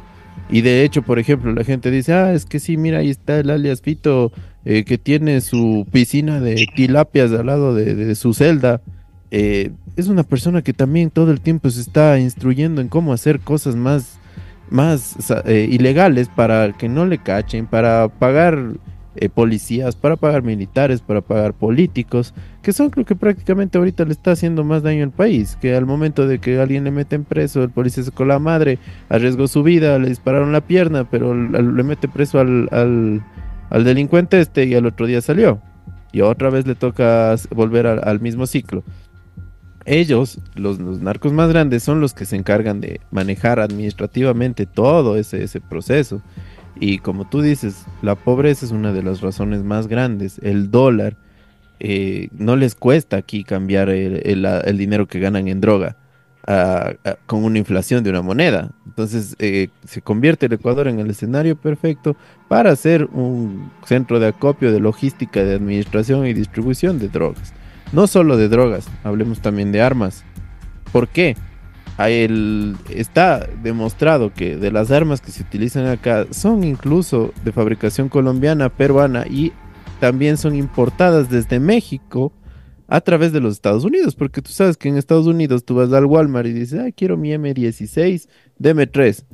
Y 0.50 0.62
de 0.62 0.84
hecho, 0.84 1.02
por 1.02 1.18
ejemplo, 1.18 1.52
la 1.54 1.64
gente 1.64 1.90
dice, 1.90 2.14
ah, 2.14 2.34
es 2.34 2.46
que 2.46 2.60
sí, 2.60 2.78
mira, 2.78 3.00
ahí 3.00 3.10
está 3.10 3.40
el 3.40 3.50
alias 3.50 3.82
Fito, 3.82 4.32
eh, 4.64 4.84
que 4.84 4.98
tiene 4.98 5.42
su 5.42 5.88
piscina 5.92 6.40
de 6.40 6.68
tilapias 6.76 7.32
al 7.32 7.48
lado 7.48 7.74
de, 7.74 7.96
de 7.96 8.16
su 8.16 8.34
celda. 8.34 8.82
Eh, 9.38 9.74
es 9.98 10.08
una 10.08 10.24
persona 10.24 10.62
que 10.62 10.72
también 10.72 11.10
todo 11.10 11.30
el 11.30 11.42
tiempo 11.42 11.70
se 11.70 11.82
está 11.82 12.18
instruyendo 12.20 12.80
en 12.80 12.88
cómo 12.88 13.12
hacer 13.12 13.42
cosas 13.42 13.76
más, 13.76 14.18
más 14.70 15.18
eh, 15.46 15.68
ilegales 15.70 16.30
para 16.30 16.72
que 16.72 16.88
no 16.88 17.06
le 17.06 17.18
cachen, 17.18 17.68
para 17.68 18.08
pagar 18.08 18.78
policías, 19.34 19.98
para 19.98 20.16
pagar 20.16 20.42
militares, 20.42 21.02
para 21.02 21.20
pagar 21.20 21.54
políticos, 21.54 22.34
que 22.62 22.72
son 22.72 22.92
creo 22.92 23.04
que 23.06 23.18
prácticamente 23.18 23.78
ahorita 23.78 24.06
le 24.06 24.14
está 24.14 24.32
haciendo 24.32 24.64
más 24.64 24.84
daño 24.84 25.04
al 25.04 25.12
país, 25.12 25.58
que 25.60 25.76
al 25.76 25.86
momento 25.86 26.28
de 26.28 26.40
que 26.40 26.58
alguien 26.58 26.86
le 26.86 26.92
meten 26.92 27.26
preso, 27.26 27.62
el 27.62 27.72
policía 27.72 28.06
sacó 28.06 28.24
la 28.24 28.40
madre, 28.40 28.80
arriesgó 29.10 29.50
su 29.50 29.64
vida, 29.64 30.00
le 30.00 30.08
dispararon 30.08 30.54
la 30.54 30.62
pierna, 30.62 31.10
pero 31.10 31.36
le 31.36 31.84
mete 31.84 32.08
preso 32.08 32.40
al, 32.40 32.70
al, 32.72 33.84
delincuente 33.84 34.40
este 34.40 34.64
y 34.64 34.76
al 34.76 34.86
otro 34.86 35.08
día 35.08 35.20
salió. 35.20 35.60
Y 36.14 36.22
otra 36.22 36.50
vez 36.50 36.66
le 36.66 36.76
toca 36.76 37.36
volver 37.54 37.88
al 37.88 38.22
mismo 38.22 38.48
ciclo. 38.48 38.86
Ellos, 39.86 40.40
los, 40.56 40.80
narcos 40.80 41.32
más 41.32 41.50
grandes, 41.50 41.84
son 41.84 42.02
los 42.02 42.16
que 42.16 42.26
se 42.26 42.36
encargan 42.36 42.82
de 42.82 43.02
manejar 43.12 43.60
administrativamente 43.60 44.66
todo 44.66 45.16
ese, 45.16 45.48
proceso. 45.62 46.22
Y 46.80 46.98
como 46.98 47.30
tú 47.30 47.42
dices, 47.42 47.86
la 48.02 48.16
pobreza 48.16 48.66
es 48.66 48.72
una 48.72 48.92
de 48.92 49.04
las 49.04 49.22
razones 49.22 49.64
más 49.64 49.88
grandes. 49.88 50.40
El 50.42 50.72
dólar, 50.72 51.18
eh, 51.80 52.30
no 52.32 52.56
les 52.56 52.74
cuesta 52.74 53.18
aquí 53.18 53.44
cambiar 53.44 53.90
el, 53.90 54.78
dinero 54.78 55.08
que 55.08 55.20
ganan 55.20 55.48
en 55.48 55.62
droga 55.62 55.98
con 57.26 57.44
una 57.44 57.60
inflación 57.60 58.04
de 58.04 58.10
una 58.10 58.22
moneda. 58.24 58.72
Entonces 58.86 59.36
eh, 59.40 59.70
se 59.86 60.02
convierte 60.02 60.48
el 60.48 60.54
Ecuador 60.54 60.88
en 60.88 61.00
el 61.00 61.10
escenario 61.10 61.56
perfecto 61.56 62.16
para 62.48 62.76
ser 62.76 63.06
un 63.06 63.72
centro 63.86 64.20
de 64.20 64.28
acopio 64.28 64.72
de 64.72 64.80
logística, 64.80 65.44
de 65.44 65.56
administración 65.56 66.26
y 66.26 66.34
distribución 66.34 67.00
de 67.00 67.10
drogas. 67.10 67.54
No 67.92 68.08
solo 68.08 68.38
de 68.38 68.50
drogas, 68.50 68.88
hablemos 69.04 69.42
también 69.42 69.72
de 69.72 69.82
armas. 69.82 70.24
¿Por 70.92 71.08
qué? 71.08 71.36
a 71.98 72.10
él 72.10 72.76
está 72.90 73.48
demostrado 73.64 74.34
que 74.34 74.58
de 74.58 74.72
las 74.72 74.92
armas 74.92 75.22
que 75.22 75.32
se 75.32 75.44
utilizan 75.44 75.86
acá 75.88 76.28
son 76.32 76.64
incluso 76.64 77.34
de 77.44 77.52
fabricación 77.52 78.10
colombiana, 78.10 78.70
peruana 78.70 79.26
y 79.30 79.54
también 80.00 80.38
son 80.38 80.56
importadas 80.56 81.30
desde 81.30 81.60
México 81.60 82.34
a 82.88 83.02
través 83.02 83.32
de 83.32 83.40
los 83.40 83.54
Estados 83.54 83.84
Unidos, 83.84 84.14
porque 84.14 84.42
tú 84.42 84.52
sabes 84.52 84.78
que 84.78 84.90
en 84.90 84.98
Estados 84.98 85.26
Unidos 85.26 85.64
tú 85.64 85.76
vas 85.76 85.92
al 85.94 86.06
Walmart 86.06 86.48
y 86.48 86.54
dices, 86.54 86.80
ah, 86.80 86.92
quiero 86.96 87.18
mi 87.18 87.32
M16, 87.32 88.28
deme 88.60 88.88
tres, 88.88 89.26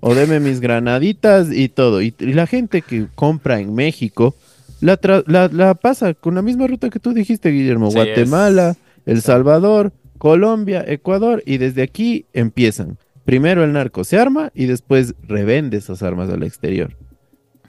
o 0.00 0.14
deme 0.14 0.40
mis 0.40 0.60
granaditas 0.60 1.50
y 1.50 1.68
todo. 1.68 2.02
Y 2.02 2.14
la 2.18 2.46
gente 2.46 2.82
que 2.82 3.06
compra 3.14 3.60
en 3.60 3.74
México 3.74 4.34
la, 4.80 5.00
tra- 5.00 5.24
la, 5.26 5.48
la 5.52 5.74
pasa 5.74 6.14
con 6.14 6.34
la 6.34 6.42
misma 6.42 6.66
ruta 6.66 6.90
que 6.90 6.98
tú 7.00 7.12
dijiste, 7.12 7.50
Guillermo, 7.50 7.90
Sí, 7.90 7.96
Guatemala, 7.96 8.70
es- 8.70 8.76
El 9.06 9.22
Salvador, 9.22 9.92
Colombia, 10.18 10.84
Ecuador, 10.86 11.42
y 11.46 11.58
desde 11.58 11.82
aquí 11.82 12.26
empiezan. 12.32 12.98
Primero 13.24 13.62
el 13.64 13.72
narco 13.72 14.04
se 14.04 14.18
arma 14.18 14.50
y 14.54 14.66
después 14.66 15.14
revende 15.26 15.76
esas 15.76 16.02
armas 16.02 16.30
al 16.30 16.42
exterior. 16.42 16.96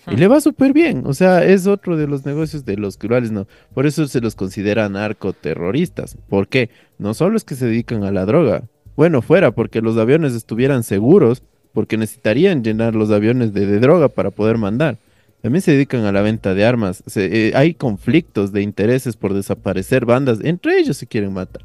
Y 0.09 0.15
le 0.15 0.27
va 0.27 0.39
súper 0.41 0.73
bien, 0.73 1.03
o 1.05 1.13
sea, 1.13 1.43
es 1.43 1.67
otro 1.67 1.95
de 1.97 2.07
los 2.07 2.25
negocios 2.25 2.65
de 2.65 2.77
los 2.77 2.97
cuales 2.97 3.31
no. 3.31 3.47
Por 3.73 3.85
eso 3.85 4.07
se 4.07 4.21
los 4.21 4.33
considera 4.35 4.87
narcoterroristas. 4.89 6.17
¿Por 6.29 6.47
qué? 6.47 6.69
No 6.97 7.13
solo 7.13 7.37
es 7.37 7.43
que 7.43 7.55
se 7.55 7.65
dedican 7.67 8.03
a 8.03 8.11
la 8.11 8.25
droga. 8.25 8.63
Bueno, 8.95 9.21
fuera 9.21 9.51
porque 9.51 9.81
los 9.81 9.97
aviones 9.97 10.33
estuvieran 10.33 10.83
seguros, 10.83 11.43
porque 11.73 11.97
necesitarían 11.97 12.63
llenar 12.63 12.95
los 12.95 13.11
aviones 13.11 13.53
de, 13.53 13.65
de 13.65 13.79
droga 13.79 14.07
para 14.09 14.31
poder 14.31 14.57
mandar. 14.57 14.97
También 15.41 15.61
se 15.61 15.71
dedican 15.71 16.03
a 16.05 16.11
la 16.11 16.21
venta 16.21 16.53
de 16.53 16.65
armas. 16.65 17.03
Eh, 17.15 17.53
hay 17.55 17.73
conflictos 17.73 18.51
de 18.51 18.61
intereses 18.61 19.15
por 19.15 19.33
desaparecer 19.33 20.05
bandas. 20.05 20.39
Entre 20.43 20.77
ellos 20.79 20.97
se 20.97 21.07
quieren 21.07 21.33
matar. 21.33 21.63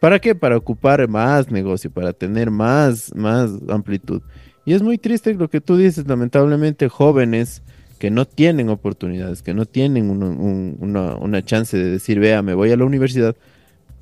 ¿Para 0.00 0.18
qué? 0.18 0.34
Para 0.34 0.56
ocupar 0.56 1.06
más 1.08 1.50
negocio, 1.50 1.90
para 1.90 2.12
tener 2.12 2.50
más, 2.50 3.14
más 3.14 3.50
amplitud. 3.68 4.22
Y 4.66 4.74
es 4.74 4.82
muy 4.82 4.98
triste 4.98 5.34
lo 5.34 5.48
que 5.48 5.60
tú 5.60 5.76
dices, 5.76 6.06
lamentablemente 6.06 6.88
jóvenes 6.88 7.62
que 7.98 8.10
no 8.10 8.24
tienen 8.26 8.68
oportunidades, 8.70 9.42
que 9.42 9.52
no 9.52 9.66
tienen 9.66 10.08
un- 10.10 10.76
una, 10.80 11.16
una 11.16 11.42
chance 11.44 11.76
de 11.76 11.90
decir, 11.90 12.18
vea, 12.18 12.40
me 12.42 12.54
voy 12.54 12.70
a 12.70 12.76
la 12.76 12.84
universidad 12.84 13.36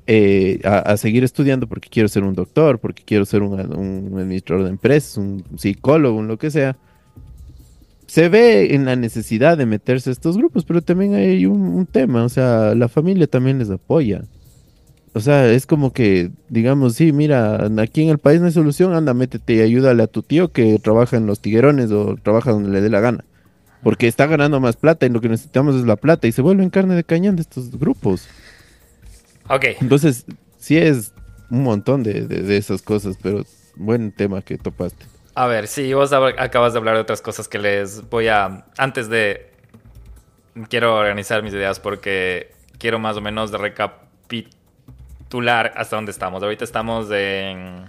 eh, 0.07 0.59
a, 0.63 0.79
a 0.79 0.97
seguir 0.97 1.23
estudiando 1.23 1.67
porque 1.67 1.89
quiero 1.89 2.07
ser 2.09 2.23
un 2.23 2.33
doctor, 2.33 2.79
porque 2.79 3.03
quiero 3.05 3.25
ser 3.25 3.43
un, 3.43 3.53
un 4.13 4.19
administrador 4.19 4.63
de 4.65 4.71
empresas, 4.71 5.17
un 5.17 5.43
psicólogo, 5.57 6.17
un 6.17 6.27
lo 6.27 6.37
que 6.37 6.49
sea. 6.49 6.77
Se 8.09 8.27
ve 8.27 8.73
en 8.73 8.85
la 8.85 8.95
necesidad 8.95 9.55
de 9.55 9.67
meterse 9.67 10.09
a 10.09 10.13
estos 10.13 10.35
grupos, 10.35 10.65
pero 10.65 10.81
también 10.81 11.13
hay 11.13 11.45
un, 11.45 11.61
un 11.61 11.85
tema, 11.85 12.23
o 12.23 12.29
sea, 12.29 12.73
la 12.73 12.87
familia 12.89 13.27
también 13.27 13.59
les 13.59 13.69
apoya. 13.69 14.23
O 15.13 15.19
sea, 15.19 15.51
es 15.51 15.67
como 15.67 15.93
que, 15.93 16.31
digamos, 16.49 16.95
sí, 16.95 17.11
mira, 17.11 17.67
aquí 17.79 18.01
en 18.01 18.09
el 18.09 18.17
país 18.17 18.39
no 18.39 18.47
hay 18.47 18.51
solución, 18.51 18.93
anda, 18.93 19.13
métete 19.13 19.53
y 19.55 19.61
ayúdale 19.61 20.01
a 20.01 20.07
tu 20.07 20.23
tío 20.23 20.51
que 20.51 20.79
trabaja 20.79 21.17
en 21.17 21.27
los 21.27 21.39
tiguerones 21.39 21.91
o 21.91 22.15
trabaja 22.21 22.51
donde 22.51 22.69
le 22.71 22.81
dé 22.81 22.89
la 22.89 22.99
gana. 22.99 23.25
Porque 23.83 24.07
está 24.07 24.25
ganando 24.25 24.59
más 24.59 24.75
plata 24.75 25.05
y 25.05 25.09
lo 25.09 25.21
que 25.21 25.29
necesitamos 25.29 25.75
es 25.75 25.83
la 25.85 25.95
plata 25.95 26.27
y 26.27 26.31
se 26.31 26.41
vuelven 26.41 26.69
carne 26.71 26.95
de 26.95 27.03
cañón 27.03 27.35
de 27.35 27.43
estos 27.43 27.71
grupos. 27.79 28.27
Ok, 29.49 29.65
Entonces, 29.81 30.25
sí 30.57 30.77
es 30.77 31.13
un 31.51 31.61
montón 31.63 32.01
de, 32.03 32.25
de- 32.27 32.41
de 32.41 32.57
esas 32.57 32.81
cosas, 32.81 33.17
pero 33.21 33.45
buen 33.75 34.11
tema 34.11 34.41
que 34.41 34.57
topaste. 34.57 35.05
A 35.39 35.47
ver, 35.47 35.69
sí, 35.69 35.93
vos 35.93 36.11
acabas 36.11 36.73
de 36.73 36.79
hablar 36.79 36.95
de 36.95 37.01
otras 37.01 37.21
cosas 37.21 37.47
que 37.47 37.59
les 37.59 38.09
voy 38.09 38.27
a... 38.27 38.65
Antes 38.77 39.07
de... 39.07 39.53
Quiero 40.67 40.97
organizar 40.97 41.41
mis 41.43 41.53
ideas 41.53 41.79
porque 41.79 42.51
quiero 42.77 42.99
más 42.99 43.15
o 43.15 43.21
menos 43.21 43.51
recapitular 43.51 44.51
hasta 45.77 45.95
dónde 45.95 46.11
estamos. 46.11 46.43
Ahorita 46.43 46.65
estamos 46.65 47.09
en, 47.11 47.85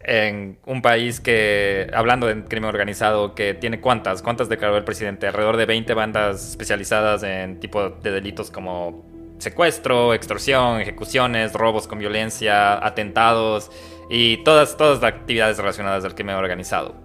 en 0.00 0.58
un 0.64 0.80
país 0.80 1.20
que, 1.20 1.90
hablando 1.92 2.26
de 2.26 2.44
crimen 2.44 2.70
organizado, 2.70 3.34
que 3.34 3.52
tiene 3.52 3.82
cuántas, 3.82 4.22
cuántas 4.22 4.48
declaró 4.48 4.78
el 4.78 4.84
presidente, 4.84 5.26
alrededor 5.26 5.58
de 5.58 5.66
20 5.66 5.92
bandas 5.92 6.48
especializadas 6.48 7.22
en 7.24 7.60
tipo 7.60 7.90
de 7.90 8.10
delitos 8.10 8.50
como 8.50 9.04
secuestro, 9.36 10.14
extorsión, 10.14 10.80
ejecuciones, 10.80 11.52
robos 11.52 11.86
con 11.86 11.98
violencia, 11.98 12.82
atentados 12.82 13.70
y 14.10 14.38
todas, 14.38 14.76
todas 14.76 15.00
las 15.00 15.14
actividades 15.14 15.56
relacionadas 15.56 16.04
al 16.04 16.16
crimen 16.16 16.34
organizado. 16.34 16.96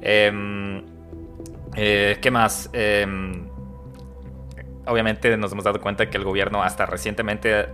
Em, 0.00 0.84
eh, 1.74 2.18
¿Qué 2.22 2.30
más? 2.30 2.70
Em, 2.72 3.48
obviamente 4.86 5.36
nos 5.36 5.50
hemos 5.50 5.64
dado 5.64 5.80
cuenta 5.80 6.08
que 6.08 6.16
el 6.16 6.22
gobierno 6.22 6.62
hasta 6.62 6.86
recientemente 6.86 7.66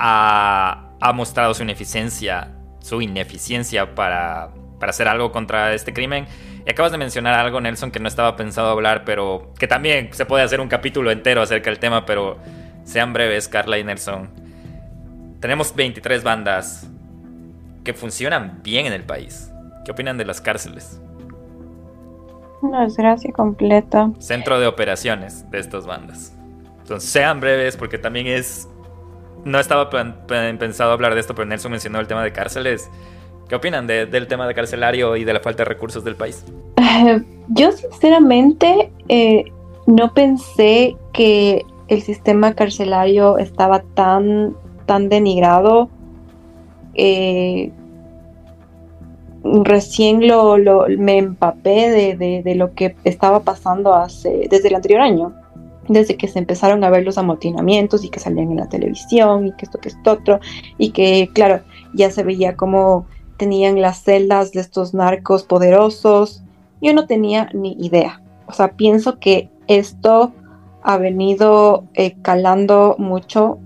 ha, 0.00 0.90
ha 1.00 1.12
mostrado 1.12 1.54
su 1.54 1.62
ineficiencia, 1.62 2.56
su 2.80 3.00
ineficiencia 3.00 3.94
para, 3.94 4.50
para 4.80 4.90
hacer 4.90 5.06
algo 5.06 5.30
contra 5.30 5.72
este 5.72 5.92
crimen. 5.92 6.26
Y 6.66 6.70
acabas 6.70 6.90
de 6.90 6.98
mencionar 6.98 7.34
algo, 7.34 7.60
Nelson, 7.60 7.92
que 7.92 8.00
no 8.00 8.08
estaba 8.08 8.34
pensado 8.34 8.70
hablar, 8.70 9.04
pero 9.04 9.54
que 9.56 9.68
también 9.68 10.12
se 10.12 10.26
puede 10.26 10.42
hacer 10.42 10.60
un 10.60 10.68
capítulo 10.68 11.12
entero 11.12 11.40
acerca 11.40 11.70
del 11.70 11.78
tema, 11.78 12.04
pero 12.04 12.36
sean 12.82 13.12
breves, 13.12 13.46
Carla 13.46 13.78
y 13.78 13.84
Nelson. 13.84 14.28
Tenemos 15.40 15.74
23 15.76 16.24
bandas 16.24 16.90
que 17.84 17.94
funcionan 17.94 18.60
bien 18.62 18.86
en 18.86 18.92
el 18.92 19.02
país. 19.04 19.50
¿Qué 19.84 19.92
opinan 19.92 20.18
de 20.18 20.24
las 20.24 20.40
cárceles? 20.40 21.00
Una 22.62 22.82
desgracia 22.82 23.32
completa. 23.32 24.10
Centro 24.18 24.60
de 24.60 24.66
operaciones 24.66 25.50
de 25.50 25.58
estas 25.58 25.86
bandas. 25.86 26.36
Entonces, 26.82 27.08
sean 27.10 27.40
breves 27.40 27.76
porque 27.76 27.98
también 27.98 28.26
es... 28.26 28.68
No 29.44 29.58
estaba 29.58 29.88
pensado 29.88 30.92
hablar 30.92 31.14
de 31.14 31.20
esto, 31.20 31.34
pero 31.34 31.46
Nelson 31.46 31.70
mencionó 31.70 31.98
el 32.00 32.06
tema 32.06 32.22
de 32.22 32.32
cárceles. 32.32 32.90
¿Qué 33.48 33.54
opinan 33.54 33.86
de- 33.86 34.04
del 34.04 34.26
tema 34.26 34.46
de 34.46 34.54
carcelario 34.54 35.16
y 35.16 35.24
de 35.24 35.32
la 35.32 35.40
falta 35.40 35.62
de 35.64 35.68
recursos 35.70 36.04
del 36.04 36.16
país? 36.16 36.44
Yo 37.48 37.72
sinceramente 37.72 38.92
eh, 39.08 39.44
no 39.86 40.12
pensé 40.12 40.96
que 41.14 41.64
el 41.88 42.02
sistema 42.02 42.54
carcelario 42.54 43.38
estaba 43.38 43.80
tan, 43.94 44.54
tan 44.84 45.08
denigrado. 45.08 45.88
Eh, 46.94 47.72
recién 49.42 50.26
lo, 50.26 50.56
me 50.98 51.18
empapé 51.18 52.16
de, 52.16 52.54
lo 52.54 52.74
que 52.74 52.96
estaba 53.04 53.40
pasando 53.40 53.94
hace, 53.94 54.48
desde 54.50 54.68
el 54.68 54.74
anterior 54.74 55.00
año, 55.00 55.34
desde 55.88 56.16
que 56.16 56.28
se 56.28 56.38
empezaron 56.38 56.84
a 56.84 56.90
ver 56.90 57.04
los 57.04 57.18
amotinamientos 57.18 58.04
y 58.04 58.10
que 58.10 58.20
salían 58.20 58.50
en 58.50 58.58
la 58.58 58.68
televisión 58.68 59.46
y 59.46 59.52
que 59.52 59.64
esto, 59.64 59.78
que 59.78 59.88
esto 59.88 60.12
otro, 60.12 60.40
y 60.78 60.90
que 60.90 61.30
claro, 61.32 61.62
ya 61.94 62.10
se 62.10 62.22
veía 62.22 62.56
cómo 62.56 63.06
tenían 63.36 63.80
las 63.80 64.02
celdas 64.02 64.52
de 64.52 64.60
estos 64.60 64.92
narcos 64.92 65.44
poderosos. 65.44 66.42
Yo 66.82 66.92
no 66.92 67.06
tenía 67.06 67.48
ni 67.54 67.72
idea. 67.80 68.20
O 68.46 68.52
sea, 68.52 68.72
pienso 68.72 69.18
que 69.18 69.48
esto 69.66 70.32
ha 70.82 70.98
venido 70.98 71.84
eh, 71.94 72.16
calando 72.22 72.96
mucho, 72.98 73.58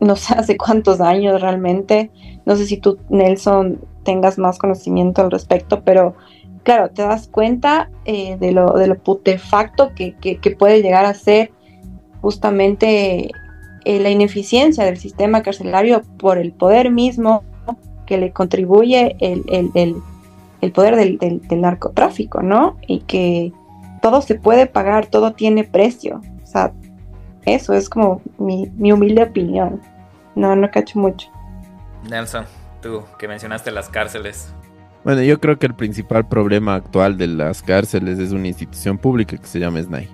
no 0.00 0.16
sé 0.16 0.34
hace 0.38 0.56
cuántos 0.56 1.00
años 1.00 1.40
realmente. 1.40 2.10
No 2.46 2.56
sé 2.56 2.66
si 2.66 2.76
tú, 2.76 2.98
Nelson, 3.08 3.80
tengas 4.04 4.38
más 4.38 4.58
conocimiento 4.58 5.22
al 5.22 5.30
respecto, 5.30 5.82
pero 5.84 6.14
claro, 6.64 6.90
te 6.90 7.02
das 7.02 7.28
cuenta 7.28 7.90
eh, 8.04 8.36
de, 8.38 8.52
lo, 8.52 8.72
de 8.72 8.86
lo 8.88 8.98
putefacto 8.98 9.92
que, 9.94 10.14
que- 10.16 10.38
puede 10.56 10.82
llegar 10.82 11.04
a 11.04 11.14
ser 11.14 11.50
justamente 12.20 13.30
eh, 13.84 14.00
la 14.00 14.10
ineficiencia 14.10 14.84
del 14.84 14.96
sistema 14.96 15.42
carcelario 15.42 16.02
por 16.18 16.38
el 16.38 16.52
poder 16.52 16.90
mismo 16.90 17.42
que 18.06 18.18
le 18.18 18.32
contribuye 18.32 19.16
el, 19.20 19.44
el- 19.48 19.70
el- 19.74 19.96
el 20.60 20.72
poder 20.72 20.94
del, 20.96 21.18
del- 21.18 21.40
del 21.48 21.60
narcotráfico, 21.60 22.42
¿no? 22.42 22.76
Y 22.86 23.00
que 23.00 23.52
todo 24.00 24.22
se 24.22 24.36
puede 24.36 24.66
pagar, 24.66 25.06
todo 25.06 25.32
tiene 25.32 25.64
precio. 25.64 26.20
O 26.42 26.46
sea, 26.46 26.72
eso 27.44 27.72
es 27.72 27.88
como 27.88 28.20
mi, 28.38 28.70
mi 28.76 28.92
humilde 28.92 29.24
opinión. 29.24 29.80
No, 30.36 30.54
no 30.54 30.70
cacho 30.70 31.00
mucho. 31.00 31.28
Nelson, 32.08 32.44
tú 32.80 33.04
que 33.18 33.28
mencionaste 33.28 33.70
las 33.70 33.88
cárceles. 33.88 34.54
Bueno, 35.04 35.22
yo 35.22 35.40
creo 35.40 35.58
que 35.58 35.66
el 35.66 35.74
principal 35.74 36.28
problema 36.28 36.76
actual 36.76 37.18
de 37.18 37.26
las 37.26 37.62
cárceles 37.62 38.18
es 38.18 38.32
una 38.32 38.48
institución 38.48 38.98
pública 38.98 39.36
que 39.36 39.46
se 39.46 39.58
llama 39.58 39.82
SNAI. 39.82 40.08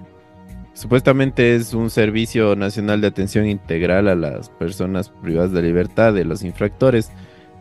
Supuestamente 0.73 1.57
es 1.57 1.75
un 1.75 1.91
servicio 1.91 2.55
nacional 2.55 3.01
de 3.01 3.09
atención 3.09 3.47
integral 3.47 4.09
a 4.09 4.15
las 4.15 4.49
personas 4.49 5.11
privadas 5.11 5.53
de 5.53 5.63
libertad, 5.63 6.15
de 6.15 6.25
los 6.25 6.43
infractores, 6.43 7.11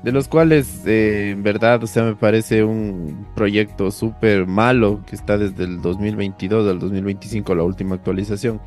de 0.04 0.12
los 0.12 0.28
cuales 0.28 0.86
eh, 0.86 1.32
en 1.32 1.44
verdad, 1.44 1.84
o 1.84 1.88
sea, 1.88 2.04
me 2.04 2.16
parece 2.16 2.64
un 2.64 3.26
proyecto 3.36 3.92
súper 3.92 4.46
malo 4.46 5.02
que 5.06 5.16
está 5.16 5.38
desde 5.38 5.64
el 5.64 5.82
2022 5.82 6.70
al 6.70 6.80
2025 6.80 7.56
la 7.56 7.64
última 7.64 7.96
actualización, 7.96 8.62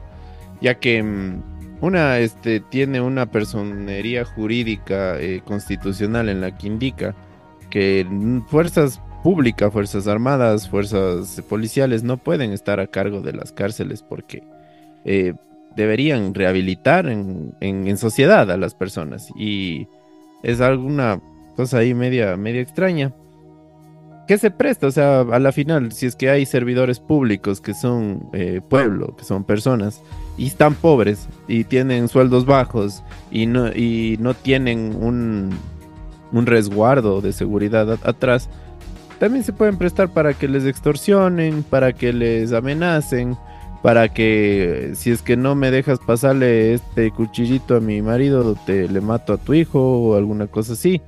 ya 0.60 0.74
que 0.80 1.02
mm, 1.02 1.42
una 1.80 2.18
este, 2.18 2.60
tiene 2.60 3.00
una 3.00 3.26
personería 3.26 4.24
jurídica 4.24 5.18
eh, 5.20 5.40
constitucional 5.44 6.28
en 6.28 6.40
la 6.40 6.56
que 6.56 6.66
indica 6.66 7.14
que 7.70 8.06
fuerzas 8.48 9.00
públicas, 9.22 9.72
fuerzas 9.72 10.06
armadas, 10.06 10.68
fuerzas 10.68 11.42
policiales 11.48 12.02
no 12.02 12.16
pueden 12.16 12.52
estar 12.52 12.80
a 12.80 12.86
cargo 12.86 13.20
de 13.20 13.32
las 13.32 13.52
cárceles 13.52 14.02
porque 14.02 14.42
eh, 15.04 15.34
deberían 15.76 16.34
rehabilitar 16.34 17.06
en, 17.08 17.54
en- 17.60 17.86
en 17.86 17.96
sociedad 17.98 18.50
a 18.50 18.56
las 18.56 18.74
personas 18.74 19.28
y 19.36 19.86
es 20.42 20.60
alguna 20.60 21.20
cosa 21.56 21.78
ahí 21.78 21.94
media, 21.94 22.36
media 22.36 22.60
extraña. 22.62 23.12
¿Qué 24.30 24.38
se 24.38 24.52
presta? 24.52 24.86
O 24.86 24.92
sea, 24.92 25.22
a 25.22 25.40
la 25.40 25.50
final, 25.50 25.90
si 25.90 26.06
es 26.06 26.14
que 26.14 26.30
hay 26.30 26.46
servidores 26.46 27.00
públicos 27.00 27.60
que 27.60 27.74
son 27.74 28.28
eh, 28.32 28.60
pueblo, 28.60 29.16
que 29.16 29.24
son 29.24 29.42
personas, 29.42 30.02
y 30.38 30.46
están 30.46 30.76
pobres, 30.76 31.28
y 31.48 31.64
tienen 31.64 32.06
sueldos 32.06 32.46
bajos, 32.46 33.02
y 33.32 33.46
no, 33.46 33.72
y 33.72 34.18
no 34.20 34.34
tienen 34.34 34.96
un, 35.00 35.50
un 36.30 36.46
resguardo 36.46 37.20
de 37.20 37.32
seguridad 37.32 37.98
atrás, 38.04 38.48
también 39.18 39.42
se 39.42 39.52
pueden 39.52 39.76
prestar 39.78 40.10
para 40.10 40.32
que 40.32 40.46
les 40.46 40.64
extorsionen, 40.64 41.64
para 41.64 41.92
que 41.92 42.12
les 42.12 42.52
amenacen, 42.52 43.36
para 43.82 44.10
que 44.10 44.92
si 44.94 45.10
es 45.10 45.22
que 45.22 45.36
no 45.36 45.56
me 45.56 45.72
dejas 45.72 45.98
pasarle 45.98 46.74
este 46.74 47.10
cuchillito 47.10 47.74
a 47.74 47.80
mi 47.80 48.00
marido, 48.00 48.54
te 48.64 48.86
le 48.86 49.00
mato 49.00 49.32
a 49.32 49.38
tu 49.38 49.54
hijo 49.54 49.80
o 49.80 50.16
alguna 50.16 50.46
cosa 50.46 50.74
así. 50.74 51.02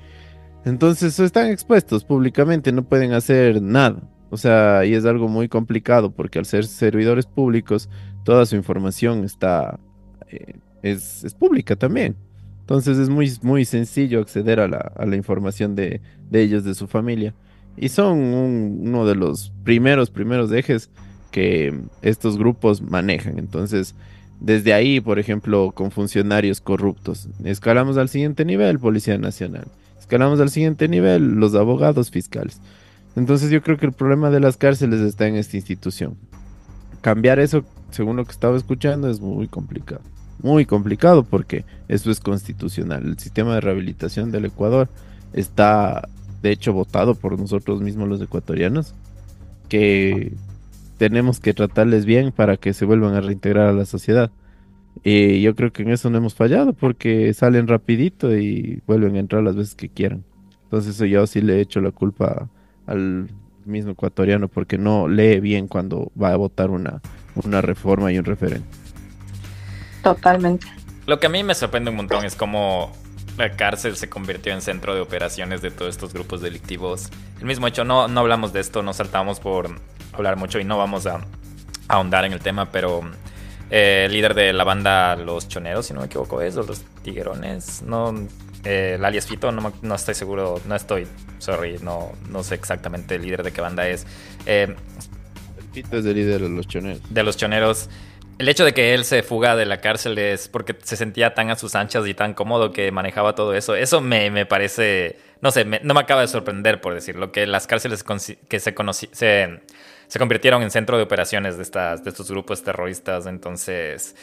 Entonces 0.65 1.19
están 1.19 1.49
expuestos 1.51 2.05
públicamente, 2.05 2.73
no 2.73 2.85
pueden 2.85 3.13
hacer 3.13 3.61
nada. 3.61 4.01
O 4.31 4.37
sea, 4.37 4.85
y 4.85 4.95
es 4.95 5.05
algo 5.05 5.29
muy 5.29 5.49
complicado 5.49 6.11
porque 6.11 6.39
al 6.39 6.47
ser 6.47 6.65
servidores 6.65 7.27
públicos, 7.27 7.89
toda 8.25 8.47
su 8.47 8.57
información 8.57 9.25
está 9.25 9.79
eh, 10.29 10.55
es, 10.83 11.25
es, 11.25 11.35
pública 11.35 11.77
también. 11.77 12.17
Entonces 12.61 12.97
es 12.99 13.09
muy, 13.09 13.31
muy 13.43 13.65
sencillo 13.65 14.21
acceder 14.21 14.61
a 14.61 14.69
la, 14.69 14.93
a 14.97 15.05
la 15.05 15.17
información 15.17 15.75
de, 15.75 16.01
de, 16.31 16.43
ellos, 16.43 16.65
de 16.65 16.75
su 16.75 16.87
familia. 16.87 17.35
Y 17.77 17.89
son 17.89 18.19
un, 18.19 18.81
uno 18.85 19.07
de 19.07 19.17
los 19.17 19.53
primeros, 19.65 20.11
primeros 20.11 20.53
ejes 20.53 20.91
que 21.31 21.79
estos 22.03 22.39
grupos 22.39 22.81
manejan. 22.81 23.39
Entonces, 23.39 23.95
desde 24.41 24.73
ahí, 24.73 25.01
por 25.01 25.19
ejemplo, 25.19 25.73
con 25.75 25.91
funcionarios 25.91 26.61
corruptos, 26.61 27.29
escalamos 27.45 27.97
al 27.97 28.09
siguiente 28.09 28.45
nivel, 28.45 28.79
Policía 28.79 29.19
Nacional. 29.19 29.67
Escalamos 30.13 30.41
al 30.41 30.51
siguiente 30.51 30.89
nivel, 30.89 31.37
los 31.37 31.55
abogados 31.55 32.11
fiscales. 32.11 32.61
Entonces 33.17 33.49
yo 33.49 33.63
creo 33.63 33.79
que 33.79 33.87
el 33.87 33.95
problema 33.95 34.29
de 34.29 34.41
las 34.41 34.59
cárceles 34.59 35.01
está 35.01 35.27
en 35.27 35.37
esta 35.37 35.57
institución. 35.57 36.19
Cambiar 37.01 37.39
eso, 37.39 37.65
según 37.91 38.17
lo 38.17 38.27
que 38.27 38.33
estaba 38.33 38.59
escuchando, 38.59 39.09
es 39.09 39.21
muy 39.21 39.49
complicado. 39.49 40.03
Muy 40.43 40.67
complicado 40.67 41.25
porque 41.25 41.65
eso 41.89 42.11
es 42.11 42.21
constitucional. 42.21 43.07
El 43.07 43.19
sistema 43.19 43.55
de 43.55 43.63
rehabilitación 43.63 44.31
del 44.31 44.45
Ecuador 44.45 44.91
está, 45.33 46.07
de 46.43 46.51
hecho, 46.51 46.75
votado 46.75 47.15
por 47.15 47.41
nosotros 47.41 47.81
mismos 47.81 48.07
los 48.07 48.21
ecuatorianos, 48.21 48.95
que 49.71 50.35
tenemos 50.99 51.41
que 51.41 51.55
tratarles 51.55 52.05
bien 52.05 52.33
para 52.33 52.59
que 52.59 52.75
se 52.75 52.85
vuelvan 52.85 53.15
a 53.15 53.23
reintegrar 53.23 53.67
a 53.67 53.73
la 53.73 53.87
sociedad. 53.87 54.31
Y 55.05 55.43
yo 55.43 55.55
creo 55.55 55.73
que 55.73 55.83
en 55.83 55.91
eso 55.91 56.11
no 56.11 56.19
hemos 56.19 56.35
fallado 56.35 56.73
porque 56.73 57.33
salen 57.35 57.67
rapidito 57.67 58.37
y 58.37 58.83
vuelven 58.87 59.17
a 59.17 59.21
entrar 59.21 59.43
las 59.43 59.57
veces 59.57 59.75
que 59.75 59.89
quieran. 59.89 60.25
Entonces 60.65 60.97
yo 61.11 61.27
sí 61.27 61.41
le 61.41 61.57
he 61.57 61.61
hecho 61.61 61.81
la 61.81 61.91
culpa 61.91 62.49
al 62.87 63.29
mismo 63.65 63.93
ecuatoriano 63.93 64.49
porque 64.49 64.79
no 64.79 65.09
lee 65.09 65.41
bien 65.41 65.69
cuando 65.69 66.11
va 66.21 66.33
a 66.33 66.37
votar 66.37 66.71
una, 66.71 67.01
una 67.43 67.61
reforma 67.61 68.13
y 68.13 68.19
un 68.19 68.25
referente. 68.25 68.69
Totalmente. 70.03 70.67
Lo 71.07 71.19
que 71.19 71.27
a 71.27 71.31
mí 71.31 71.43
me 71.43 71.55
sorprende 71.55 71.91
un 71.91 71.97
montón 71.97 72.25
es 72.25 72.37
cómo 72.37 72.93
la 73.37 73.51
cárcel 73.57 73.97
se 73.97 74.09
convirtió 74.09 74.53
en 74.53 74.61
centro 74.61 74.95
de 74.95 75.01
operaciones 75.01 75.63
de 75.63 75.71
todos 75.71 75.91
estos 75.91 76.13
grupos 76.13 76.41
delictivos. 76.43 77.11
El 77.41 77.47
mismo 77.47 77.67
hecho, 77.67 77.85
no, 77.85 78.09
no 78.09 78.21
hablamos 78.21 78.53
de 78.53 78.61
esto, 78.61 78.83
no 78.83 78.93
saltamos 78.93 79.41
por 79.41 79.71
hablar 80.13 80.37
mucho 80.37 80.61
y 80.61 80.65
no 80.65 80.79
vamos 80.79 81.07
a, 81.07 81.21
ahondar 81.93 82.25
en 82.25 82.33
el 82.33 82.41
tema, 82.41 82.71
pero 82.71 83.03
eh, 83.75 84.05
el 84.05 84.13
líder 84.13 84.35
de 84.35 84.53
la 84.53 84.65
banda 84.65 85.17
Los 85.17 85.49
Choneros, 85.49 85.87
si 85.87 85.95
no 85.95 86.01
me 86.01 86.07
equivoco, 86.07 86.43
es, 86.43 86.59
o 86.59 86.63
Los 86.63 86.83
Tiguerones, 87.03 87.81
no, 87.81 88.15
eh, 88.65 88.97
el 88.97 89.05
alias 89.05 89.27
Fito, 89.27 89.51
no, 89.51 89.73
no, 89.81 89.95
estoy 89.95 90.15
seguro, 90.15 90.61
no 90.67 90.77
estoy, 90.77 91.07
sorry, 91.39 91.79
no, 91.81 92.13
no 92.29 92.43
sé 92.43 92.55
exactamente 92.55 93.15
el 93.15 93.23
líder 93.23 93.43
de 93.43 93.51
qué 93.51 93.63
banda 93.63 93.89
es. 93.89 94.07
Eh, 94.45 94.77
el 95.57 95.65
Fito 95.73 95.97
es 95.97 96.05
el 96.05 96.15
líder 96.15 96.43
de 96.43 96.51
Los 96.51 96.69
Choneros. 96.69 97.01
De 97.09 97.23
Los 97.23 97.39
Choneros. 97.39 97.89
El 98.39 98.51
hecho 98.51 98.67
de 98.67 98.75
que 98.75 98.93
él 98.93 99.07
se 99.07 99.23
fuga 99.23 99.57
de 99.57 99.65
la 99.65 99.81
cárcel 99.81 100.19
es 100.19 100.49
porque 100.49 100.77
se 100.83 100.97
sentía 100.97 101.33
tan 101.33 101.49
a 101.49 101.57
sus 101.57 101.75
anchas 101.75 102.07
y 102.07 102.13
tan 102.13 102.35
cómodo 102.35 102.73
que 102.73 102.93
manejaba 102.93 103.35
todo 103.35 103.55
eso. 103.55 103.75
Eso 103.75 104.03
me, 104.03 104.31
me 104.31 104.45
parece, 104.45 105.19
no 105.41 105.51
sé, 105.51 105.65
me, 105.65 105.81
no 105.83 105.95
me 105.95 106.01
acaba 106.01 106.21
de 106.21 106.29
sorprender, 106.29 106.83
por 106.83 106.93
decirlo, 106.93 107.33
que 107.33 107.47
las 107.47 107.67
cárceles 107.67 108.05
que 108.05 108.61
se, 108.61 108.75
se, 109.13 109.61
se 110.13 110.19
convirtieron 110.19 110.63
en 110.63 110.71
centro 110.71 110.99
de 110.99 111.05
operaciones 111.05 111.57
de, 111.57 111.63
estas, 111.63 112.05
de 112.05 112.11
estos 112.11 112.31
grupos 112.31 112.63
terroristas. 112.63 113.25
Entonces. 113.25 114.15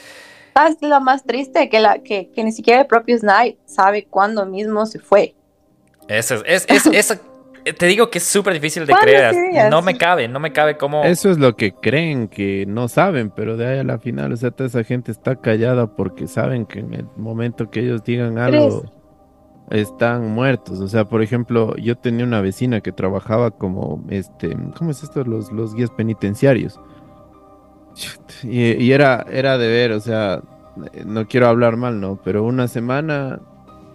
Es 0.54 0.78
lo 0.82 1.02
más 1.02 1.24
triste 1.24 1.68
que, 1.68 1.80
la, 1.80 1.98
que, 2.04 2.30
que 2.30 2.44
ni 2.44 2.52
siquiera 2.52 2.82
el 2.82 2.86
propio 2.86 3.18
Snipe 3.18 3.58
sabe 3.66 4.06
cuándo 4.06 4.46
mismo 4.46 4.86
se 4.86 5.00
fue. 5.00 5.34
Eso 6.08 6.46
es, 6.46 6.68
es, 6.70 6.86
es, 6.86 7.20
te 7.76 7.88
digo 7.88 8.12
que 8.12 8.20
es 8.20 8.24
súper 8.24 8.54
difícil 8.54 8.86
de 8.86 8.94
creer. 8.94 9.34
No 9.72 9.82
me 9.82 9.98
cabe, 9.98 10.28
no 10.28 10.40
me 10.40 10.54
cabe 10.54 10.78
cómo. 10.78 11.06
Eso 11.06 11.32
es 11.32 11.40
lo 11.40 11.56
que 11.56 11.72
creen 11.72 12.28
que 12.28 12.66
no 12.68 12.88
saben, 12.88 13.32
pero 13.32 13.58
de 13.58 13.66
ahí 13.66 13.80
a 13.80 13.84
la 13.84 13.98
final, 13.98 14.32
o 14.32 14.38
sea, 14.38 14.52
toda 14.52 14.68
esa 14.68 14.84
gente 14.84 15.12
está 15.12 15.38
callada 15.38 15.96
porque 15.96 16.28
saben 16.28 16.68
que 16.68 16.82
en 16.82 16.94
el 16.94 17.08
momento 17.18 17.72
que 17.72 17.80
ellos 17.80 18.04
digan 18.04 18.38
algo 18.38 18.84
están 19.70 20.30
muertos. 20.32 20.80
O 20.80 20.88
sea, 20.88 21.06
por 21.06 21.22
ejemplo, 21.22 21.76
yo 21.78 21.96
tenía 21.96 22.26
una 22.26 22.42
vecina 22.42 22.82
que 22.82 22.92
trabajaba 22.92 23.52
como, 23.52 24.04
este, 24.10 24.56
¿cómo 24.78 24.92
es 24.92 25.04
esto? 25.04 25.24
Los, 25.24 25.52
los 25.52 25.76
guías 25.76 25.92
penitenciarios. 25.92 26.80
Y, 28.44 28.92
era, 28.92 29.26
era 29.30 29.58
de 29.58 29.68
ver, 29.68 29.92
o 29.92 30.00
sea, 30.00 30.42
no 31.06 31.28
quiero 31.28 31.48
hablar 31.48 31.76
mal, 31.76 32.00
¿no? 32.00 32.20
Pero 32.24 32.44
una 32.44 32.68
semana 32.68 33.40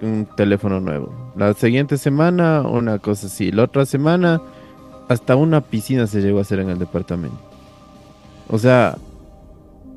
un 0.02 0.28
teléfono 0.36 0.80
nuevo. 0.80 1.32
La 1.36 1.55
siguiente 1.55 1.96
semana 1.96 2.62
una 2.62 2.98
cosa 2.98 3.28
así. 3.28 3.51
La 3.51 3.64
otra 3.64 3.86
semana 3.86 4.42
hasta 5.09 5.36
una 5.36 5.62
piscina 5.62 6.06
se 6.06 6.20
llegó 6.20 6.38
a 6.38 6.42
hacer 6.42 6.59
en 6.59 6.68
el 6.70 6.78
departamento. 6.78 7.38
O 8.48 8.59
sea, 8.59 8.98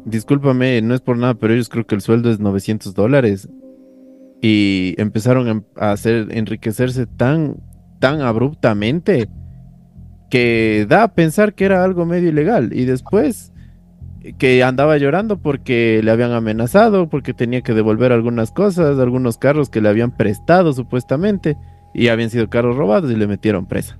discúlpame, 0.06 0.82
no 0.82 0.96
es 0.96 1.02
por 1.02 1.18
nada, 1.18 1.34
pero 1.34 1.54
ellos 1.54 1.68
creo 1.68 1.86
que 1.86 1.96
el 1.96 2.02
sueldo 2.02 2.30
es 2.30 2.40
900 2.40 2.94
dólares 2.94 3.50
y 4.42 4.96
empezaron 4.98 5.48
em, 5.48 5.64
a 5.76 5.92
hacer 5.92 6.28
enriquecerse 6.32 7.06
tan 7.06 7.58
tan 8.00 8.22
abruptamente 8.22 9.30
que 10.30 10.86
da 10.90 11.04
a 11.04 11.14
pensar 11.14 11.54
que 11.54 11.66
era 11.66 11.84
algo 11.84 12.06
medio 12.06 12.30
ilegal. 12.30 12.74
Y 12.74 12.86
después 12.86 13.52
que 14.38 14.64
andaba 14.64 14.98
llorando 14.98 15.42
porque 15.42 16.02
le 16.04 16.12
habían 16.12 16.32
amenazado, 16.32 17.10
porque 17.10 17.34
tenía 17.34 17.62
que 17.62 17.74
devolver 17.74 18.12
algunas 18.12 18.52
cosas, 18.52 19.00
algunos 19.00 19.38
carros 19.38 19.70
que 19.70 19.82
le 19.82 19.90
habían 19.90 20.16
prestado 20.16 20.74
supuestamente 20.74 21.58
y 21.94 22.10
habían 22.10 22.30
sido 22.30 22.50
carros 22.50 22.76
robados 22.76 23.10
y 23.10 23.16
le 23.16 23.28
metieron 23.28 23.68
presa. 23.68 23.98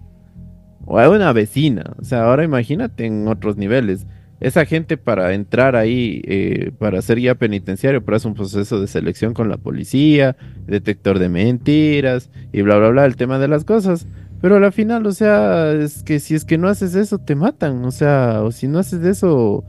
O 0.86 1.00
a 1.00 1.10
una 1.10 1.34
vecina, 1.34 1.94
o 2.00 2.04
sea, 2.04 2.26
ahora 2.26 2.44
imagínate 2.44 3.06
en 3.06 3.28
otros 3.28 3.58
niveles 3.58 4.06
esa 4.40 4.66
gente 4.66 4.98
para 4.98 5.34
entrar 5.34 5.76
ahí, 5.76 6.22
eh, 6.26 6.72
para 6.78 7.02
ser 7.02 7.18
guía 7.18 7.36
penitenciario, 7.36 8.04
pero 8.06 8.18
es 8.18 8.26
un 8.26 8.36
proceso 8.36 8.80
de 8.80 8.88
selección 8.88 9.34
con 9.34 9.50
la 9.50 9.58
policía, 9.58 10.36
detector 10.68 11.18
de 11.20 11.30
mentiras 11.30 12.30
y 12.52 12.62
bla, 12.62 12.78
bla, 12.78 12.90
bla, 12.90 13.06
el 13.06 13.16
tema 13.16 13.40
de 13.40 13.48
las 13.48 13.64
cosas. 13.64 14.08
Pero 14.40 14.58
al 14.58 14.72
final, 14.72 15.06
o 15.08 15.12
sea, 15.12 15.72
es 15.72 16.04
que 16.04 16.20
si 16.20 16.36
es 16.36 16.46
que 16.46 16.60
no 16.60 16.68
haces 16.68 16.94
eso, 16.94 17.18
te 17.18 17.36
matan. 17.36 17.84
O 17.86 17.92
sea, 17.92 18.44
o 18.44 18.52
si 18.52 18.68
no 18.68 18.78
haces 18.78 19.04
eso, 19.04 19.64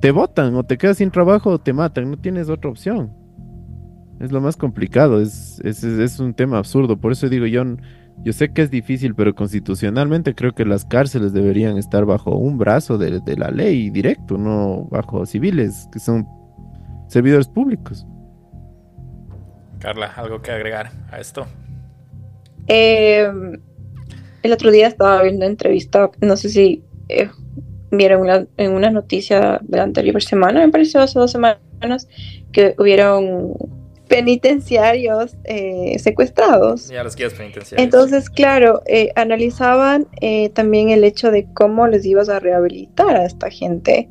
te 0.00 0.12
votan, 0.12 0.54
o 0.54 0.62
te 0.62 0.78
quedas 0.78 0.98
sin 0.98 1.10
trabajo, 1.10 1.50
o 1.50 1.58
te 1.58 1.72
matan. 1.72 2.10
No 2.10 2.16
tienes 2.16 2.48
otra 2.48 2.70
opción. 2.70 3.12
Es 4.20 4.30
lo 4.30 4.40
más 4.40 4.56
complicado, 4.56 5.20
es, 5.20 5.60
es, 5.64 5.82
es 5.82 6.20
un 6.20 6.34
tema 6.34 6.58
absurdo. 6.58 6.96
Por 6.96 7.10
eso 7.10 7.28
digo, 7.28 7.46
yo 7.46 7.64
yo 8.22 8.32
sé 8.32 8.52
que 8.52 8.62
es 8.62 8.70
difícil, 8.70 9.14
pero 9.14 9.34
constitucionalmente 9.34 10.34
creo 10.34 10.54
que 10.54 10.64
las 10.64 10.84
cárceles 10.84 11.32
deberían 11.32 11.76
estar 11.76 12.04
bajo 12.04 12.36
un 12.36 12.58
brazo 12.58 12.96
de, 12.96 13.20
la 13.36 13.50
ley 13.50 13.90
directo, 13.90 14.38
no 14.38 14.86
bajo 14.90 15.26
civiles, 15.26 15.88
que 15.92 15.98
son 15.98 16.26
servidores 17.08 17.48
públicos. 17.48 18.06
Carla, 19.78 20.06
¿algo 20.16 20.40
que 20.40 20.50
agregar 20.50 20.90
a 21.10 21.20
esto? 21.20 21.46
Eh, 22.66 23.30
el 24.42 24.52
otro 24.52 24.70
día 24.70 24.86
estaba 24.86 25.22
viendo 25.22 25.44
una 25.44 25.50
entrevista, 25.50 26.10
no 26.20 26.36
sé 26.36 26.48
si 26.48 26.82
eh, 27.08 27.28
vieron 27.90 28.48
en 28.56 28.72
una 28.72 28.90
noticia 28.90 29.60
de 29.62 29.76
la 29.76 29.82
anterior 29.82 30.22
semana, 30.22 30.60
me 30.60 30.72
pareció 30.72 31.00
hace 31.00 31.18
dos 31.18 31.32
semanas, 31.32 32.08
que 32.52 32.74
hubieron 32.78 33.54
penitenciarios 34.08 35.36
eh, 35.44 35.98
secuestrados. 35.98 36.88
Ya, 36.88 37.02
los 37.02 37.16
guías 37.16 37.34
penitenciarios. 37.34 37.82
Entonces, 37.82 38.30
claro, 38.30 38.82
eh, 38.86 39.10
analizaban 39.16 40.06
eh, 40.20 40.50
también 40.50 40.90
el 40.90 41.04
hecho 41.04 41.30
de 41.30 41.46
cómo 41.54 41.86
les 41.86 42.04
ibas 42.04 42.28
a 42.28 42.38
rehabilitar 42.38 43.16
a 43.16 43.24
esta 43.24 43.50
gente. 43.50 44.08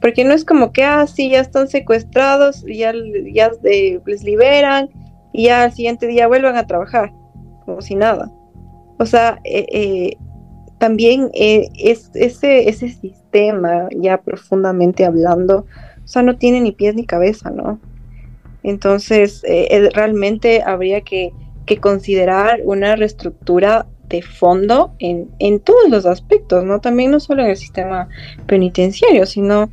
Porque 0.00 0.24
no 0.24 0.34
es 0.34 0.44
como 0.44 0.72
que, 0.72 0.84
ah, 0.84 1.06
sí, 1.06 1.30
ya 1.30 1.40
están 1.40 1.68
secuestrados, 1.68 2.64
ya, 2.66 2.92
ya 3.32 3.50
les 3.62 4.22
liberan 4.22 4.90
y 5.32 5.44
ya 5.44 5.64
al 5.64 5.72
siguiente 5.72 6.06
día 6.06 6.28
vuelvan 6.28 6.56
a 6.56 6.66
trabajar, 6.66 7.12
como 7.64 7.80
si 7.80 7.94
nada. 7.94 8.30
O 8.98 9.06
sea, 9.06 9.40
también 10.78 11.30
es, 11.32 12.10
ese, 12.14 12.68
ese 12.68 12.90
sistema, 12.90 13.88
ya 13.90 14.18
profundamente 14.18 15.04
hablando, 15.04 15.66
o 16.04 16.06
sea, 16.06 16.22
no 16.22 16.36
tiene 16.36 16.60
ni 16.60 16.72
pies 16.72 16.94
ni 16.94 17.04
cabeza, 17.04 17.50
¿no? 17.50 17.80
Entonces, 18.66 19.44
eh, 19.46 19.88
realmente 19.94 20.60
habría 20.60 21.00
que 21.00 21.32
considerar 21.80 22.60
una 22.64 22.96
reestructura 22.96 23.86
de 24.08 24.22
fondo 24.22 24.92
en, 24.98 25.30
en 25.38 25.60
todos 25.60 25.88
los 25.88 26.04
aspectos, 26.04 26.64
¿no? 26.64 26.80
También 26.80 27.12
no 27.12 27.20
solo 27.20 27.42
en 27.44 27.50
el 27.50 27.56
sistema 27.56 28.08
penitenciario, 28.46 29.24
sino 29.24 29.70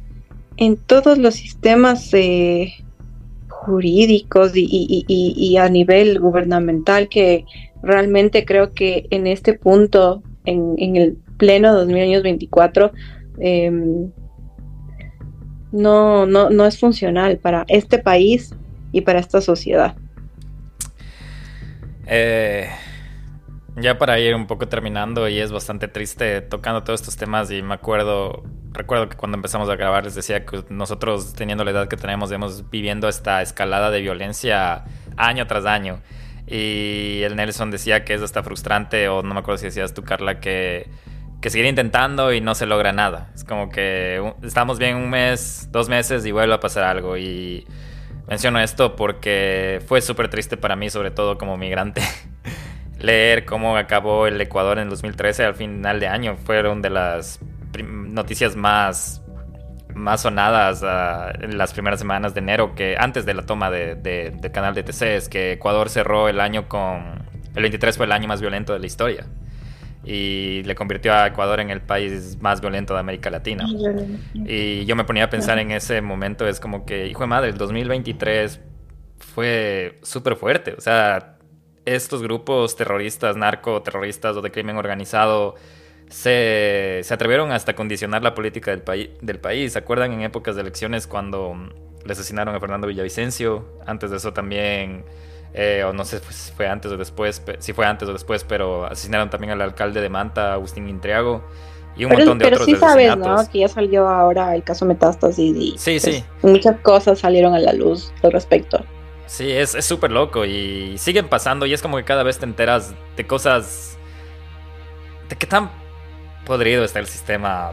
en 0.57 0.78
todos 0.78 1.18
los 1.18 1.34
sistemas 1.34 2.14
eh, 2.14 2.74
jurídicos 3.48 4.52
y, 4.56 5.57
a 5.57 5.70
nivel 5.70 6.20
gubernamental 6.20 7.10
que 7.10 7.45
realmente 7.82 8.45
creo 8.45 8.74
que 8.74 9.07
en 9.10 9.26
este 9.26 9.53
punto, 9.53 10.22
en, 10.45 10.76
en 10.78 10.98
el 10.98 11.18
pleno 11.38 11.74
2024, 11.74 12.91
em, 13.40 14.11
no, 15.72 16.28
no, 16.28 16.52
no 16.52 16.65
es 16.68 16.80
funcional 16.80 17.38
para 17.38 17.65
este 17.68 17.98
país 17.98 18.53
y 18.94 19.02
para 19.02 19.20
esta 19.20 19.41
sociedad. 19.41 19.95
Eh, 22.06 22.70
ya 23.76 23.98
para 23.98 24.20
ir 24.20 24.36
un 24.36 24.48
poco 24.48 24.70
terminando, 24.70 25.28
y 25.28 25.40
es 25.40 25.52
bastante 25.52 25.90
triste 25.90 26.41
tocando 26.41 26.84
todos 26.84 27.02
estos 27.02 27.18
temas, 27.18 27.52
y 27.52 27.61
me 27.61 27.74
acuerdo, 27.74 28.44
recuerdo 28.72 29.10
que 29.10 29.18
cuando 29.18 29.36
empezamos 29.36 29.68
a 29.68 29.76
grabar 29.76 30.06
les 30.06 30.15
decía 30.15 30.45
que 30.45 30.64
nosotros, 30.70 31.34
teniendo 31.34 31.65
la 31.65 31.72
edad 31.72 31.88
que 31.88 31.98
tenemos, 31.98 32.32
hemos 32.32 32.70
viviendo 32.70 33.10
esta 33.10 33.41
escalada 33.41 33.91
de 33.91 33.99
violencia 33.99 34.86
año 35.18 35.45
tras 35.48 35.65
año. 35.65 35.99
Y 36.45 37.22
el 37.24 37.36
Nelson 37.36 37.72
decía 37.72 38.06
que 38.06 38.14
eso 38.14 38.26
está 38.26 38.44
frustrante, 38.44 39.07
o 39.10 39.24
no 39.24 39.34
me 39.34 39.40
acuerdo 39.40 39.57
si 39.57 39.65
decías 39.65 39.94
tú, 39.94 40.03
Carla, 40.03 40.40
que, 40.40 40.88
que 41.41 41.49
seguir 41.49 41.65
intentando 41.65 42.32
y 42.32 42.41
no 42.41 42.53
se 42.53 42.68
logra 42.68 42.91
nada. 42.91 43.32
Es 43.34 43.44
como 43.44 43.70
que 43.70 44.34
estamos 44.44 44.78
bien 44.78 44.98
un 44.98 45.10
mes, 45.10 45.70
dos 45.72 45.90
meses 45.90 46.26
y 46.26 46.32
vuelve 46.32 46.53
a 46.53 46.60
pasar 46.60 46.84
algo. 46.84 47.18
Y 47.18 47.65
menciono 48.27 48.59
esto 48.59 48.95
porque 48.95 49.81
fue 49.87 50.01
súper 50.01 50.29
triste 50.29 50.57
para 50.57 50.75
mí, 50.75 50.89
sobre 50.89 51.11
todo 51.11 51.37
como 51.37 51.57
migrante, 51.57 52.01
leer 52.99 53.45
cómo 53.45 53.77
acabó 53.77 54.27
el 54.27 54.39
Ecuador 54.39 54.79
en 54.79 54.89
2013 54.89 55.45
al 55.45 55.55
final 55.55 55.99
de 55.99 56.07
año. 56.07 56.37
Fueron 56.45 56.81
de 56.81 56.89
las 56.89 57.39
noticias 57.83 58.55
más 58.55 59.19
más 59.95 60.21
sonadas 60.21 60.81
ah, 60.83 61.31
en 61.39 61.55
las 61.59 61.71
primeras 61.73 61.99
semanas 61.99 62.33
de 62.33 62.39
enero 62.39 62.73
que 62.73 62.95
antes 62.97 63.27
de 63.27 63.35
la 63.35 63.43
toma 63.45 63.69
de, 63.69 63.93
de- 63.93 64.31
del 64.31 64.51
canal 64.51 64.73
de 64.73 64.81
TC 64.81 65.01
es 65.15 65.29
que 65.29 65.51
Ecuador 65.51 65.87
cerró 65.87 66.29
el 66.29 66.39
año 66.39 66.67
con 66.67 67.23
el 67.55 67.61
23 67.61 67.95
fue 67.97 68.07
el 68.07 68.11
año 68.11 68.27
más 68.27 68.41
violento 68.41 68.73
de 68.73 68.79
la 68.79 68.87
historia 68.87 69.27
y 70.05 70.63
le 70.63 70.75
convirtió 70.75 71.13
a 71.13 71.27
Ecuador 71.27 71.59
en 71.59 71.69
el 71.69 71.81
país 71.81 72.38
más 72.41 72.59
violento 72.61 72.93
de 72.93 72.99
América 72.99 73.30
Latina. 73.30 73.65
Y 74.34 74.85
yo 74.85 74.95
me 74.95 75.03
ponía 75.05 75.25
a 75.25 75.30
pensar 75.30 75.59
en 75.59 75.71
ese 75.71 76.01
momento, 76.01 76.47
es 76.47 76.59
como 76.59 76.85
que, 76.85 77.07
hijo 77.07 77.21
de 77.21 77.27
madre, 77.27 77.49
el 77.49 77.57
2023 77.57 78.59
fue 79.17 79.99
súper 80.03 80.35
fuerte. 80.35 80.75
O 80.77 80.81
sea, 80.81 81.38
estos 81.85 82.21
grupos 82.21 82.75
terroristas, 82.75 83.35
narcoterroristas 83.38 84.35
o 84.38 84.41
de 84.41 84.51
crimen 84.51 84.77
organizado 84.77 85.55
se, 86.09 86.99
se 87.03 87.13
atrevieron 87.13 87.51
hasta 87.51 87.71
a 87.71 87.75
condicionar 87.75 88.21
la 88.23 88.34
política 88.35 88.71
del, 88.71 88.81
paí- 88.81 89.13
del 89.21 89.39
país. 89.39 89.73
¿Se 89.73 89.80
acuerdan 89.80 90.13
en 90.13 90.21
épocas 90.21 90.55
de 90.55 90.61
elecciones 90.61 91.07
cuando 91.07 91.53
mm, 91.53 91.69
le 92.05 92.11
asesinaron 92.11 92.55
a 92.55 92.59
Fernando 92.59 92.88
Villavicencio? 92.88 93.80
Antes 93.88 94.11
de 94.11 94.17
eso 94.17 94.34
también, 94.34 95.05
eh, 95.53 95.84
o 95.88 95.93
no 95.93 96.03
sé 96.05 96.19
si 96.30 96.51
fue 96.51 96.67
antes 96.67 96.91
o 96.91 96.97
después, 96.97 97.41
si 97.59 97.73
fue 97.73 97.85
antes 97.85 98.07
o 98.09 98.13
después, 98.13 98.43
pero 98.43 98.85
asesinaron 98.85 99.30
también 99.30 99.51
al 99.51 99.61
alcalde 99.61 100.01
de 100.01 100.09
Manta, 100.09 100.53
Agustín 100.53 100.89
Intriago. 100.89 101.43
Y 101.95 102.05
un 102.05 102.09
Pero, 102.09 102.19
montón 102.21 102.39
de 102.39 102.45
pero 102.45 102.55
otros 102.55 102.65
sí 102.65 102.75
sabes. 102.75 103.15
¿no? 103.17 103.35
Que 103.51 103.59
ya 103.59 103.67
salió 103.67 104.07
ahora 104.09 104.55
el 104.55 104.63
caso 104.63 104.84
Metástasis 104.84 105.55
y 105.55 105.77
Sí, 105.77 105.99
pues, 106.01 106.15
sí. 106.15 106.25
muchas 106.41 106.80
cosas 106.81 107.19
salieron 107.19 107.53
a 107.53 107.59
la 107.59 107.71
luz 107.71 108.11
al 108.23 108.31
respecto. 108.31 108.84
Sí, 109.27 109.51
es 109.51 109.75
es 109.75 109.85
súper 109.85 110.11
loco 110.11 110.43
y 110.43 110.97
siguen 110.97 111.27
pasando 111.27 111.67
y 111.67 111.73
es 111.73 111.84
como 111.84 111.97
que 111.97 112.03
cada 112.03 112.23
vez 112.23 112.39
te 112.39 112.45
enteras 112.45 112.95
de 113.15 113.27
cosas... 113.27 113.97
de 115.30 115.35
qué 115.35 115.45
tan 115.45 115.69
podrido 116.45 116.84
está 116.84 116.97
el 116.99 117.07
sistema 117.07 117.71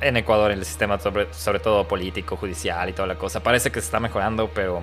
en 0.00 0.16
Ecuador, 0.16 0.50
el 0.50 0.64
sistema 0.64 0.98
sobre, 0.98 1.32
sobre 1.32 1.60
todo 1.60 1.86
político, 1.86 2.36
judicial 2.36 2.88
y 2.88 2.92
toda 2.92 3.06
la 3.06 3.16
cosa. 3.16 3.42
Parece 3.44 3.70
que 3.70 3.80
se 3.80 3.86
está 3.86 4.00
mejorando, 4.00 4.50
pero 4.52 4.82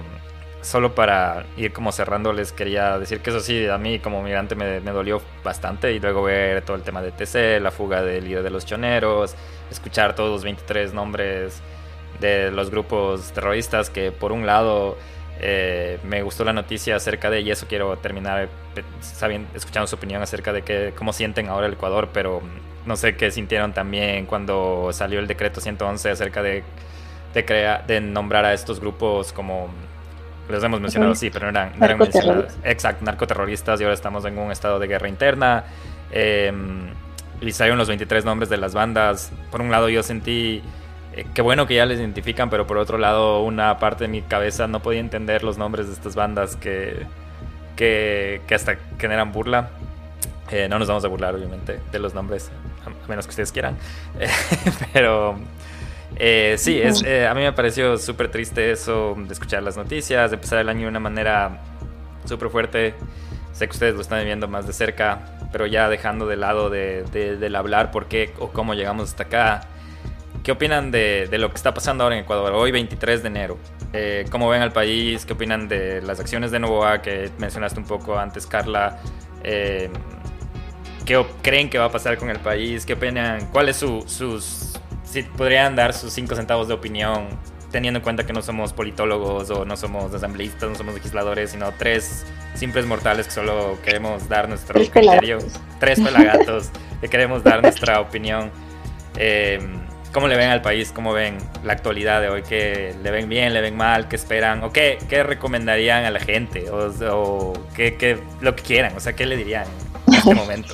solo 0.62 0.96
para 0.96 1.46
ir 1.56 1.72
como 1.72 1.92
cerrando 1.92 2.34
les 2.34 2.52
quería 2.52 2.98
decir 3.00 3.22
que 3.22 3.30
eso 3.30 3.40
sí, 3.40 3.68
a 3.68 3.78
mí 3.78 4.00
como 4.00 4.22
migrante 4.24 4.56
me, 4.56 4.80
me 4.82 4.92
dolió 4.92 5.22
bastante 5.44 5.94
y 5.94 6.00
luego 6.00 6.24
ver 6.24 6.62
todo 6.64 6.76
el 6.76 6.84
tema 6.84 7.02
de 7.02 7.12
TC, 7.12 7.60
la 7.60 7.72
fuga 7.72 8.02
del 8.04 8.26
líder 8.26 8.44
de 8.44 8.50
los 8.50 8.66
choneros, 8.66 9.36
escuchar 9.72 10.16
todos 10.16 10.32
los 10.32 10.44
23 10.44 10.94
nombres 10.94 11.62
de 12.20 12.52
los 12.52 12.70
grupos 12.72 13.32
terroristas 13.32 13.90
que 13.90 14.12
por 14.12 14.32
un 14.32 14.46
lado 14.46 14.98
eh, 15.40 16.00
me 16.04 16.24
gustó 16.24 16.44
la 16.44 16.54
noticia 16.54 16.96
acerca 16.96 17.30
de, 17.30 17.42
y 17.42 17.52
eso 17.52 17.68
quiero 17.68 17.96
terminar 17.98 18.50
pe- 18.74 18.84
sabiendo, 19.02 19.50
escuchando 19.56 19.86
su 19.88 19.96
opinión 19.96 20.22
acerca 20.22 20.52
de 20.52 20.64
que, 20.64 20.94
cómo 20.98 21.14
sienten 21.14 21.48
ahora 21.48 21.68
el 21.68 21.74
Ecuador, 21.74 22.10
pero 22.12 22.42
no 22.86 22.96
sé 22.98 23.16
qué 23.16 23.30
sintieron 23.32 23.74
también 23.74 24.26
cuando 24.26 24.90
salió 24.94 25.20
el 25.20 25.28
decreto 25.28 25.62
111 25.62 26.10
acerca 26.10 26.42
de, 26.42 26.64
de, 27.34 27.78
de 27.88 28.02
nombrar 28.02 28.46
a 28.46 28.54
estos 28.54 28.80
grupos 28.80 29.32
como, 29.34 29.70
los 30.56 30.64
hemos 30.64 30.80
mencionado, 30.82 31.16
sí, 31.16 31.30
pero 31.30 31.46
no 31.52 31.60
eran, 31.60 31.74
no 31.78 31.86
eran 31.86 32.00
mencionados. 32.00 32.58
Exacto, 32.64 33.04
narcoterroristas 33.06 33.80
y 33.80 33.84
ahora 33.84 33.94
estamos 33.96 34.26
en 34.26 34.38
un 34.38 34.52
estado 34.52 34.80
de 34.80 34.88
guerra 34.88 35.08
interna. 35.10 35.66
eh, 36.12 36.52
y 37.42 37.52
salieron 37.52 37.78
los 37.78 37.88
23 37.88 38.26
nombres 38.26 38.50
de 38.50 38.58
las 38.58 38.74
bandas. 38.74 39.32
Por 39.52 39.62
un 39.62 39.70
lado 39.70 39.90
yo 39.90 40.02
sentí 40.04 40.64
eh, 41.14 41.26
qué 41.36 41.42
bueno 41.44 41.68
que 41.68 41.76
ya 41.76 41.86
les 41.86 42.00
identifican, 42.00 42.50
pero 42.50 42.66
por 42.66 42.78
otro 42.78 42.98
lado 42.98 43.44
una 43.44 43.78
parte 43.78 44.06
de 44.06 44.08
mi 44.08 44.24
cabeza 44.24 44.68
no 44.68 44.82
podía 44.82 45.00
entender 45.02 45.44
los 45.44 45.58
nombres 45.58 45.88
de 45.88 45.94
estas 45.94 46.16
bandas 46.16 46.56
que, 46.56 47.06
que, 47.76 48.42
que 48.48 48.56
hasta 48.56 48.78
generan 49.00 49.32
burla. 49.32 49.70
Eh, 50.50 50.68
no 50.70 50.80
nos 50.80 50.88
vamos 50.88 51.04
a 51.06 51.10
burlar, 51.10 51.36
obviamente, 51.36 51.80
de 51.92 52.00
los 52.00 52.14
nombres, 52.14 52.50
a, 52.86 52.90
a 52.90 53.08
menos 53.08 53.26
que 53.28 53.32
ustedes 53.32 53.52
quieran. 53.52 53.78
Eh, 54.20 54.30
pero 54.94 55.38
eh, 56.20 56.56
sí, 56.58 56.80
es, 56.82 57.04
eh, 57.04 57.28
a 57.28 57.34
mí 57.34 57.42
me 57.42 57.54
pareció 57.54 57.98
súper 57.98 58.30
triste 58.32 58.72
eso, 58.72 59.16
de 59.18 59.34
escuchar 59.34 59.64
las 59.64 59.78
noticias, 59.78 60.32
de 60.32 60.36
empezar 60.36 60.60
el 60.60 60.70
año 60.70 60.82
de 60.82 60.88
una 60.88 61.00
manera 61.00 61.62
súper 62.26 62.50
fuerte. 62.50 62.96
Sé 63.54 63.68
que 63.68 63.72
ustedes 63.74 63.96
lo 63.96 64.02
están 64.02 64.20
viviendo 64.20 64.48
más 64.48 64.68
de 64.68 64.74
cerca, 64.74 65.40
pero 65.52 65.66
ya 65.66 65.90
dejando 65.90 66.28
de 66.28 66.36
lado 66.38 66.70
de, 66.70 67.04
de- 67.12 67.38
del 67.38 67.56
hablar 67.56 67.92
por 67.92 68.06
qué 68.08 68.34
o 68.40 68.50
cómo 68.50 68.74
llegamos 68.74 69.10
hasta 69.10 69.24
acá. 69.24 69.62
¿Qué 70.44 70.52
opinan 70.52 70.92
de, 70.92 71.28
de 71.30 71.38
lo 71.40 71.50
que 71.50 71.56
está 71.56 71.74
pasando 71.74 72.04
ahora 72.04 72.16
en 72.18 72.24
Ecuador, 72.24 72.54
hoy 72.54 72.72
23 72.72 73.22
de 73.24 73.28
enero? 73.28 73.58
Eh, 73.94 74.26
¿Cómo 74.30 74.48
ven 74.50 74.62
al 74.62 74.72
país? 74.72 75.26
¿Qué 75.26 75.34
opinan 75.34 75.68
de 75.68 76.02
las 76.02 76.20
acciones 76.20 76.52
de 76.52 76.60
Novoa 76.60 77.02
que 77.02 77.32
mencionaste 77.38 77.80
un 77.80 77.86
poco 77.88 78.18
antes, 78.18 78.46
Carla? 78.48 79.00
Eh, 79.44 79.90
¿Qué 81.06 81.26
creen 81.42 81.70
que 81.70 81.78
va 81.80 81.86
a 81.86 81.92
pasar 81.92 82.18
con 82.18 82.30
el 82.30 82.40
país? 82.40 82.86
¿Qué 82.86 82.94
opinan? 82.94 83.48
¿Cuál 83.52 83.70
es 83.70 83.78
su, 83.78 84.04
sus... 84.08 84.77
Podrían 85.24 85.76
dar 85.76 85.94
sus 85.94 86.14
cinco 86.14 86.36
centavos 86.36 86.68
de 86.68 86.74
opinión, 86.74 87.28
teniendo 87.72 88.00
en 88.00 88.04
cuenta 88.04 88.26
que 88.26 88.34
no 88.34 88.42
somos 88.42 88.74
politólogos 88.74 89.50
o 89.50 89.66
no 89.66 89.76
somos 89.78 90.14
asambleístas, 90.14 90.70
no 90.70 90.76
somos 90.76 90.94
legisladores, 90.96 91.52
sino 91.52 91.72
tres 91.78 92.26
simples 92.56 92.86
mortales 92.86 93.28
que 93.28 93.34
solo 93.34 93.78
queremos 93.84 94.28
dar 94.30 94.48
nuestro 94.50 94.74
Tres 94.76 94.90
criterio. 94.90 95.38
pelagatos. 95.40 95.62
Tres 95.80 96.00
pelagatos 96.00 96.70
que 97.02 97.08
queremos 97.10 97.44
dar 97.44 97.62
nuestra 97.62 98.00
opinión. 98.00 98.52
Eh, 99.18 99.60
¿Cómo 100.14 100.28
le 100.28 100.38
ven 100.38 100.50
al 100.50 100.62
país? 100.62 100.92
¿Cómo 100.96 101.14
ven 101.14 101.38
la 101.64 101.74
actualidad 101.74 102.22
de 102.22 102.30
hoy? 102.30 102.42
¿Qué 102.42 102.96
le 103.04 103.12
ven 103.12 103.30
bien? 103.30 103.54
¿Le 103.54 103.62
ven 103.62 103.76
mal? 103.76 104.08
¿Qué 104.08 104.16
esperan? 104.16 104.64
¿O 104.64 104.72
qué, 104.72 104.98
qué 105.10 105.22
recomendarían 105.22 106.06
a 106.06 106.12
la 106.12 106.20
gente? 106.20 106.72
¿O, 106.72 106.88
o 107.12 107.54
qué, 107.76 107.96
qué- 107.98 108.18
lo 108.42 108.56
que 108.56 108.64
quieran? 108.64 108.96
O 108.96 109.00
sea, 109.00 109.14
¿qué 109.14 109.26
le 109.26 109.36
dirían 109.38 109.66
en 110.08 110.14
este 110.16 110.34
momento? 110.36 110.74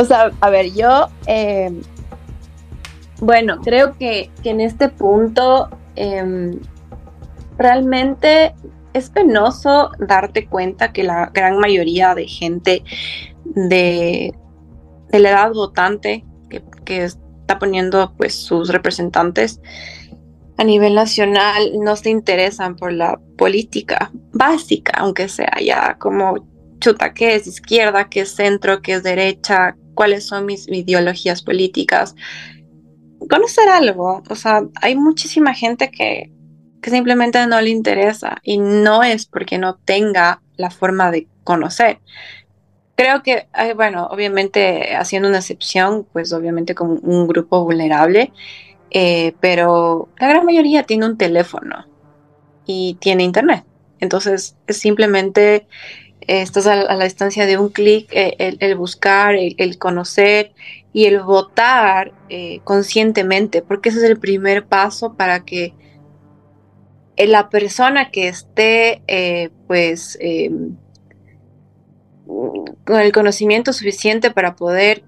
O 0.00 0.04
sea, 0.04 0.30
a 0.40 0.50
ver, 0.50 0.72
yo, 0.74 1.08
eh, 1.26 1.70
bueno, 3.24 3.60
creo 3.62 3.96
que, 3.96 4.30
en 4.44 4.60
este 4.60 4.88
punto 4.88 5.70
em, 5.96 6.58
realmente 7.56 8.54
es 8.92 9.10
penoso 9.10 9.90
darte 9.98 10.46
cuenta 10.46 10.92
que 10.92 11.04
la 11.04 11.30
gran 11.32 11.58
mayoría 11.58 12.14
de 12.14 12.26
gente 12.26 12.84
de, 13.44 14.34
de 15.08 15.18
la 15.18 15.30
edad 15.30 15.52
votante 15.52 16.24
que, 16.50 16.62
que 16.84 17.04
está 17.04 17.58
poniendo 17.58 18.12
pues 18.16 18.34
sus 18.34 18.68
representantes 18.68 19.60
a 20.56 20.64
nivel 20.64 20.94
nacional 20.94 21.72
no 21.80 21.96
se 21.96 22.10
interesan 22.10 22.76
por 22.76 22.92
la 22.92 23.18
política 23.36 24.12
básica, 24.32 24.92
aunque 24.98 25.28
sea 25.28 25.58
ya 25.60 25.96
como 25.98 26.46
chuta, 26.78 27.14
qué 27.14 27.34
es 27.34 27.46
izquierda, 27.46 28.08
qué 28.08 28.20
es 28.20 28.34
centro, 28.34 28.82
qué 28.82 28.92
es 28.92 29.02
derecha, 29.02 29.76
cuáles 29.94 30.26
son 30.26 30.46
mis 30.46 30.68
ideologías 30.68 31.42
políticas. 31.42 32.14
Conocer 33.28 33.68
algo, 33.68 34.22
o 34.28 34.34
sea, 34.34 34.62
hay 34.80 34.96
muchísima 34.96 35.54
gente 35.54 35.90
que, 35.90 36.30
que 36.82 36.90
simplemente 36.90 37.46
no 37.46 37.60
le 37.60 37.70
interesa 37.70 38.38
y 38.42 38.58
no 38.58 39.02
es 39.02 39.26
porque 39.26 39.58
no 39.58 39.76
tenga 39.76 40.42
la 40.56 40.70
forma 40.70 41.10
de 41.10 41.26
conocer. 41.42 42.00
Creo 42.96 43.22
que, 43.22 43.48
eh, 43.58 43.74
bueno, 43.74 44.06
obviamente 44.06 44.94
haciendo 44.94 45.28
una 45.28 45.38
excepción, 45.38 46.06
pues 46.12 46.32
obviamente 46.32 46.74
como 46.74 46.94
un 46.94 47.26
grupo 47.26 47.64
vulnerable, 47.64 48.32
eh, 48.90 49.34
pero 49.40 50.08
la 50.18 50.28
gran 50.28 50.44
mayoría 50.44 50.84
tiene 50.84 51.06
un 51.06 51.18
teléfono 51.18 51.86
y 52.66 52.96
tiene 53.00 53.24
internet. 53.24 53.64
Entonces 54.00 54.56
es 54.66 54.76
simplemente 54.76 55.66
estás 56.26 56.66
a, 56.66 56.72
a 56.72 56.96
la 56.96 57.04
distancia 57.04 57.46
de 57.46 57.58
un 57.58 57.68
clic, 57.68 58.08
eh, 58.12 58.36
el, 58.38 58.56
el, 58.60 58.74
buscar, 58.76 59.34
el, 59.34 59.54
el, 59.58 59.78
conocer 59.78 60.52
y 60.94 61.04
el 61.04 61.20
votar 61.20 62.12
eh, 62.30 62.60
conscientemente, 62.64 63.60
porque 63.60 63.90
ese 63.90 63.98
es 63.98 64.04
el 64.04 64.18
primer 64.18 64.64
paso 64.64 65.14
para 65.14 65.44
que 65.44 65.74
la 67.18 67.50
persona 67.50 68.10
que 68.10 68.28
esté, 68.28 69.02
eh, 69.06 69.50
pues, 69.66 70.16
em, 70.20 70.76
con 72.26 73.00
el 73.00 73.12
conocimiento 73.12 73.72
suficiente 73.72 74.30
para 74.30 74.56
poder 74.56 75.04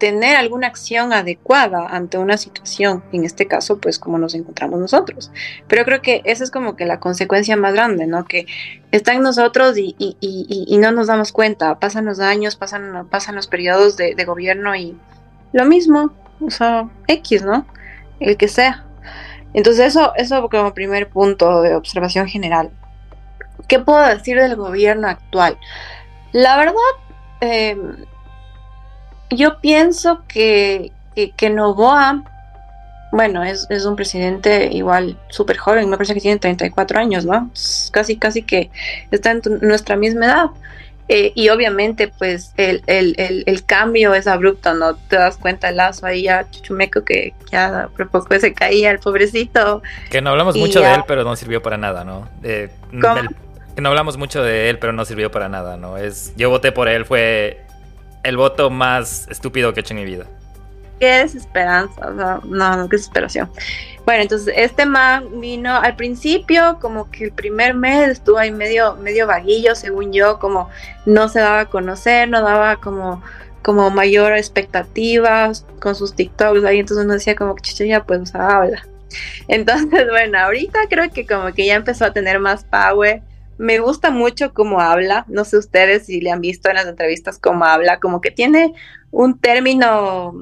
tener 0.00 0.36
alguna 0.36 0.66
acción 0.66 1.12
adecuada 1.12 1.86
ante 1.86 2.16
una 2.16 2.38
situación, 2.38 3.04
en 3.12 3.24
este 3.24 3.46
caso, 3.46 3.80
pues 3.80 3.98
como 3.98 4.18
nos 4.18 4.34
encontramos 4.34 4.80
nosotros. 4.80 5.30
Pero 5.68 5.84
creo 5.84 6.00
que 6.00 6.22
esa 6.24 6.42
es 6.42 6.50
como 6.50 6.74
que 6.74 6.86
la 6.86 7.00
consecuencia 7.00 7.56
más 7.56 7.74
grande, 7.74 8.06
¿no? 8.06 8.24
Que 8.24 8.46
está 8.92 9.12
en 9.12 9.22
nosotros 9.22 9.76
y, 9.76 9.94
y, 9.98 10.16
y, 10.20 10.64
y 10.66 10.78
no 10.78 10.90
nos 10.90 11.06
damos 11.06 11.32
cuenta, 11.32 11.78
pasan 11.78 12.06
los 12.06 12.18
años, 12.18 12.56
pasan, 12.56 13.08
pasan 13.10 13.36
los 13.36 13.46
periodos 13.46 13.96
de, 13.98 14.24
gobierno 14.24 14.74
y 14.74 14.96
lo 15.52 15.64
mismo, 15.64 16.12
o 16.40 16.50
sea, 16.50 16.88
X, 17.06 17.42
¿no? 17.42 17.66
El 18.18 18.36
que 18.36 18.48
sea. 18.48 18.84
Entonces 19.52 19.86
eso, 19.88 20.12
eso 20.16 20.48
como 20.48 20.74
primer 20.74 21.08
punto 21.08 21.62
de 21.62 21.74
observación 21.74 22.28
general. 22.28 22.70
¿Qué 23.68 23.78
puedo 23.78 24.06
decir 24.06 24.38
del 24.38 24.56
gobierno 24.56 25.08
actual? 25.08 25.58
La 26.32 26.56
verdad, 26.56 26.74
eh, 27.40 27.76
yo 29.30 29.60
pienso 29.60 30.22
que, 30.28 30.92
que, 31.36 31.50
Novoa, 31.50 32.22
bueno, 33.12 33.42
es, 33.42 33.66
es, 33.70 33.84
un 33.84 33.96
presidente 33.96 34.68
igual 34.72 35.18
súper 35.28 35.56
joven, 35.56 35.90
me 35.90 35.96
parece 35.96 36.14
que 36.14 36.20
tiene 36.20 36.38
34 36.38 37.00
años, 37.00 37.26
¿no? 37.26 37.50
Casi, 37.92 38.16
casi 38.16 38.42
que 38.42 38.70
está 39.10 39.32
en 39.32 39.42
nuestra 39.62 39.96
misma 39.96 40.26
edad. 40.26 40.50
Eh, 41.12 41.32
y 41.34 41.48
obviamente, 41.48 42.06
pues, 42.06 42.54
el, 42.56 42.84
el, 42.86 43.16
el, 43.18 43.42
el, 43.44 43.64
cambio 43.64 44.14
es 44.14 44.28
abrupto, 44.28 44.74
¿no? 44.74 44.94
Te 44.94 45.16
das 45.16 45.38
cuenta 45.38 45.70
el 45.70 45.76
lazo 45.78 46.06
ahí 46.06 46.28
a 46.28 46.48
Chuchumeco 46.48 47.04
que 47.04 47.34
ya 47.50 47.88
por 47.96 48.08
poco 48.10 48.38
se 48.38 48.54
caía, 48.54 48.92
el 48.92 49.00
pobrecito. 49.00 49.82
Que 50.08 50.22
no 50.22 50.30
hablamos 50.30 50.56
mucho 50.56 50.80
ya... 50.80 50.90
de 50.90 50.94
él, 50.94 51.02
pero 51.08 51.24
no 51.24 51.34
sirvió 51.34 51.60
para 51.62 51.76
nada, 51.76 52.04
¿no? 52.04 52.28
Eh, 52.44 52.70
que 53.74 53.82
no 53.82 53.88
hablamos 53.88 54.18
mucho 54.18 54.44
de 54.44 54.70
él, 54.70 54.78
pero 54.78 54.92
no 54.92 55.04
sirvió 55.04 55.32
para 55.32 55.48
nada, 55.48 55.76
¿no? 55.76 55.98
Es, 55.98 56.32
yo 56.36 56.48
voté 56.48 56.70
por 56.70 56.86
él, 56.86 57.04
fue 57.04 57.64
el 58.22 58.36
voto 58.36 58.70
más 58.70 59.26
estúpido 59.28 59.74
que 59.74 59.80
he 59.80 59.82
hecho 59.82 59.94
en 59.94 59.98
mi 59.98 60.06
vida. 60.06 60.26
Qué 61.00 61.06
desesperanza, 61.06 62.08
o 62.08 62.14
sea, 62.14 62.40
no, 62.44 62.76
no, 62.76 62.88
qué 62.88 62.96
desesperación. 62.96 63.50
Bueno, 64.04 64.22
entonces 64.22 64.52
este 64.56 64.86
man 64.86 65.40
vino 65.40 65.74
al 65.74 65.96
principio, 65.96 66.78
como 66.80 67.10
que 67.10 67.24
el 67.24 67.32
primer 67.32 67.74
mes 67.74 68.10
estuvo 68.10 68.38
ahí 68.38 68.52
medio, 68.52 68.96
medio 68.96 69.26
vaguillo, 69.26 69.74
según 69.74 70.12
yo, 70.12 70.38
como 70.38 70.68
no 71.06 71.28
se 71.28 71.40
daba 71.40 71.60
a 71.60 71.70
conocer, 71.70 72.28
no 72.28 72.42
daba 72.42 72.76
como, 72.76 73.22
como 73.62 73.90
mayor 73.90 74.36
expectativas 74.36 75.66
con 75.80 75.94
sus 75.94 76.14
TikToks 76.14 76.64
ahí, 76.64 76.80
entonces 76.80 77.04
uno 77.04 77.14
decía 77.14 77.34
como 77.34 77.54
que 77.54 77.88
ya 77.88 78.04
pues 78.04 78.20
o 78.20 78.26
sea, 78.26 78.48
habla. 78.58 78.86
Entonces, 79.48 80.06
bueno, 80.10 80.38
ahorita 80.38 80.80
creo 80.88 81.10
que 81.10 81.26
como 81.26 81.52
que 81.52 81.66
ya 81.66 81.74
empezó 81.74 82.04
a 82.04 82.12
tener 82.12 82.38
más 82.38 82.64
power 82.64 83.22
me 83.60 83.78
gusta 83.78 84.10
mucho 84.10 84.54
cómo 84.54 84.80
habla, 84.80 85.26
no 85.28 85.44
sé 85.44 85.58
ustedes 85.58 86.06
si 86.06 86.22
le 86.22 86.30
han 86.30 86.40
visto 86.40 86.70
en 86.70 86.76
las 86.76 86.86
entrevistas 86.86 87.38
cómo 87.38 87.66
habla, 87.66 88.00
como 88.00 88.22
que 88.22 88.30
tiene 88.30 88.72
un 89.10 89.38
término 89.38 90.32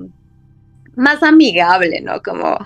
más 0.99 1.23
amigable, 1.23 2.01
¿no? 2.01 2.23
Como, 2.23 2.59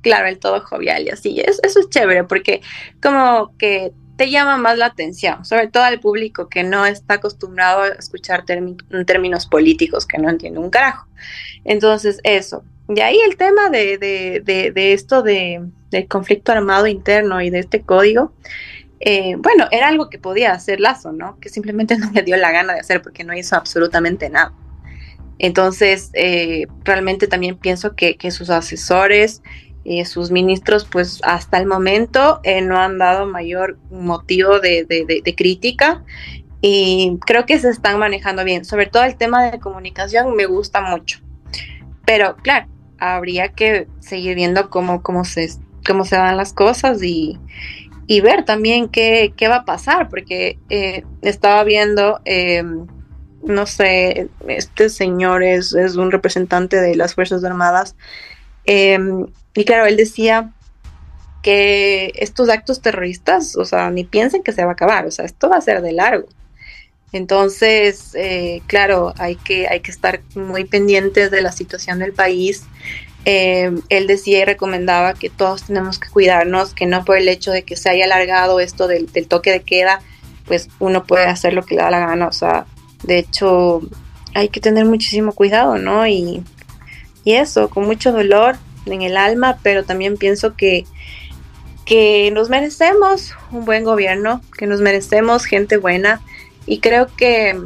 claro, 0.00 0.28
el 0.28 0.38
todo 0.38 0.60
jovial 0.60 1.04
y 1.04 1.10
así. 1.10 1.40
Es, 1.40 1.60
eso 1.62 1.80
es 1.80 1.90
chévere 1.90 2.24
porque 2.24 2.62
como 3.02 3.56
que 3.58 3.92
te 4.16 4.30
llama 4.30 4.56
más 4.56 4.78
la 4.78 4.86
atención, 4.86 5.44
sobre 5.44 5.68
todo 5.68 5.82
al 5.84 6.00
público 6.00 6.48
que 6.48 6.62
no 6.62 6.86
está 6.86 7.14
acostumbrado 7.14 7.82
a 7.82 7.88
escuchar 7.88 8.44
términos 8.44 9.46
políticos, 9.46 10.06
que 10.06 10.18
no 10.18 10.30
entiende 10.30 10.60
un 10.60 10.70
carajo. 10.70 11.06
Entonces, 11.64 12.20
eso. 12.24 12.64
Y 12.88 13.00
ahí 13.00 13.18
el 13.26 13.36
tema 13.36 13.70
de 13.70 14.42
esto 14.74 15.22
de, 15.22 15.62
del 15.92 16.08
conflicto 16.08 16.50
armado 16.50 16.86
interno 16.88 17.40
y 17.40 17.50
de 17.50 17.60
este 17.60 17.82
código, 17.82 18.32
eh, 18.98 19.34
bueno, 19.36 19.66
era 19.70 19.88
algo 19.88 20.08
que 20.08 20.18
podía 20.18 20.52
hacer 20.52 20.80
Lazo, 20.80 21.12
¿no? 21.12 21.38
Que 21.40 21.48
simplemente 21.48 21.96
no 21.98 22.10
le 22.12 22.22
dio 22.22 22.36
la 22.36 22.50
gana 22.50 22.72
de 22.72 22.80
hacer 22.80 23.02
porque 23.02 23.22
no 23.24 23.34
hizo 23.34 23.56
absolutamente 23.56 24.28
nada. 24.28 24.52
Entonces, 25.42 26.10
eh, 26.14 26.66
realmente 26.84 27.26
también 27.26 27.58
pienso 27.58 27.96
que, 27.96 28.16
que 28.16 28.30
sus 28.30 28.48
asesores, 28.48 29.42
eh, 29.84 30.04
sus 30.04 30.30
ministros, 30.30 30.84
pues 30.84 31.20
hasta 31.24 31.58
el 31.58 31.66
momento 31.66 32.40
eh, 32.44 32.60
no 32.60 32.78
han 32.78 32.96
dado 32.96 33.26
mayor 33.26 33.76
motivo 33.90 34.60
de, 34.60 34.84
de, 34.84 35.34
crítica 35.34 36.04
y 36.60 37.18
creo 37.26 37.44
que 37.44 37.58
se 37.58 37.70
están 37.70 37.98
manejando 37.98 38.44
bien. 38.44 38.64
Sobre 38.64 38.86
todo 38.86 39.02
el 39.02 39.16
tema 39.16 39.50
de 39.50 39.58
comunicación 39.58 40.36
me 40.36 40.46
gusta 40.46 40.80
mucho. 40.80 41.18
Pero 42.06 42.36
claro, 42.36 42.68
habría 42.98 43.48
que 43.48 43.88
seguir 43.98 44.36
viendo 44.36 44.70
cómo, 44.70 45.02
cómo, 45.02 45.24
se, 45.24 45.48
cómo 45.84 46.04
se 46.04 46.14
dan 46.14 46.36
las 46.36 46.52
cosas 46.52 47.02
y, 47.02 47.40
y 48.06 48.20
ver 48.20 48.44
también 48.44 48.88
qué, 48.88 49.34
qué, 49.36 49.48
va 49.48 49.56
a 49.56 49.64
pasar, 49.64 50.08
porque 50.08 50.60
eh, 50.70 51.02
estaba 51.22 51.64
viendo, 51.64 52.20
eh, 52.24 52.62
no 53.42 53.66
sé, 53.66 54.28
este 54.48 54.88
señor 54.88 55.42
es, 55.42 55.74
es, 55.74 55.96
un 55.96 56.10
representante 56.10 56.80
de 56.80 56.96
las 56.96 57.14
Fuerzas 57.14 57.44
Armadas, 57.44 57.96
eh, 58.64 58.98
y 59.54 59.64
claro, 59.64 59.86
él 59.86 59.96
decía 59.96 60.52
que 61.42 62.12
estos 62.16 62.48
actos 62.48 62.80
terroristas, 62.80 63.56
o 63.56 63.64
sea, 63.64 63.90
ni 63.90 64.04
piensen 64.04 64.42
que 64.42 64.52
se 64.52 64.64
va 64.64 64.70
a 64.70 64.74
acabar, 64.74 65.06
o 65.06 65.10
sea, 65.10 65.24
esto 65.24 65.50
va 65.50 65.56
a 65.56 65.60
ser 65.60 65.82
de 65.82 65.92
largo. 65.92 66.28
Entonces, 67.12 68.14
eh, 68.14 68.62
claro, 68.66 69.12
hay 69.18 69.36
que, 69.36 69.68
hay 69.68 69.80
que 69.80 69.90
estar 69.90 70.22
muy 70.34 70.64
pendientes 70.64 71.30
de 71.30 71.42
la 71.42 71.52
situación 71.52 71.98
del 71.98 72.12
país. 72.12 72.64
Eh, 73.24 73.70
él 73.90 74.06
decía 74.06 74.40
y 74.40 74.44
recomendaba 74.44 75.14
que 75.14 75.28
todos 75.28 75.64
tenemos 75.64 75.98
que 75.98 76.08
cuidarnos, 76.08 76.74
que 76.74 76.86
no 76.86 77.04
por 77.04 77.18
el 77.18 77.28
hecho 77.28 77.52
de 77.52 77.64
que 77.64 77.76
se 77.76 77.90
haya 77.90 78.06
alargado 78.06 78.60
esto 78.60 78.88
del, 78.88 79.12
del, 79.12 79.28
toque 79.28 79.50
de 79.50 79.60
queda, 79.60 80.00
pues 80.46 80.68
uno 80.78 81.04
puede 81.04 81.26
hacer 81.26 81.52
lo 81.52 81.64
que 81.64 81.74
le 81.74 81.82
da 81.82 81.90
la 81.90 82.00
gana. 82.00 82.28
O 82.28 82.32
sea, 82.32 82.66
de 83.02 83.18
hecho, 83.18 83.80
hay 84.34 84.48
que 84.48 84.60
tener 84.60 84.84
muchísimo 84.84 85.32
cuidado, 85.32 85.78
¿no? 85.78 86.06
Y, 86.06 86.42
y 87.24 87.32
eso, 87.32 87.70
con 87.70 87.84
mucho 87.84 88.12
dolor 88.12 88.56
en 88.86 89.02
el 89.02 89.16
alma, 89.16 89.58
pero 89.62 89.84
también 89.84 90.16
pienso 90.16 90.56
que, 90.56 90.84
que 91.84 92.30
nos 92.32 92.48
merecemos 92.48 93.34
un 93.50 93.64
buen 93.64 93.84
gobierno, 93.84 94.40
que 94.56 94.66
nos 94.66 94.80
merecemos 94.80 95.44
gente 95.44 95.76
buena 95.76 96.20
y 96.66 96.78
creo 96.78 97.08
que 97.16 97.56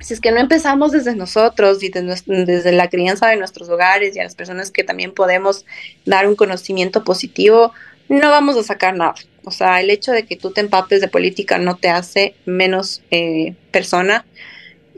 si 0.00 0.14
es 0.14 0.20
que 0.20 0.32
no 0.32 0.40
empezamos 0.40 0.92
desde 0.92 1.14
nosotros 1.14 1.82
y 1.82 1.90
desde, 1.90 2.72
la 2.72 2.88
crianza 2.88 3.28
de 3.28 3.36
nuestros 3.36 3.68
hogares 3.68 4.16
y 4.16 4.20
a 4.20 4.24
las 4.24 4.34
personas 4.34 4.70
que 4.70 4.82
también 4.82 5.12
podemos 5.12 5.66
dar 6.06 6.26
un 6.26 6.36
conocimiento 6.36 7.04
positivo, 7.04 7.72
no 8.08 8.30
vamos 8.30 8.56
a 8.56 8.62
sacar 8.62 8.96
nada. 8.96 9.14
O 9.44 9.50
sea, 9.50 9.80
el 9.80 9.90
hecho 9.90 10.12
de 10.12 10.24
que 10.24 10.36
tú 10.36 10.52
te 10.52 10.62
empapes 10.62 11.02
de 11.02 11.08
política 11.08 11.58
no 11.58 11.76
te 11.76 11.90
hace 11.90 12.34
menos 12.46 13.02
eh, 13.10 13.54
persona, 13.72 14.24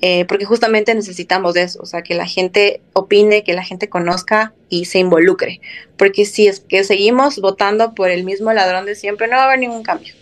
eh, 0.04 0.24
porque 0.24 0.44
justamente 0.44 0.92
necesitamos 0.96 1.54
de 1.54 1.62
eso, 1.62 1.78
o 1.80 1.86
sea, 1.86 2.02
que 2.02 2.16
la 2.16 2.26
gente 2.26 2.80
opine, 2.92 3.44
que 3.44 3.54
la 3.54 3.62
gente 3.62 3.88
conozca 3.88 4.52
y 4.68 4.86
se 4.86 4.98
involucre. 4.98 5.60
Porque 5.96 6.24
si 6.24 6.48
es 6.48 6.58
que 6.58 6.82
seguimos 6.82 7.40
votando 7.40 7.94
por 7.94 8.10
el 8.10 8.24
mismo 8.24 8.52
ladrón 8.52 8.84
de 8.84 8.96
siempre, 8.96 9.28
no 9.28 9.36
va 9.36 9.42
a 9.42 9.46
haber 9.46 9.60
ningún 9.60 9.84
cambio. 9.84 10.12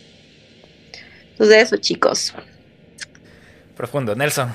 Entonces, 1.32 1.62
eso, 1.62 1.78
chicos. 1.78 2.34
Profundo, 3.74 4.14
Nelson. 4.14 4.52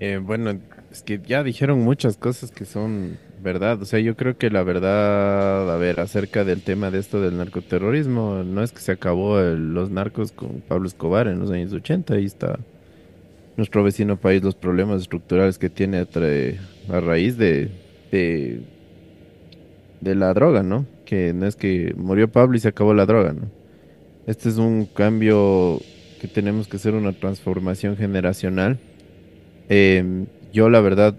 Eh, 0.00 0.18
bueno, 0.20 0.58
es 0.90 1.02
que 1.02 1.20
ya 1.24 1.44
dijeron 1.44 1.78
muchas 1.78 2.16
cosas 2.16 2.50
que 2.50 2.64
son 2.64 3.20
verdad. 3.40 3.80
O 3.80 3.84
sea, 3.84 4.00
yo 4.00 4.16
creo 4.16 4.36
que 4.36 4.50
la 4.50 4.64
verdad, 4.64 5.72
a 5.72 5.76
ver, 5.76 6.00
acerca 6.00 6.42
del 6.42 6.62
tema 6.62 6.90
de 6.90 6.98
esto 6.98 7.20
del 7.20 7.36
narcoterrorismo, 7.36 8.42
no 8.44 8.64
es 8.64 8.72
que 8.72 8.80
se 8.80 8.90
acabó 8.90 9.38
el, 9.38 9.74
los 9.74 9.90
narcos 9.90 10.32
con 10.32 10.60
Pablo 10.60 10.88
Escobar 10.88 11.28
en 11.28 11.38
los 11.38 11.52
años 11.52 11.72
80. 11.72 12.14
Ahí 12.14 12.24
está 12.24 12.58
nuestro 13.58 13.82
vecino 13.82 14.16
país, 14.16 14.42
los 14.42 14.54
problemas 14.54 15.02
estructurales 15.02 15.58
que 15.58 15.68
tiene 15.68 15.98
a, 15.98 17.00
raíz 17.00 17.36
de, 17.36 17.70
de, 18.10 18.60
de 20.00 20.14
la 20.14 20.32
droga, 20.32 20.62
¿no? 20.62 20.86
Que 21.04 21.34
no 21.34 21.44
es 21.44 21.56
que 21.56 21.92
murió 21.96 22.28
Pablo 22.28 22.56
y 22.56 22.60
se 22.60 22.68
acabó 22.68 22.94
la 22.94 23.04
droga, 23.04 23.32
¿no? 23.32 23.50
Este 24.26 24.48
es 24.48 24.58
un 24.58 24.86
cambio 24.86 25.80
que 26.20 26.28
tenemos 26.28 26.68
que 26.68 26.76
hacer 26.76 26.94
una 26.94 27.12
transformación 27.12 27.96
generacional. 27.96 28.78
Eh, 29.68 30.26
yo 30.52 30.70
la 30.70 30.80
verdad 30.80 31.16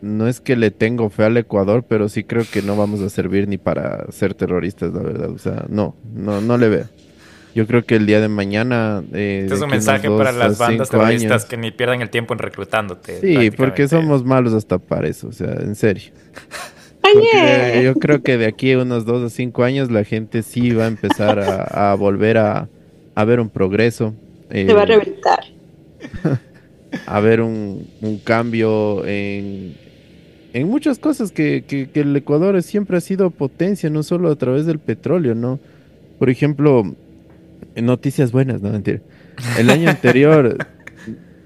no 0.00 0.28
es 0.28 0.40
que 0.40 0.56
le 0.56 0.70
tengo 0.70 1.10
fe 1.10 1.24
al 1.24 1.36
Ecuador, 1.36 1.84
pero 1.88 2.08
sí 2.08 2.22
creo 2.22 2.44
que 2.50 2.62
no 2.62 2.76
vamos 2.76 3.00
a 3.00 3.10
servir 3.10 3.48
ni 3.48 3.58
para 3.58 4.10
ser 4.12 4.34
terroristas, 4.34 4.92
la 4.94 5.02
verdad. 5.02 5.30
O 5.30 5.38
sea, 5.38 5.66
no, 5.68 5.96
no, 6.14 6.40
no 6.40 6.56
le 6.56 6.68
veo. 6.68 6.86
Yo 7.54 7.66
creo 7.66 7.84
que 7.84 7.96
el 7.96 8.06
día 8.06 8.20
de 8.20 8.28
mañana... 8.28 9.02
Eh, 9.12 9.40
este 9.44 9.54
es 9.54 9.60
un 9.60 9.70
mensaje 9.70 10.08
para 10.08 10.32
las 10.32 10.58
bandas 10.58 10.88
terroristas 10.88 11.30
años, 11.30 11.44
que 11.46 11.56
ni 11.56 11.70
pierdan 11.70 12.00
el 12.00 12.10
tiempo 12.10 12.34
en 12.34 12.38
reclutándote. 12.38 13.20
Sí, 13.20 13.50
porque 13.50 13.88
somos 13.88 14.24
malos 14.24 14.54
hasta 14.54 14.78
para 14.78 15.08
eso, 15.08 15.28
o 15.28 15.32
sea, 15.32 15.52
en 15.60 15.74
serio. 15.74 16.12
Porque 17.02 17.80
yo 17.82 17.94
creo 17.94 18.22
que 18.22 18.36
de 18.36 18.46
aquí 18.46 18.72
a 18.72 18.78
unos 18.78 19.06
dos 19.06 19.22
o 19.22 19.30
cinco 19.30 19.64
años 19.64 19.90
la 19.90 20.04
gente 20.04 20.42
sí 20.42 20.70
va 20.72 20.84
a 20.84 20.86
empezar 20.86 21.38
a, 21.40 21.92
a 21.92 21.94
volver 21.94 22.36
a, 22.36 22.68
a 23.14 23.24
ver 23.24 23.40
un 23.40 23.48
progreso. 23.48 24.14
Eh, 24.50 24.66
Se 24.66 24.74
va 24.74 24.82
a 24.82 24.86
reventar. 24.86 25.40
haber 27.06 27.40
un, 27.40 27.88
un 28.00 28.18
cambio 28.18 29.04
en, 29.06 29.76
en 30.52 30.68
muchas 30.68 30.98
cosas 30.98 31.32
que, 31.32 31.64
que, 31.66 31.88
que 31.88 32.00
el 32.00 32.14
Ecuador 32.16 32.62
siempre 32.62 32.96
ha 32.96 33.00
sido 33.00 33.30
potencia, 33.30 33.90
no 33.90 34.02
solo 34.02 34.30
a 34.30 34.36
través 34.36 34.66
del 34.66 34.78
petróleo, 34.78 35.34
¿no? 35.34 35.58
Por 36.18 36.30
ejemplo, 36.30 36.94
noticias 37.76 38.32
buenas, 38.32 38.62
no 38.62 38.70
mentira. 38.70 39.00
El 39.58 39.70
año 39.70 39.88
anterior, 39.90 40.58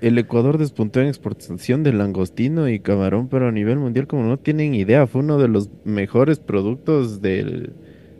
el 0.01 0.19
Ecuador 0.19 0.59
despuntó 0.59 1.01
en 1.01 1.09
exportación 1.09 1.83
de 1.83 1.93
langostino 1.93 2.69
y 2.69 2.81
camarón, 2.81 3.29
pero 3.29 3.49
a 3.49 3.53
nivel 3.53 3.79
mundial, 3.79 4.07
como 4.07 4.25
no 4.25 4.39
tienen 4.39 4.75
idea, 4.75 5.07
fue 5.07 5.23
uno 5.23 5.39
de 5.39 5.49
los 5.49 5.71
mejores 5.85 6.39
productos 6.39 7.23
del, 7.23 7.73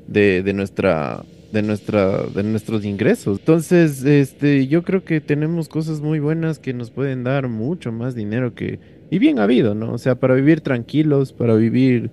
de, 0.07 0.43
de 0.43 0.53
nuestra 0.53 1.25
de 1.53 1.63
nuestra 1.63 2.25
de 2.25 2.43
nuestros 2.43 2.85
ingresos. 2.85 3.39
Entonces, 3.39 4.05
este 4.05 4.67
yo 4.67 4.83
creo 4.83 5.05
que 5.05 5.21
tenemos 5.21 5.69
cosas 5.69 6.01
muy 6.01 6.19
buenas 6.19 6.59
que 6.59 6.75
nos 6.75 6.91
pueden 6.91 7.23
dar 7.23 7.49
mucho 7.49 7.93
más 7.93 8.17
dinero 8.17 8.55
que 8.55 8.81
y 9.09 9.21
bien 9.21 9.39
habido, 9.39 9.77
¿no? 9.77 9.93
O 9.93 9.99
sea, 9.99 10.17
para 10.17 10.35
vivir 10.35 10.61
tranquilos, 10.61 11.33
para 11.33 11.55
vivir 11.55 12.11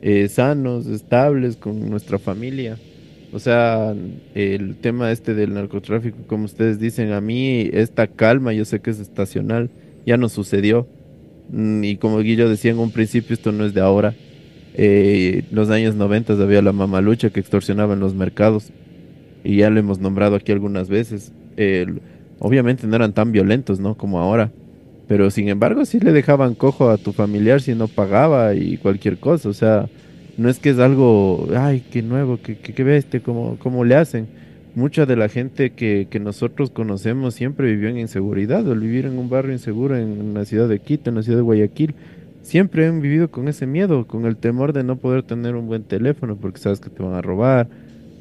eh, 0.00 0.28
sanos, 0.28 0.86
estables 0.86 1.56
con 1.56 1.90
nuestra 1.90 2.18
familia. 2.18 2.78
O 3.30 3.38
sea, 3.38 3.94
el 4.34 4.76
tema 4.76 5.12
este 5.12 5.34
del 5.34 5.52
narcotráfico, 5.54 6.18
como 6.26 6.44
ustedes 6.46 6.78
dicen, 6.80 7.12
a 7.12 7.20
mí 7.20 7.68
esta 7.72 8.06
calma, 8.06 8.52
yo 8.54 8.64
sé 8.64 8.80
que 8.80 8.90
es 8.90 9.00
estacional, 9.00 9.70
ya 10.06 10.16
no 10.16 10.28
sucedió. 10.28 10.86
Mm, 11.50 11.84
Y 11.84 11.96
como 11.98 12.18
Guillo 12.20 12.48
decía 12.48 12.70
en 12.70 12.78
un 12.78 12.90
principio, 12.92 13.34
esto 13.34 13.52
no 13.52 13.64
es 13.66 13.74
de 13.74 13.80
ahora. 13.82 14.14
Eh, 14.74 15.44
los 15.50 15.70
años 15.70 15.94
90 15.94 16.34
había 16.34 16.62
la 16.62 16.72
mamalucha 16.72 17.30
que 17.30 17.40
extorsionaba 17.40 17.94
en 17.94 18.00
los 18.00 18.14
mercados. 18.14 18.72
Y 19.44 19.56
ya 19.58 19.70
lo 19.70 19.80
hemos 19.80 19.98
nombrado 20.00 20.36
aquí 20.36 20.52
algunas 20.52 20.88
veces. 20.88 21.32
El- 21.56 22.00
obviamente 22.38 22.86
no 22.86 22.96
eran 22.96 23.12
tan 23.12 23.32
violentos, 23.32 23.80
¿no? 23.80 23.96
Como 23.96 24.20
ahora. 24.20 24.52
Pero 25.06 25.30
sin 25.30 25.48
embargo 25.48 25.84
sí 25.84 26.00
le 26.00 26.12
dejaban 26.12 26.54
cojo 26.54 26.90
a 26.90 26.98
tu 26.98 27.12
familiar 27.12 27.60
si 27.62 27.74
no 27.74 27.88
pagaba 27.88 28.54
y 28.54 28.76
cualquier 28.78 29.18
cosa. 29.18 29.48
O 29.48 29.52
sea, 29.54 29.88
no 30.38 30.48
es 30.48 30.60
que 30.60 30.70
es 30.70 30.78
algo, 30.78 31.48
ay, 31.56 31.84
qué 31.90 32.00
nuevo, 32.00 32.38
qué, 32.40 32.56
qué, 32.56 32.72
qué 32.72 32.84
bestia, 32.84 33.20
cómo, 33.20 33.58
cómo 33.58 33.84
le 33.84 33.96
hacen. 33.96 34.28
Mucha 34.76 35.04
de 35.04 35.16
la 35.16 35.28
gente 35.28 35.70
que, 35.70 36.06
que 36.08 36.20
nosotros 36.20 36.70
conocemos 36.70 37.34
siempre 37.34 37.66
vivió 37.66 37.88
en 37.88 37.98
inseguridad, 37.98 38.60
al 38.70 38.78
vivir 38.78 39.06
en 39.06 39.18
un 39.18 39.28
barrio 39.28 39.52
inseguro 39.52 39.96
en 39.96 40.34
la 40.34 40.44
ciudad 40.44 40.68
de 40.68 40.78
Quito, 40.78 41.10
en 41.10 41.16
la 41.16 41.24
ciudad 41.24 41.38
de 41.38 41.42
Guayaquil. 41.42 41.96
Siempre 42.42 42.86
han 42.86 43.00
vivido 43.00 43.32
con 43.32 43.48
ese 43.48 43.66
miedo, 43.66 44.06
con 44.06 44.26
el 44.26 44.36
temor 44.36 44.72
de 44.72 44.84
no 44.84 44.96
poder 44.96 45.24
tener 45.24 45.56
un 45.56 45.66
buen 45.66 45.82
teléfono 45.82 46.36
porque 46.36 46.60
sabes 46.60 46.78
que 46.78 46.88
te 46.88 47.02
van 47.02 47.14
a 47.14 47.20
robar. 47.20 47.66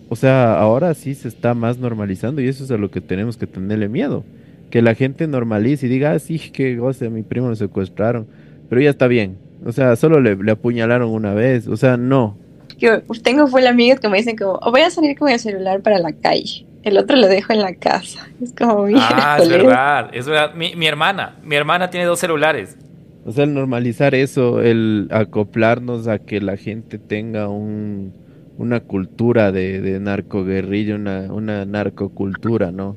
O 0.10 0.16
sea, 0.16 0.60
ahora 0.60 0.96
sí 0.96 1.14
se 1.14 1.28
está 1.28 1.54
más 1.54 1.78
normalizando 1.78 2.42
y 2.42 2.48
eso 2.48 2.64
es 2.64 2.72
a 2.72 2.78
lo 2.78 2.90
que 2.90 3.00
tenemos 3.00 3.38
que 3.38 3.46
tenerle 3.46 3.90
miedo. 3.90 4.24
Que 4.72 4.82
la 4.82 4.96
gente 4.96 5.28
normalice 5.28 5.86
y 5.86 5.90
diga, 5.90 6.14
ah, 6.14 6.20
sí, 6.20 6.40
que 6.40 6.78
goce, 6.78 7.06
a 7.06 7.10
mi 7.12 7.22
primo 7.22 7.50
lo 7.50 7.56
secuestraron, 7.56 8.26
pero 8.70 8.82
ya 8.82 8.90
está 8.90 9.08
bien. 9.08 9.38
O 9.66 9.72
sea, 9.72 9.96
solo 9.96 10.20
le, 10.22 10.36
le 10.36 10.52
apuñalaron 10.52 11.10
una 11.10 11.34
vez. 11.34 11.68
O 11.68 11.78
sea, 11.78 11.98
no. 11.98 12.38
Yo 12.78 13.02
tengo 13.24 13.48
full 13.48 13.66
amigos 13.66 14.00
que 14.00 14.08
me 14.08 14.18
dicen 14.18 14.36
como, 14.38 14.60
"O 14.62 14.72
voy 14.72 14.82
a 14.82 14.90
salir 14.92 15.18
con 15.18 15.30
el 15.30 15.40
celular 15.40 15.82
para 15.82 15.98
la 16.00 16.12
calle. 16.12 16.66
El 16.84 16.98
otro 16.98 17.18
lo 17.18 17.28
dejo 17.28 17.52
en 17.54 17.62
la 17.62 17.74
casa. 17.74 18.28
Es 18.42 18.54
como, 18.54 18.86
Ah, 18.96 19.40
es 19.42 19.50
verdad, 19.50 20.10
es 20.14 20.26
verdad. 20.28 20.54
Mi, 20.56 20.76
mi 20.76 20.86
hermana, 20.86 21.36
mi 21.44 21.56
hermana 21.56 21.90
tiene 21.90 22.06
dos 22.06 22.20
celulares. 22.20 22.78
O 23.26 23.32
sea, 23.32 23.44
el 23.44 23.54
normalizar 23.54 24.16
eso, 24.16 24.62
el 24.62 25.08
acoplarnos 25.12 26.08
a 26.08 26.20
que 26.20 26.40
la 26.40 26.56
gente 26.56 26.98
tenga 26.98 27.50
un, 27.50 28.14
una 28.58 28.80
cultura 28.80 29.52
de, 29.52 29.82
de 29.82 30.00
narcoguerrilla, 30.00 30.96
una, 30.96 31.34
una 31.34 31.66
narcocultura, 31.66 32.72
¿no? 32.72 32.96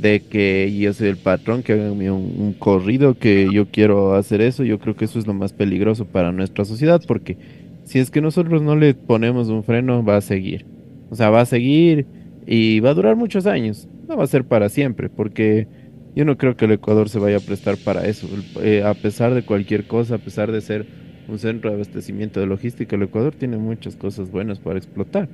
De 0.00 0.20
que 0.20 0.74
yo 0.78 0.92
soy 0.92 1.08
el 1.08 1.16
patrón, 1.16 1.62
que 1.62 1.74
hagan 1.74 1.92
un, 1.92 2.34
un 2.38 2.54
corrido, 2.58 3.18
que 3.18 3.48
yo 3.52 3.66
quiero 3.66 4.14
hacer 4.14 4.40
eso, 4.40 4.64
yo 4.64 4.78
creo 4.78 4.96
que 4.96 5.04
eso 5.04 5.18
es 5.18 5.26
lo 5.26 5.34
más 5.34 5.52
peligroso 5.52 6.06
para 6.06 6.32
nuestra 6.32 6.64
sociedad, 6.64 7.02
porque 7.06 7.36
si 7.84 7.98
es 7.98 8.10
que 8.10 8.20
nosotros 8.20 8.62
no 8.62 8.76
le 8.76 8.94
ponemos 8.94 9.48
un 9.48 9.64
freno, 9.64 10.04
va 10.04 10.16
a 10.16 10.20
seguir. 10.20 10.64
O 11.10 11.16
sea, 11.16 11.28
va 11.30 11.40
a 11.40 11.46
seguir 11.46 12.06
y 12.46 12.80
va 12.80 12.90
a 12.90 12.94
durar 12.94 13.16
muchos 13.16 13.46
años. 13.46 13.88
No 14.08 14.16
va 14.16 14.24
a 14.24 14.28
ser 14.28 14.44
para 14.44 14.68
siempre, 14.68 15.08
porque 15.08 15.66
yo 16.14 16.24
no 16.24 16.36
creo 16.36 16.56
que 16.56 16.64
el 16.64 16.72
Ecuador 16.72 17.08
se 17.08 17.18
vaya 17.18 17.38
a 17.38 17.40
prestar 17.40 17.76
para 17.76 18.06
eso. 18.06 18.28
Eh, 18.62 18.82
a 18.84 18.94
pesar 18.94 19.34
de 19.34 19.44
cualquier 19.44 19.86
cosa, 19.86 20.16
a 20.16 20.18
pesar 20.18 20.52
de 20.52 20.60
ser 20.60 20.86
un 21.28 21.38
centro 21.38 21.70
de 21.70 21.76
abastecimiento 21.76 22.40
de 22.40 22.46
logística, 22.46 22.96
el 22.96 23.02
Ecuador 23.02 23.34
tiene 23.34 23.56
muchas 23.56 23.96
cosas 23.96 24.30
buenas 24.30 24.58
para 24.58 24.78
explotar. 24.78 25.28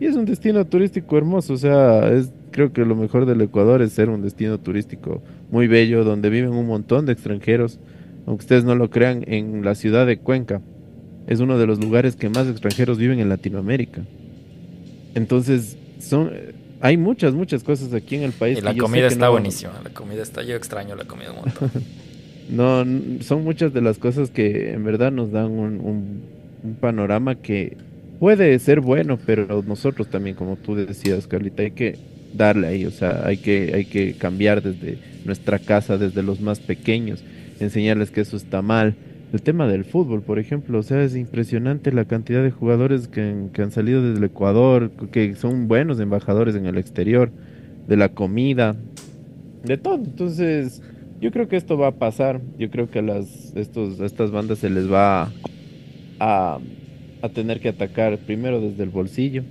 Y 0.00 0.06
es 0.06 0.16
un 0.16 0.24
destino 0.24 0.64
turístico 0.64 1.18
hermoso, 1.18 1.52
o 1.52 1.56
sea, 1.58 2.08
es, 2.10 2.32
creo 2.50 2.72
que 2.72 2.84
lo 2.86 2.96
mejor 2.96 3.26
del 3.26 3.40
Ecuador 3.42 3.82
es 3.82 3.92
ser 3.92 4.08
un 4.08 4.22
destino 4.22 4.58
turístico 4.58 5.22
muy 5.50 5.68
bello, 5.68 6.04
donde 6.04 6.30
viven 6.30 6.50
un 6.52 6.66
montón 6.66 7.04
de 7.06 7.12
extranjeros. 7.12 7.78
Aunque 8.26 8.42
ustedes 8.44 8.64
no 8.64 8.74
lo 8.74 8.88
crean, 8.90 9.24
en 9.26 9.62
la 9.64 9.74
ciudad 9.74 10.06
de 10.06 10.18
Cuenca 10.18 10.60
es 11.26 11.40
uno 11.40 11.58
de 11.58 11.66
los 11.66 11.78
lugares 11.84 12.16
que 12.16 12.28
más 12.30 12.48
extranjeros 12.48 12.96
viven 12.98 13.20
en 13.20 13.28
Latinoamérica. 13.28 14.02
Entonces, 15.14 15.76
son, 15.98 16.30
hay 16.80 16.96
muchas, 16.96 17.34
muchas 17.34 17.62
cosas 17.62 17.92
aquí 17.92 18.16
en 18.16 18.22
el 18.22 18.32
país. 18.32 18.58
Y 18.58 18.60
que 18.62 18.66
la 18.66 18.74
comida 18.76 19.06
está 19.06 19.26
no- 19.26 19.32
buenísima. 19.32 19.72
La 19.84 19.90
comida 19.90 20.22
está, 20.22 20.42
yo 20.42 20.56
extraño 20.56 20.96
la 20.96 21.04
comida 21.04 21.30
un 21.30 21.36
montón. 21.36 21.70
No, 22.50 22.84
son 23.22 23.44
muchas 23.44 23.72
de 23.72 23.80
las 23.80 23.98
cosas 23.98 24.30
que 24.32 24.72
en 24.72 24.82
verdad 24.82 25.12
nos 25.12 25.30
dan 25.30 25.52
un, 25.52 25.78
un- 25.78 26.22
un 26.64 26.74
panorama 26.80 27.36
que 27.36 27.76
puede 28.20 28.58
ser 28.60 28.82
bueno, 28.82 29.18
pero 29.26 29.64
nosotros 29.66 30.10
también, 30.10 30.36
como 30.36 30.58
tú 30.58 30.76
decías, 30.76 31.28
Carlita, 31.28 31.64
hay 31.64 31.72
que 31.72 32.00
darle 32.32 32.68
ahí, 32.68 32.86
o 32.86 32.92
sea, 32.92 33.26
hay 33.26 33.38
que, 33.38 33.72
hay 33.74 33.86
que 33.86 34.16
cambiar 34.16 34.62
desde 34.62 35.00
nuestra 35.24 35.60
casa, 35.60 35.98
desde 35.98 36.22
los 36.24 36.40
más 36.40 36.60
pequeños, 36.60 37.24
enseñarles 37.60 38.12
que 38.12 38.22
eso 38.22 38.36
está 38.38 38.62
mal. 38.62 38.98
El 39.32 39.42
tema 39.42 39.68
del 39.68 39.86
fútbol, 39.86 40.22
por 40.24 40.38
ejemplo, 40.40 40.78
o 40.80 40.84
sea, 40.84 41.02
es 41.04 41.16
impresionante 41.16 41.92
la 41.92 42.06
cantidad 42.06 42.44
de 42.44 42.52
jugadores 42.52 43.08
que, 43.08 43.22
han- 43.22 43.50
que 43.50 43.62
han 43.62 43.72
salido 43.72 44.02
desde 44.02 44.18
el 44.18 44.24
Ecuador, 44.24 44.92
que 45.12 45.36
son 45.36 45.68
buenos 45.68 46.00
embajadores 46.00 46.56
en 46.56 46.66
el 46.66 46.78
exterior, 46.78 47.32
de 47.88 47.98
la 47.98 48.10
comida, 48.10 48.76
de 49.64 49.78
todo. 49.78 49.96
Entonces, 49.96 50.82
yo 51.20 51.32
creo 51.32 51.48
que 51.48 51.56
esto 51.56 51.78
va 51.78 51.88
a 51.88 51.98
pasar. 51.98 52.42
Yo 52.58 52.70
creo 52.70 52.90
que 52.90 53.00
a 53.00 53.02
las 53.02 53.52
estos, 53.56 54.00
estas 54.00 54.32
bandas 54.32 54.60
se 54.60 54.70
les 54.70 54.90
va 54.92 55.24
a, 55.24 55.36
a 56.20 56.60
tener 57.28 57.60
que 57.60 57.68
atacar 57.68 58.18
primero 58.18 58.60
desde 58.60 58.82
el 58.82 58.88
bolsillo. 58.90 59.42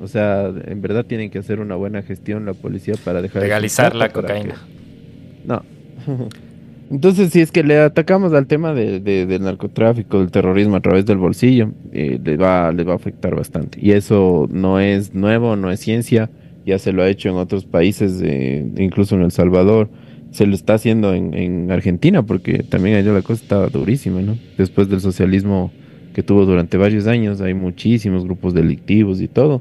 O 0.00 0.08
sea, 0.08 0.52
en 0.66 0.80
verdad 0.82 1.04
tienen 1.04 1.30
que 1.30 1.38
hacer 1.38 1.58
una 1.60 1.74
buena 1.74 2.02
gestión 2.02 2.44
la 2.46 2.52
policía 2.54 2.94
para 3.04 3.20
dejar 3.22 3.42
de 3.42 3.48
Legalizar 3.48 3.94
la 3.96 4.10
cocaína. 4.10 4.54
que- 4.54 5.48
No. 5.48 5.62
Entonces, 6.90 7.30
si 7.32 7.40
es 7.40 7.50
que 7.50 7.64
le 7.64 7.78
atacamos 7.80 8.32
al 8.32 8.46
tema 8.46 8.72
de, 8.72 9.00
de- 9.00 9.26
del 9.26 9.42
narcotráfico, 9.42 10.20
del 10.20 10.30
terrorismo 10.30 10.76
a 10.76 10.80
través 10.80 11.04
del 11.04 11.16
bolsillo, 11.18 11.72
eh, 11.92 12.20
le 12.22 12.36
va, 12.36 12.70
le 12.72 12.84
va 12.84 12.92
a 12.92 12.96
afectar 12.96 13.34
bastante. 13.34 13.78
Y 13.82 13.90
eso 13.90 14.46
no 14.52 14.78
es 14.78 15.12
nuevo, 15.12 15.56
no 15.56 15.72
es 15.72 15.80
ciencia, 15.80 16.30
ya 16.64 16.78
se 16.78 16.92
lo 16.92 17.02
ha 17.02 17.08
hecho 17.08 17.28
en 17.28 17.36
otros 17.36 17.64
países, 17.64 18.20
eh, 18.22 18.64
incluso 18.78 19.16
en 19.16 19.22
El 19.22 19.32
Salvador, 19.32 19.88
se 20.30 20.46
lo 20.46 20.54
está 20.54 20.74
haciendo 20.74 21.12
en, 21.14 21.34
en 21.34 21.72
Argentina, 21.72 22.22
porque 22.22 22.58
también 22.62 22.96
allá 22.96 23.12
la 23.12 23.22
cosa 23.22 23.42
está 23.42 23.66
durísima, 23.68 24.20
¿no? 24.20 24.36
Después 24.56 24.88
del 24.88 25.00
socialismo 25.00 25.72
que 26.16 26.22
tuvo 26.22 26.46
durante 26.46 26.78
varios 26.78 27.06
años, 27.06 27.42
hay 27.42 27.52
muchísimos 27.52 28.24
grupos 28.24 28.54
delictivos 28.54 29.20
y 29.20 29.28
todo. 29.28 29.60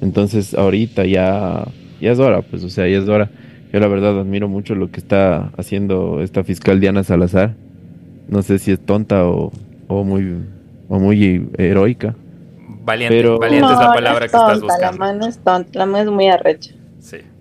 Entonces, 0.00 0.54
ahorita 0.54 1.04
ya, 1.04 1.66
ya 2.00 2.12
es 2.12 2.20
hora, 2.20 2.42
pues, 2.42 2.62
o 2.62 2.70
sea, 2.70 2.86
ya 2.86 2.98
es 2.98 3.08
hora. 3.08 3.28
Yo 3.72 3.80
la 3.80 3.88
verdad 3.88 4.20
admiro 4.20 4.48
mucho 4.48 4.76
lo 4.76 4.88
que 4.92 5.00
está 5.00 5.50
haciendo 5.56 6.22
esta 6.22 6.44
fiscal 6.44 6.78
Diana 6.78 7.02
Salazar. 7.02 7.54
No 8.28 8.42
sé 8.42 8.60
si 8.60 8.70
es 8.70 8.78
tonta 8.78 9.26
o, 9.26 9.50
o 9.88 10.04
muy 10.04 10.36
o 10.88 11.00
muy 11.00 11.48
heroica. 11.58 12.14
Valiente, 12.84 13.16
Pero- 13.16 13.40
valiente 13.40 13.72
es 13.72 13.78
la 13.80 13.88
no 13.88 13.94
palabra 13.94 14.26
es 14.26 14.30
que 14.30 14.36
estás 14.36 14.60
tonta, 14.60 14.66
La 14.78 14.90
buscando. 14.92 14.98
mano 15.00 15.26
es 15.26 15.38
tonta, 15.38 15.70
la 15.80 15.86
mano 15.86 16.04
es 16.04 16.10
muy 16.14 16.28
arrecha. 16.28 16.70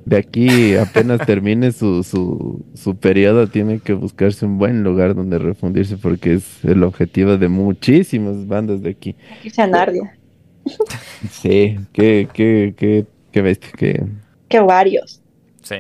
De 0.06 0.18
aquí 0.18 0.76
apenas 0.76 1.26
termine 1.26 1.72
su, 1.72 2.04
su, 2.04 2.64
su 2.76 2.96
periodo, 2.96 3.48
tiene 3.48 3.80
que 3.80 3.94
buscarse 3.94 4.46
un 4.46 4.60
buen 4.60 4.84
lugar 4.84 5.16
donde 5.16 5.40
refundirse 5.40 5.98
porque 5.98 6.36
es 6.36 6.64
el 6.64 6.84
objetivo 6.84 7.38
de 7.38 7.48
muchísimas 7.48 8.48
bandas 8.48 8.84
de 8.84 8.92
aquí. 8.92 9.16
Aquí 9.40 9.50
se 9.50 9.68
Nardia. 9.68 10.16
Sí, 11.32 11.78
qué, 11.92 12.28
qué, 12.34 12.74
qué, 12.78 13.06
qué 13.32 13.42
bestia, 13.42 13.72
qué, 13.78 14.04
Que 14.48 14.60
varios. 14.60 15.22
Sí. 15.64 15.78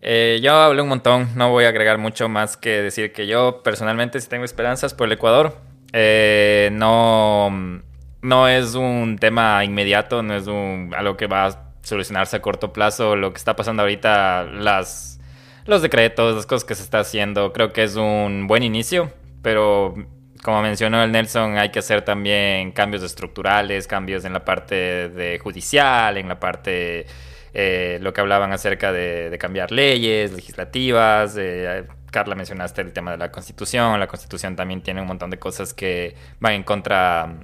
Eh, 0.00 0.40
yo 0.42 0.54
hablé 0.54 0.80
un 0.80 0.88
montón, 0.88 1.28
no 1.36 1.50
voy 1.50 1.64
a 1.64 1.68
agregar 1.68 1.98
mucho 1.98 2.28
más 2.28 2.56
que 2.56 2.80
decir 2.80 3.12
que 3.12 3.26
yo 3.26 3.62
personalmente 3.62 4.20
sí 4.20 4.28
tengo 4.28 4.44
esperanzas 4.44 4.94
por 4.94 5.06
el 5.06 5.12
Ecuador. 5.12 5.58
Eh, 5.92 6.70
no, 6.72 7.82
no 8.22 8.48
es 8.48 8.74
un 8.74 9.18
tema 9.18 9.64
inmediato, 9.64 10.22
no 10.22 10.34
es 10.34 10.46
un, 10.46 10.92
algo 10.96 11.16
que 11.16 11.26
va 11.26 11.46
a 11.46 11.65
solucionarse 11.86 12.36
a 12.36 12.42
corto 12.42 12.72
plazo. 12.72 13.14
Lo 13.16 13.32
que 13.32 13.38
está 13.38 13.54
pasando 13.54 13.82
ahorita, 13.82 14.44
las, 14.44 15.20
los 15.66 15.82
decretos, 15.82 16.34
las 16.34 16.46
cosas 16.46 16.64
que 16.64 16.74
se 16.74 16.82
está 16.82 16.98
haciendo, 16.98 17.52
creo 17.52 17.72
que 17.72 17.84
es 17.84 17.96
un 17.96 18.46
buen 18.48 18.62
inicio, 18.62 19.12
pero 19.42 19.94
como 20.42 20.62
mencionó 20.62 21.02
el 21.02 21.12
Nelson, 21.12 21.58
hay 21.58 21.70
que 21.70 21.78
hacer 21.78 22.02
también 22.02 22.72
cambios 22.72 23.02
estructurales, 23.02 23.86
cambios 23.86 24.24
en 24.24 24.32
la 24.32 24.44
parte 24.44 25.08
de 25.08 25.38
judicial, 25.38 26.16
en 26.16 26.28
la 26.28 26.38
parte 26.38 27.06
eh, 27.54 27.98
lo 28.02 28.12
que 28.12 28.20
hablaban 28.20 28.52
acerca 28.52 28.92
de, 28.92 29.36
cambiar 29.40 29.70
leyes 29.72 30.32
legislativas. 30.32 31.36
eh, 31.38 31.84
Carla 32.10 32.34
mencionaste 32.34 32.82
el 32.82 32.92
tema 32.92 33.12
de 33.12 33.18
la 33.18 33.30
constitución. 33.30 33.98
La 33.98 34.06
constitución 34.06 34.56
también 34.56 34.82
tiene 34.82 35.00
un 35.00 35.06
montón 35.06 35.30
de 35.30 35.38
cosas 35.38 35.74
que 35.74 36.14
van 36.40 36.52
en 36.54 36.62
contra 36.64 37.40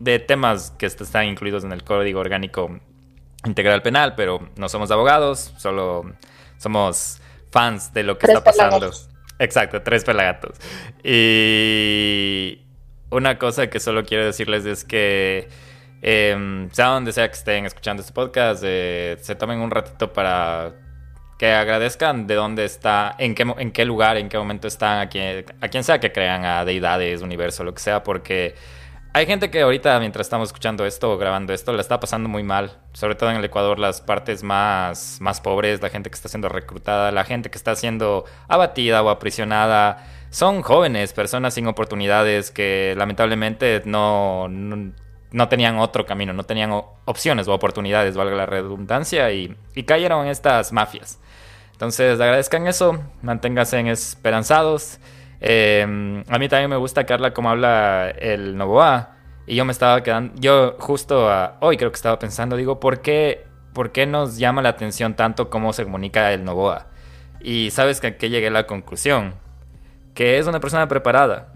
de 0.00 0.18
temas 0.18 0.70
que 0.78 0.86
est- 0.86 1.00
están 1.00 1.26
incluidos 1.26 1.64
en 1.64 1.72
el 1.72 1.82
Código 1.84 2.20
Orgánico 2.20 2.80
Integral 3.44 3.82
Penal, 3.82 4.14
pero 4.16 4.48
no 4.56 4.68
somos 4.68 4.90
abogados, 4.90 5.52
solo 5.58 6.12
somos 6.56 7.20
fans 7.50 7.92
de 7.94 8.02
lo 8.02 8.18
que 8.18 8.26
Tres 8.26 8.38
está 8.38 8.44
pasando. 8.44 8.76
pelagatos. 8.76 9.08
Exacto, 9.38 9.82
tres 9.82 10.04
pelagatos. 10.04 10.58
Y 11.04 12.62
una 13.10 13.38
cosa 13.38 13.68
que 13.70 13.80
solo 13.80 14.04
quiero 14.04 14.24
decirles 14.24 14.66
es 14.66 14.84
que 14.84 15.48
eh, 16.02 16.68
sea 16.72 16.86
donde 16.86 17.12
sea 17.12 17.28
que 17.28 17.34
estén 17.34 17.64
escuchando 17.64 18.00
este 18.02 18.12
podcast, 18.12 18.62
eh, 18.66 19.16
se 19.20 19.34
tomen 19.34 19.60
un 19.60 19.70
ratito 19.70 20.12
para 20.12 20.72
que 21.38 21.52
agradezcan 21.52 22.26
de 22.26 22.34
dónde 22.34 22.64
está, 22.64 23.14
en 23.18 23.34
qué, 23.36 23.46
en 23.58 23.70
qué 23.70 23.84
lugar, 23.84 24.16
en 24.16 24.28
qué 24.28 24.36
momento 24.36 24.66
están, 24.66 24.98
a 24.98 25.08
quien, 25.08 25.44
a 25.60 25.68
quien 25.68 25.84
sea 25.84 26.00
que 26.00 26.10
crean, 26.10 26.44
a 26.44 26.64
deidades, 26.64 27.22
universo, 27.22 27.62
lo 27.62 27.72
que 27.72 27.80
sea, 27.80 28.02
porque 28.02 28.56
hay 29.12 29.26
gente 29.26 29.50
que 29.50 29.62
ahorita, 29.62 29.98
mientras 30.00 30.26
estamos 30.26 30.50
escuchando 30.50 30.84
esto 30.84 31.10
o 31.12 31.18
grabando 31.18 31.52
esto, 31.52 31.72
la 31.72 31.80
está 31.80 31.98
pasando 31.98 32.28
muy 32.28 32.42
mal. 32.42 32.78
Sobre 32.92 33.14
todo 33.14 33.30
en 33.30 33.36
el 33.36 33.44
Ecuador, 33.44 33.78
las 33.78 34.00
partes 34.00 34.42
más, 34.42 35.18
más 35.20 35.40
pobres, 35.40 35.80
la 35.80 35.88
gente 35.88 36.10
que 36.10 36.14
está 36.14 36.28
siendo 36.28 36.48
reclutada, 36.48 37.10
la 37.10 37.24
gente 37.24 37.50
que 37.50 37.56
está 37.56 37.74
siendo 37.74 38.26
abatida 38.48 39.02
o 39.02 39.08
aprisionada. 39.08 40.06
Son 40.30 40.62
jóvenes, 40.62 41.14
personas 41.14 41.54
sin 41.54 41.66
oportunidades 41.66 42.50
que 42.50 42.94
lamentablemente 42.98 43.82
no, 43.86 44.46
no, 44.48 45.48
tenían 45.48 45.78
otro 45.78 46.04
camino, 46.04 46.34
no 46.34 46.44
tenían 46.44 46.70
opciones 47.06 47.48
o 47.48 47.54
oportunidades, 47.54 48.14
valga 48.14 48.36
la 48.36 48.46
redundancia, 48.46 49.32
y, 49.32 49.56
cayeron 49.86 50.26
estas 50.26 50.70
mafias. 50.70 51.18
Entonces, 51.72 52.20
agradezcan 52.20 52.66
eso, 52.66 53.02
manténganse 53.22 53.80
esperanzados. 53.90 54.98
Eh, 55.40 56.22
a 56.28 56.38
mí 56.38 56.48
también 56.48 56.70
me 56.70 56.76
gusta, 56.76 57.04
Carla, 57.04 57.32
como 57.32 57.50
habla 57.50 58.10
el 58.10 58.56
Novoa. 58.56 59.16
Y 59.46 59.54
yo 59.54 59.64
me 59.64 59.72
estaba 59.72 60.02
quedando, 60.02 60.34
yo 60.38 60.76
justo 60.78 61.30
ah, 61.30 61.56
hoy 61.60 61.78
creo 61.78 61.90
que 61.90 61.96
estaba 61.96 62.18
pensando, 62.18 62.54
digo, 62.54 62.80
¿por 62.80 63.00
qué, 63.00 63.46
¿por 63.72 63.92
qué 63.92 64.04
nos 64.04 64.36
llama 64.36 64.60
la 64.60 64.68
atención 64.68 65.14
tanto 65.14 65.48
cómo 65.48 65.72
se 65.72 65.84
comunica 65.84 66.32
el 66.34 66.44
Novoa? 66.44 66.88
Y 67.40 67.70
sabes 67.70 68.00
que 68.00 68.08
aquí 68.08 68.28
llegué 68.28 68.48
a 68.48 68.50
la 68.50 68.66
conclusión, 68.66 69.34
que 70.12 70.38
es 70.38 70.46
una 70.46 70.60
persona 70.60 70.86
preparada. 70.86 71.54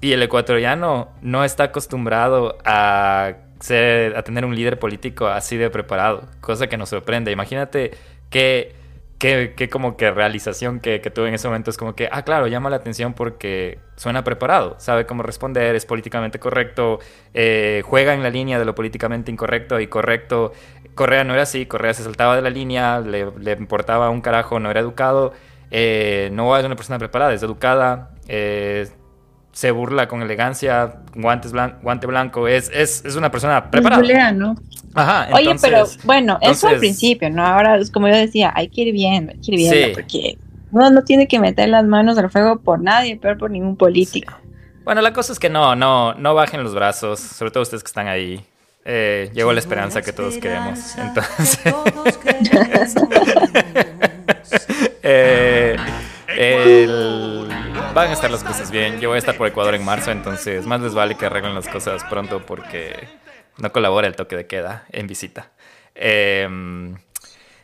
Y 0.00 0.12
el 0.12 0.22
ecuatoriano 0.22 1.10
no 1.22 1.44
está 1.44 1.64
acostumbrado 1.64 2.58
a, 2.64 3.34
ser, 3.60 4.16
a 4.16 4.22
tener 4.24 4.44
un 4.44 4.56
líder 4.56 4.80
político 4.80 5.28
así 5.28 5.56
de 5.56 5.70
preparado, 5.70 6.28
cosa 6.40 6.66
que 6.66 6.76
nos 6.76 6.88
sorprende. 6.88 7.30
Imagínate 7.30 7.92
que, 8.28 8.74
que, 9.20 9.52
que 9.54 9.68
como 9.68 9.98
que 9.98 10.10
realización 10.10 10.80
que, 10.80 11.02
que 11.02 11.10
tuve 11.10 11.28
en 11.28 11.34
ese 11.34 11.46
momento 11.46 11.70
es 11.70 11.76
como 11.76 11.94
que, 11.94 12.08
ah, 12.10 12.22
claro, 12.24 12.46
llama 12.46 12.70
la 12.70 12.76
atención 12.76 13.12
porque 13.12 13.78
suena 13.94 14.24
preparado, 14.24 14.76
sabe 14.78 15.04
cómo 15.04 15.22
responder, 15.22 15.76
es 15.76 15.84
políticamente 15.84 16.38
correcto, 16.38 17.00
eh, 17.34 17.82
juega 17.84 18.14
en 18.14 18.22
la 18.22 18.30
línea 18.30 18.58
de 18.58 18.64
lo 18.64 18.74
políticamente 18.74 19.30
incorrecto 19.30 19.78
y 19.78 19.88
correcto. 19.88 20.52
Correa 20.94 21.22
no 21.22 21.34
era 21.34 21.42
así, 21.42 21.66
Correa 21.66 21.92
se 21.92 22.02
saltaba 22.02 22.34
de 22.34 22.40
la 22.42 22.48
línea, 22.48 23.00
le, 23.00 23.30
le 23.38 23.52
importaba 23.52 24.08
un 24.08 24.22
carajo, 24.22 24.58
no 24.58 24.70
era 24.70 24.80
educado. 24.80 25.34
Eh, 25.70 26.30
no 26.32 26.56
es 26.56 26.64
una 26.64 26.74
persona 26.74 26.98
preparada, 26.98 27.32
es 27.32 27.42
educada, 27.42 28.10
eh, 28.26 28.88
se 29.60 29.72
burla 29.72 30.08
con 30.08 30.22
elegancia, 30.22 30.94
guantes 31.14 31.52
blan- 31.52 31.74
guante 31.82 32.06
blanco, 32.06 32.48
es, 32.48 32.70
es, 32.72 33.04
es 33.04 33.14
una 33.14 33.30
persona 33.30 33.70
preparada. 33.70 34.00
Julián, 34.00 34.38
¿no? 34.38 34.54
Ajá, 34.94 35.28
Oye, 35.34 35.54
pero 35.60 35.76
entonces- 35.76 36.02
bueno, 36.04 36.38
eso 36.40 36.68
al 36.68 36.78
principio, 36.78 37.28
¿no? 37.28 37.44
Ahora, 37.46 37.76
es 37.76 37.90
como 37.90 38.08
yo 38.08 38.16
decía, 38.16 38.50
hay 38.56 38.70
que 38.70 38.80
ir 38.80 38.94
viendo, 38.94 39.32
hay 39.32 39.38
que 39.38 39.52
ir 39.52 39.58
viendo, 39.58 39.86
Sí. 39.88 39.92
porque 39.92 40.38
uno 40.72 40.88
no 40.88 41.04
tiene 41.04 41.28
que 41.28 41.38
meter 41.38 41.68
las 41.68 41.84
manos 41.84 42.16
al 42.16 42.30
fuego 42.30 42.60
por 42.60 42.80
nadie, 42.80 43.18
peor 43.18 43.36
por 43.36 43.50
ningún 43.50 43.76
político. 43.76 44.32
Bueno, 44.82 45.02
la 45.02 45.12
cosa 45.12 45.34
es 45.34 45.38
que 45.38 45.50
no, 45.50 45.76
no, 45.76 46.14
no 46.14 46.34
bajen 46.34 46.62
los 46.62 46.74
brazos, 46.74 47.20
sobre 47.20 47.50
todo 47.50 47.62
ustedes 47.62 47.82
que 47.82 47.88
están 47.88 48.08
ahí. 48.08 48.42
Eh, 48.86 49.30
llegó 49.34 49.52
la 49.52 49.60
esperanza 49.60 50.00
que 50.00 50.14
todos 50.14 50.38
queremos. 50.38 50.96
Entonces, 50.96 51.60
eh, 55.02 55.76
el- 56.36 57.49
van 57.94 58.10
a 58.10 58.12
estar 58.12 58.30
las 58.30 58.44
cosas 58.44 58.70
bien. 58.70 59.00
Yo 59.00 59.08
voy 59.08 59.16
a 59.16 59.18
estar 59.18 59.36
por 59.36 59.46
Ecuador 59.46 59.74
en 59.74 59.84
marzo, 59.84 60.10
entonces 60.10 60.66
más 60.66 60.80
les 60.80 60.94
vale 60.94 61.16
que 61.16 61.26
arreglen 61.26 61.54
las 61.54 61.68
cosas 61.68 62.04
pronto 62.04 62.44
porque 62.44 63.08
no 63.58 63.72
colabora 63.72 64.06
el 64.06 64.16
toque 64.16 64.36
de 64.36 64.46
queda 64.46 64.86
en 64.90 65.06
visita. 65.06 65.50
Eh, 65.94 66.48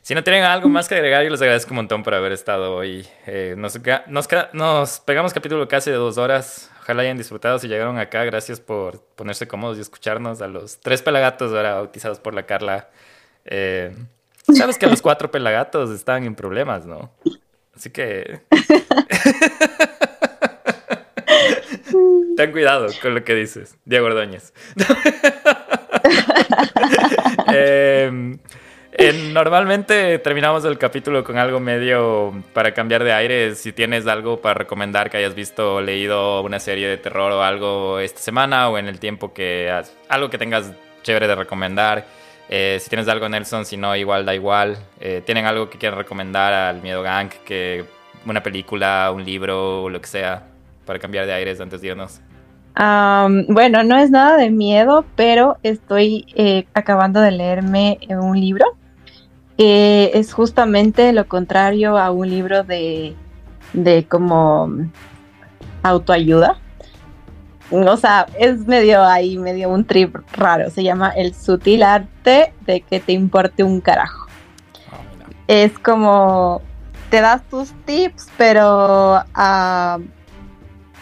si 0.02 0.14
no 0.14 0.22
tienen 0.22 0.44
algo 0.44 0.68
más 0.68 0.88
que 0.88 0.94
agregar, 0.94 1.24
yo 1.24 1.30
les 1.30 1.42
agradezco 1.42 1.70
un 1.72 1.76
montón 1.76 2.02
por 2.02 2.14
haber 2.14 2.32
estado 2.32 2.74
hoy. 2.74 3.06
Eh, 3.26 3.54
nos, 3.56 3.78
nos, 4.06 4.28
nos 4.52 5.00
pegamos 5.00 5.32
capítulo 5.32 5.66
casi 5.68 5.90
de 5.90 5.96
dos 5.96 6.18
horas. 6.18 6.70
Ojalá 6.80 7.02
hayan 7.02 7.18
disfrutado. 7.18 7.58
Si 7.58 7.66
llegaron 7.66 7.98
acá, 7.98 8.24
gracias 8.24 8.60
por 8.60 9.00
ponerse 9.16 9.48
cómodos 9.48 9.78
y 9.78 9.80
escucharnos. 9.80 10.42
A 10.42 10.48
los 10.48 10.78
tres 10.78 11.02
pelagatos 11.02 11.52
ahora 11.52 11.74
bautizados 11.74 12.20
por 12.20 12.34
la 12.34 12.44
Carla. 12.44 12.88
Eh, 13.44 13.96
Sabes 14.54 14.78
que 14.78 14.86
los 14.86 15.02
cuatro 15.02 15.32
pelagatos 15.32 15.90
están 15.90 16.22
en 16.22 16.36
problemas, 16.36 16.86
¿no? 16.86 17.10
Así 17.74 17.90
que... 17.90 18.42
Ten 22.36 22.52
cuidado 22.52 22.88
con 23.00 23.14
lo 23.14 23.24
que 23.24 23.34
dices, 23.34 23.76
Diego 23.84 24.06
Ordóñez. 24.06 24.52
Eh, 27.58 28.36
eh, 28.92 29.30
normalmente 29.32 30.18
terminamos 30.18 30.64
el 30.64 30.78
capítulo 30.78 31.22
con 31.24 31.38
algo 31.38 31.60
medio 31.60 32.34
para 32.52 32.72
cambiar 32.74 33.02
de 33.04 33.12
aire. 33.12 33.54
Si 33.54 33.72
tienes 33.72 34.06
algo 34.06 34.40
para 34.40 34.54
recomendar 34.54 35.10
que 35.10 35.16
hayas 35.18 35.34
visto 35.34 35.76
o 35.76 35.80
leído 35.80 36.42
una 36.42 36.58
serie 36.60 36.88
de 36.88 36.96
terror 36.96 37.32
o 37.32 37.42
algo 37.42 37.98
esta 37.98 38.20
semana 38.20 38.68
o 38.68 38.78
en 38.78 38.88
el 38.88 38.98
tiempo 38.98 39.32
que 39.32 39.70
has- 39.70 39.94
algo 40.08 40.28
que 40.30 40.38
tengas 40.38 40.72
chévere 41.02 41.28
de 41.28 41.34
recomendar. 41.34 42.04
Eh, 42.48 42.78
si 42.80 42.88
tienes 42.90 43.08
algo 43.08 43.28
Nelson, 43.28 43.64
si 43.64 43.76
no 43.76 43.94
igual 43.96 44.24
da 44.26 44.34
igual. 44.34 44.76
Eh, 45.00 45.22
tienen 45.24 45.46
algo 45.46 45.70
que 45.70 45.78
quieran 45.78 45.98
recomendar 45.98 46.52
al 46.52 46.82
Miedo 46.82 47.02
Gang, 47.02 47.30
que 47.44 47.84
una 48.26 48.42
película, 48.42 49.10
un 49.14 49.24
libro 49.24 49.84
o 49.84 49.88
lo 49.88 50.00
que 50.00 50.08
sea 50.08 50.46
para 50.84 50.98
cambiar 50.98 51.26
de 51.26 51.32
aires 51.32 51.60
antes 51.60 51.80
de 51.80 51.88
irnos. 51.88 52.20
Am, 52.78 53.46
bueno, 53.48 53.82
no 53.84 53.96
es 53.96 54.10
nada 54.10 54.36
de 54.36 54.50
miedo, 54.50 55.06
pero 55.16 55.56
estoy 55.62 56.26
eh, 56.36 56.66
acabando 56.74 57.20
de 57.22 57.30
leerme 57.30 57.98
eh, 58.02 58.16
un 58.16 58.38
libro 58.38 58.66
que 59.56 60.10
es 60.12 60.34
justamente 60.34 61.14
lo 61.14 61.26
contrario 61.26 61.96
a 61.96 62.10
un 62.10 62.28
libro 62.28 62.64
de, 62.64 63.16
de 63.72 64.06
como 64.06 64.70
autoayuda. 65.82 66.58
O 67.70 67.96
sea, 67.96 68.26
es 68.38 68.66
medio 68.66 69.02
ahí, 69.02 69.38
medio 69.38 69.70
un 69.70 69.86
trip 69.86 70.14
raro. 70.34 70.68
Se 70.68 70.84
llama 70.84 71.08
El 71.08 71.34
sutil 71.34 71.82
arte 71.82 72.52
de 72.66 72.82
que 72.82 73.00
te 73.00 73.12
importe 73.12 73.64
un 73.64 73.80
carajo. 73.80 74.26
Oh, 74.92 75.02
mira. 75.10 75.30
Es 75.48 75.78
como 75.78 76.60
te 77.08 77.22
das 77.22 77.42
tus 77.48 77.72
tips, 77.86 78.28
pero 78.36 79.22
ah, 79.34 79.98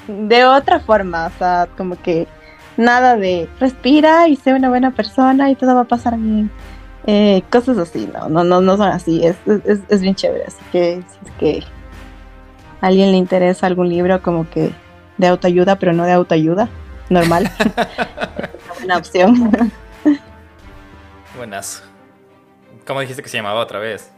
de 0.06 0.44
otra 0.44 0.80
forma, 0.80 1.26
o 1.26 1.38
sea, 1.38 1.68
como 1.76 2.00
que 2.00 2.26
nada 2.76 3.16
de 3.16 3.48
respira 3.60 4.28
y 4.28 4.36
sé 4.36 4.52
una 4.52 4.68
buena 4.68 4.90
persona 4.90 5.50
y 5.50 5.56
todo 5.56 5.74
va 5.74 5.82
a 5.82 5.84
pasar 5.84 6.16
bien. 6.16 6.50
Eh, 7.06 7.42
cosas 7.50 7.76
así, 7.76 8.08
no, 8.12 8.28
no, 8.28 8.44
no, 8.44 8.60
no 8.62 8.76
son 8.78 8.88
así, 8.88 9.24
es, 9.26 9.36
es, 9.66 9.80
es 9.88 10.00
bien 10.00 10.14
chévere, 10.14 10.44
así 10.46 10.62
que 10.72 11.02
si 11.02 11.28
es 11.28 11.32
que 11.38 11.64
a 12.80 12.86
alguien 12.86 13.12
le 13.12 13.18
interesa 13.18 13.66
algún 13.66 13.90
libro 13.90 14.22
como 14.22 14.48
que 14.48 14.70
de 15.18 15.26
autoayuda, 15.26 15.78
pero 15.78 15.92
no 15.92 16.04
de 16.04 16.12
autoayuda, 16.12 16.70
normal, 17.10 17.50
es 17.58 17.66
una 17.66 18.74
buena 18.78 18.96
opción. 18.96 19.50
Buenas. 21.36 21.82
¿Cómo 22.86 23.00
dijiste 23.00 23.22
que 23.22 23.28
se 23.28 23.36
llamaba 23.36 23.60
otra 23.60 23.78
vez? 23.78 24.10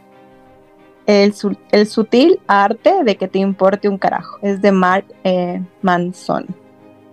El, 1.07 1.33
su- 1.33 1.57
el 1.71 1.87
sutil 1.87 2.39
arte 2.47 3.03
de 3.03 3.15
que 3.15 3.27
te 3.27 3.39
importe 3.39 3.87
un 3.89 3.97
carajo, 3.97 4.37
es 4.43 4.61
de 4.61 4.71
Mark 4.71 5.05
eh, 5.23 5.61
Manson. 5.81 6.45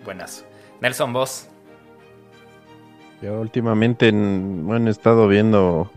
Buenas. 0.04 0.44
Nelson, 0.80 1.12
vos. 1.12 1.48
Yo 3.22 3.40
últimamente, 3.40 4.08
en- 4.08 4.66
bueno, 4.66 4.88
he 4.88 4.90
estado 4.90 5.26
viendo 5.28 5.90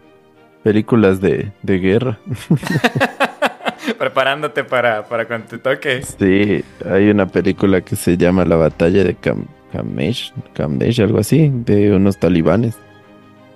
películas 0.63 1.19
de, 1.19 1.51
de 1.63 1.79
guerra. 1.79 2.19
Preparándote 3.97 4.63
para, 4.63 5.03
para 5.07 5.25
cuando 5.27 5.47
te 5.47 5.57
toque. 5.57 6.03
Sí, 6.03 6.63
hay 6.89 7.09
una 7.09 7.25
película 7.25 7.81
que 7.81 7.95
se 7.95 8.15
llama 8.17 8.45
La 8.45 8.55
batalla 8.57 9.03
de 9.03 9.15
Cam 9.15 9.45
Kamesh, 9.71 10.33
Kamesh, 10.53 11.01
algo 11.01 11.19
así, 11.19 11.49
de 11.51 11.95
unos 11.95 12.17
talibanes. 12.17 12.77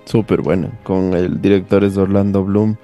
Súper 0.04 0.40
buena, 0.40 0.70
con 0.82 1.14
el 1.14 1.40
director 1.40 1.84
es 1.84 1.96
Orlando 1.96 2.42
Bloom. 2.44 2.76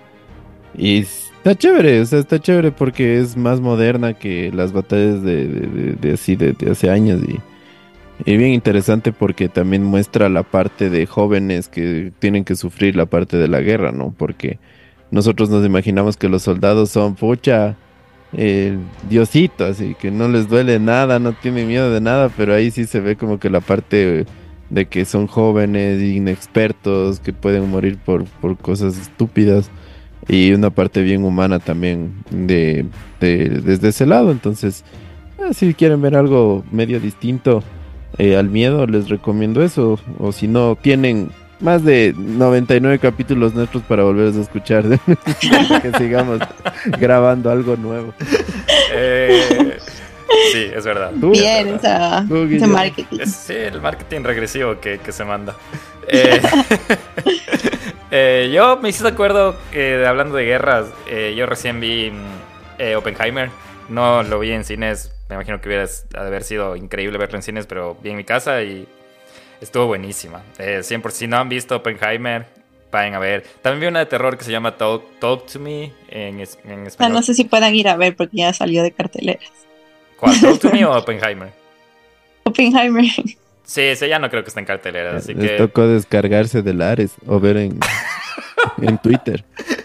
Y 0.76 1.04
está 1.42 1.54
chévere, 1.56 2.00
o 2.00 2.06
sea, 2.06 2.18
está 2.20 2.38
chévere 2.40 2.72
porque 2.72 3.18
es 3.18 3.36
más 3.36 3.60
moderna 3.60 4.14
que 4.14 4.50
las 4.52 4.72
batallas 4.72 5.22
de, 5.22 5.46
de, 5.48 5.94
de- 5.94 6.12
así 6.12 6.36
de, 6.36 6.52
de 6.52 6.70
hace 6.70 6.90
años 6.90 7.22
y, 7.26 7.44
y 8.24 8.36
bien 8.36 8.52
interesante 8.52 9.12
porque 9.12 9.48
también 9.48 9.84
muestra 9.84 10.28
la 10.28 10.42
parte 10.44 10.90
de 10.90 11.06
jóvenes 11.06 11.68
que 11.68 12.12
tienen 12.18 12.44
que 12.44 12.56
sufrir 12.56 12.96
la 12.96 13.06
parte 13.06 13.36
de 13.36 13.48
la 13.48 13.60
guerra, 13.60 13.92
¿no? 13.92 14.14
Porque 14.16 14.60
nosotros 15.10 15.50
nos 15.50 15.64
imaginamos 15.66 16.16
que 16.16 16.28
los 16.28 16.42
soldados 16.42 16.90
son 16.90 17.16
pucha, 17.16 17.78
eh, 18.32 18.78
Diosito, 19.08 19.64
así 19.66 19.94
que 19.96 20.10
no 20.10 20.28
les 20.28 20.48
duele 20.48 20.78
nada, 20.80 21.18
no 21.18 21.34
tienen 21.34 21.68
miedo 21.68 21.92
de 21.92 22.00
nada, 22.00 22.30
pero 22.30 22.54
ahí 22.54 22.70
sí 22.70 22.86
se 22.86 23.00
ve 23.00 23.16
como 23.16 23.38
que 23.40 23.50
la 23.50 23.60
parte 23.62 24.26
de 24.70 24.86
que 24.88 25.04
son 25.06 25.26
jóvenes, 25.28 26.02
inexpertos, 26.02 27.20
que 27.20 27.32
pueden 27.32 27.68
morir 27.70 27.98
por, 27.98 28.24
por 28.26 28.58
cosas 28.58 28.98
estúpidas 28.98 29.70
y 30.28 30.52
una 30.52 30.70
parte 30.70 31.02
bien 31.02 31.24
humana 31.24 31.58
también 31.58 32.12
de, 32.30 32.86
desde 33.20 33.88
ese 33.88 34.06
lado. 34.06 34.30
Entonces, 34.30 34.84
eh, 35.38 35.54
si 35.54 35.72
quieren 35.74 36.02
ver 36.02 36.16
algo 36.16 36.64
medio 36.70 37.00
distinto 37.00 37.62
eh, 38.18 38.36
al 38.36 38.50
miedo, 38.50 38.86
les 38.86 39.08
recomiendo 39.08 39.62
eso. 39.62 39.98
O 40.18 40.32
si 40.32 40.46
no, 40.46 40.76
tienen 40.76 41.30
más 41.60 41.82
de 41.82 42.14
99 42.16 42.98
capítulos 42.98 43.54
nuestros 43.54 43.82
para 43.84 44.02
volver 44.02 44.34
a 44.34 44.40
escuchar. 44.40 44.84
que 45.82 45.92
sigamos 45.98 46.40
grabando 47.00 47.50
algo 47.50 47.76
nuevo. 47.76 48.12
Eh, 48.94 49.78
sí, 50.52 50.70
es 50.74 50.84
verdad. 50.84 51.12
Bien, 51.14 51.74
esa, 51.74 52.24
ese 52.50 52.66
marketing. 52.66 53.24
sí, 53.26 53.54
el 53.54 53.80
marketing 53.80 54.22
regresivo 54.22 54.80
que, 54.80 54.98
que 54.98 55.12
se 55.12 55.24
manda. 55.24 55.54
Eh, 56.10 56.40
eh, 58.10 58.50
yo 58.50 58.78
me 58.78 58.88
hice 58.88 59.02
de 59.02 59.10
acuerdo 59.10 59.54
que 59.70 60.06
hablando 60.06 60.36
de 60.36 60.46
guerras, 60.46 60.86
eh, 61.06 61.34
yo 61.36 61.44
recién 61.44 61.80
vi 61.80 62.10
mm, 62.10 62.96
Oppenheimer. 62.96 63.50
No 63.90 64.22
lo 64.22 64.38
vi 64.38 64.52
en 64.52 64.64
cines. 64.64 65.12
Me 65.28 65.34
imagino 65.34 65.60
que 65.60 65.68
hubiera 65.68 65.84
de 65.84 66.18
haber 66.18 66.44
sido 66.44 66.76
increíble 66.76 67.18
verlo 67.18 67.36
en 67.36 67.42
cines, 67.42 67.66
pero 67.66 67.98
vi 68.02 68.08
en 68.08 68.16
mi 68.16 68.24
casa 68.24 68.62
y 68.62 68.88
estuvo 69.60 69.86
buenísima. 69.86 70.40
100%. 70.56 71.10
Si 71.10 71.26
no 71.26 71.36
han 71.36 71.50
visto 71.50 71.76
Oppenheimer, 71.76 72.46
vayan 72.90 73.14
a 73.14 73.18
ver. 73.18 73.44
También 73.62 73.80
vi 73.80 73.86
una 73.88 74.00
de 74.00 74.06
terror 74.06 74.36
que 74.38 74.44
se 74.44 74.50
llama 74.50 74.76
Talk, 74.76 75.18
to 75.18 75.40
Me 75.60 75.92
en, 76.08 76.40
en 76.64 76.86
español. 76.86 77.12
No, 77.12 77.22
sé 77.22 77.34
si 77.34 77.44
puedan 77.44 77.74
ir 77.74 77.88
a 77.88 77.96
ver 77.96 78.16
porque 78.16 78.38
ya 78.38 78.52
salió 78.52 78.82
de 78.82 78.92
carteleras. 78.92 79.50
¿Cuál? 80.18 80.40
¿Talk 80.40 80.60
to 80.60 80.70
Me 80.70 80.84
o 80.84 80.96
Oppenheimer? 80.96 81.50
Oppenheimer. 82.44 83.04
Sí, 83.64 83.82
ese 83.82 84.08
ya 84.08 84.18
no 84.18 84.30
creo 84.30 84.42
que 84.42 84.48
esté 84.48 84.60
en 84.60 84.66
cartelera, 84.66 85.16
así 85.16 85.34
Les 85.34 85.50
que... 85.50 85.56
tocó 85.58 85.86
descargarse 85.86 86.62
de 86.62 86.74
Lares 86.74 87.16
o 87.26 87.38
ver 87.38 87.58
en, 87.58 87.78
en 88.82 88.98
Twitter. 88.98 89.44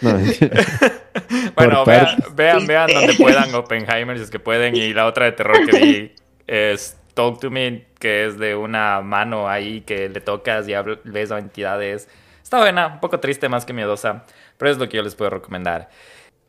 bueno, 1.54 1.84
vean, 1.84 2.16
vean, 2.34 2.66
vean 2.66 2.90
donde 2.92 3.14
puedan 3.14 3.54
Oppenheimer, 3.54 4.16
si 4.16 4.24
es 4.24 4.30
que 4.30 4.38
pueden. 4.38 4.74
Y 4.74 4.92
la 4.92 5.06
otra 5.06 5.26
de 5.26 5.32
terror 5.32 5.66
que 5.66 5.78
vi 5.78 6.12
es 6.46 6.96
Talk 7.14 7.40
to 7.40 7.50
Me, 7.50 7.84
que 7.98 8.26
es 8.26 8.38
de 8.38 8.56
una 8.56 9.02
mano 9.02 9.48
ahí 9.48 9.82
que 9.82 10.08
le 10.08 10.20
tocas 10.20 10.66
y 10.66 10.72
ves 11.04 11.30
a 11.30 11.38
entidades. 11.38 12.08
Está 12.42 12.58
buena, 12.58 12.86
un 12.86 13.00
poco 13.00 13.20
triste, 13.20 13.48
más 13.48 13.64
que 13.64 13.72
miedosa, 13.72 14.24
pero 14.56 14.70
es 14.70 14.78
lo 14.78 14.88
que 14.88 14.96
yo 14.96 15.02
les 15.02 15.14
puedo 15.14 15.30
recomendar. 15.30 15.90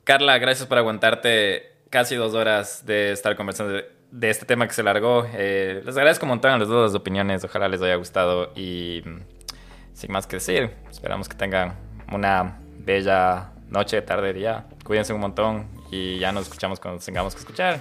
Carla, 0.06 0.38
gracias 0.38 0.68
por 0.68 0.78
aguantarte 0.78 1.75
casi 1.96 2.16
dos 2.16 2.34
horas 2.34 2.86
de 2.86 3.14
estar 3.14 3.38
conversando 3.38 3.82
de 4.12 4.30
este 4.30 4.46
tema 4.46 4.68
que 4.68 4.74
se 4.74 4.84
largó. 4.84 5.26
Eh, 5.32 5.82
les 5.86 5.96
agradezco 5.96 6.26
un 6.26 6.32
montón 6.32 6.52
a 6.52 6.58
las 6.58 6.68
dos 6.68 6.94
opiniones. 6.94 7.46
Ojalá 7.46 7.70
les 7.70 7.82
haya 7.82 7.96
gustado. 7.96 8.52
Y 8.54 9.02
mm, 9.06 9.20
sin 9.94 10.12
más 10.12 10.28
que 10.28 10.36
decir, 10.36 10.72
esperamos 10.92 11.30
que 11.30 11.38
tengan 11.38 11.74
una 12.12 12.60
bella 12.80 13.54
noche, 13.70 14.02
tarde, 14.02 14.34
día. 14.34 14.66
Cuídense 14.84 15.14
un 15.14 15.22
montón 15.22 15.70
y 15.90 16.20
ya 16.20 16.34
nos 16.34 16.44
escuchamos 16.48 16.82
cuando 16.82 17.02
tengamos 17.02 17.34
que 17.34 17.40
escuchar. 17.40 17.80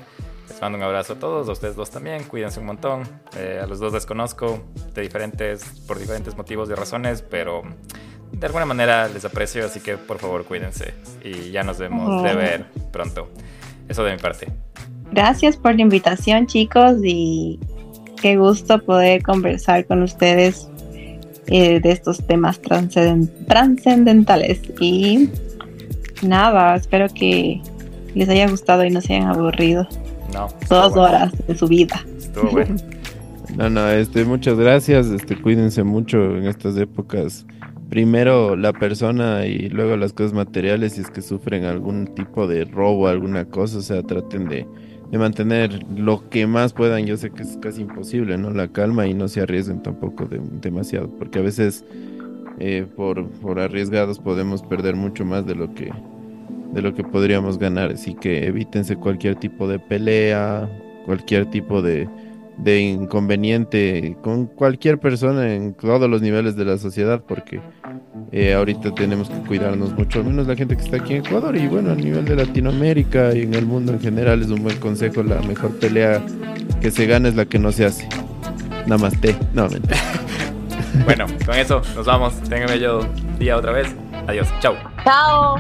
Les 0.48 0.60
mando 0.60 0.78
un 0.78 0.84
abrazo 0.84 1.14
a 1.14 1.18
todos, 1.18 1.48
a 1.48 1.50
ustedes 1.50 1.74
dos 1.74 1.90
también. 1.90 2.22
Cuídense 2.22 2.60
un 2.60 2.66
montón. 2.66 3.02
Eh, 3.36 3.58
a 3.60 3.66
los 3.66 3.80
dos 3.80 3.92
les 3.92 4.06
conozco 4.06 4.62
de 4.94 5.02
diferentes, 5.02 5.64
por 5.88 5.98
diferentes 5.98 6.36
motivos 6.36 6.70
y 6.70 6.74
razones, 6.74 7.20
pero 7.20 7.62
de 8.30 8.46
alguna 8.46 8.64
manera 8.64 9.08
les 9.08 9.24
aprecio, 9.24 9.66
así 9.66 9.80
que 9.80 9.96
por 9.96 10.18
favor 10.18 10.44
cuídense 10.44 10.94
y 11.24 11.50
ya 11.50 11.64
nos 11.64 11.78
vemos 11.78 12.22
de 12.22 12.32
ver 12.36 12.66
pronto. 12.92 13.28
Eso 13.88 14.04
de 14.04 14.12
mi 14.12 14.18
parte. 14.18 14.48
Gracias 15.12 15.56
por 15.56 15.74
la 15.74 15.82
invitación, 15.82 16.46
chicos, 16.46 16.98
y 17.02 17.58
qué 18.20 18.36
gusto 18.36 18.82
poder 18.82 19.22
conversar 19.22 19.86
con 19.86 20.02
ustedes 20.02 20.68
eh, 21.46 21.80
de 21.80 21.90
estos 21.90 22.26
temas 22.26 22.60
trascendentales. 22.60 24.60
Y 24.80 25.30
nada, 26.22 26.76
espero 26.76 27.08
que 27.08 27.62
les 28.14 28.28
haya 28.28 28.48
gustado 28.48 28.84
y 28.84 28.90
no 28.90 29.00
se 29.00 29.14
hayan 29.14 29.28
aburrido. 29.28 29.86
No. 30.32 30.48
Dos 30.68 30.96
horas 30.96 31.32
de 31.46 31.56
su 31.56 31.68
vida. 31.68 32.04
Estuvo 32.18 32.50
bueno. 32.50 32.76
No, 33.56 33.70
no, 33.70 33.88
este, 33.88 34.24
muchas 34.24 34.58
gracias. 34.58 35.06
Este, 35.06 35.40
cuídense 35.40 35.84
mucho 35.84 36.36
en 36.36 36.46
estas 36.46 36.76
épocas. 36.76 37.46
Primero 37.88 38.56
la 38.56 38.72
persona 38.72 39.46
y 39.46 39.68
luego 39.68 39.96
las 39.96 40.12
cosas 40.12 40.32
materiales 40.32 40.94
si 40.94 41.02
es 41.02 41.10
que 41.10 41.22
sufren 41.22 41.64
algún 41.64 42.14
tipo 42.14 42.46
de 42.46 42.64
robo, 42.64 43.08
alguna 43.08 43.44
cosa, 43.44 43.78
o 43.78 43.82
sea, 43.82 44.02
traten 44.02 44.48
de 44.48 44.66
de 45.10 45.18
mantener 45.18 45.84
lo 45.96 46.28
que 46.28 46.44
más 46.46 46.72
puedan. 46.72 47.06
Yo 47.06 47.16
sé 47.16 47.30
que 47.30 47.42
es 47.42 47.56
casi 47.60 47.82
imposible, 47.82 48.36
¿no? 48.36 48.50
La 48.50 48.66
calma 48.66 49.06
y 49.06 49.14
no 49.14 49.28
se 49.28 49.40
arriesguen 49.40 49.80
tampoco 49.80 50.28
demasiado, 50.60 51.08
porque 51.08 51.38
a 51.38 51.42
veces 51.42 51.84
eh, 52.58 52.84
por, 52.96 53.28
por 53.30 53.60
arriesgados 53.60 54.18
podemos 54.18 54.62
perder 54.62 54.96
mucho 54.96 55.24
más 55.24 55.46
de 55.46 55.54
lo 55.54 55.72
que 55.72 55.92
de 56.72 56.82
lo 56.82 56.92
que 56.94 57.04
podríamos 57.04 57.58
ganar. 57.58 57.92
Así 57.92 58.14
que 58.14 58.46
evítense 58.46 58.96
cualquier 58.96 59.36
tipo 59.36 59.68
de 59.68 59.78
pelea, 59.78 60.68
cualquier 61.06 61.48
tipo 61.48 61.80
de, 61.80 62.08
de 62.58 62.80
inconveniente 62.80 64.16
con 64.22 64.46
cualquier 64.46 64.98
persona 64.98 65.52
en 65.54 65.74
todos 65.74 66.08
los 66.08 66.22
niveles 66.22 66.56
de 66.56 66.64
la 66.64 66.78
sociedad, 66.78 67.22
porque 67.26 67.60
eh, 68.32 68.54
ahorita 68.54 68.94
tenemos 68.94 69.28
que 69.28 69.38
cuidarnos 69.46 69.92
mucho, 69.92 70.20
al 70.20 70.26
menos 70.26 70.46
la 70.46 70.56
gente 70.56 70.76
que 70.76 70.82
está 70.82 70.98
aquí 70.98 71.14
en 71.14 71.26
Ecuador 71.26 71.56
y 71.56 71.66
bueno, 71.66 71.92
a 71.92 71.94
nivel 71.94 72.24
de 72.24 72.36
Latinoamérica 72.36 73.34
y 73.34 73.42
en 73.42 73.54
el 73.54 73.66
mundo 73.66 73.92
en 73.92 74.00
general 74.00 74.42
es 74.42 74.48
un 74.48 74.62
buen 74.62 74.78
consejo, 74.78 75.22
la 75.22 75.40
mejor 75.42 75.78
pelea 75.78 76.22
que 76.80 76.90
se 76.90 77.06
gana 77.06 77.28
es 77.28 77.34
la 77.34 77.44
que 77.44 77.58
no 77.58 77.72
se 77.72 77.86
hace. 77.86 78.08
Namaste, 78.86 79.36
no, 79.52 79.68
mentira. 79.68 79.96
bueno, 81.04 81.26
con 81.44 81.54
eso 81.54 81.80
nos 81.94 82.06
vamos. 82.06 82.34
Tengan 82.48 82.68
bello 82.68 83.00
día 83.38 83.56
otra 83.56 83.72
vez. 83.72 83.88
Adiós. 84.26 84.48
Chao. 84.60 84.76
Chao. 85.04 85.58